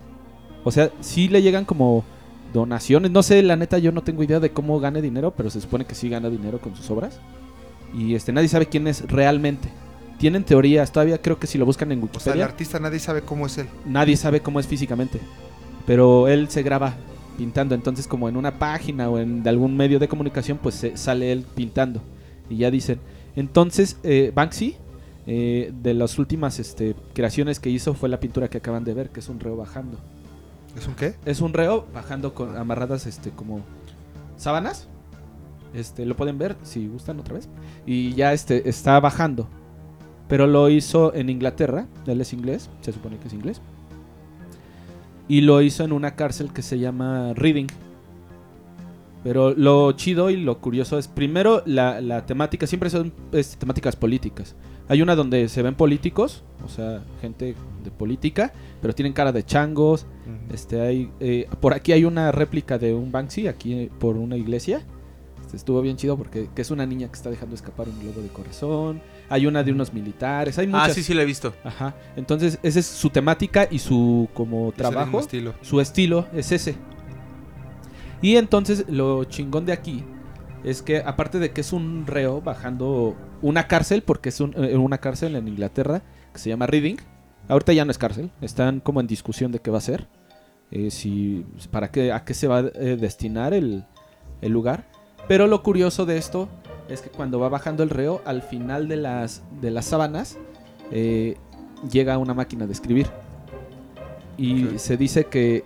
O 0.64 0.70
sea, 0.70 0.90
sí 1.00 1.28
le 1.28 1.42
llegan 1.42 1.64
como 1.64 2.04
donaciones. 2.52 3.10
No 3.10 3.22
sé, 3.22 3.42
la 3.42 3.56
neta, 3.56 3.78
yo 3.78 3.92
no 3.92 4.02
tengo 4.02 4.22
idea 4.22 4.40
de 4.40 4.50
cómo 4.50 4.78
gane 4.80 5.00
dinero, 5.02 5.32
pero 5.36 5.50
se 5.50 5.60
supone 5.60 5.84
que 5.84 5.94
sí 5.94 6.08
gana 6.08 6.28
dinero 6.30 6.60
con 6.60 6.74
sus 6.76 6.90
obras. 6.90 7.18
Y 7.94 8.14
este, 8.14 8.32
nadie 8.32 8.48
sabe 8.48 8.66
quién 8.66 8.86
es 8.86 9.02
realmente. 9.10 9.68
Tienen 10.18 10.44
teorías, 10.44 10.92
todavía 10.92 11.20
creo 11.20 11.38
que 11.38 11.46
si 11.46 11.58
lo 11.58 11.66
buscan 11.66 11.90
en 11.92 11.98
O 11.98 12.02
sea, 12.02 12.08
el 12.08 12.14
Wikipedia, 12.16 12.44
artista 12.44 12.78
nadie 12.78 12.98
sabe 13.00 13.22
cómo 13.22 13.46
es 13.46 13.58
él. 13.58 13.66
nadie 13.84 14.16
sabe 14.16 14.40
cómo 14.40 14.60
es 14.60 14.66
físicamente. 14.66 15.18
Pero 15.86 16.28
él 16.28 16.48
se 16.48 16.62
graba 16.62 16.94
pintando, 17.36 17.74
entonces 17.74 18.06
como 18.06 18.28
en 18.28 18.36
una 18.36 18.58
página 18.58 19.08
o 19.10 19.18
en 19.18 19.42
de 19.42 19.50
algún 19.50 19.76
medio 19.76 19.98
de 19.98 20.06
comunicación, 20.06 20.58
pues 20.62 20.76
se- 20.76 20.96
sale 20.96 21.32
él 21.32 21.44
pintando. 21.54 22.00
Y 22.48 22.58
ya 22.58 22.70
dicen. 22.70 23.00
Entonces, 23.34 23.96
eh, 24.04 24.30
Banksy, 24.34 24.76
eh, 25.26 25.72
de 25.82 25.94
las 25.94 26.18
últimas 26.18 26.58
este, 26.60 26.94
creaciones 27.14 27.58
que 27.58 27.70
hizo 27.70 27.94
fue 27.94 28.08
la 28.08 28.20
pintura 28.20 28.48
que 28.48 28.58
acaban 28.58 28.84
de 28.84 28.94
ver, 28.94 29.08
que 29.10 29.20
es 29.20 29.28
un 29.28 29.40
reo 29.40 29.56
bajando. 29.56 29.98
¿Es 30.76 30.86
un 30.86 30.94
qué? 30.94 31.14
Es 31.24 31.40
un 31.40 31.52
reo 31.52 31.86
bajando 31.92 32.34
con 32.34 32.56
amarradas 32.56 33.06
este 33.06 33.30
como 33.30 33.60
sábanas. 34.36 34.88
Este, 35.74 36.04
lo 36.04 36.16
pueden 36.16 36.38
ver 36.38 36.56
si 36.62 36.86
gustan 36.86 37.20
otra 37.20 37.34
vez. 37.34 37.48
Y 37.86 38.14
ya 38.14 38.32
este 38.32 38.68
está 38.68 38.98
bajando. 39.00 39.48
Pero 40.28 40.46
lo 40.46 40.68
hizo 40.68 41.14
en 41.14 41.28
Inglaterra. 41.28 41.86
Él 42.06 42.20
es 42.20 42.32
inglés, 42.32 42.70
se 42.80 42.92
supone 42.92 43.18
que 43.18 43.28
es 43.28 43.34
inglés. 43.34 43.60
Y 45.28 45.42
lo 45.42 45.62
hizo 45.62 45.84
en 45.84 45.92
una 45.92 46.14
cárcel 46.14 46.52
que 46.52 46.62
se 46.62 46.78
llama 46.78 47.32
Reading. 47.34 47.68
Pero 49.22 49.54
lo 49.54 49.92
chido 49.92 50.30
y 50.30 50.36
lo 50.36 50.58
curioso 50.58 50.98
es, 50.98 51.06
primero, 51.06 51.62
la, 51.64 52.26
temática, 52.26 52.66
siempre 52.66 52.90
son 52.90 53.12
este, 53.32 53.56
temáticas 53.56 53.94
políticas. 53.94 54.56
Hay 54.92 55.00
una 55.00 55.14
donde 55.14 55.48
se 55.48 55.62
ven 55.62 55.74
políticos, 55.74 56.44
o 56.62 56.68
sea, 56.68 57.02
gente 57.22 57.54
de 57.82 57.90
política, 57.90 58.52
pero 58.82 58.94
tienen 58.94 59.14
cara 59.14 59.32
de 59.32 59.42
changos, 59.42 60.04
este 60.52 60.82
hay 60.82 61.10
eh, 61.18 61.48
por 61.60 61.72
aquí 61.72 61.92
hay 61.92 62.04
una 62.04 62.30
réplica 62.30 62.76
de 62.76 62.92
un 62.92 63.10
Banksy 63.10 63.48
aquí 63.48 63.72
eh, 63.72 63.90
por 63.98 64.18
una 64.18 64.36
iglesia. 64.36 64.82
Este, 65.40 65.56
estuvo 65.56 65.80
bien 65.80 65.96
chido 65.96 66.18
porque 66.18 66.50
que 66.54 66.60
es 66.60 66.70
una 66.70 66.84
niña 66.84 67.08
que 67.08 67.14
está 67.14 67.30
dejando 67.30 67.54
escapar 67.54 67.88
un 67.88 67.98
globo 68.00 68.20
de 68.20 68.28
corazón. 68.28 69.00
Hay 69.30 69.46
una 69.46 69.62
de 69.62 69.72
unos 69.72 69.94
militares. 69.94 70.58
Hay 70.58 70.66
muchas. 70.66 70.90
Ah, 70.90 70.92
sí, 70.92 71.02
sí, 71.02 71.14
la 71.14 71.22
he 71.22 71.24
visto. 71.24 71.54
Ajá. 71.64 71.94
Entonces 72.14 72.58
esa 72.62 72.78
es 72.78 72.84
su 72.84 73.08
temática 73.08 73.66
y 73.70 73.78
su 73.78 74.28
como 74.34 74.68
Es 74.68 74.74
trabajo. 74.74 75.20
estilo. 75.20 75.54
Su 75.62 75.80
estilo 75.80 76.26
es 76.34 76.52
ese. 76.52 76.74
Y 78.20 78.36
entonces 78.36 78.84
lo 78.90 79.24
chingón 79.24 79.64
de 79.64 79.72
aquí 79.72 80.04
es 80.64 80.82
que 80.82 80.98
aparte 80.98 81.38
de 81.38 81.50
que 81.52 81.60
es 81.60 81.72
un 81.72 82.06
reo 82.06 82.40
bajando 82.40 83.16
una 83.40 83.66
cárcel, 83.68 84.02
porque 84.02 84.28
es 84.28 84.40
un- 84.40 84.54
eh, 84.56 84.76
una 84.76 84.98
cárcel 84.98 85.36
en 85.36 85.48
Inglaterra 85.48 86.02
que 86.32 86.38
se 86.38 86.48
llama 86.50 86.66
Reading. 86.66 86.96
Ahorita 87.48 87.72
ya 87.72 87.84
no 87.84 87.90
es 87.90 87.98
cárcel, 87.98 88.30
están 88.40 88.80
como 88.80 89.00
en 89.00 89.06
discusión 89.06 89.50
de 89.52 89.58
qué 89.58 89.70
va 89.70 89.78
a 89.78 89.82
ser, 89.82 90.06
eh, 90.70 90.90
si 90.90 91.44
para 91.70 91.90
qué 91.90 92.12
a 92.12 92.24
qué 92.24 92.34
se 92.34 92.46
va 92.46 92.58
a 92.58 92.64
eh, 92.74 92.96
destinar 93.00 93.52
el, 93.54 93.84
el 94.40 94.52
lugar. 94.52 94.86
Pero 95.28 95.46
lo 95.46 95.62
curioso 95.62 96.06
de 96.06 96.16
esto 96.18 96.48
es 96.88 97.00
que 97.00 97.10
cuando 97.10 97.38
va 97.40 97.48
bajando 97.48 97.82
el 97.82 97.90
reo, 97.90 98.22
al 98.24 98.42
final 98.42 98.88
de 98.88 98.96
las 98.96 99.42
de 99.60 99.70
las 99.72 99.86
sábanas 99.86 100.38
eh, 100.92 101.36
llega 101.90 102.16
una 102.18 102.34
máquina 102.34 102.66
de 102.66 102.72
escribir 102.72 103.08
y 104.36 104.78
se 104.78 104.96
dice 104.96 105.24
que 105.24 105.64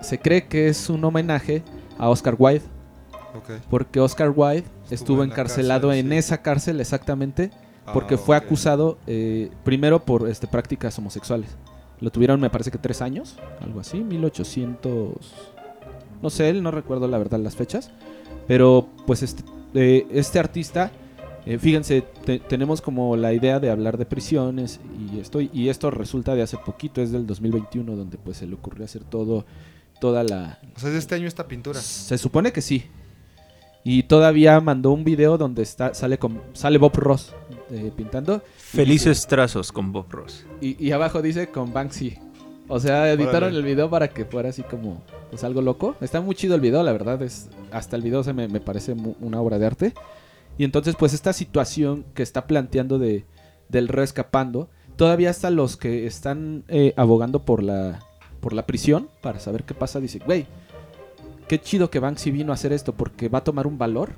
se 0.00 0.18
cree 0.18 0.46
que 0.48 0.68
es 0.68 0.88
un 0.90 1.04
homenaje 1.04 1.62
a 1.98 2.08
Oscar 2.08 2.34
Wilde 2.38 2.64
Porque 3.70 4.00
Oscar 4.00 4.32
Wilde 4.34 4.64
estuvo, 4.90 5.22
en 5.22 5.28
la 5.30 5.34
encarcelado 5.34 5.88
cárcel, 5.88 6.06
en 6.06 6.12
sí. 6.12 6.16
esa 6.18 6.42
cárcel 6.42 6.80
exactamente 6.80 7.50
porque 7.92 8.14
Ah, 8.14 8.18
fue 8.18 8.36
ok. 8.36 8.44
acusado 8.44 8.98
eh, 9.06 9.50
primero 9.64 10.04
por 10.04 10.28
este, 10.28 10.46
prácticas 10.46 10.96
homosexuales. 10.98 11.50
Lo 12.00 12.10
tuvieron, 12.10 12.40
me 12.40 12.50
parece 12.50 12.70
que 12.70 12.78
tres 12.78 13.00
años, 13.02 13.36
algo 13.60 13.80
así, 13.80 13.98
1800. 14.02 15.12
No 16.20 16.30
sé, 16.30 16.48
él 16.50 16.62
no 16.62 16.70
recuerdo 16.70 17.08
la 17.08 17.18
verdad 17.18 17.38
las 17.40 17.56
fechas. 17.56 17.90
Pero 18.46 18.88
pues 19.06 19.22
este, 19.22 19.42
eh, 19.74 20.06
este 20.10 20.38
artista, 20.38 20.90
eh, 21.46 21.58
fíjense, 21.58 22.02
te- 22.24 22.38
tenemos 22.40 22.80
como 22.80 23.16
la 23.16 23.32
idea 23.32 23.60
de 23.60 23.70
hablar 23.70 23.98
de 23.98 24.06
prisiones 24.06 24.80
y 25.12 25.18
esto, 25.20 25.40
y 25.40 25.68
esto 25.68 25.90
resulta 25.90 26.34
de 26.34 26.42
hace 26.42 26.56
poquito, 26.58 27.00
es 27.02 27.12
del 27.12 27.26
2021, 27.26 27.94
donde 27.96 28.18
pues 28.18 28.36
se 28.38 28.46
le 28.46 28.54
ocurrió 28.54 28.84
hacer 28.84 29.04
todo, 29.04 29.44
toda 30.00 30.24
la, 30.24 30.58
O 30.76 30.80
sea, 30.80 30.88
es 30.88 30.92
de 30.94 30.98
este 30.98 31.14
año 31.14 31.26
esta 31.28 31.46
pintura. 31.46 31.80
se 31.80 32.18
supone 32.18 32.52
que 32.52 32.60
sí. 32.62 32.84
Y 33.84 34.04
todavía 34.04 34.60
mandó 34.60 34.92
un 34.92 35.02
video 35.04 35.36
donde 35.38 35.62
está 35.62 35.92
sale 35.94 36.18
con 36.18 36.40
sale 36.52 36.78
Bob 36.78 36.96
Ross 36.96 37.34
eh, 37.70 37.90
pintando 37.96 38.42
Felices 38.56 39.26
trazos 39.26 39.72
con 39.72 39.92
Bob 39.92 40.06
Ross. 40.10 40.44
y, 40.60 40.76
y 40.84 40.92
abajo 40.92 41.20
dice 41.20 41.48
con 41.48 41.72
Banksy. 41.72 42.16
O 42.68 42.78
sea, 42.78 43.10
editaron 43.10 43.44
Órale. 43.50 43.58
el 43.58 43.64
video 43.64 43.90
para 43.90 44.08
que 44.08 44.24
fuera 44.24 44.48
así 44.50 44.62
como 44.62 45.02
pues 45.30 45.42
algo 45.42 45.60
loco. 45.62 45.96
Está 46.00 46.20
muy 46.20 46.34
chido 46.36 46.54
el 46.54 46.60
video, 46.60 46.82
la 46.84 46.92
verdad 46.92 47.20
es 47.22 47.48
hasta 47.72 47.96
el 47.96 48.02
video 48.02 48.22
se 48.22 48.32
me, 48.32 48.46
me 48.48 48.60
parece 48.60 48.94
mu- 48.94 49.16
una 49.20 49.40
obra 49.40 49.58
de 49.58 49.66
arte. 49.66 49.94
Y 50.58 50.64
entonces 50.64 50.94
pues 50.96 51.12
esta 51.12 51.32
situación 51.32 52.04
que 52.14 52.22
está 52.22 52.46
planteando 52.46 52.98
de 52.98 53.24
del 53.68 53.88
reo 53.88 54.04
escapando, 54.04 54.68
todavía 54.96 55.30
hasta 55.30 55.50
los 55.50 55.76
que 55.76 56.06
están 56.06 56.62
eh, 56.68 56.94
abogando 56.96 57.40
por 57.44 57.62
la 57.64 57.98
por 58.40 58.52
la 58.52 58.64
prisión 58.66 59.08
para 59.22 59.40
saber 59.40 59.64
qué 59.64 59.72
pasa 59.74 59.98
dicen, 60.00 60.22
güey, 60.24 60.46
qué 61.52 61.60
chido 61.60 61.90
que 61.90 61.98
Banksy 61.98 62.30
vino 62.30 62.50
a 62.50 62.54
hacer 62.54 62.72
esto 62.72 62.94
porque 62.94 63.28
va 63.28 63.40
a 63.40 63.44
tomar 63.44 63.66
un 63.66 63.76
valor 63.76 64.12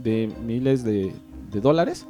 de 0.00 0.28
miles 0.44 0.82
de, 0.82 1.12
de 1.52 1.60
dólares 1.60 2.04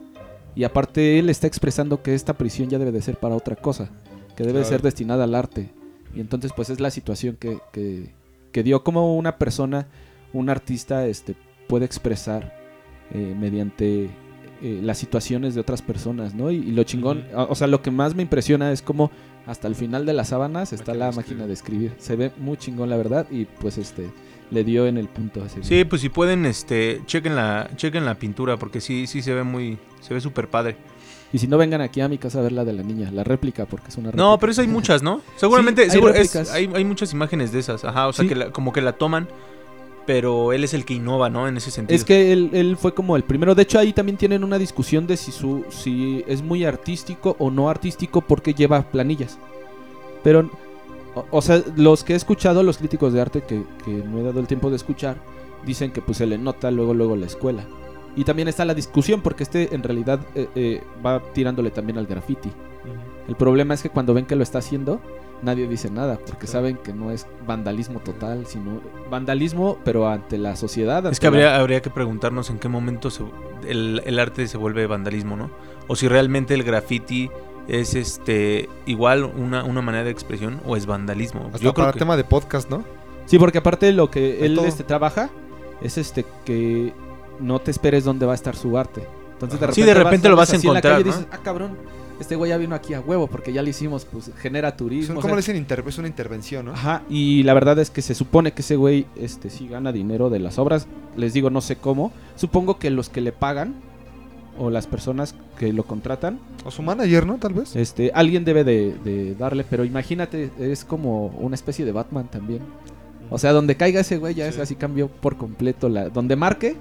y 0.55 0.65
aparte 0.65 1.19
él 1.19 1.29
está 1.29 1.47
expresando 1.47 2.03
que 2.03 2.15
esta 2.15 2.33
prisión 2.33 2.71
ya 2.71 2.79
debe 2.79 2.91
de 2.91 3.03
ser 3.03 3.19
para 3.19 3.37
otra 3.37 3.57
cosa, 3.57 3.91
que 4.35 4.43
debe 4.43 4.61
de 4.61 4.65
ser 4.65 4.81
destinada 4.81 5.25
al 5.25 5.35
arte. 5.35 5.69
Y 6.15 6.21
entonces 6.21 6.51
pues 6.57 6.71
es 6.71 6.81
la 6.81 6.91
situación 6.91 7.37
que, 7.39 7.59
que, 7.75 8.15
que 8.53 8.63
dio 8.63 8.83
como 8.85 9.19
una 9.19 9.37
persona, 9.37 9.87
un 10.33 10.49
artista 10.49 11.07
este, 11.09 11.35
puede 11.69 11.85
expresar 11.85 12.57
eh, 13.13 13.37
mediante 13.39 14.05
eh, 14.63 14.81
las 14.83 14.97
situaciones 14.97 15.55
de 15.55 15.61
otras 15.61 15.83
personas, 15.83 16.35
¿no? 16.35 16.51
Y, 16.51 16.57
y 16.57 16.71
lo 16.71 16.85
chingón, 16.85 17.27
o- 17.37 17.49
o 17.51 17.55
sea, 17.55 17.67
lo 17.67 17.83
que 17.83 17.91
más 17.91 18.15
me 18.15 18.23
impresiona 18.23 18.73
es 18.73 18.81
como 18.81 19.11
hasta 19.47 19.69
el 19.69 19.75
final 19.75 20.07
de 20.07 20.15
las 20.15 20.29
sábanas 20.29 20.73
está 20.73 20.93
Máquina 20.95 21.05
la 21.05 21.11
de 21.11 21.17
máquina 21.17 21.45
escribir. 21.45 21.47
de 21.49 21.53
escribir. 21.53 21.95
Se 21.99 22.17
ve 22.17 22.33
muy 22.39 22.57
chingón, 22.57 22.89
la 22.89 22.97
verdad, 22.97 23.27
y 23.31 23.45
pues 23.45 23.77
este 23.77 24.09
le 24.55 24.65
dio 24.65 24.87
en 24.87 24.97
el 24.97 25.09
punto 25.09 25.43
así. 25.43 25.59
Sí, 25.63 25.85
pues 25.85 26.01
si 26.01 26.09
pueden, 26.09 26.47
este, 26.47 27.03
chequen 27.07 27.35
la, 27.37 27.69
chequen 27.77 28.05
la 28.07 28.15
pintura, 28.15 28.57
porque 28.57 28.81
sí, 28.81 29.07
sí 29.07 29.21
se 29.21 29.35
ve 29.35 29.43
muy, 29.43 29.77
se 30.01 30.15
ve 30.15 30.21
súper 30.21 30.49
padre. 30.49 30.77
Y 31.33 31.39
si 31.39 31.49
no 31.49 31.59
vengan 31.59 31.81
aquí 31.81 32.01
a 32.01 32.09
mi 32.09 32.17
casa 32.17 32.39
a 32.39 32.43
ver 32.43 32.53
la 32.53 32.65
de 32.65 32.73
la 32.73 32.83
niña, 32.85 33.11
la 33.11 33.25
réplica, 33.25 33.67
porque 33.67 33.89
es 33.89 33.97
una 33.97 34.13
réplica. 34.13 34.23
No, 34.25 34.39
pero 34.39 34.53
eso 34.53 34.61
hay 34.63 34.69
muchas, 34.79 35.03
¿no? 35.03 35.21
Seguramente, 35.37 35.83
hay 35.83 35.91
seguro 35.91 36.13
es- 36.15 36.19
réplicas. 36.33 36.51
hay, 36.53 36.71
hay 36.75 36.85
muchas 36.85 37.13
imágenes 37.13 37.51
de 37.53 37.59
esas, 37.59 37.85
ajá, 37.85 38.07
o 38.09 38.13
sea, 38.13 38.23
Sí. 38.23 38.29
que 38.29 38.35
la- 38.37 38.51
como 38.53 38.73
que 38.73 38.81
la 38.81 38.93
toman, 38.93 39.29
pero 40.07 40.53
él 40.53 40.63
es 40.65 40.75
el 40.75 40.85
que 40.85 40.95
innova, 40.95 41.31
¿no? 41.31 41.49
En 41.49 41.57
ese 41.57 41.71
sentido. 41.71 41.97
Es 41.97 42.05
que 42.05 42.31
él, 42.33 42.51
él 42.53 42.77
fue 42.77 42.95
como 42.95 43.17
el 43.17 43.25
primero. 43.25 43.55
De 43.55 43.63
hecho, 43.63 43.79
ahí 43.79 43.93
también 43.93 44.19
tienen 44.19 44.45
una 44.45 44.59
discusión 44.59 45.07
de 45.07 45.17
si 45.17 45.33
su 45.33 45.65
si 45.71 46.23
es 46.29 46.43
muy 46.43 46.65
artístico 46.65 47.35
o 47.39 47.51
no 47.51 47.69
artístico 47.71 48.21
porque 48.21 48.53
lleva 48.55 48.83
planillas. 48.91 49.39
Pero, 50.23 50.51
o, 51.15 51.25
o 51.31 51.43
sea, 51.43 51.63
los 51.77 52.05
que 52.05 52.13
he 52.13 52.17
escuchado, 52.17 52.63
los 52.63 52.79
críticos 52.79 53.13
de 53.13 53.21
arte 53.21 53.43
que, 53.43 53.63
que 53.85 53.91
no 53.91 54.19
he 54.19 54.23
dado 54.23 54.41
el 54.41 54.47
tiempo 54.47 54.71
de 54.71 54.77
escuchar, 54.77 55.17
dicen 55.67 55.93
que 55.93 56.03
pues 56.03 56.19
se 56.19 56.27
le 56.27 56.39
nota 56.39 56.71
luego 56.71 56.95
luego 56.95 57.17
la 57.17 57.27
escuela. 57.27 57.65
Y 58.17 58.25
también 58.25 58.47
está 58.49 58.65
la 58.65 58.75
discusión 58.75 59.23
porque 59.23 59.43
este 59.43 59.75
en 59.75 59.83
realidad 59.83 60.21
eh, 60.35 60.49
eh, 60.55 60.83
va 61.05 61.21
tirándole 61.33 61.71
también 61.71 61.99
al 61.99 62.07
graffiti. 62.07 62.51
El 63.27 63.37
problema 63.37 63.75
es 63.75 63.83
que 63.83 63.89
cuando 63.89 64.13
ven 64.15 64.27
que 64.27 64.37
lo 64.37 64.43
está 64.43 64.59
haciendo, 64.59 65.01
nadie 65.43 65.67
dice 65.67 65.91
nada, 65.91 66.19
porque 66.27 66.47
saben 66.47 66.77
que 66.77 66.93
no 66.93 67.11
es 67.11 67.27
vandalismo 67.47 68.01
total, 68.01 68.47
sino 68.47 68.81
vandalismo, 69.11 69.79
pero 69.85 70.07
ante 70.09 70.37
la 70.39 70.55
sociedad. 70.57 71.05
Es 71.07 71.19
que 71.19 71.27
la- 71.27 71.31
habría, 71.31 71.57
habría 71.57 71.83
que 71.83 71.91
preguntarnos 71.91 72.51
en 72.51 72.59
qué 72.59 72.69
momento 72.69 73.11
se- 73.11 73.25
el, 73.67 74.03
el 74.05 74.19
arte 74.19 74.47
se 74.47 74.59
vuelve 74.59 74.87
vandalismo, 74.87 75.37
¿no? 75.37 75.51
O 75.89 75.97
si 75.97 76.07
realmente 76.07 76.53
el 76.55 76.63
graffiti 76.63 77.31
es 77.69 77.95
este 77.95 78.69
igual 78.87 79.25
una, 79.25 79.65
una 79.65 79.81
manera 79.83 80.05
de 80.05 80.11
expresión 80.11 80.61
o 80.67 80.77
es 80.77 80.87
vandalismo. 80.87 81.47
Hasta 81.47 81.59
Yo 81.59 81.73
creo 81.75 81.85
para 81.87 81.93
que- 81.93 81.99
tema 81.99 82.17
de 82.17 82.25
podcast, 82.25 82.69
¿no? 82.71 82.85
Sí, 83.27 83.39
porque 83.39 83.59
aparte 83.59 83.91
lo 83.93 84.11
que 84.11 84.21
De 84.21 84.47
él 84.47 84.55
todo. 84.57 84.67
este, 84.67 84.85
trabaja 84.85 85.31
es 85.83 85.97
este 85.99 86.25
que 86.45 86.93
no 87.41 87.59
te 87.61 87.71
esperes 87.71 88.05
dónde 88.05 88.27
va 88.27 88.33
a 88.33 88.35
estar 88.35 88.55
su 88.55 88.77
arte. 88.77 89.07
Entonces 89.33 89.59
de 89.59 89.67
repente 89.67 89.81
Sí, 89.81 89.87
de 89.87 89.95
repente 89.95 90.29
lo 90.29 90.37
vas 90.37 90.53
a 90.53 90.57
así 90.57 90.67
en 90.67 90.73
la 90.75 90.79
encontrar, 90.79 90.99
calle 91.03 91.09
y 91.09 91.11
¿no? 91.13 91.17
dices, 91.19 91.33
ah, 91.33 91.39
cabrón, 91.43 91.77
este 92.21 92.37
güey 92.37 92.51
ya 92.51 92.57
vino 92.59 92.75
aquí 92.77 92.95
a 92.95 93.01
huevo 93.01 93.27
porque 93.27 93.53
ya 93.53 93.63
le 93.63 93.71
hicimos, 93.71 94.05
pues 94.05 94.31
genera 94.39 94.77
turismo. 94.77 95.15
¿Cómo 95.17 95.23
sea, 95.27 95.31
le 95.35 95.37
dicen? 95.39 95.57
Inter- 95.57 95.83
es 95.87 95.99
una 95.99 96.07
intervención, 96.07 96.67
¿no? 96.67 96.73
Ajá, 96.73 97.03
y 97.09 97.43
la 97.43 97.55
verdad 97.55 97.79
es 97.81 97.91
que 97.91 98.03
se 98.03 98.15
supone 98.15 98.53
que 98.53 98.63
ese 98.63 98.77
güey 98.77 99.07
este, 99.17 99.51
sí 99.51 99.67
gana 99.67 99.91
dinero 99.91 100.31
de 100.31 100.39
las 100.39 100.59
obras. 100.59 100.87
Les 101.17 101.33
digo, 101.33 101.51
no 101.51 101.61
sé 101.61 101.77
cómo. 101.77 102.13
Supongo 102.37 102.79
que 102.79 102.91
los 102.91 103.09
que 103.09 103.21
le 103.21 103.33
pagan 103.33 103.75
o 104.59 104.71
las 104.71 104.87
personas 104.87 105.35
que 105.59 105.73
lo 105.73 105.83
contratan, 105.85 106.39
O 106.65 106.71
su 106.71 106.83
manager, 106.83 107.27
¿no? 107.27 107.39
Tal 107.39 107.55
vez. 107.55 107.75
este, 107.77 108.11
alguien 108.15 108.45
debe 108.45 108.65
de, 108.65 108.95
de 109.05 109.35
darle. 109.35 109.65
Pero 109.69 109.85
imagínate, 109.85 110.51
es 110.59 110.85
como 110.85 111.27
una 111.29 111.55
especie 111.55 111.85
de 111.85 111.93
Batman 111.93 112.29
también. 112.31 112.63
O 113.31 113.39
sea, 113.39 113.53
donde 113.53 113.77
caiga 113.77 114.01
ese 114.01 114.19
güey 114.19 114.35
ya 114.35 114.47
es 114.47 114.57
Sí. 114.57 114.61
así 114.61 114.75
cambió 114.77 115.09
por 115.09 115.37
completo 115.37 115.89
la... 115.89 116.09
Donde 116.11 116.37
marque, 116.37 116.77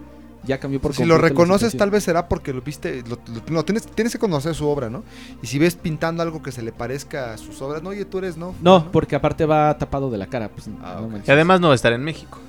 ya 0.45 0.59
cambió 0.59 0.79
por 0.81 0.93
Si 0.93 1.03
lo 1.05 1.15
completo 1.15 1.29
reconoces, 1.29 1.75
tal 1.77 1.89
vez 1.89 2.03
será 2.03 2.27
porque 2.27 2.53
lo 2.53 2.61
viste, 2.61 3.01
lo, 3.49 3.63
tienes, 3.63 3.87
tienes 3.87 4.11
que 4.13 4.19
conocer 4.19 4.53
su 4.53 4.67
obra, 4.67 4.89
¿no? 4.89 5.03
Y 5.41 5.47
si 5.47 5.57
ves 5.57 5.75
pintando 5.75 6.21
algo 6.21 6.43
que 6.43 6.51
se 6.51 6.61
le 6.61 6.71
parezca 6.73 7.33
a 7.33 7.37
sus 7.37 7.61
obras, 7.61 7.81
no, 7.81 7.89
oye, 7.89 8.03
tú 8.05 8.17
eres, 8.19 8.35
¿no? 8.37 8.53
No, 8.61 8.91
porque 8.91 9.15
aparte 9.15 9.45
va 9.45 9.75
tapado 9.77 10.11
de 10.11 10.17
la 10.17 10.27
cara, 10.27 10.49
pues 10.49 10.69
Ah, 10.83 11.01
no. 11.01 11.17
Y 11.25 11.31
además 11.31 11.61
no 11.61 11.67
va 11.67 11.73
a 11.73 11.75
estar 11.75 11.93
en 11.93 12.03
México. 12.03 12.39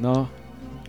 No. 0.00 0.28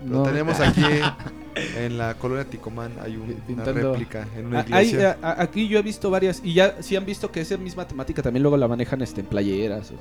Lo 0.05 0.17
no. 0.17 0.23
tenemos 0.23 0.59
aquí 0.59 0.81
en 1.77 1.97
la 1.97 2.13
colonia 2.15 2.45
Ticomán, 2.45 2.91
hay 3.01 3.15
un- 3.17 3.35
una 3.49 3.63
réplica 3.65 4.27
en 4.37 4.47
una 4.47 4.59
Ah, 4.59 4.65
hay, 4.71 4.87
iglesia. 4.87 5.17
a- 5.21 5.31
a- 5.31 5.41
aquí 5.43 5.67
yo 5.67 5.79
he 5.79 5.81
visto 5.81 6.09
varias 6.09 6.41
y 6.43 6.53
ya 6.53 6.81
sí 6.81 6.95
han 6.95 7.05
visto 7.05 7.31
que 7.31 7.41
esa 7.41 7.57
misma 7.57 7.87
temática 7.87 8.21
también 8.21 8.43
luego 8.43 8.57
la 8.57 8.67
manejan 8.67 9.01
este, 9.01 9.21
en 9.21 9.27
playeras 9.27 9.91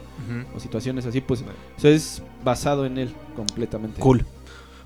o, 0.55 0.61
situaciones 0.61 1.07
así, 1.07 1.21
pues 1.21 1.45
eso 1.79 1.89
es 1.89 2.23
basado 2.45 2.87
en 2.87 2.99
él 2.99 3.11
completamente. 3.35 4.01
Cool. 4.01 4.25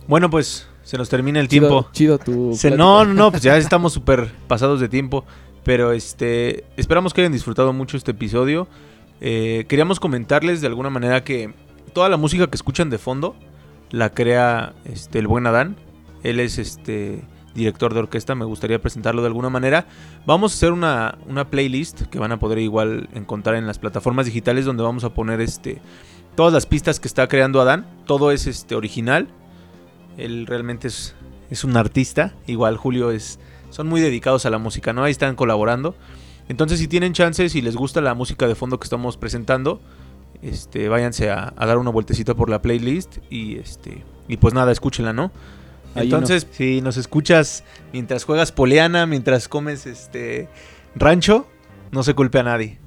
Bueno, 0.08 0.30
pues 0.30 0.66
se 0.82 0.96
nos 0.98 1.08
termina 1.08 1.40
el 1.40 1.48
Chido- 1.48 1.68
tiempo. 1.68 1.88
Chido 1.92 2.18
tu 2.18 2.54
Se- 2.54 2.70
no, 2.70 3.04
no, 3.04 3.14
no, 3.14 3.30
pues 3.30 3.42
ya 3.42 3.56
estamos 3.56 3.92
súper 3.92 4.30
pasados 4.48 4.80
de 4.80 4.88
tiempo. 4.88 5.24
Pero 5.62 5.92
este, 5.92 6.64
esperamos 6.78 7.12
que 7.12 7.20
hayan 7.20 7.32
disfrutado 7.32 7.72
mucho 7.74 7.98
este 7.98 8.12
episodio. 8.12 8.66
Eh, 9.20 9.66
queríamos 9.68 10.00
comentarles 10.00 10.62
de 10.62 10.66
alguna 10.68 10.88
manera 10.88 11.22
que 11.22 11.52
toda 11.92 12.08
la 12.08 12.16
música 12.16 12.46
que 12.46 12.56
escuchan 12.56 12.88
de 12.88 12.96
fondo 12.96 13.36
la 13.90 14.08
crea 14.14 14.72
este, 14.86 15.18
el 15.18 15.26
buen 15.26 15.46
Adán. 15.46 15.76
Él 16.22 16.40
es 16.40 16.58
este 16.58 17.22
director 17.54 17.92
de 17.94 18.00
orquesta, 18.00 18.34
me 18.34 18.44
gustaría 18.44 18.80
presentarlo 18.80 19.22
de 19.22 19.28
alguna 19.28 19.50
manera. 19.50 19.86
Vamos 20.26 20.52
a 20.52 20.54
hacer 20.56 20.72
una, 20.72 21.18
una 21.26 21.50
playlist 21.50 22.02
que 22.02 22.18
van 22.18 22.32
a 22.32 22.38
poder 22.38 22.58
igual 22.58 23.08
encontrar 23.14 23.56
en 23.56 23.66
las 23.66 23.78
plataformas 23.78 24.26
digitales 24.26 24.64
donde 24.64 24.82
vamos 24.82 25.04
a 25.04 25.14
poner 25.14 25.40
este 25.40 25.80
todas 26.34 26.52
las 26.52 26.66
pistas 26.66 27.00
que 27.00 27.08
está 27.08 27.28
creando 27.28 27.60
Adán. 27.60 27.86
Todo 28.06 28.30
es 28.30 28.46
este 28.46 28.74
original. 28.74 29.28
Él 30.16 30.46
realmente 30.46 30.88
es, 30.88 31.14
es 31.50 31.64
un 31.64 31.76
artista. 31.76 32.34
Igual 32.46 32.76
Julio 32.76 33.10
es. 33.10 33.38
Son 33.70 33.88
muy 33.88 34.00
dedicados 34.00 34.46
a 34.46 34.50
la 34.50 34.58
música, 34.58 34.92
¿no? 34.92 35.04
Ahí 35.04 35.12
están 35.12 35.36
colaborando. 35.36 35.94
Entonces, 36.48 36.80
si 36.80 36.88
tienen 36.88 37.12
chances 37.12 37.54
y 37.54 37.62
les 37.62 37.76
gusta 37.76 38.00
la 38.00 38.14
música 38.14 38.48
de 38.48 38.56
fondo 38.56 38.80
que 38.80 38.84
estamos 38.84 39.16
presentando, 39.16 39.80
este, 40.42 40.88
váyanse 40.88 41.30
a, 41.30 41.52
a 41.56 41.66
dar 41.66 41.78
una 41.78 41.90
vueltecita 41.90 42.34
por 42.34 42.50
la 42.50 42.60
playlist 42.60 43.18
y 43.30 43.56
este. 43.56 44.02
Y 44.26 44.36
pues 44.38 44.54
nada, 44.54 44.72
escúchenla, 44.72 45.12
¿no? 45.12 45.30
Entonces, 45.94 46.46
si 46.50 46.80
nos 46.80 46.96
escuchas 46.96 47.64
mientras 47.92 48.24
juegas 48.24 48.52
poleana, 48.52 49.06
mientras 49.06 49.48
comes 49.48 49.86
este 49.86 50.48
rancho, 50.94 51.46
no 51.90 52.02
se 52.02 52.14
culpe 52.14 52.38
a 52.38 52.42
nadie. 52.44 52.78